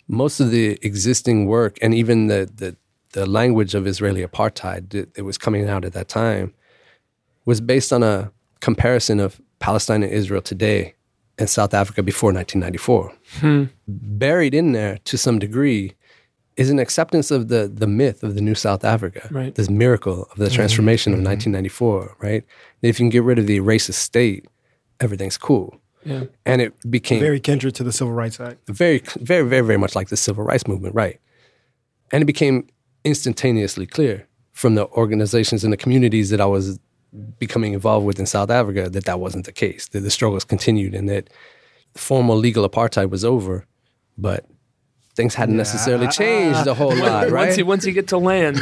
Most 0.08 0.40
of 0.40 0.50
the 0.50 0.78
existing 0.82 1.46
work 1.46 1.78
and 1.80 1.94
even 1.94 2.26
the 2.26 2.50
the, 2.54 2.76
the 3.12 3.26
language 3.26 3.74
of 3.74 3.86
Israeli 3.86 4.24
apartheid 4.24 4.90
that, 4.90 5.14
that 5.14 5.24
was 5.24 5.38
coming 5.38 5.68
out 5.68 5.84
at 5.84 5.92
that 5.92 6.08
time 6.08 6.54
was 7.44 7.60
based 7.60 7.92
on 7.92 8.02
a 8.02 8.32
comparison 8.60 9.20
of 9.20 9.40
Palestine 9.58 10.02
and 10.02 10.12
Israel 10.12 10.42
today 10.42 10.94
and 11.38 11.48
South 11.48 11.74
Africa 11.74 12.02
before 12.02 12.32
1994. 12.32 13.12
Hmm. 13.40 13.64
Buried 13.88 14.54
in 14.54 14.72
there 14.72 14.98
to 15.04 15.16
some 15.16 15.38
degree 15.38 15.94
is 16.56 16.70
an 16.70 16.78
acceptance 16.78 17.30
of 17.30 17.48
the 17.48 17.70
the 17.72 17.86
myth 17.86 18.22
of 18.22 18.34
the 18.34 18.40
new 18.40 18.54
South 18.54 18.84
Africa, 18.84 19.26
Right. 19.30 19.54
this 19.54 19.70
miracle 19.70 20.24
of 20.30 20.36
the 20.36 20.46
mm-hmm. 20.46 20.54
transformation 20.54 21.12
of 21.14 21.20
mm-hmm. 21.20 21.28
1994, 21.28 22.16
right? 22.20 22.44
That 22.80 22.88
if 22.88 23.00
you 23.00 23.04
can 23.04 23.10
get 23.10 23.22
rid 23.22 23.38
of 23.38 23.46
the 23.46 23.60
racist 23.60 23.94
state, 23.94 24.46
everything's 25.00 25.38
cool. 25.38 25.80
Yeah. 26.04 26.24
And 26.44 26.60
it 26.60 26.90
became 26.90 27.20
Very 27.20 27.40
kindred 27.40 27.74
to 27.76 27.84
the 27.84 27.92
Civil 27.92 28.12
Rights 28.12 28.40
Act. 28.40 28.58
very, 28.66 29.02
very, 29.20 29.46
very, 29.46 29.64
very 29.64 29.78
much 29.78 29.94
like 29.94 30.08
the 30.08 30.16
civil 30.16 30.44
rights 30.44 30.66
movement, 30.66 30.94
right? 30.94 31.20
And 32.10 32.22
it 32.22 32.26
became 32.26 32.66
instantaneously 33.04 33.86
clear 33.86 34.26
from 34.52 34.74
the 34.74 34.86
organizations 34.88 35.64
and 35.64 35.72
the 35.72 35.76
communities 35.76 36.30
that 36.30 36.40
I 36.40 36.46
was 36.46 36.78
becoming 37.38 37.72
involved 37.74 38.06
with 38.06 38.18
in 38.18 38.26
South 38.26 38.50
Africa 38.50 38.88
that 38.90 39.04
that 39.04 39.20
wasn't 39.20 39.44
the 39.46 39.52
case, 39.52 39.88
that 39.88 40.00
the 40.00 40.10
struggles 40.10 40.44
continued 40.44 40.94
and 40.94 41.08
that 41.08 41.28
formal 41.94 42.36
legal 42.36 42.68
apartheid 42.68 43.10
was 43.10 43.24
over, 43.24 43.66
but 44.16 44.46
things 45.14 45.34
hadn't 45.34 45.56
necessarily 45.58 46.08
changed 46.08 46.66
a 46.66 46.74
whole 46.74 46.94
lot, 47.08 47.30
right? 47.30 47.46
Once 47.48 47.58
you 47.58 47.66
once 47.66 47.84
you 47.86 47.92
get 47.92 48.08
to 48.08 48.18
land, 48.18 48.60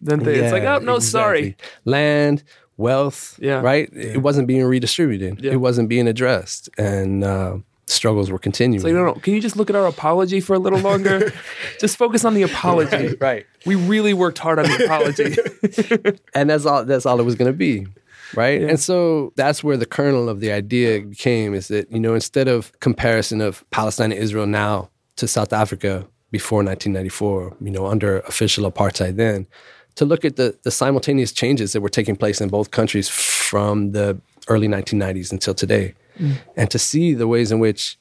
then 0.00 0.20
they, 0.20 0.36
it's 0.36 0.52
like, 0.52 0.62
oh 0.62 0.78
no, 0.78 0.98
sorry. 1.00 1.56
Land, 1.84 2.44
wealth, 2.76 3.36
Yeah. 3.42 3.60
right? 3.60 3.88
It 3.92 4.18
wasn't 4.22 4.46
being 4.46 4.64
redistributed. 4.64 5.40
Yeah. 5.42 5.52
It 5.52 5.60
wasn't 5.60 5.88
being 5.88 6.06
addressed, 6.06 6.68
and 6.78 7.24
uh, 7.24 7.58
struggles 7.90 8.30
were 8.30 8.38
continuing. 8.38 8.76
It's 8.76 8.84
like, 8.84 8.94
no, 8.94 9.06
no. 9.06 9.14
Can 9.14 9.34
you 9.34 9.40
just 9.40 9.56
look 9.56 9.70
at 9.70 9.76
our 9.76 9.86
apology 9.86 10.40
for 10.40 10.54
a 10.54 10.58
little 10.58 10.80
longer? 10.80 11.32
just 11.80 11.96
focus 11.96 12.24
on 12.24 12.34
the 12.34 12.42
apology. 12.42 13.16
right. 13.20 13.46
We 13.66 13.74
really 13.74 14.14
worked 14.14 14.38
hard 14.38 14.58
on 14.58 14.66
the 14.66 14.84
apology. 14.84 16.18
and 16.34 16.50
that's 16.50 16.66
all 16.66 16.84
that's 16.84 17.06
all 17.06 17.18
it 17.20 17.24
was 17.24 17.34
going 17.34 17.50
to 17.50 17.56
be 17.56 17.86
right 18.34 18.62
and 18.62 18.78
so 18.78 19.32
that's 19.36 19.64
where 19.64 19.76
the 19.76 19.86
kernel 19.86 20.28
of 20.28 20.40
the 20.40 20.52
idea 20.52 21.02
came 21.14 21.54
is 21.54 21.68
that 21.68 21.90
you 21.90 22.00
know 22.00 22.14
instead 22.14 22.48
of 22.48 22.78
comparison 22.80 23.40
of 23.40 23.68
palestine 23.70 24.12
and 24.12 24.20
israel 24.20 24.46
now 24.46 24.88
to 25.16 25.26
south 25.26 25.52
africa 25.52 26.06
before 26.30 26.58
1994 26.58 27.56
you 27.60 27.70
know 27.70 27.86
under 27.86 28.20
official 28.20 28.70
apartheid 28.70 29.16
then 29.16 29.46
to 29.94 30.04
look 30.04 30.24
at 30.24 30.36
the, 30.36 30.56
the 30.62 30.70
simultaneous 30.70 31.32
changes 31.32 31.72
that 31.72 31.80
were 31.80 31.88
taking 31.88 32.14
place 32.14 32.40
in 32.40 32.48
both 32.48 32.70
countries 32.70 33.08
from 33.08 33.92
the 33.92 34.16
early 34.48 34.68
1990s 34.68 35.32
until 35.32 35.54
today 35.54 35.94
Mm. 36.18 36.32
and 36.56 36.70
to 36.70 36.78
see 36.78 37.14
the 37.14 37.26
ways 37.28 37.52
in 37.52 37.58
which 37.60 37.96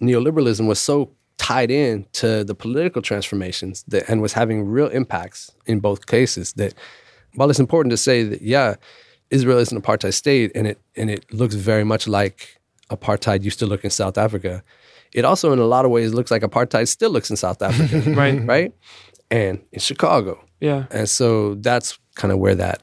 neoliberalism 0.00 0.66
was 0.66 0.78
so 0.78 1.10
tied 1.38 1.70
in 1.70 2.06
to 2.12 2.44
the 2.44 2.54
political 2.54 3.00
transformations 3.02 3.84
that, 3.88 4.08
and 4.08 4.20
was 4.22 4.32
having 4.32 4.64
real 4.66 4.88
impacts 4.88 5.50
in 5.66 5.80
both 5.80 6.06
cases 6.06 6.52
that 6.54 6.74
while 7.34 7.48
it's 7.50 7.60
important 7.60 7.90
to 7.90 7.96
say 7.96 8.22
that 8.24 8.42
yeah 8.42 8.74
Israel 9.30 9.58
is 9.58 9.70
an 9.72 9.80
apartheid 9.80 10.14
state, 10.14 10.50
and 10.56 10.66
it 10.66 10.78
and 10.96 11.08
it 11.08 11.32
looks 11.32 11.54
very 11.54 11.84
much 11.84 12.08
like 12.08 12.58
apartheid 12.90 13.44
used 13.44 13.60
to 13.60 13.66
look 13.66 13.84
in 13.84 13.90
South 13.90 14.18
Africa. 14.18 14.62
It 15.12 15.24
also, 15.24 15.52
in 15.52 15.60
a 15.60 15.64
lot 15.66 15.84
of 15.84 15.92
ways, 15.92 16.12
looks 16.12 16.32
like 16.32 16.42
apartheid 16.42 16.88
still 16.88 17.10
looks 17.10 17.30
in 17.30 17.36
South 17.36 17.62
Africa, 17.62 18.10
Right. 18.22 18.44
right? 18.44 18.72
And 19.30 19.60
in 19.70 19.78
Chicago, 19.78 20.44
Yeah. 20.60 20.86
and 20.90 21.08
so 21.08 21.54
that's 21.54 21.96
kind 22.16 22.32
of 22.32 22.38
where 22.40 22.56
that 22.56 22.82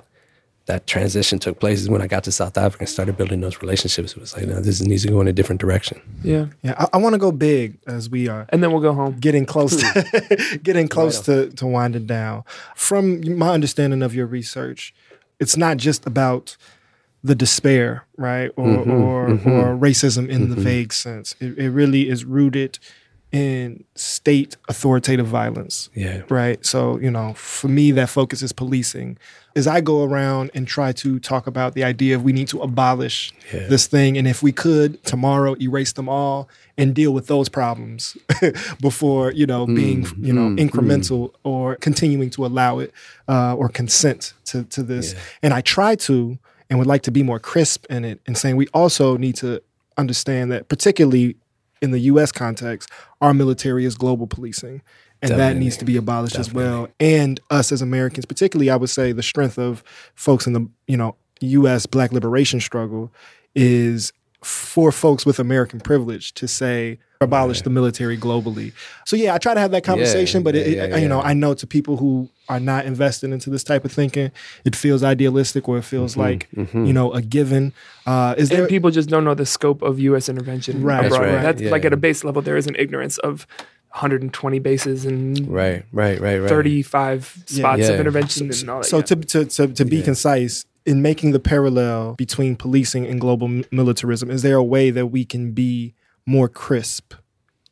that 0.68 0.86
transition 0.86 1.40
took 1.40 1.60
place. 1.60 1.82
Is 1.82 1.90
when 1.90 2.02
I 2.02 2.08
got 2.08 2.24
to 2.26 2.32
South 2.32 2.58
Africa 2.58 2.84
and 2.84 2.90
started 2.90 3.18
building 3.18 3.42
those 3.42 3.62
relationships. 3.62 4.12
It 4.12 4.20
was 4.20 4.36
like, 4.36 4.48
no, 4.48 4.62
this 4.62 4.82
needs 4.82 5.04
to 5.04 5.10
go 5.10 5.20
in 5.22 5.28
a 5.28 5.34
different 5.34 5.60
direction. 5.60 6.00
Yeah. 6.24 6.48
Yeah, 6.62 6.76
I, 6.78 6.88
I 6.94 6.98
want 6.98 7.14
to 7.14 7.20
go 7.20 7.32
big 7.32 7.78
as 7.88 8.10
we 8.10 8.28
are 8.28 8.46
And 8.50 8.62
then 8.62 8.72
we'll 8.72 8.82
go 8.82 8.94
home. 8.94 9.18
getting 9.20 9.46
close 9.46 9.78
to 9.78 10.60
getting 10.64 10.88
close 10.88 11.22
to, 11.22 11.50
to 11.52 11.66
winding 11.66 12.06
down. 12.06 12.44
From 12.76 13.38
my 13.38 13.50
understanding 13.50 14.04
of 14.04 14.14
your 14.14 14.28
research, 14.28 14.94
it's 15.40 15.58
not 15.58 15.78
just 15.78 16.06
about 16.06 16.58
the 17.24 17.36
despair, 17.36 18.06
right, 18.18 18.52
or 18.56 18.68
mm-hmm, 18.68 18.92
or, 18.92 19.28
mm-hmm. 19.30 19.50
or 19.50 19.78
racism 19.78 20.30
in 20.30 20.50
the 20.50 20.56
mm-hmm. 20.56 20.64
vague 20.64 20.94
sense. 20.94 21.36
It, 21.40 21.58
it 21.58 21.70
really 21.72 22.10
is 22.10 22.26
rooted 22.26 22.80
in 23.32 23.84
state 23.96 24.56
authoritative 24.70 25.28
violence. 25.28 25.90
Yeah. 25.94 26.22
Right. 26.30 26.66
So, 26.66 26.98
you 27.00 27.12
know, 27.12 27.34
for 27.34 27.68
me, 27.68 27.92
that 27.92 28.10
focus 28.10 28.42
is 28.42 28.54
policing. 28.54 29.18
As 29.56 29.68
I 29.68 29.82
go 29.82 30.04
around 30.04 30.52
and 30.54 30.68
try 30.68 30.92
to 30.94 31.20
talk 31.20 31.46
about 31.46 31.74
the 31.74 31.84
idea 31.84 32.16
of 32.16 32.24
we 32.24 32.32
need 32.32 32.48
to 32.50 32.62
abolish 32.62 33.34
Yeah. 33.54 33.68
this 33.68 33.88
thing, 33.88 34.18
and 34.18 34.28
if 34.28 34.42
we 34.42 34.52
could 34.52 35.04
tomorrow 35.04 35.56
erase 35.60 35.92
them 35.92 36.08
all 36.08 36.48
and 36.78 36.94
deal 36.96 37.14
with 37.14 37.28
those 37.28 37.50
problems 37.50 38.16
before, 38.82 39.32
you 39.34 39.46
know, 39.46 39.66
being, 39.66 40.06
mm, 40.06 40.26
you 40.26 40.32
know, 40.32 40.50
mm, 40.50 40.58
incremental 40.58 41.32
mm. 41.32 41.36
or 41.44 41.76
continuing 41.76 42.30
to 42.30 42.46
allow 42.46 42.80
it 42.80 42.94
uh, 43.28 43.56
or 43.56 43.68
consent 43.68 44.34
to, 44.46 44.64
to 44.66 44.84
this. 44.84 45.16
And 45.44 45.54
I 45.54 45.62
try 45.62 45.96
to 45.96 46.38
and 46.70 46.80
would 46.80 46.88
like 46.88 47.02
to 47.04 47.12
be 47.12 47.24
more 47.24 47.40
crisp 47.40 47.86
in 47.90 48.06
it 48.06 48.20
and 48.28 48.38
saying 48.38 48.56
we 48.56 48.68
also 48.74 49.18
need 49.18 49.36
to 49.36 49.62
understand 49.98 50.52
that, 50.52 50.70
particularly 50.70 51.36
in 51.82 51.92
the 51.92 52.00
US 52.00 52.32
context, 52.32 52.90
our 53.22 53.34
military 53.34 53.86
is 53.86 53.96
global 53.96 54.28
policing. 54.28 54.82
And 55.22 55.32
that 55.32 55.58
needs 55.58 55.78
to 55.78 55.86
be 55.86 55.98
abolished 55.98 56.38
as 56.38 56.54
well. 56.54 56.90
And 57.00 57.40
us 57.50 57.72
as 57.72 57.82
Americans, 57.82 58.26
particularly, 58.26 58.70
I 58.70 58.76
would 58.76 58.92
say 58.92 59.14
the 59.14 59.24
strength 59.24 59.58
of 59.58 59.84
folks 60.14 60.46
in 60.46 60.54
the, 60.54 60.70
you 60.86 60.96
know, 60.96 61.16
US 61.42 61.88
black 61.88 62.12
liberation 62.12 62.60
struggle 62.60 63.12
is 63.56 64.14
for 64.48 64.92
folks 64.92 65.26
with 65.26 65.40
American 65.40 65.80
privilege 65.80 66.34
to 66.34 66.48
say 66.48 67.00
abolish 67.20 67.62
the 67.64 67.70
military 67.70 68.18
globally. 68.18 68.72
So 69.06 69.16
yeah, 69.16 69.34
I 69.34 69.40
try 69.40 69.54
to 69.54 69.60
have 69.60 69.72
that 69.72 69.84
conversation, 69.84 70.44
but 70.44 70.56
it, 70.56 70.68
yeah, 70.68 70.84
it- 70.84 70.90
yeah, 70.92 70.98
you 70.98 71.08
know. 71.10 71.20
I 71.22 71.34
know 71.34 71.54
to 71.56 71.68
people 71.68 71.98
who 71.98 72.30
are 72.48 72.60
not 72.60 72.86
invested 72.86 73.32
into 73.32 73.50
this 73.50 73.64
type 73.64 73.84
of 73.84 73.92
thinking, 73.92 74.32
it 74.64 74.76
feels 74.76 75.04
idealistic 75.04 75.68
or 75.68 75.78
it 75.80 75.84
feels 75.84 76.16
Mm-hmm, 76.16 76.22
like 76.22 76.48
you 76.88 76.94
know 76.94 77.12
a 77.12 77.22
given. 77.22 77.74
Uh, 78.06 78.36
is 78.38 78.50
there 78.50 78.68
people 78.68 78.90
just 78.92 79.10
don't 79.10 79.26
know 79.26 79.34
the 79.36 79.46
scope 79.46 79.82
of 79.82 80.00
U.S. 80.00 80.30
intervention 80.30 80.82
Right. 80.84 81.02
That's 81.02 81.16
abroad. 81.16 81.34
right, 81.34 81.42
That's 81.42 81.62
yeah. 81.62 81.72
like 81.72 81.84
at 81.84 81.92
a 81.92 81.98
base 81.98 82.24
level, 82.24 82.42
there 82.42 82.56
is 82.58 82.68
an 82.68 82.76
ignorance 82.80 83.18
of 83.18 83.46
120 83.92 84.60
bases 84.60 85.06
and 85.06 85.48
Right. 85.48 85.84
Right. 85.92 86.20
Right. 86.22 86.38
Right. 86.40 86.50
35 86.50 87.44
spots 87.48 87.82
Yeah. 87.82 87.88
of 87.90 88.00
intervention 88.00 88.50
and 88.52 88.70
all 88.70 88.80
that. 88.82 88.86
So 88.86 88.98
yeah. 88.98 89.04
to 89.04 89.16
to 89.16 89.46
to, 89.46 89.68
to 89.68 89.86
be 89.86 90.02
concise 90.04 90.66
in 90.88 91.02
making 91.02 91.34
the 91.34 91.40
parallel 91.40 92.16
between 92.16 92.56
policing 92.56 93.06
and 93.06 93.20
global 93.22 93.48
m- 93.48 93.66
militarism, 93.72 94.32
is 94.32 94.42
there 94.42 94.56
a 94.56 94.64
way 94.64 94.90
that 94.90 95.08
we 95.08 95.26
can 95.26 95.52
be 95.52 95.94
more 96.26 96.48
crisp 96.48 97.14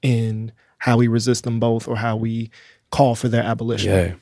in 0.01 0.51
how 0.79 0.97
we 0.97 1.07
resist 1.07 1.45
them 1.45 1.59
both 1.59 1.87
or 1.87 1.95
how 1.95 2.15
we 2.17 2.51
call 2.91 3.15
for 3.15 3.29
their 3.29 3.41
abolition? 3.43 3.91
Yeah. 3.91 4.13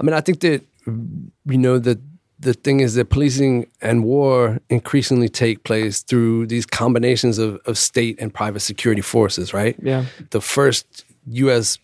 I 0.00 0.02
mean, 0.02 0.14
I 0.14 0.22
think 0.22 0.40
that, 0.40 0.64
mm, 0.86 1.30
you 1.44 1.58
know, 1.58 1.78
that 1.78 1.98
the 2.40 2.54
thing 2.54 2.80
is 2.80 2.94
that 2.94 3.10
policing 3.10 3.66
and 3.80 4.02
war 4.04 4.60
increasingly 4.70 5.28
take 5.28 5.64
place 5.64 6.02
through 6.02 6.46
these 6.46 6.66
combinations 6.66 7.38
of, 7.38 7.60
of 7.66 7.78
state 7.78 8.16
and 8.18 8.32
private 8.32 8.60
security 8.60 9.02
forces, 9.02 9.52
right? 9.54 9.76
yeah, 9.82 10.06
The 10.30 10.40
first 10.40 11.04
U.S. 11.28 11.78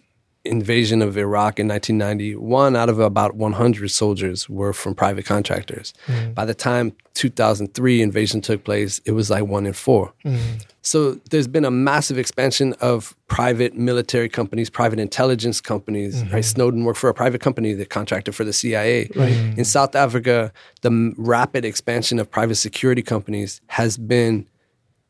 invasion 0.44 1.02
of 1.02 1.16
Iraq 1.16 1.60
in 1.60 1.68
1991, 1.68 2.74
out 2.74 2.88
of 2.88 2.98
about 2.98 3.36
100 3.36 3.90
soldiers 3.90 4.48
were 4.48 4.72
from 4.72 4.94
private 4.94 5.24
contractors. 5.24 5.94
Mm. 6.06 6.34
By 6.34 6.44
the 6.44 6.54
time 6.54 6.92
2003 7.14 8.02
invasion 8.02 8.40
took 8.40 8.64
place, 8.64 9.00
it 9.04 9.12
was 9.12 9.30
like 9.30 9.44
one 9.44 9.66
in 9.66 9.72
four. 9.72 10.12
Mm. 10.24 10.64
So 10.82 11.12
there's 11.30 11.46
been 11.46 11.64
a 11.64 11.70
massive 11.70 12.18
expansion 12.18 12.74
of 12.80 13.16
private 13.28 13.74
military 13.74 14.28
companies, 14.28 14.68
private 14.68 14.98
intelligence 14.98 15.60
companies. 15.60 16.22
Right? 16.22 16.30
Mm-hmm. 16.30 16.40
Snowden 16.40 16.84
worked 16.84 16.98
for 16.98 17.08
a 17.08 17.14
private 17.14 17.40
company 17.40 17.72
that 17.74 17.88
contracted 17.88 18.34
for 18.34 18.42
the 18.42 18.52
CIA. 18.52 19.08
Right. 19.14 19.32
In 19.32 19.54
mm. 19.54 19.66
South 19.66 19.94
Africa, 19.94 20.52
the 20.80 20.88
m- 20.88 21.14
rapid 21.16 21.64
expansion 21.64 22.18
of 22.18 22.28
private 22.28 22.56
security 22.56 23.02
companies 23.02 23.60
has 23.68 23.96
been 23.96 24.48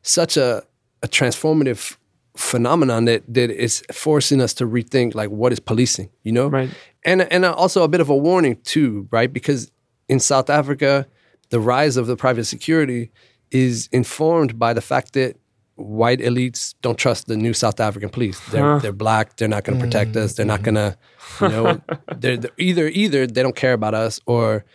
such 0.03 0.37
a, 0.37 0.63
a 1.01 1.07
transformative 1.07 1.97
phenomenon 2.35 3.05
that 3.05 3.23
that 3.33 3.51
is 3.51 3.83
forcing 3.91 4.41
us 4.41 4.53
to 4.55 4.65
rethink 4.65 5.13
like 5.15 5.29
what 5.29 5.51
is 5.53 5.59
policing, 5.59 6.09
you 6.23 6.31
know? 6.31 6.47
Right. 6.47 6.69
And 7.05 7.21
and 7.31 7.45
also 7.45 7.83
a 7.83 7.87
bit 7.87 8.01
of 8.01 8.09
a 8.09 8.15
warning 8.15 8.57
too, 8.63 9.07
right? 9.11 9.31
Because 9.31 9.71
in 10.07 10.19
South 10.19 10.49
Africa, 10.49 11.07
the 11.49 11.59
rise 11.59 11.97
of 11.97 12.07
the 12.07 12.15
private 12.15 12.45
security 12.45 13.11
is 13.51 13.87
informed 13.91 14.57
by 14.57 14.73
the 14.73 14.81
fact 14.81 15.13
that 15.13 15.37
white 15.75 16.19
elites 16.19 16.75
don't 16.81 16.97
trust 16.97 17.27
the 17.27 17.37
new 17.37 17.53
South 17.53 17.79
African 17.79 18.09
police. 18.09 18.39
They're 18.51 18.79
they're 18.79 18.91
black. 18.91 19.37
They're 19.37 19.47
not 19.47 19.63
going 19.63 19.79
to 19.79 19.85
protect 19.85 20.15
us. 20.15 20.33
They're 20.33 20.45
not 20.45 20.61
mm. 20.61 20.63
going 20.63 20.75
to, 20.75 20.97
you 21.41 21.49
know, 21.49 21.81
they're, 22.17 22.37
they're 22.37 22.51
either 22.57 22.87
either 22.87 23.27
they 23.27 23.43
don't 23.43 23.55
care 23.55 23.73
about 23.73 23.93
us 23.93 24.19
or 24.25 24.65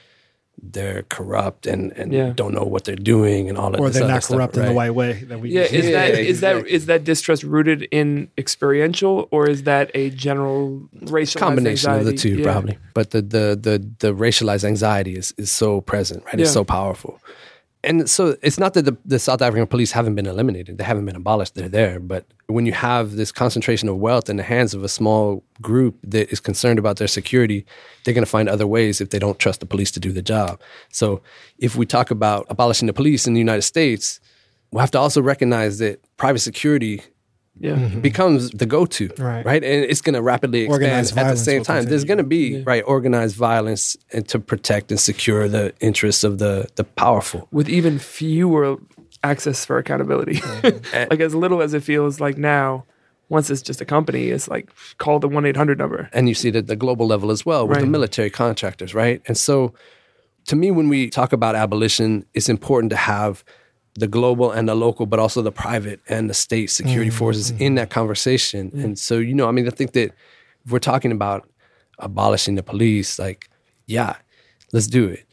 they're 0.60 1.02
corrupt 1.04 1.66
and 1.66 1.92
and 1.92 2.12
Yeah. 2.12 2.32
don't 2.34 2.52
know 2.54 2.64
what 2.64 2.84
they're 2.84 2.96
doing 2.96 3.48
and 3.48 3.56
all 3.56 3.72
of 3.74 3.80
Or 3.80 3.90
they're 3.90 4.02
other 4.04 4.12
not 4.12 4.24
stuff, 4.24 4.36
corrupt 4.36 4.56
in 4.56 4.62
the 4.62 4.68
right? 4.68 4.76
right 4.76 4.94
way 4.94 5.12
that 5.28 5.40
we 5.40 5.50
yeah. 5.50 5.62
Is 5.62 5.86
Yeah, 5.86 5.92
that 5.92 6.10
is 6.18 6.40
that 6.40 6.56
exactly. 6.56 6.72
is 6.72 6.86
that 6.86 7.04
distrust 7.04 7.42
rooted 7.44 7.82
in 7.90 8.28
experiential 8.36 9.28
or 9.30 9.48
is 9.48 9.62
that 9.64 9.90
a 9.94 10.10
general 10.10 10.82
racial 10.92 11.40
anxiety? 11.42 11.56
Combination 11.56 11.90
of 11.92 12.04
the 12.06 12.12
two 12.12 12.36
Yeah. 12.38 12.44
probably 12.52 12.78
but 12.94 13.10
the, 13.12 13.22
the 13.22 13.58
the 13.60 13.88
the 14.00 14.12
racialized 14.14 14.64
anxiety 14.64 15.14
is 15.14 15.32
is 15.38 15.50
so 15.50 15.80
present 15.80 16.24
right 16.26 16.40
it's 16.40 16.52
so 16.52 16.64
powerful 16.64 17.20
and 17.88 18.08
so 18.08 18.36
it's 18.42 18.58
not 18.58 18.74
that 18.74 18.84
the, 18.84 18.96
the 19.06 19.18
south 19.18 19.40
african 19.40 19.66
police 19.66 19.92
haven't 19.92 20.14
been 20.14 20.26
eliminated. 20.26 20.76
They 20.76 20.84
haven't 20.84 21.06
been 21.06 21.16
abolished. 21.16 21.54
They're 21.54 21.70
there. 21.70 21.98
But 21.98 22.26
when 22.46 22.66
you 22.66 22.72
have 22.72 23.16
this 23.16 23.32
concentration 23.32 23.88
of 23.88 23.96
wealth 23.96 24.28
in 24.28 24.36
the 24.36 24.42
hands 24.42 24.74
of 24.74 24.84
a 24.84 24.88
small 24.88 25.42
group 25.62 25.96
that 26.04 26.30
is 26.30 26.38
concerned 26.38 26.78
about 26.78 26.98
their 26.98 27.08
security 27.08 27.64
they're 28.04 28.14
going 28.14 28.24
to 28.24 28.30
find 28.30 28.48
other 28.48 28.66
ways 28.66 29.00
if 29.00 29.08
they 29.10 29.18
don't 29.18 29.38
trust 29.38 29.60
the 29.60 29.66
police 29.66 29.90
to 29.92 30.00
do 30.00 30.12
the 30.12 30.22
job. 30.22 30.60
So 30.90 31.22
if 31.58 31.76
we 31.76 31.86
talk 31.86 32.10
about 32.10 32.46
abolishing 32.50 32.86
the 32.86 32.92
police 32.92 33.26
in 33.26 33.32
the 33.32 33.40
united 33.40 33.62
states 33.62 34.20
we 34.70 34.80
have 34.80 34.90
to 34.90 34.98
also 34.98 35.22
recognize 35.22 35.78
that 35.78 35.94
private 36.18 36.40
security 36.40 37.02
Yeah. 37.60 37.76
becomes 37.88 38.50
the 38.50 38.66
go-to, 38.66 39.10
Right. 39.18 39.44
right? 39.44 39.64
And 39.64 39.84
it's 39.84 40.00
going 40.00 40.14
to 40.14 40.22
rapidly 40.22 40.60
expand 40.62 40.82
Organized 40.82 41.18
at 41.18 41.30
the 41.30 41.36
same 41.36 41.58
will 41.58 41.64
time. 41.64 41.84
There's 41.84 42.04
going 42.04 42.18
to 42.18 42.24
be 42.24 42.62
right 42.62 42.82
organized 42.86 43.36
violence 43.36 43.96
and 44.12 44.26
to 44.28 44.38
protect 44.38 44.90
and 44.90 45.00
secure 45.00 45.48
the 45.48 45.72
interests 45.80 46.24
of 46.24 46.38
the 46.38 46.68
the 46.76 46.84
powerful. 46.84 47.48
With 47.50 47.68
even 47.68 47.98
fewer 47.98 48.76
access 49.24 49.64
for 49.64 49.78
accountability, 49.78 50.40
like 51.10 51.20
as 51.20 51.34
little 51.34 51.60
as 51.62 51.74
it 51.74 51.82
feels 51.82 52.20
like 52.20 52.38
now. 52.38 52.84
Once 53.30 53.50
it's 53.50 53.60
just 53.60 53.78
a 53.82 53.84
company, 53.84 54.28
it's 54.30 54.48
like 54.48 54.70
call 54.96 55.18
the 55.18 55.28
one 55.28 55.44
eight 55.44 55.56
hundred 55.56 55.76
number. 55.78 56.08
And 56.14 56.28
you 56.30 56.34
see 56.34 56.48
it 56.48 56.56
at 56.56 56.66
the 56.66 56.76
global 56.76 57.06
level 57.06 57.30
as 57.30 57.44
well 57.44 57.68
with 57.68 57.80
the 57.80 57.86
military 57.86 58.30
contractors, 58.30 58.94
right? 58.94 59.20
And 59.28 59.36
so, 59.36 59.74
to 60.46 60.56
me, 60.56 60.70
when 60.70 60.88
we 60.88 61.10
talk 61.10 61.34
about 61.34 61.54
abolition, 61.54 62.24
it's 62.32 62.48
important 62.48 62.88
to 62.88 62.96
have 62.96 63.44
the 63.98 64.06
global 64.06 64.52
and 64.52 64.68
the 64.68 64.74
local, 64.74 65.06
but 65.06 65.18
also 65.18 65.42
the 65.42 65.52
private 65.52 66.00
and 66.08 66.30
the 66.30 66.34
state 66.34 66.70
security 66.70 67.10
mm-hmm. 67.10 67.18
forces 67.18 67.50
in 67.52 67.74
that 67.74 67.88
mm-hmm. 67.88 68.00
conversation. 68.00 68.70
And 68.74 68.98
so, 68.98 69.18
you 69.18 69.34
know, 69.34 69.48
I 69.48 69.50
mean, 69.50 69.66
I 69.66 69.70
think 69.70 69.92
that 69.92 70.12
if 70.64 70.72
we're 70.72 70.78
talking 70.78 71.10
about 71.10 71.48
abolishing 71.98 72.54
the 72.54 72.62
police, 72.62 73.18
like, 73.18 73.50
yeah, 73.86 74.16
let's 74.72 74.86
do 74.86 75.08
it. 75.08 75.24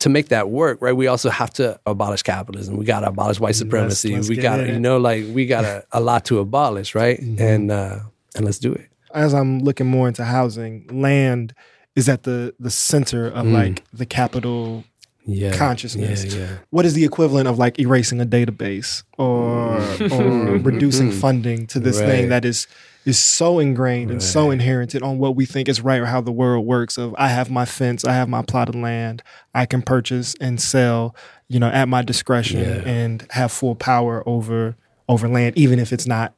To 0.00 0.08
make 0.08 0.28
that 0.28 0.50
work, 0.50 0.78
right, 0.80 0.92
we 0.92 1.06
also 1.06 1.30
have 1.30 1.50
to 1.54 1.78
abolish 1.86 2.22
capitalism. 2.22 2.76
We 2.76 2.84
got 2.84 3.00
to 3.00 3.08
abolish 3.08 3.40
white 3.40 3.54
supremacy. 3.54 4.14
let's 4.14 4.28
we 4.28 4.36
got 4.36 4.56
to, 4.58 4.66
you 4.66 4.80
know, 4.80 4.98
like 4.98 5.24
we 5.30 5.46
got 5.46 5.64
a, 5.64 5.84
a 5.92 6.00
lot 6.00 6.24
to 6.26 6.40
abolish, 6.40 6.94
right? 6.94 7.18
Mm-hmm. 7.20 7.42
And 7.42 7.70
uh, 7.70 8.00
and 8.34 8.44
let's 8.44 8.58
do 8.58 8.72
it. 8.72 8.88
as 9.14 9.32
I'm 9.32 9.60
looking 9.60 9.86
more 9.86 10.08
into 10.08 10.24
housing, 10.24 10.86
land 10.88 11.54
is 11.94 12.08
at 12.08 12.24
the 12.24 12.54
the 12.58 12.70
center 12.70 13.26
of 13.28 13.46
mm. 13.46 13.52
like 13.52 13.84
the 13.92 14.06
capital 14.06 14.84
Yeah, 15.26 15.56
consciousness. 15.56 16.24
Yeah, 16.24 16.40
yeah. 16.40 16.56
What 16.70 16.84
is 16.84 16.92
the 16.94 17.04
equivalent 17.04 17.48
of 17.48 17.58
like 17.58 17.78
erasing 17.78 18.20
a 18.20 18.26
database 18.26 19.04
or 19.16 19.78
mm. 19.78 20.18
or 20.18 20.58
reducing 20.62 21.10
mm. 21.10 21.20
funding 21.20 21.66
to 21.68 21.80
this 21.80 21.98
thing 21.98 22.28
that 22.28 22.44
is 22.44 22.66
is 23.06 23.18
so 23.18 23.58
ingrained 23.58 24.10
and 24.10 24.22
so 24.22 24.50
inherited 24.50 25.02
on 25.02 25.18
what 25.18 25.36
we 25.36 25.46
think 25.46 25.68
is 25.68 25.80
right 25.80 26.00
or 26.00 26.06
how 26.06 26.20
the 26.20 26.32
world 26.32 26.66
works 26.66 26.98
of 26.98 27.14
I 27.18 27.28
have 27.28 27.50
my 27.50 27.64
fence, 27.64 28.04
I 28.04 28.12
have 28.12 28.28
my 28.28 28.42
plot 28.42 28.68
of 28.68 28.74
land, 28.74 29.22
I 29.54 29.66
can 29.66 29.82
purchase 29.82 30.34
and 30.40 30.60
sell, 30.60 31.14
you 31.48 31.58
know, 31.58 31.68
at 31.68 31.88
my 31.88 32.02
discretion 32.02 32.60
Yeah. 32.60 32.88
and 32.88 33.26
have 33.30 33.50
full 33.50 33.74
power 33.74 34.22
over 34.26 34.76
over 35.08 35.28
land 35.28 35.56
even 35.56 35.78
if 35.78 35.92
it's 35.92 36.06
not 36.06 36.34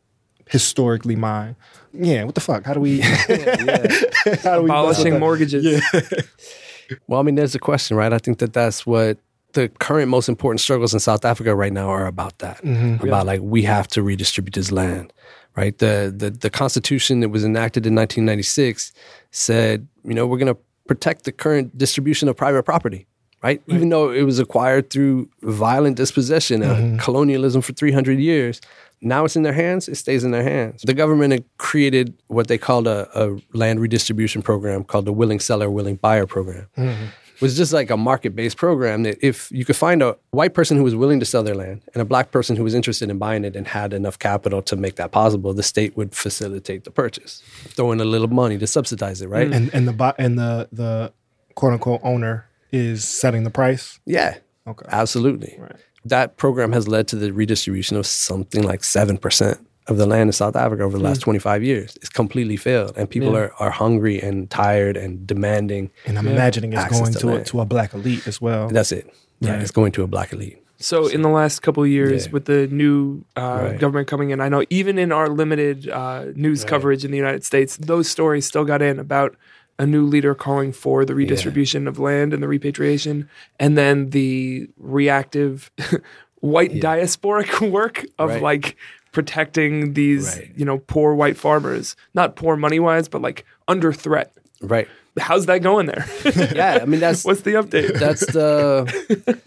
historically 0.48 1.16
mine. 1.16 1.56
Yeah, 1.92 2.24
what 2.24 2.36
the 2.36 2.40
fuck? 2.40 2.64
How 2.64 2.74
do 2.74 2.80
we 2.80 3.00
how 3.00 4.56
do 4.56 4.62
we 4.62 4.70
Abolishing 4.70 5.18
mortgages. 5.18 5.82
Well, 7.06 7.20
I 7.20 7.22
mean, 7.22 7.34
there's 7.34 7.54
a 7.54 7.58
question, 7.58 7.96
right? 7.96 8.12
I 8.12 8.18
think 8.18 8.38
that 8.38 8.52
that's 8.52 8.86
what 8.86 9.18
the 9.52 9.68
current 9.68 10.08
most 10.08 10.28
important 10.28 10.60
struggles 10.60 10.92
in 10.94 11.00
South 11.00 11.24
Africa 11.24 11.54
right 11.54 11.72
now 11.72 11.88
are 11.88 12.06
about 12.06 12.38
that. 12.38 12.62
About 13.08 13.26
like 13.26 13.40
we 13.42 13.62
have 13.62 13.88
to 13.88 14.02
redistribute 14.02 14.54
this 14.54 14.70
land, 14.70 15.12
right? 15.56 15.76
The 15.78 16.14
the 16.16 16.30
the 16.30 16.50
constitution 16.50 17.20
that 17.20 17.30
was 17.30 17.44
enacted 17.44 17.86
in 17.86 17.94
1996 17.94 18.92
said, 19.30 19.88
you 20.04 20.14
know, 20.14 20.26
we're 20.26 20.38
going 20.38 20.54
to 20.54 20.60
protect 20.86 21.24
the 21.24 21.32
current 21.32 21.76
distribution 21.76 22.28
of 22.28 22.36
private 22.36 22.62
property, 22.62 23.06
right? 23.42 23.60
Even 23.66 23.88
though 23.88 24.10
it 24.10 24.22
was 24.22 24.38
acquired 24.38 24.90
through 24.90 25.28
violent 25.42 25.96
dispossession, 25.96 26.62
uh, 26.62 26.96
colonialism 27.02 27.60
for 27.62 27.72
300 27.72 28.18
years, 28.20 28.60
now 29.00 29.24
it's 29.24 29.36
in 29.36 29.42
their 29.42 29.52
hands, 29.52 29.88
it 29.88 29.96
stays 29.96 30.24
in 30.24 30.30
their 30.30 30.42
hands. 30.42 30.82
The 30.82 30.94
government 30.94 31.32
had 31.32 31.44
created 31.58 32.14
what 32.28 32.48
they 32.48 32.58
called 32.58 32.86
a, 32.86 33.08
a 33.14 33.38
land 33.52 33.80
redistribution 33.80 34.42
program 34.42 34.84
called 34.84 35.04
the 35.04 35.12
Willing 35.12 35.40
Seller, 35.40 35.70
Willing 35.70 35.96
Buyer 35.96 36.26
program. 36.26 36.66
Mm-hmm. 36.76 37.04
It 37.36 37.42
was 37.42 37.54
just 37.54 37.70
like 37.74 37.90
a 37.90 37.98
market 37.98 38.34
based 38.34 38.56
program 38.56 39.02
that 39.02 39.18
if 39.20 39.52
you 39.52 39.66
could 39.66 39.76
find 39.76 40.02
a 40.02 40.16
white 40.30 40.54
person 40.54 40.78
who 40.78 40.82
was 40.82 40.94
willing 40.94 41.20
to 41.20 41.26
sell 41.26 41.42
their 41.42 41.54
land 41.54 41.82
and 41.92 42.00
a 42.00 42.04
black 42.06 42.30
person 42.30 42.56
who 42.56 42.64
was 42.64 42.74
interested 42.74 43.10
in 43.10 43.18
buying 43.18 43.44
it 43.44 43.54
and 43.54 43.68
had 43.68 43.92
enough 43.92 44.18
capital 44.18 44.62
to 44.62 44.74
make 44.74 44.96
that 44.96 45.12
possible, 45.12 45.52
the 45.52 45.62
state 45.62 45.98
would 45.98 46.14
facilitate 46.14 46.84
the 46.84 46.90
purchase, 46.90 47.42
throw 47.68 47.92
in 47.92 48.00
a 48.00 48.06
little 48.06 48.28
money 48.28 48.56
to 48.56 48.66
subsidize 48.66 49.20
it, 49.20 49.28
right? 49.28 49.50
Mm. 49.50 49.54
And 49.54 49.74
and 49.74 49.88
the 49.88 50.14
and 50.16 50.38
the 50.38 50.68
the 50.72 51.12
quote 51.54 51.74
unquote 51.74 52.00
owner 52.02 52.48
is 52.72 53.06
setting 53.06 53.44
the 53.44 53.50
price. 53.50 54.00
Yeah. 54.06 54.38
Okay. 54.66 54.86
Absolutely. 54.88 55.56
Right. 55.58 55.76
That 56.08 56.36
program 56.36 56.72
has 56.72 56.86
led 56.88 57.08
to 57.08 57.16
the 57.16 57.32
redistribution 57.32 57.96
of 57.96 58.06
something 58.06 58.62
like 58.62 58.80
7% 58.82 59.58
of 59.88 59.96
the 59.98 60.06
land 60.06 60.28
in 60.28 60.32
South 60.32 60.56
Africa 60.56 60.82
over 60.82 60.98
the 60.98 61.04
last 61.04 61.20
25 61.20 61.62
years. 61.62 61.94
It's 61.96 62.08
completely 62.08 62.56
failed. 62.56 62.92
And 62.96 63.08
people 63.08 63.32
Yeah. 63.32 63.38
are, 63.38 63.52
are 63.60 63.70
hungry 63.70 64.20
and 64.20 64.50
tired 64.50 64.96
and 64.96 65.26
demanding. 65.26 65.90
And 66.06 66.18
I'm 66.18 66.26
Yeah. 66.26 66.32
imagining 66.32 66.72
it's 66.72 66.90
going 66.98 67.12
to 67.12 67.18
to 67.20 67.34
a, 67.36 67.44
to 67.44 67.60
a 67.60 67.64
black 67.64 67.94
elite 67.94 68.26
as 68.26 68.40
well. 68.40 68.68
That's 68.68 68.90
it. 68.92 69.08
Yeah. 69.40 69.52
Right. 69.52 69.62
It's 69.62 69.70
going 69.70 69.92
to 69.92 70.02
a 70.02 70.06
black 70.08 70.32
elite. 70.32 70.58
So 70.78 71.06
in 71.06 71.22
the 71.22 71.28
last 71.30 71.62
couple 71.62 71.82
of 71.82 71.88
years, 71.88 72.26
Yeah. 72.26 72.32
with 72.32 72.44
the 72.46 72.66
new 72.66 73.24
uh, 73.36 73.40
Right. 73.70 73.78
government 73.78 74.08
coming 74.08 74.30
in, 74.30 74.40
I 74.40 74.48
know 74.48 74.64
even 74.70 74.98
in 74.98 75.10
our 75.12 75.28
limited 75.28 75.88
uh, 75.88 76.26
news 76.34 76.60
Right. 76.62 76.68
coverage 76.70 77.04
in 77.04 77.10
the 77.12 77.16
United 77.16 77.44
States, 77.44 77.76
those 77.78 78.08
stories 78.10 78.44
still 78.44 78.64
got 78.64 78.82
in 78.82 78.98
about 78.98 79.36
a 79.78 79.86
new 79.86 80.04
leader 80.06 80.34
calling 80.34 80.72
for 80.72 81.04
the 81.04 81.14
redistribution 81.14 81.86
of 81.86 81.98
land 81.98 82.32
and 82.32 82.42
the 82.42 82.48
repatriation, 82.48 83.28
and 83.60 83.76
then 83.76 84.10
the 84.10 84.68
reactive 84.78 85.70
white 86.40 86.72
Yeah. 86.72 86.82
diasporic 86.96 87.70
work 87.78 88.04
of 88.18 88.30
Right. 88.30 88.42
like 88.42 88.76
protecting 89.12 89.94
these 89.94 90.36
Right. 90.36 90.50
you 90.56 90.64
know 90.64 90.78
poor 90.78 91.14
white 91.14 91.36
farmers, 91.36 91.96
not 92.14 92.36
poor 92.36 92.56
money 92.56 92.78
wise, 92.80 93.08
but 93.08 93.22
like 93.22 93.44
under 93.68 93.92
threat. 93.92 94.32
Right. 94.60 94.88
How's 95.18 95.46
that 95.46 95.62
going 95.62 95.86
there? 95.86 96.06
Yeah. 96.54 96.78
I 96.82 96.84
mean, 96.84 97.00
that's 97.00 97.24
What's 97.24 97.42
the 97.42 97.54
update? 97.54 97.98
that's 97.98 98.24
the 98.32 99.38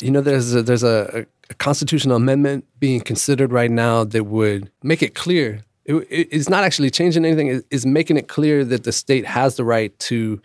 you 0.00 0.10
know 0.10 0.20
there's 0.20 0.54
a, 0.54 0.62
there's 0.62 0.82
a, 0.82 1.26
a 1.50 1.54
constitutional 1.54 2.16
amendment 2.16 2.64
being 2.80 3.00
considered 3.00 3.52
right 3.52 3.70
now 3.70 4.04
that 4.04 4.24
would 4.24 4.70
make 4.82 5.02
it 5.02 5.14
clear 5.14 5.60
it, 5.84 5.94
it- 6.10 6.28
it's 6.30 6.48
not 6.48 6.64
actually 6.64 6.90
changing 6.90 7.24
anything. 7.24 7.48
It- 7.48 7.66
it's 7.70 7.84
making 7.86 8.16
it 8.16 8.28
clear 8.28 8.64
that 8.64 8.84
the 8.84 8.92
state 8.92 9.26
has 9.26 9.56
the 9.56 9.64
right 9.64 9.96
to 10.00 10.40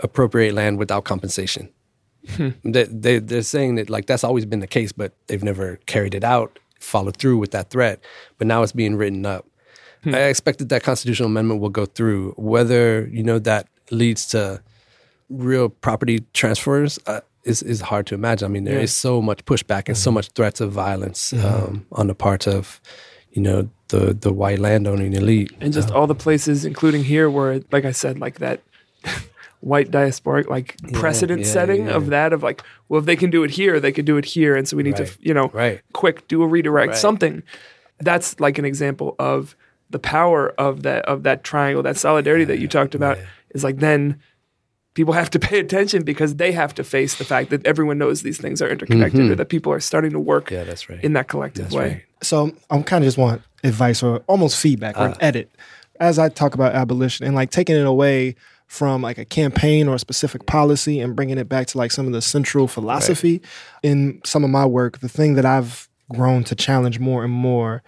appropriate 0.00 0.54
land 0.54 0.78
without 0.78 1.04
compensation. 1.04 1.68
They, 2.38 2.84
they, 2.84 3.18
they're 3.18 3.42
saying 3.42 3.74
that 3.76 3.90
like 3.90 4.06
that's 4.06 4.22
always 4.22 4.46
been 4.46 4.60
the 4.60 4.66
case 4.68 4.92
but 4.92 5.12
they've 5.26 5.42
never 5.42 5.78
carried 5.86 6.14
it 6.14 6.22
out 6.22 6.58
followed 6.78 7.16
through 7.16 7.36
with 7.38 7.50
that 7.50 7.70
threat 7.70 7.98
but 8.38 8.46
now 8.46 8.62
it's 8.62 8.70
being 8.72 8.94
written 8.96 9.26
up. 9.26 9.44
I 10.04 10.22
expect 10.22 10.58
that 10.60 10.68
that 10.68 10.82
constitutional 10.84 11.28
amendment 11.28 11.60
will 11.60 11.68
go 11.68 11.84
through. 11.86 12.32
Whether 12.36 13.08
you 13.12 13.22
know 13.24 13.38
that 13.40 13.66
leads 13.92 14.26
to 14.28 14.60
real 15.30 15.68
property 15.68 16.24
transfers 16.32 16.98
uh, 17.06 17.20
is 17.44 17.62
is 17.62 17.80
hard 17.80 18.06
to 18.08 18.14
imagine. 18.16 18.46
I 18.46 18.48
mean, 18.48 18.64
there 18.64 18.80
is 18.80 18.90
Yeah. 18.90 19.00
so 19.10 19.22
much 19.22 19.44
pushback 19.44 19.88
and 19.88 19.96
so 19.96 20.10
much 20.10 20.28
threats 20.34 20.60
of 20.60 20.72
violence 20.72 21.32
um, 21.32 21.86
on 21.92 22.06
the 22.08 22.14
part 22.16 22.46
of, 22.48 22.80
you 23.32 23.42
know, 23.42 23.68
the 23.88 24.14
the 24.14 24.32
white 24.32 24.58
landowning 24.58 25.12
elite. 25.14 25.52
and 25.60 25.72
just 25.72 25.90
all 25.90 26.06
the 26.06 26.14
places, 26.14 26.64
including 26.64 27.04
here, 27.04 27.28
where, 27.30 27.60
like 27.70 27.84
I 27.84 27.92
said, 27.92 28.18
like 28.18 28.38
that 28.38 28.60
white 29.60 29.90
diasporic, 29.90 30.48
like 30.48 30.76
precedent 30.92 31.42
yeah, 31.42 31.52
setting 31.52 31.86
yeah. 31.86 31.92
of 31.94 32.06
that, 32.08 32.32
of 32.32 32.42
like, 32.42 32.62
well, 32.88 33.00
if 33.00 33.06
they 33.06 33.16
can 33.16 33.30
do 33.30 33.42
it 33.44 33.50
here, 33.52 33.80
they 33.80 33.92
can 33.92 34.04
do 34.04 34.16
it 34.16 34.24
here, 34.24 34.56
and 34.56 34.68
so 34.68 34.76
we 34.76 34.82
need 34.82 34.98
Right. 34.98 35.08
to, 35.08 35.18
you 35.20 35.34
know, 35.34 35.50
Right. 35.52 35.80
quick 35.92 36.26
do 36.28 36.42
a 36.42 36.46
redirect, 36.46 36.90
Right. 36.90 36.98
something. 36.98 37.42
That's 38.00 38.38
like 38.40 38.58
an 38.58 38.64
example 38.64 39.14
of 39.18 39.56
the 39.90 39.98
power 39.98 40.50
of 40.58 40.82
that 40.82 41.04
of 41.04 41.22
that 41.22 41.44
triangle, 41.44 41.82
that 41.82 41.96
solidarity 41.96 42.44
that 42.44 42.58
you 42.58 42.66
talked 42.68 42.94
about. 42.94 43.18
Is 43.54 43.62
like 43.62 43.78
then 43.78 44.18
people 44.94 45.14
have 45.14 45.30
to 45.30 45.38
pay 45.38 45.58
attention 45.58 46.04
because 46.04 46.36
they 46.36 46.52
have 46.52 46.74
to 46.74 46.84
face 46.84 47.14
the 47.16 47.24
fact 47.24 47.50
that 47.50 47.64
everyone 47.66 47.98
knows 47.98 48.22
these 48.22 48.38
things 48.38 48.60
are 48.60 48.68
interconnected 48.68 49.30
or 49.30 49.34
that 49.34 49.48
people 49.48 49.72
are 49.72 49.80
starting 49.80 50.10
to 50.12 50.20
work 50.20 50.46
Mm-hmm. 50.46 50.54
Yeah, 50.54 50.64
that's 50.64 50.88
right. 50.88 51.02
in 51.02 51.12
that 51.14 51.28
collective 51.28 51.64
That's 51.66 51.74
way. 51.74 51.88
right. 51.88 52.02
So 52.22 52.52
I'm 52.70 52.82
kind 52.84 53.02
of 53.04 53.06
just 53.08 53.18
want 53.18 53.42
advice 53.64 54.02
or 54.02 54.18
almost 54.26 54.58
feedback 54.60 54.98
or 54.98 55.06
an 55.06 55.14
edit 55.20 55.50
as 56.00 56.18
I 56.18 56.28
talk 56.28 56.54
about 56.54 56.74
abolition 56.74 57.26
and 57.26 57.34
like 57.34 57.50
taking 57.50 57.76
it 57.76 57.86
away 57.86 58.34
from 58.66 59.02
like 59.02 59.18
a 59.18 59.24
campaign 59.24 59.86
or 59.88 59.94
a 59.96 59.98
specific 59.98 60.46
policy 60.46 61.00
and 61.00 61.14
bringing 61.14 61.38
it 61.38 61.48
back 61.48 61.66
to 61.68 61.78
like 61.78 61.92
some 61.92 62.06
of 62.06 62.12
the 62.12 62.22
central 62.22 62.66
philosophy 62.66 63.40
in 63.82 64.20
some 64.24 64.44
of 64.44 64.50
my 64.50 64.64
work. 64.66 65.00
The 65.00 65.08
thing 65.08 65.34
that 65.34 65.44
I've 65.44 65.88
grown 66.10 66.42
to 66.44 66.54
challenge 66.54 66.98
more 66.98 67.22
and 67.24 67.32
more 67.32 67.82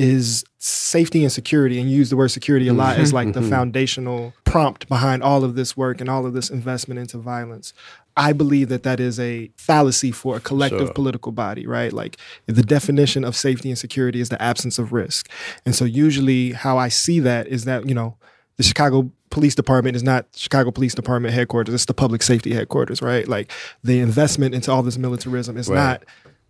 is 0.00 0.44
safety 0.56 1.22
and 1.22 1.30
security 1.30 1.78
and 1.78 1.90
use 1.90 2.08
the 2.08 2.16
word 2.16 2.28
security 2.28 2.68
a 2.68 2.72
lot 2.72 2.96
as 2.96 3.08
mm-hmm. 3.08 3.16
like 3.16 3.32
the 3.34 3.40
mm-hmm. 3.40 3.50
foundational 3.50 4.32
prompt 4.44 4.88
behind 4.88 5.22
all 5.22 5.44
of 5.44 5.56
this 5.56 5.76
work 5.76 6.00
and 6.00 6.08
all 6.08 6.24
of 6.24 6.32
this 6.32 6.48
investment 6.48 6.98
into 6.98 7.18
violence. 7.18 7.74
I 8.16 8.32
believe 8.32 8.70
that 8.70 8.82
that 8.82 8.98
is 8.98 9.20
a 9.20 9.50
fallacy 9.56 10.10
for 10.10 10.36
a 10.36 10.40
collective 10.40 10.86
Sure. 10.86 10.94
political 10.94 11.32
body, 11.32 11.66
right? 11.66 11.92
Like 11.92 12.16
the 12.46 12.62
definition 12.62 13.24
of 13.24 13.36
safety 13.36 13.68
and 13.68 13.78
security 13.78 14.20
is 14.20 14.30
the 14.30 14.40
absence 14.40 14.78
of 14.78 14.94
risk. 14.94 15.28
And 15.66 15.74
so 15.74 15.84
usually 15.84 16.52
how 16.52 16.78
I 16.78 16.88
see 16.88 17.20
that 17.20 17.46
is 17.48 17.64
that, 17.66 17.86
you 17.86 17.94
know, 17.94 18.16
the 18.56 18.62
Chicago 18.62 19.10
Police 19.28 19.54
Department 19.54 19.96
is 19.96 20.02
not 20.02 20.26
Chicago 20.34 20.70
Police 20.70 20.94
Department 20.94 21.34
headquarters, 21.34 21.74
it's 21.74 21.84
the 21.84 21.94
public 21.94 22.22
safety 22.22 22.54
headquarters, 22.54 23.02
right? 23.02 23.28
Like 23.28 23.52
the 23.84 24.00
investment 24.00 24.54
into 24.54 24.72
all 24.72 24.82
this 24.82 24.96
militarism 24.96 25.58
is 25.58 25.68
Right. 25.68 25.76
not 25.76 26.04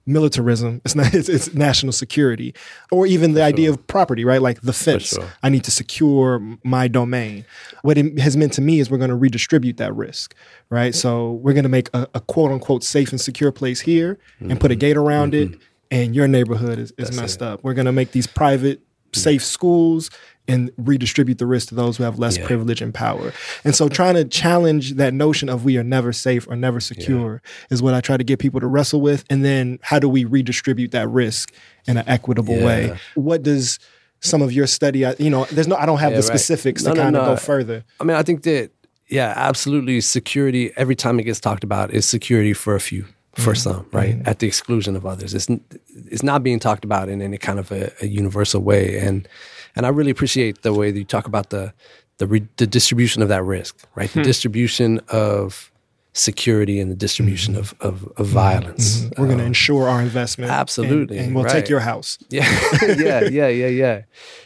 militarism. 0.07 0.81
It's 0.85 0.95
not 0.95 1.15
it's, 1.15 1.29
it's 1.29 1.55
national 1.55 1.93
security. 1.93 2.55
Or 2.91 3.07
even 3.07 3.35
the 3.35 3.43
idea 3.43 3.71
of 3.71 3.87
property, 3.87 4.25
right? 4.25 4.43
Like 4.43 4.61
the 4.61 4.73
fence. 4.73 5.09
sure. 5.09 5.29
I 5.43 5.49
need 5.49 5.65
to 5.65 5.71
secure 5.71 6.41
my 6.65 6.89
domain. 6.89 7.45
What 7.83 7.99
it 7.99 8.19
has 8.19 8.37
meant 8.37 8.53
to 8.55 8.61
me 8.61 8.81
is 8.81 8.91
we're 8.91 8.99
going 8.99 9.11
to 9.11 9.17
redistribute 9.17 9.77
that 9.79 9.95
risk, 9.95 10.35
right? 10.69 10.95
So 10.95 11.33
we're 11.33 11.55
going 11.55 11.65
to 11.65 11.69
make 11.71 11.89
a, 11.95 12.09
a 12.15 12.21
quote 12.21 12.51
unquote 12.51 12.85
safe 12.85 13.11
and 13.11 13.21
secure 13.21 13.53
place 13.53 13.81
here 13.81 14.19
and 14.41 14.61
put 14.61 14.71
a 14.71 14.77
gate 14.77 14.97
around 14.97 15.35
it, 15.35 15.59
and 15.91 16.15
your 16.15 16.29
neighborhood 16.29 16.79
is, 16.79 16.93
is 16.99 17.17
messed 17.17 17.43
up. 17.43 17.63
We're 17.63 17.75
going 17.75 17.87
to 17.87 17.93
make 17.93 18.13
these 18.13 18.27
private 18.27 18.81
Mm. 19.13 19.17
safe 19.17 19.45
schools 19.45 20.11
and 20.49 20.71
redistribute 20.77 21.39
the 21.39 21.47
risk 21.47 21.69
to 21.69 21.75
those 21.77 21.97
who 21.97 22.03
have 22.03 22.19
less 22.19 22.37
Yeah. 22.37 22.47
privilege 22.47 22.81
and 22.83 22.93
power. 22.93 23.33
And 23.65 23.75
so 23.75 23.89
trying 23.89 24.15
to 24.15 24.25
challenge 24.25 24.95
that 24.95 25.15
notion 25.15 25.49
of 25.49 25.65
we 25.65 25.77
are 25.79 25.85
never 25.85 26.13
safe 26.13 26.49
or 26.49 26.57
never 26.57 26.81
secure 26.81 27.41
is 27.71 27.83
what 27.83 27.95
I 27.95 28.01
try 28.01 28.17
to 28.17 28.25
get 28.25 28.39
people 28.41 28.59
to 28.61 28.67
wrestle 28.67 29.01
with. 29.01 29.25
And 29.31 29.45
then 29.45 29.79
how 29.83 29.99
do 30.01 30.09
we 30.09 30.25
redistribute 30.25 30.91
that 30.91 31.09
risk 31.09 31.53
in 31.87 31.97
an 31.99 32.05
equitable 32.09 32.57
Yeah. 32.57 32.65
way? 32.67 32.99
What 33.15 33.43
does 33.45 33.79
some 34.21 34.43
of 34.43 34.53
your 34.53 34.67
study, 34.67 35.05
you 35.19 35.31
know, 35.31 35.47
there's 35.53 35.69
no, 35.69 35.77
I 35.77 35.87
don't 35.87 35.99
have 35.99 36.11
Yeah, 36.13 36.21
the 36.21 36.27
right. 36.29 36.39
specifics 36.39 36.83
No, 36.85 36.91
to 36.91 36.97
no, 36.97 37.03
kind 37.05 37.17
of 37.17 37.27
go 37.27 37.37
further. 37.37 37.85
I 38.01 38.05
mean, 38.05 38.17
I 38.17 38.23
think 38.23 38.43
that 38.43 38.71
yeah, 39.09 39.33
absolutely. 39.37 40.01
Security 40.01 40.73
every 40.77 40.95
time 40.95 41.19
it 41.19 41.25
gets 41.25 41.41
talked 41.41 41.65
about 41.65 41.93
is 41.93 42.07
security 42.07 42.53
for 42.53 42.75
a 42.77 42.81
few, 42.81 43.07
for 43.35 43.53
mm-hmm. 43.53 43.55
some, 43.55 43.87
right, 43.93 44.17
mm-hmm. 44.17 44.29
at 44.29 44.41
the 44.41 44.47
exclusion 44.47 44.97
of 44.97 45.07
others. 45.07 45.35
It's 45.35 45.49
it's 45.89 46.23
not 46.23 46.43
being 46.43 46.59
talked 46.59 46.85
about 46.85 47.09
in 47.09 47.23
any 47.23 47.39
kind 47.39 47.59
of 47.59 47.71
a, 47.71 47.93
a 48.01 48.07
universal 48.07 48.61
way, 48.61 48.99
and 48.99 49.29
and 49.77 49.87
I 49.87 49.91
really 49.91 50.11
appreciate 50.11 50.63
the 50.63 50.73
way 50.73 50.91
that 50.91 50.99
you 50.99 51.05
talk 51.05 51.27
about 51.27 51.51
the 51.51 51.73
the, 52.19 52.27
re, 52.27 52.47
the 52.57 52.67
distribution 52.67 53.23
of 53.23 53.29
that 53.29 53.43
risk, 53.45 53.87
right, 53.95 54.11
the 54.11 54.21
hmm. 54.21 54.25
distribution 54.25 55.01
of 55.09 55.73
security 56.13 56.81
and 56.81 56.91
the 56.91 56.97
distribution 56.97 57.55
mm-hmm. 57.55 57.87
of, 57.87 58.05
of 58.05 58.13
of 58.17 58.27
violence. 58.27 59.09
We're 59.17 59.27
going 59.27 59.39
to 59.39 59.45
Um, 59.45 59.49
ensure 59.49 59.89
our 59.89 60.03
investment. 60.03 60.51
and- 60.51 60.61
Absolutely, 60.61 61.19
And, 61.19 61.35
we'll 61.35 61.45
right. 61.45 61.53
take 61.53 61.69
your 61.69 61.81
house. 61.81 62.19
yeah, 62.31 62.47
yeah, 62.83 63.21
yeah, 63.23 63.49
yeah, 63.49 63.69
yeah. 63.69 64.03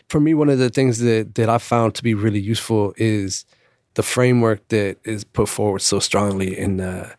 For 0.09 0.21
me, 0.21 0.35
one 0.35 0.51
of 0.51 0.59
the 0.59 0.71
things 0.71 0.99
that 0.99 1.35
that 1.37 1.49
I 1.49 1.59
found 1.59 1.95
to 1.95 2.03
be 2.03 2.15
really 2.15 2.41
useful 2.41 2.93
is 2.97 3.47
the 3.95 4.03
framework 4.03 4.69
that 4.69 4.99
is 5.05 5.25
put 5.25 5.49
forward 5.49 5.81
so 5.81 6.01
strongly 6.01 6.57
in 6.57 6.77
the 6.77 7.15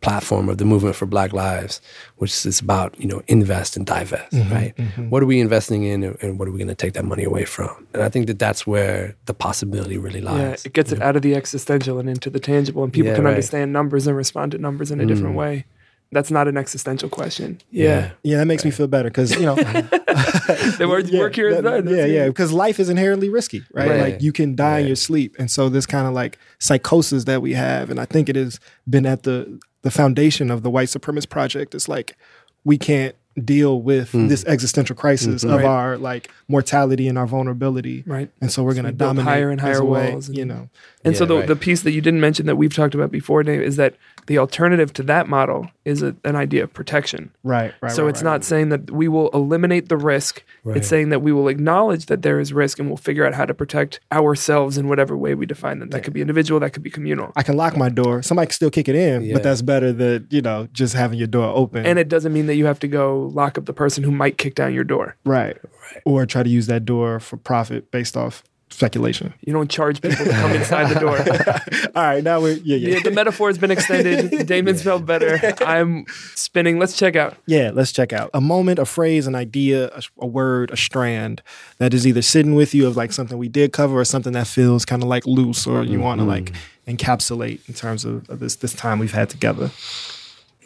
platform 0.00 0.48
of 0.48 0.56
the 0.58 0.64
movement 0.64 0.96
for 0.96 1.06
Black 1.06 1.32
Lives, 1.32 1.80
which 2.16 2.46
is 2.46 2.60
about 2.60 2.98
you 2.98 3.06
know 3.06 3.22
invest 3.28 3.76
and 3.76 3.84
divest, 3.86 4.32
right? 4.50 4.72
What 5.10 5.22
are 5.22 5.26
we 5.26 5.40
investing 5.40 5.82
in, 5.84 6.02
and 6.02 6.16
and 6.22 6.38
what 6.38 6.48
are 6.48 6.50
we 6.52 6.58
going 6.58 6.68
to 6.68 6.74
take 6.74 6.94
that 6.94 7.04
money 7.04 7.24
away 7.24 7.44
from? 7.44 7.86
And 7.94 8.02
I 8.02 8.08
think 8.08 8.26
that 8.28 8.38
that's 8.38 8.66
where 8.66 9.14
the 9.26 9.34
possibility 9.34 9.98
really 9.98 10.20
lies. 10.20 10.40
Yeah, 10.40 10.56
it 10.68 10.72
gets 10.72 10.92
it 10.92 11.02
out 11.02 11.16
of 11.16 11.22
the 11.22 11.34
existential 11.34 11.98
and 11.98 12.08
into 12.08 12.30
the 12.30 12.40
tangible, 12.40 12.82
and 12.84 12.92
people 12.92 13.08
Yeah, 13.10 13.16
can 13.16 13.24
right. 13.24 13.30
Mm. 13.30 13.34
understand 13.34 13.72
numbers 13.72 14.06
and 14.06 14.16
respond 14.16 14.52
to 14.52 14.58
numbers 14.58 14.90
in 14.90 15.00
a 15.00 15.06
different 15.06 15.36
way. 15.36 15.64
That's 16.12 16.30
not 16.32 16.48
an 16.48 16.56
existential 16.56 17.08
question. 17.08 17.60
Yeah. 17.70 18.10
Yeah, 18.24 18.38
that 18.38 18.46
makes 18.46 18.64
me 18.64 18.72
feel 18.72 18.88
better 18.88 19.08
because, 19.10 19.30
you 19.36 19.42
know, 19.46 19.54
the 19.54 20.86
word 20.88 21.08
yeah, 21.08 21.20
work 21.20 21.36
here 21.36 21.50
is 21.50 21.56
that- 21.62 21.62
done. 21.84 21.88
Yeah, 21.88 22.04
yeah, 22.06 22.26
because 22.26 22.52
life 22.52 22.80
is 22.80 22.88
inherently 22.88 23.28
risky, 23.28 23.62
right? 23.72 23.88
Right. 23.88 24.00
Like 24.00 24.22
you 24.22 24.32
can 24.32 24.56
die 24.56 24.80
in 24.80 24.86
your 24.88 24.96
sleep, 24.96 25.36
and 25.38 25.48
so 25.48 25.68
this 25.68 25.86
kind 25.86 26.08
of 26.08 26.12
like 26.12 26.36
psychosis 26.58 27.24
that 27.24 27.42
we 27.42 27.52
have, 27.54 27.90
and 27.90 28.00
I 28.00 28.06
think 28.06 28.28
it 28.28 28.34
has 28.36 28.58
been 28.88 29.06
at 29.06 29.22
the 29.22 29.60
the 29.82 29.90
foundation 29.90 30.50
of 30.50 30.62
the 30.62 30.70
white 30.70 30.88
supremacist 30.88 31.28
project 31.28 31.74
is 31.74 31.88
like 31.88 32.16
we 32.64 32.76
can't 32.78 33.14
deal 33.44 33.80
with 33.80 34.10
hmm. 34.12 34.28
this 34.28 34.44
existential 34.44 34.96
crisis 34.96 35.44
mm-hmm. 35.44 35.54
of 35.54 35.60
Right. 35.60 35.66
our 35.66 35.98
like 35.98 36.30
mortality 36.48 37.08
and 37.08 37.16
our 37.16 37.26
vulnerability. 37.26 38.02
Right. 38.06 38.30
And 38.40 38.50
so 38.52 38.62
we're 38.62 38.74
going 38.74 38.84
to 38.84 38.90
we 38.90 38.96
build 38.96 39.16
dominate 39.16 39.28
higher 39.28 39.50
and 39.50 39.60
higher 39.60 39.78
a 39.78 39.84
way, 39.84 40.12
walls 40.12 40.28
and- 40.28 40.36
you 40.36 40.44
know. 40.44 40.68
And 41.04 41.16
so 41.16 41.24
the, 41.24 41.36
right. 41.38 41.46
the 41.46 41.56
piece 41.56 41.82
that 41.82 41.92
you 41.92 42.00
didn't 42.00 42.20
mention 42.20 42.46
that 42.46 42.56
we've 42.56 42.74
talked 42.74 42.94
about 42.94 43.10
before, 43.10 43.42
Dave, 43.42 43.62
is 43.62 43.76
that 43.76 43.94
the 44.30 44.38
alternative 44.38 44.92
to 44.92 45.02
that 45.02 45.26
model 45.26 45.68
is 45.84 46.04
a, 46.04 46.14
an 46.22 46.36
idea 46.36 46.62
of 46.62 46.72
protection. 46.72 47.32
Right, 47.42 47.74
right. 47.80 47.90
so 47.90 48.04
right, 48.04 48.10
it's 48.10 48.22
right. 48.22 48.30
not 48.30 48.44
saying 48.44 48.68
that 48.68 48.88
we 48.88 49.08
will 49.08 49.28
eliminate 49.30 49.88
the 49.88 49.96
risk. 49.96 50.44
Right. 50.62 50.76
It's 50.76 50.86
saying 50.86 51.08
that 51.08 51.20
we 51.20 51.32
will 51.32 51.48
acknowledge 51.48 52.06
that 52.06 52.22
there 52.22 52.38
is 52.38 52.52
risk 52.52 52.78
and 52.78 52.88
we'll 52.88 52.96
figure 52.96 53.26
out 53.26 53.34
how 53.34 53.44
to 53.44 53.52
protect 53.54 53.98
ourselves 54.12 54.78
in 54.78 54.86
whatever 54.86 55.16
way 55.16 55.34
we 55.34 55.46
define 55.46 55.80
them. 55.80 55.90
That 55.90 56.04
could 56.04 56.12
be 56.12 56.20
individual, 56.20 56.60
that 56.60 56.70
could 56.70 56.84
be 56.84 56.90
communal. 56.90 57.32
I 57.34 57.42
can 57.42 57.56
lock 57.56 57.76
my 57.76 57.88
door. 57.88 58.22
Somebody 58.22 58.46
can 58.46 58.52
still 58.52 58.70
kick 58.70 58.88
it 58.88 58.94
in, 58.94 59.24
Yeah. 59.24 59.32
but 59.34 59.42
that's 59.42 59.62
better 59.62 59.92
than, 59.92 60.28
you 60.30 60.42
know, 60.42 60.68
just 60.72 60.94
having 60.94 61.18
your 61.18 61.26
door 61.26 61.52
open. 61.52 61.84
And 61.84 61.98
it 61.98 62.08
doesn't 62.08 62.32
mean 62.32 62.46
that 62.46 62.54
you 62.54 62.66
have 62.66 62.78
to 62.80 62.88
go 62.88 63.32
lock 63.34 63.58
up 63.58 63.64
the 63.64 63.72
person 63.72 64.04
who 64.04 64.12
might 64.12 64.38
kick 64.38 64.54
down 64.54 64.72
your 64.72 64.84
door. 64.84 65.16
right. 65.24 65.58
Or 66.04 66.24
try 66.24 66.44
to 66.44 66.48
use 66.48 66.68
that 66.68 66.84
door 66.84 67.18
for 67.18 67.36
profit 67.36 67.90
based 67.90 68.16
off 68.16 68.44
speculation. 68.80 69.34
You 69.46 69.52
don't 69.52 69.70
charge 69.70 70.00
people 70.00 70.24
to 70.24 70.30
come 70.30 70.52
inside 70.52 70.86
the 70.94 71.00
door. 71.00 71.18
All 71.94 72.02
right, 72.02 72.24
now 72.24 72.40
we're 72.40 72.54
yeah, 72.64 72.76
yeah. 72.76 72.94
Yeah, 72.94 73.00
the 73.04 73.10
metaphor 73.10 73.48
has 73.48 73.58
been 73.58 73.70
extended. 73.70 74.46
Damon's 74.52 74.82
felt 74.82 75.04
better. 75.04 75.38
I'm 75.66 76.06
spinning. 76.34 76.78
Let's 76.78 76.96
check 76.96 77.14
out. 77.14 77.36
Yeah, 77.46 77.70
let's 77.74 77.92
check 77.92 78.12
out 78.14 78.30
a 78.32 78.40
moment, 78.40 78.78
a 78.78 78.86
phrase, 78.86 79.26
an 79.26 79.34
idea, 79.34 79.88
a, 79.94 80.02
a 80.20 80.26
word, 80.26 80.70
a 80.70 80.76
strand 80.78 81.42
that 81.76 81.92
is 81.92 82.06
either 82.06 82.22
sitting 82.22 82.54
with 82.54 82.74
you 82.74 82.86
of 82.86 82.96
like 82.96 83.12
something 83.12 83.36
we 83.36 83.48
did 83.50 83.72
cover 83.72 83.98
or 84.00 84.04
something 84.04 84.32
that 84.32 84.46
feels 84.46 84.84
kind 84.86 85.02
of 85.02 85.08
like 85.08 85.26
loose 85.26 85.66
or 85.66 85.82
you 85.84 86.00
want 86.00 86.20
to 86.20 86.24
like 86.24 86.52
encapsulate 86.88 87.60
in 87.68 87.74
terms 87.74 88.04
of, 88.06 88.28
of 88.30 88.40
this 88.40 88.56
this 88.56 88.72
time 88.74 88.98
we've 88.98 89.12
had 89.12 89.28
together. 89.28 89.70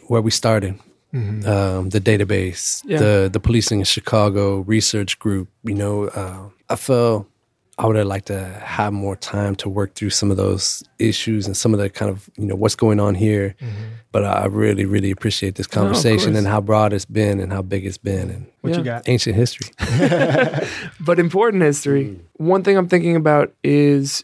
where 0.07 0.21
we 0.21 0.31
started. 0.31 0.79
Um, 1.13 1.89
the 1.95 2.01
database, 2.01 2.81
Yeah. 2.85 2.99
the 2.99 3.29
the 3.31 3.39
policing 3.39 3.79
in 3.79 3.85
Chicago 3.85 4.59
research 4.67 5.17
group. 5.17 5.47
You 5.63 5.75
know, 5.75 5.95
uh, 6.09 6.49
I 6.69 6.75
felt 6.75 7.27
I 7.77 7.85
would 7.87 7.97
have 7.97 8.07
liked 8.07 8.27
to 8.27 8.45
have 8.63 8.93
more 8.93 9.17
time 9.17 9.55
to 9.57 9.67
work 9.69 9.95
through 9.95 10.11
some 10.11 10.31
of 10.31 10.37
those 10.37 10.81
issues 10.97 11.45
and 11.45 11.57
some 11.57 11.73
of 11.73 11.79
the 11.79 11.89
kind 11.89 12.09
of 12.09 12.29
you 12.37 12.45
know 12.45 12.55
what's 12.55 12.75
going 12.75 12.99
on 12.99 13.15
here. 13.15 13.55
Mm-hmm. 13.59 13.83
But 14.13 14.23
I 14.23 14.45
really, 14.45 14.85
really 14.85 15.11
appreciate 15.11 15.55
this 15.55 15.67
conversation 15.67 16.27
course. 16.31 16.37
and 16.37 16.47
how 16.47 16.61
broad 16.61 16.93
it's 16.93 17.03
been 17.03 17.41
and 17.41 17.51
how 17.51 17.61
big 17.61 17.85
it's 17.85 17.97
been 17.97 18.29
and 18.29 18.47
What 18.61 18.69
Yeah. 18.71 18.77
you 18.77 18.83
got? 18.85 19.09
ancient 19.09 19.35
history. 19.35 19.67
but 20.99 21.19
important 21.19 21.63
history. 21.63 22.05
Mm. 22.05 22.19
One 22.37 22.63
thing 22.63 22.77
I'm 22.77 22.87
thinking 22.87 23.15
about 23.17 23.53
is 23.63 24.23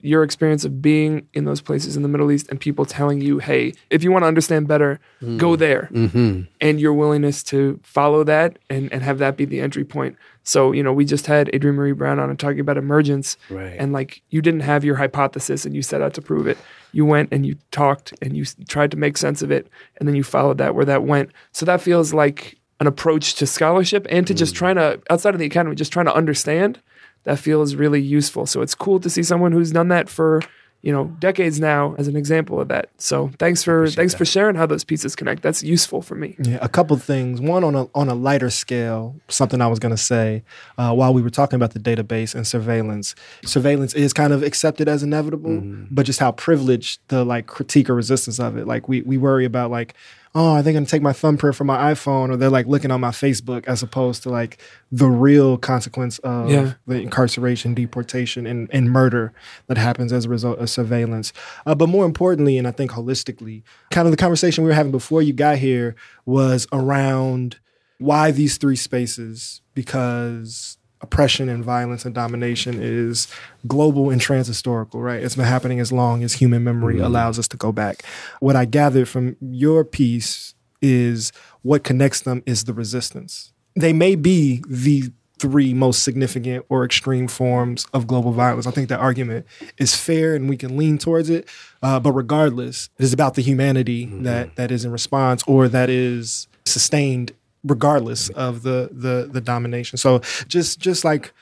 your 0.00 0.22
experience 0.22 0.64
of 0.64 0.80
being 0.80 1.26
in 1.34 1.44
those 1.44 1.60
places 1.60 1.96
in 1.96 2.02
the 2.02 2.08
Middle 2.08 2.30
East 2.30 2.46
and 2.50 2.60
people 2.60 2.84
telling 2.84 3.20
you, 3.20 3.38
hey, 3.38 3.74
if 3.90 4.04
you 4.04 4.12
want 4.12 4.22
to 4.22 4.26
understand 4.28 4.68
better, 4.68 5.00
mm. 5.20 5.38
go 5.38 5.56
there. 5.56 5.86
hmm 5.92 6.42
And 6.60 6.80
your 6.80 6.92
willingness 6.94 7.42
to 7.44 7.80
follow 7.82 8.22
that 8.24 8.58
and, 8.70 8.92
and 8.92 9.02
have 9.02 9.18
that 9.18 9.36
be 9.36 9.44
the 9.44 9.60
entry 9.60 9.84
point. 9.84 10.16
So, 10.48 10.72
you 10.72 10.82
know, 10.82 10.94
we 10.94 11.04
just 11.04 11.26
had 11.26 11.54
Adrienne 11.54 11.76
Maree 11.76 11.94
Brown 11.94 12.18
on 12.18 12.30
and 12.30 12.38
talking 12.38 12.60
about 12.60 12.78
emergence. 12.78 13.36
Right. 13.50 13.76
And 13.78 13.92
like 13.92 14.22
you 14.30 14.40
didn't 14.40 14.60
have 14.60 14.82
your 14.82 14.96
hypothesis 14.96 15.66
and 15.66 15.74
you 15.74 15.82
set 15.82 16.00
out 16.00 16.14
to 16.14 16.22
prove 16.22 16.46
it. 16.46 16.56
You 16.90 17.04
went 17.04 17.28
and 17.32 17.44
you 17.44 17.56
talked 17.70 18.14
and 18.22 18.34
you 18.34 18.46
tried 18.66 18.90
to 18.92 18.96
make 18.96 19.18
sense 19.18 19.42
of 19.42 19.50
it. 19.50 19.68
And 19.98 20.08
then 20.08 20.16
you 20.16 20.22
followed 20.22 20.56
that 20.56 20.74
where 20.74 20.86
that 20.86 21.02
went. 21.02 21.32
So 21.52 21.66
that 21.66 21.82
feels 21.82 22.14
like 22.14 22.58
an 22.80 22.86
approach 22.86 23.34
to 23.34 23.46
scholarship 23.46 24.06
and 24.08 24.26
to 24.26 24.32
just 24.32 24.54
mm. 24.54 24.58
trying 24.58 24.76
to, 24.76 25.02
outside 25.10 25.34
of 25.34 25.38
the 25.38 25.44
academy, 25.44 25.76
just 25.76 25.92
trying 25.92 26.06
to 26.06 26.14
understand. 26.14 26.80
That 27.24 27.38
feels 27.38 27.74
really 27.74 28.00
useful. 28.00 28.46
So 28.46 28.62
it's 28.62 28.74
cool 28.74 29.00
to 29.00 29.10
see 29.10 29.22
someone 29.22 29.52
who's 29.52 29.72
done 29.72 29.88
that 29.88 30.08
for, 30.08 30.40
you 30.80 30.92
know, 30.92 31.06
decades 31.18 31.58
now 31.58 31.96
as 31.98 32.06
an 32.06 32.14
example 32.14 32.60
of 32.60 32.68
that. 32.68 32.88
So 32.98 33.30
thanks 33.38 33.64
for 33.64 33.88
thanks 33.88 34.14
for 34.14 34.24
sharing 34.24 34.54
how 34.54 34.64
those 34.64 34.84
pieces 34.84 35.16
connect. 35.16 35.42
That's 35.42 35.62
useful 35.62 36.02
for 36.02 36.14
me. 36.14 36.36
Yeah, 36.38 36.58
a 36.62 36.68
couple 36.68 36.96
things. 36.96 37.40
One 37.40 37.64
on 37.64 37.74
a 37.74 37.88
on 37.96 38.08
a 38.08 38.14
lighter 38.14 38.48
scale, 38.48 39.16
something 39.28 39.60
I 39.60 39.66
was 39.66 39.80
going 39.80 39.90
to 39.90 40.02
say 40.02 40.44
uh, 40.78 40.94
while 40.94 41.12
we 41.12 41.20
were 41.20 41.30
talking 41.30 41.56
about 41.56 41.72
the 41.72 41.80
database 41.80 42.34
and 42.34 42.46
surveillance. 42.46 43.16
Surveillance 43.44 43.92
is 43.94 44.12
kind 44.12 44.32
of 44.32 44.44
accepted 44.44 44.88
as 44.88 45.02
inevitable, 45.02 45.62
but 45.90 46.06
just 46.06 46.20
how 46.20 46.30
privileged 46.32 47.00
the 47.08 47.24
like 47.24 47.46
critique 47.46 47.90
or 47.90 47.94
resistance 47.94 48.38
of 48.38 48.56
it. 48.56 48.66
Like 48.66 48.88
we 48.88 49.02
we 49.02 49.18
worry 49.18 49.44
about 49.44 49.72
like, 49.72 49.94
oh, 50.38 50.52
are 50.54 50.62
they 50.62 50.72
going 50.72 50.84
to 50.84 50.90
take 50.90 51.02
my 51.02 51.12
thumbprint 51.12 51.56
from 51.56 51.66
my 51.66 51.92
iPhone, 51.92 52.30
or 52.30 52.36
they're 52.36 52.48
like 52.48 52.66
looking 52.66 52.90
on 52.92 53.00
my 53.00 53.10
Facebook, 53.10 53.66
as 53.66 53.82
opposed 53.82 54.22
to 54.22 54.28
like 54.30 54.60
the 54.92 55.08
real 55.08 55.58
consequence 55.58 56.18
of 56.20 56.48
Yeah. 56.48 56.74
the 56.86 57.00
incarceration, 57.00 57.74
deportation, 57.74 58.46
and, 58.46 58.68
and 58.72 58.90
murder 58.90 59.32
that 59.66 59.76
happens 59.78 60.12
as 60.12 60.26
a 60.26 60.28
result 60.28 60.58
of 60.60 60.70
surveillance. 60.70 61.32
Uh, 61.66 61.74
but 61.74 61.88
more 61.88 62.06
importantly, 62.06 62.56
and 62.56 62.68
I 62.68 62.70
think 62.70 62.92
holistically, 62.92 63.62
kind 63.90 64.06
of 64.06 64.12
the 64.12 64.16
conversation 64.16 64.62
we 64.62 64.68
were 64.70 64.74
having 64.74 64.92
before 64.92 65.22
you 65.22 65.32
got 65.32 65.58
here 65.58 65.96
was 66.24 66.66
around 66.72 67.58
why 67.98 68.30
these 68.30 68.58
three 68.58 68.76
spaces, 68.76 69.60
because 69.74 70.77
oppression 71.00 71.48
and 71.48 71.64
violence 71.64 72.04
and 72.04 72.14
domination 72.14 72.78
is 72.80 73.28
global 73.66 74.10
and 74.10 74.20
transhistorical, 74.20 75.02
right? 75.02 75.22
It's 75.22 75.36
been 75.36 75.44
happening 75.44 75.80
as 75.80 75.92
long 75.92 76.22
as 76.22 76.34
human 76.34 76.64
memory 76.64 76.98
allows 76.98 77.38
us 77.38 77.48
to 77.48 77.56
go 77.56 77.72
back. 77.72 78.02
What 78.40 78.56
I 78.56 78.64
gathered 78.64 79.08
from 79.08 79.36
your 79.40 79.84
piece 79.84 80.54
is 80.82 81.32
what 81.62 81.84
connects 81.84 82.20
them 82.20 82.42
is 82.46 82.64
the 82.64 82.72
resistance. 82.72 83.52
They 83.74 83.92
may 83.92 84.16
be 84.16 84.62
the 84.68 85.12
three 85.38 85.72
most 85.72 86.02
significant 86.02 86.64
or 86.68 86.84
extreme 86.84 87.28
forms 87.28 87.86
of 87.92 88.06
global 88.06 88.32
violence. 88.32 88.66
I 88.66 88.72
think 88.72 88.88
that 88.88 88.98
argument 88.98 89.46
is 89.78 89.94
fair 89.94 90.34
and 90.34 90.48
we 90.48 90.56
can 90.56 90.76
lean 90.76 90.98
towards 90.98 91.30
it. 91.30 91.48
Uh, 91.82 92.00
but 92.00 92.12
regardless, 92.12 92.90
it 92.98 93.04
is 93.04 93.12
about 93.12 93.34
the 93.34 93.42
humanity 93.42 94.06
that 94.22 94.56
that 94.56 94.70
is 94.70 94.84
in 94.84 94.90
response 94.90 95.42
or 95.46 95.68
that 95.68 95.90
is 95.90 96.48
sustained 96.64 97.32
regardless 97.68 98.28
of 98.30 98.62
the 98.62 98.90
the 98.92 99.28
the 99.30 99.40
domination. 99.40 99.98
So 99.98 100.20
just 100.48 100.80
just 100.80 101.04
like 101.04 101.32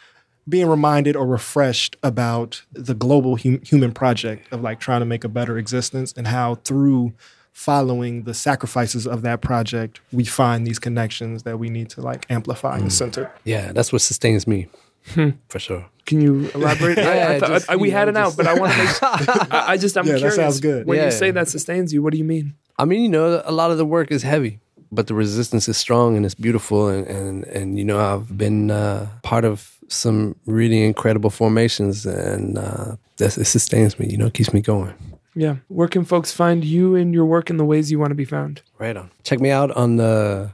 being 0.48 0.68
reminded 0.68 1.16
or 1.16 1.26
refreshed 1.26 1.96
about 2.02 2.62
the 2.72 2.94
global 2.94 3.36
hum- 3.36 3.60
human 3.62 3.92
project 3.92 4.52
of 4.52 4.60
like 4.62 4.78
trying 4.78 5.00
to 5.00 5.06
make 5.06 5.24
a 5.24 5.28
better 5.28 5.58
existence 5.58 6.12
and 6.16 6.28
how 6.28 6.56
through 6.56 7.12
following 7.52 8.24
the 8.24 8.34
sacrifices 8.34 9.06
of 9.06 9.22
that 9.22 9.40
project 9.40 10.00
we 10.12 10.24
find 10.24 10.66
these 10.66 10.78
connections 10.78 11.42
that 11.44 11.58
we 11.58 11.70
need 11.70 11.88
to 11.88 12.00
like 12.02 12.26
amplify 12.30 12.76
and 12.76 12.88
mm. 12.88 12.92
center. 12.92 13.32
Yeah, 13.44 13.72
that's 13.72 13.92
what 13.92 14.02
sustains 14.02 14.46
me 14.46 14.68
hmm. 15.14 15.30
for 15.48 15.58
sure. 15.58 15.86
Can 16.04 16.20
you 16.20 16.50
elaborate? 16.54 16.98
I, 17.00 17.36
I 17.36 17.40
thought- 17.40 17.48
just, 17.48 17.70
I- 17.70 17.76
we 17.76 17.88
you 17.88 17.94
had 17.94 18.12
know, 18.12 18.20
it 18.20 18.24
out, 18.24 18.36
but 18.36 18.46
I 18.46 18.54
want 18.54 18.72
to 18.72 18.78
make. 18.78 18.88
Sure. 18.88 19.08
I, 19.50 19.64
I 19.72 19.76
just 19.78 19.96
I'm 19.96 20.06
Yeah, 20.06 20.18
that 20.18 20.34
sounds 20.34 20.60
good. 20.60 20.86
When 20.86 20.98
Yeah. 20.98 21.06
you 21.06 21.10
say 21.10 21.30
that 21.30 21.48
sustains 21.48 21.92
you, 21.92 22.02
what 22.02 22.12
do 22.12 22.18
you 22.18 22.24
mean? 22.24 22.54
I 22.78 22.84
mean, 22.84 23.00
you 23.02 23.08
know, 23.08 23.42
a 23.44 23.52
lot 23.52 23.70
of 23.70 23.78
the 23.78 23.86
work 23.86 24.10
is 24.10 24.22
heavy, 24.22 24.60
but 24.92 25.06
the 25.06 25.14
resistance 25.14 25.68
is 25.68 25.76
strong 25.76 26.16
and 26.16 26.24
it's 26.24 26.34
beautiful. 26.34 26.88
And, 26.88 27.06
and, 27.06 27.44
and 27.44 27.78
you 27.78 27.84
know, 27.84 27.98
I've 27.98 28.36
been 28.36 28.70
uh, 28.70 29.08
part 29.22 29.44
of 29.44 29.76
some 29.88 30.36
really 30.46 30.84
incredible 30.84 31.30
formations 31.30 32.06
and 32.06 32.58
uh, 32.58 32.96
it 33.18 33.30
sustains 33.30 33.98
me, 33.98 34.08
you 34.08 34.16
know, 34.16 34.26
it 34.26 34.34
keeps 34.34 34.52
me 34.52 34.60
going. 34.60 34.94
Yeah. 35.34 35.56
Where 35.68 35.88
can 35.88 36.04
folks 36.04 36.32
find 36.32 36.64
you 36.64 36.96
and 36.96 37.12
your 37.12 37.26
work 37.26 37.50
in 37.50 37.58
the 37.58 37.64
ways 37.64 37.90
you 37.90 37.98
want 37.98 38.10
to 38.10 38.14
be 38.14 38.24
found? 38.24 38.62
Right 38.78 38.96
on. 38.96 39.10
Check 39.22 39.38
me 39.38 39.50
out 39.50 39.70
on 39.72 39.96
the 39.96 40.50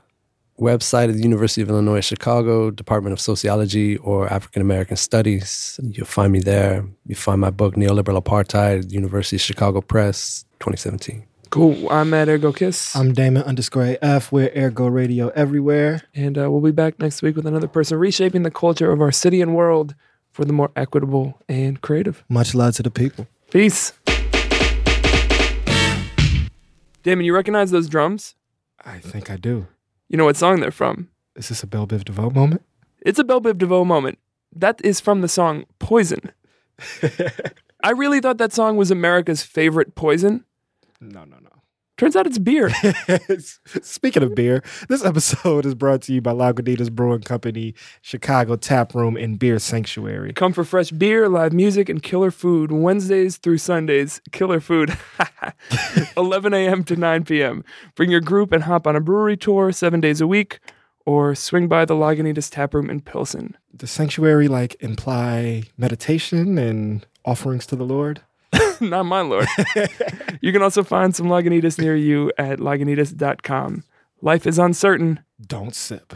website 0.61 1.09
of 1.09 1.17
the 1.17 1.23
University 1.23 1.63
of 1.63 1.69
Illinois 1.69 2.01
Chicago, 2.01 2.71
Department 2.71 3.13
of 3.13 3.21
Sociology 3.21 3.97
or 3.99 4.33
African 4.33 4.61
American 4.61 4.97
Studies. 4.97 5.79
You'll 5.83 6.07
find 6.07 6.33
me 6.33 6.41
there. 6.41 6.85
You 7.07 7.15
find 7.15 7.41
my 7.41 7.51
book, 7.51 7.75
Neoliberal 7.75 8.21
Apartheid, 8.21 8.93
University 8.93 9.37
of 9.37 9.43
Chicago 9.43 9.81
Press, 9.81 10.45
2017. 10.61 11.25
Cool. 11.53 11.87
I'm 11.93 12.15
at 12.15 12.31
Ergo 12.31 12.51
Kiss, 12.51 12.97
I'm 12.97 13.13
Damon 13.13 13.43
underscore 13.43 13.99
AF. 14.01 14.33
We're 14.33 14.49
AirGo 14.49 14.91
Radio 14.91 15.29
everywhere. 15.35 16.01
and 16.15 16.39
uh, 16.39 16.51
we'll 16.51 16.63
be 16.63 16.71
back 16.71 16.99
next 16.99 17.21
week 17.21 17.37
with 17.37 17.47
another 17.47 17.69
person 17.69 17.99
reshaping 17.99 18.43
the 18.43 18.51
culture 18.51 18.91
of 18.91 19.03
our 19.03 19.13
city 19.13 19.43
and 19.43 19.55
world 19.55 19.95
for 20.31 20.47
the 20.47 20.55
more 20.55 20.71
equitable 20.75 21.39
and 21.51 21.79
creative. 21.83 22.25
Much 22.31 22.55
love 22.55 22.77
to 22.77 22.83
the 22.83 22.91
people. 22.91 23.27
Peace. 23.51 23.93
Damon, 27.03 27.27
you 27.27 27.35
recognize 27.35 27.71
those 27.71 27.87
drums? 27.87 28.35
I 28.83 28.99
think 29.01 29.31
I 29.31 29.37
do. 29.37 29.67
You 30.09 30.17
know 30.17 30.25
what 30.25 30.39
song 30.39 30.61
they're 30.61 30.71
from? 30.71 31.11
Is 31.37 31.51
this 31.51 31.63
a 31.63 31.67
Belle 31.67 31.87
Biv 31.87 32.03
DeVoe 32.07 32.31
moment? 32.31 32.63
It's 33.03 33.19
a 33.19 33.25
Belle 33.25 33.43
Biv 33.43 33.59
DeVoe 33.59 33.85
moment. 33.85 34.19
That 34.57 34.81
is 34.83 35.01
from 35.01 35.21
the 35.21 35.29
song 35.29 35.67
Poison. 35.79 36.33
I 37.85 37.91
really 37.91 38.21
thought 38.21 38.39
that 38.39 38.55
song 38.55 38.79
was 38.79 38.91
America's 38.91 39.43
favorite 39.43 39.95
poison. 39.95 40.47
No, 41.03 41.25
no, 41.25 41.37
no. 41.39 41.51
Turns 41.99 42.17
out 42.17 42.27
it's 42.27 42.39
beer. 42.39 42.71
Speaking 43.83 44.23
of 44.23 44.35
beer, 44.35 44.63
this 44.89 45.05
episode 45.05 45.67
is 45.67 45.75
brought 45.75 46.03
to 46.03 46.13
you 46.13 46.21
by 46.21 46.33
Lagunitas 46.33 46.91
Brewing 46.91 47.21
Company, 47.21 47.75
Chicago 48.01 48.57
Tap 48.57 48.95
Room 48.95 49.17
and 49.17 49.39
Beer 49.39 49.59
Sanctuary. 49.59 50.33
Come 50.33 50.53
for 50.53 50.65
fresh 50.65 50.91
beer, 50.91 51.29
live 51.29 51.53
music, 51.53 51.89
and 51.89 52.03
killer 52.03 52.31
food 52.31 52.73
Wednesdays 52.73 53.37
through 53.37 53.59
Sundays. 53.59 54.21
Killer 54.31 54.61
food. 54.61 54.97
11 56.17 56.55
a.m. 56.55 56.83
to 56.85 56.97
9 56.97 57.25
p.m. 57.25 57.65
Bring 57.95 58.11
your 58.11 58.21
group 58.21 58.53
and 58.53 58.63
hop 58.65 58.87
on 58.87 58.97
a 58.97 59.01
brewery 59.01 59.37
tour 59.37 59.71
seven 59.73 60.01
days 60.01 60.21
a 60.21 60.27
week 60.27 60.61
or 61.05 61.35
swing 61.35 61.69
by 61.69 61.85
the 61.85 61.95
Lagunitas 61.95 62.51
Tap 62.51 62.75
Room 62.75 62.89
in 62.89 63.01
Pilsen. 63.01 63.57
The 63.75 63.87
sanctuary 63.87 64.49
like 64.49 64.77
imply 64.81 65.65
meditation 65.77 66.59
and 66.59 67.05
offerings 67.25 67.67
to 67.67 67.77
the 67.77 67.85
Lord. 67.85 68.23
Not 68.91 69.05
mine, 69.05 69.29
Lord. 69.29 69.47
you 70.41 70.53
can 70.53 70.61
also 70.63 70.83
find 70.83 71.15
some 71.15 71.27
Lagunitas 71.27 71.79
near 71.79 71.95
you 71.95 72.33
at 72.37 72.59
lagunitas.com. 72.59 73.85
Life 74.21 74.47
is 74.47 74.59
uncertain. 74.59 75.21
Don't 75.41 75.75
sip. 75.75 76.15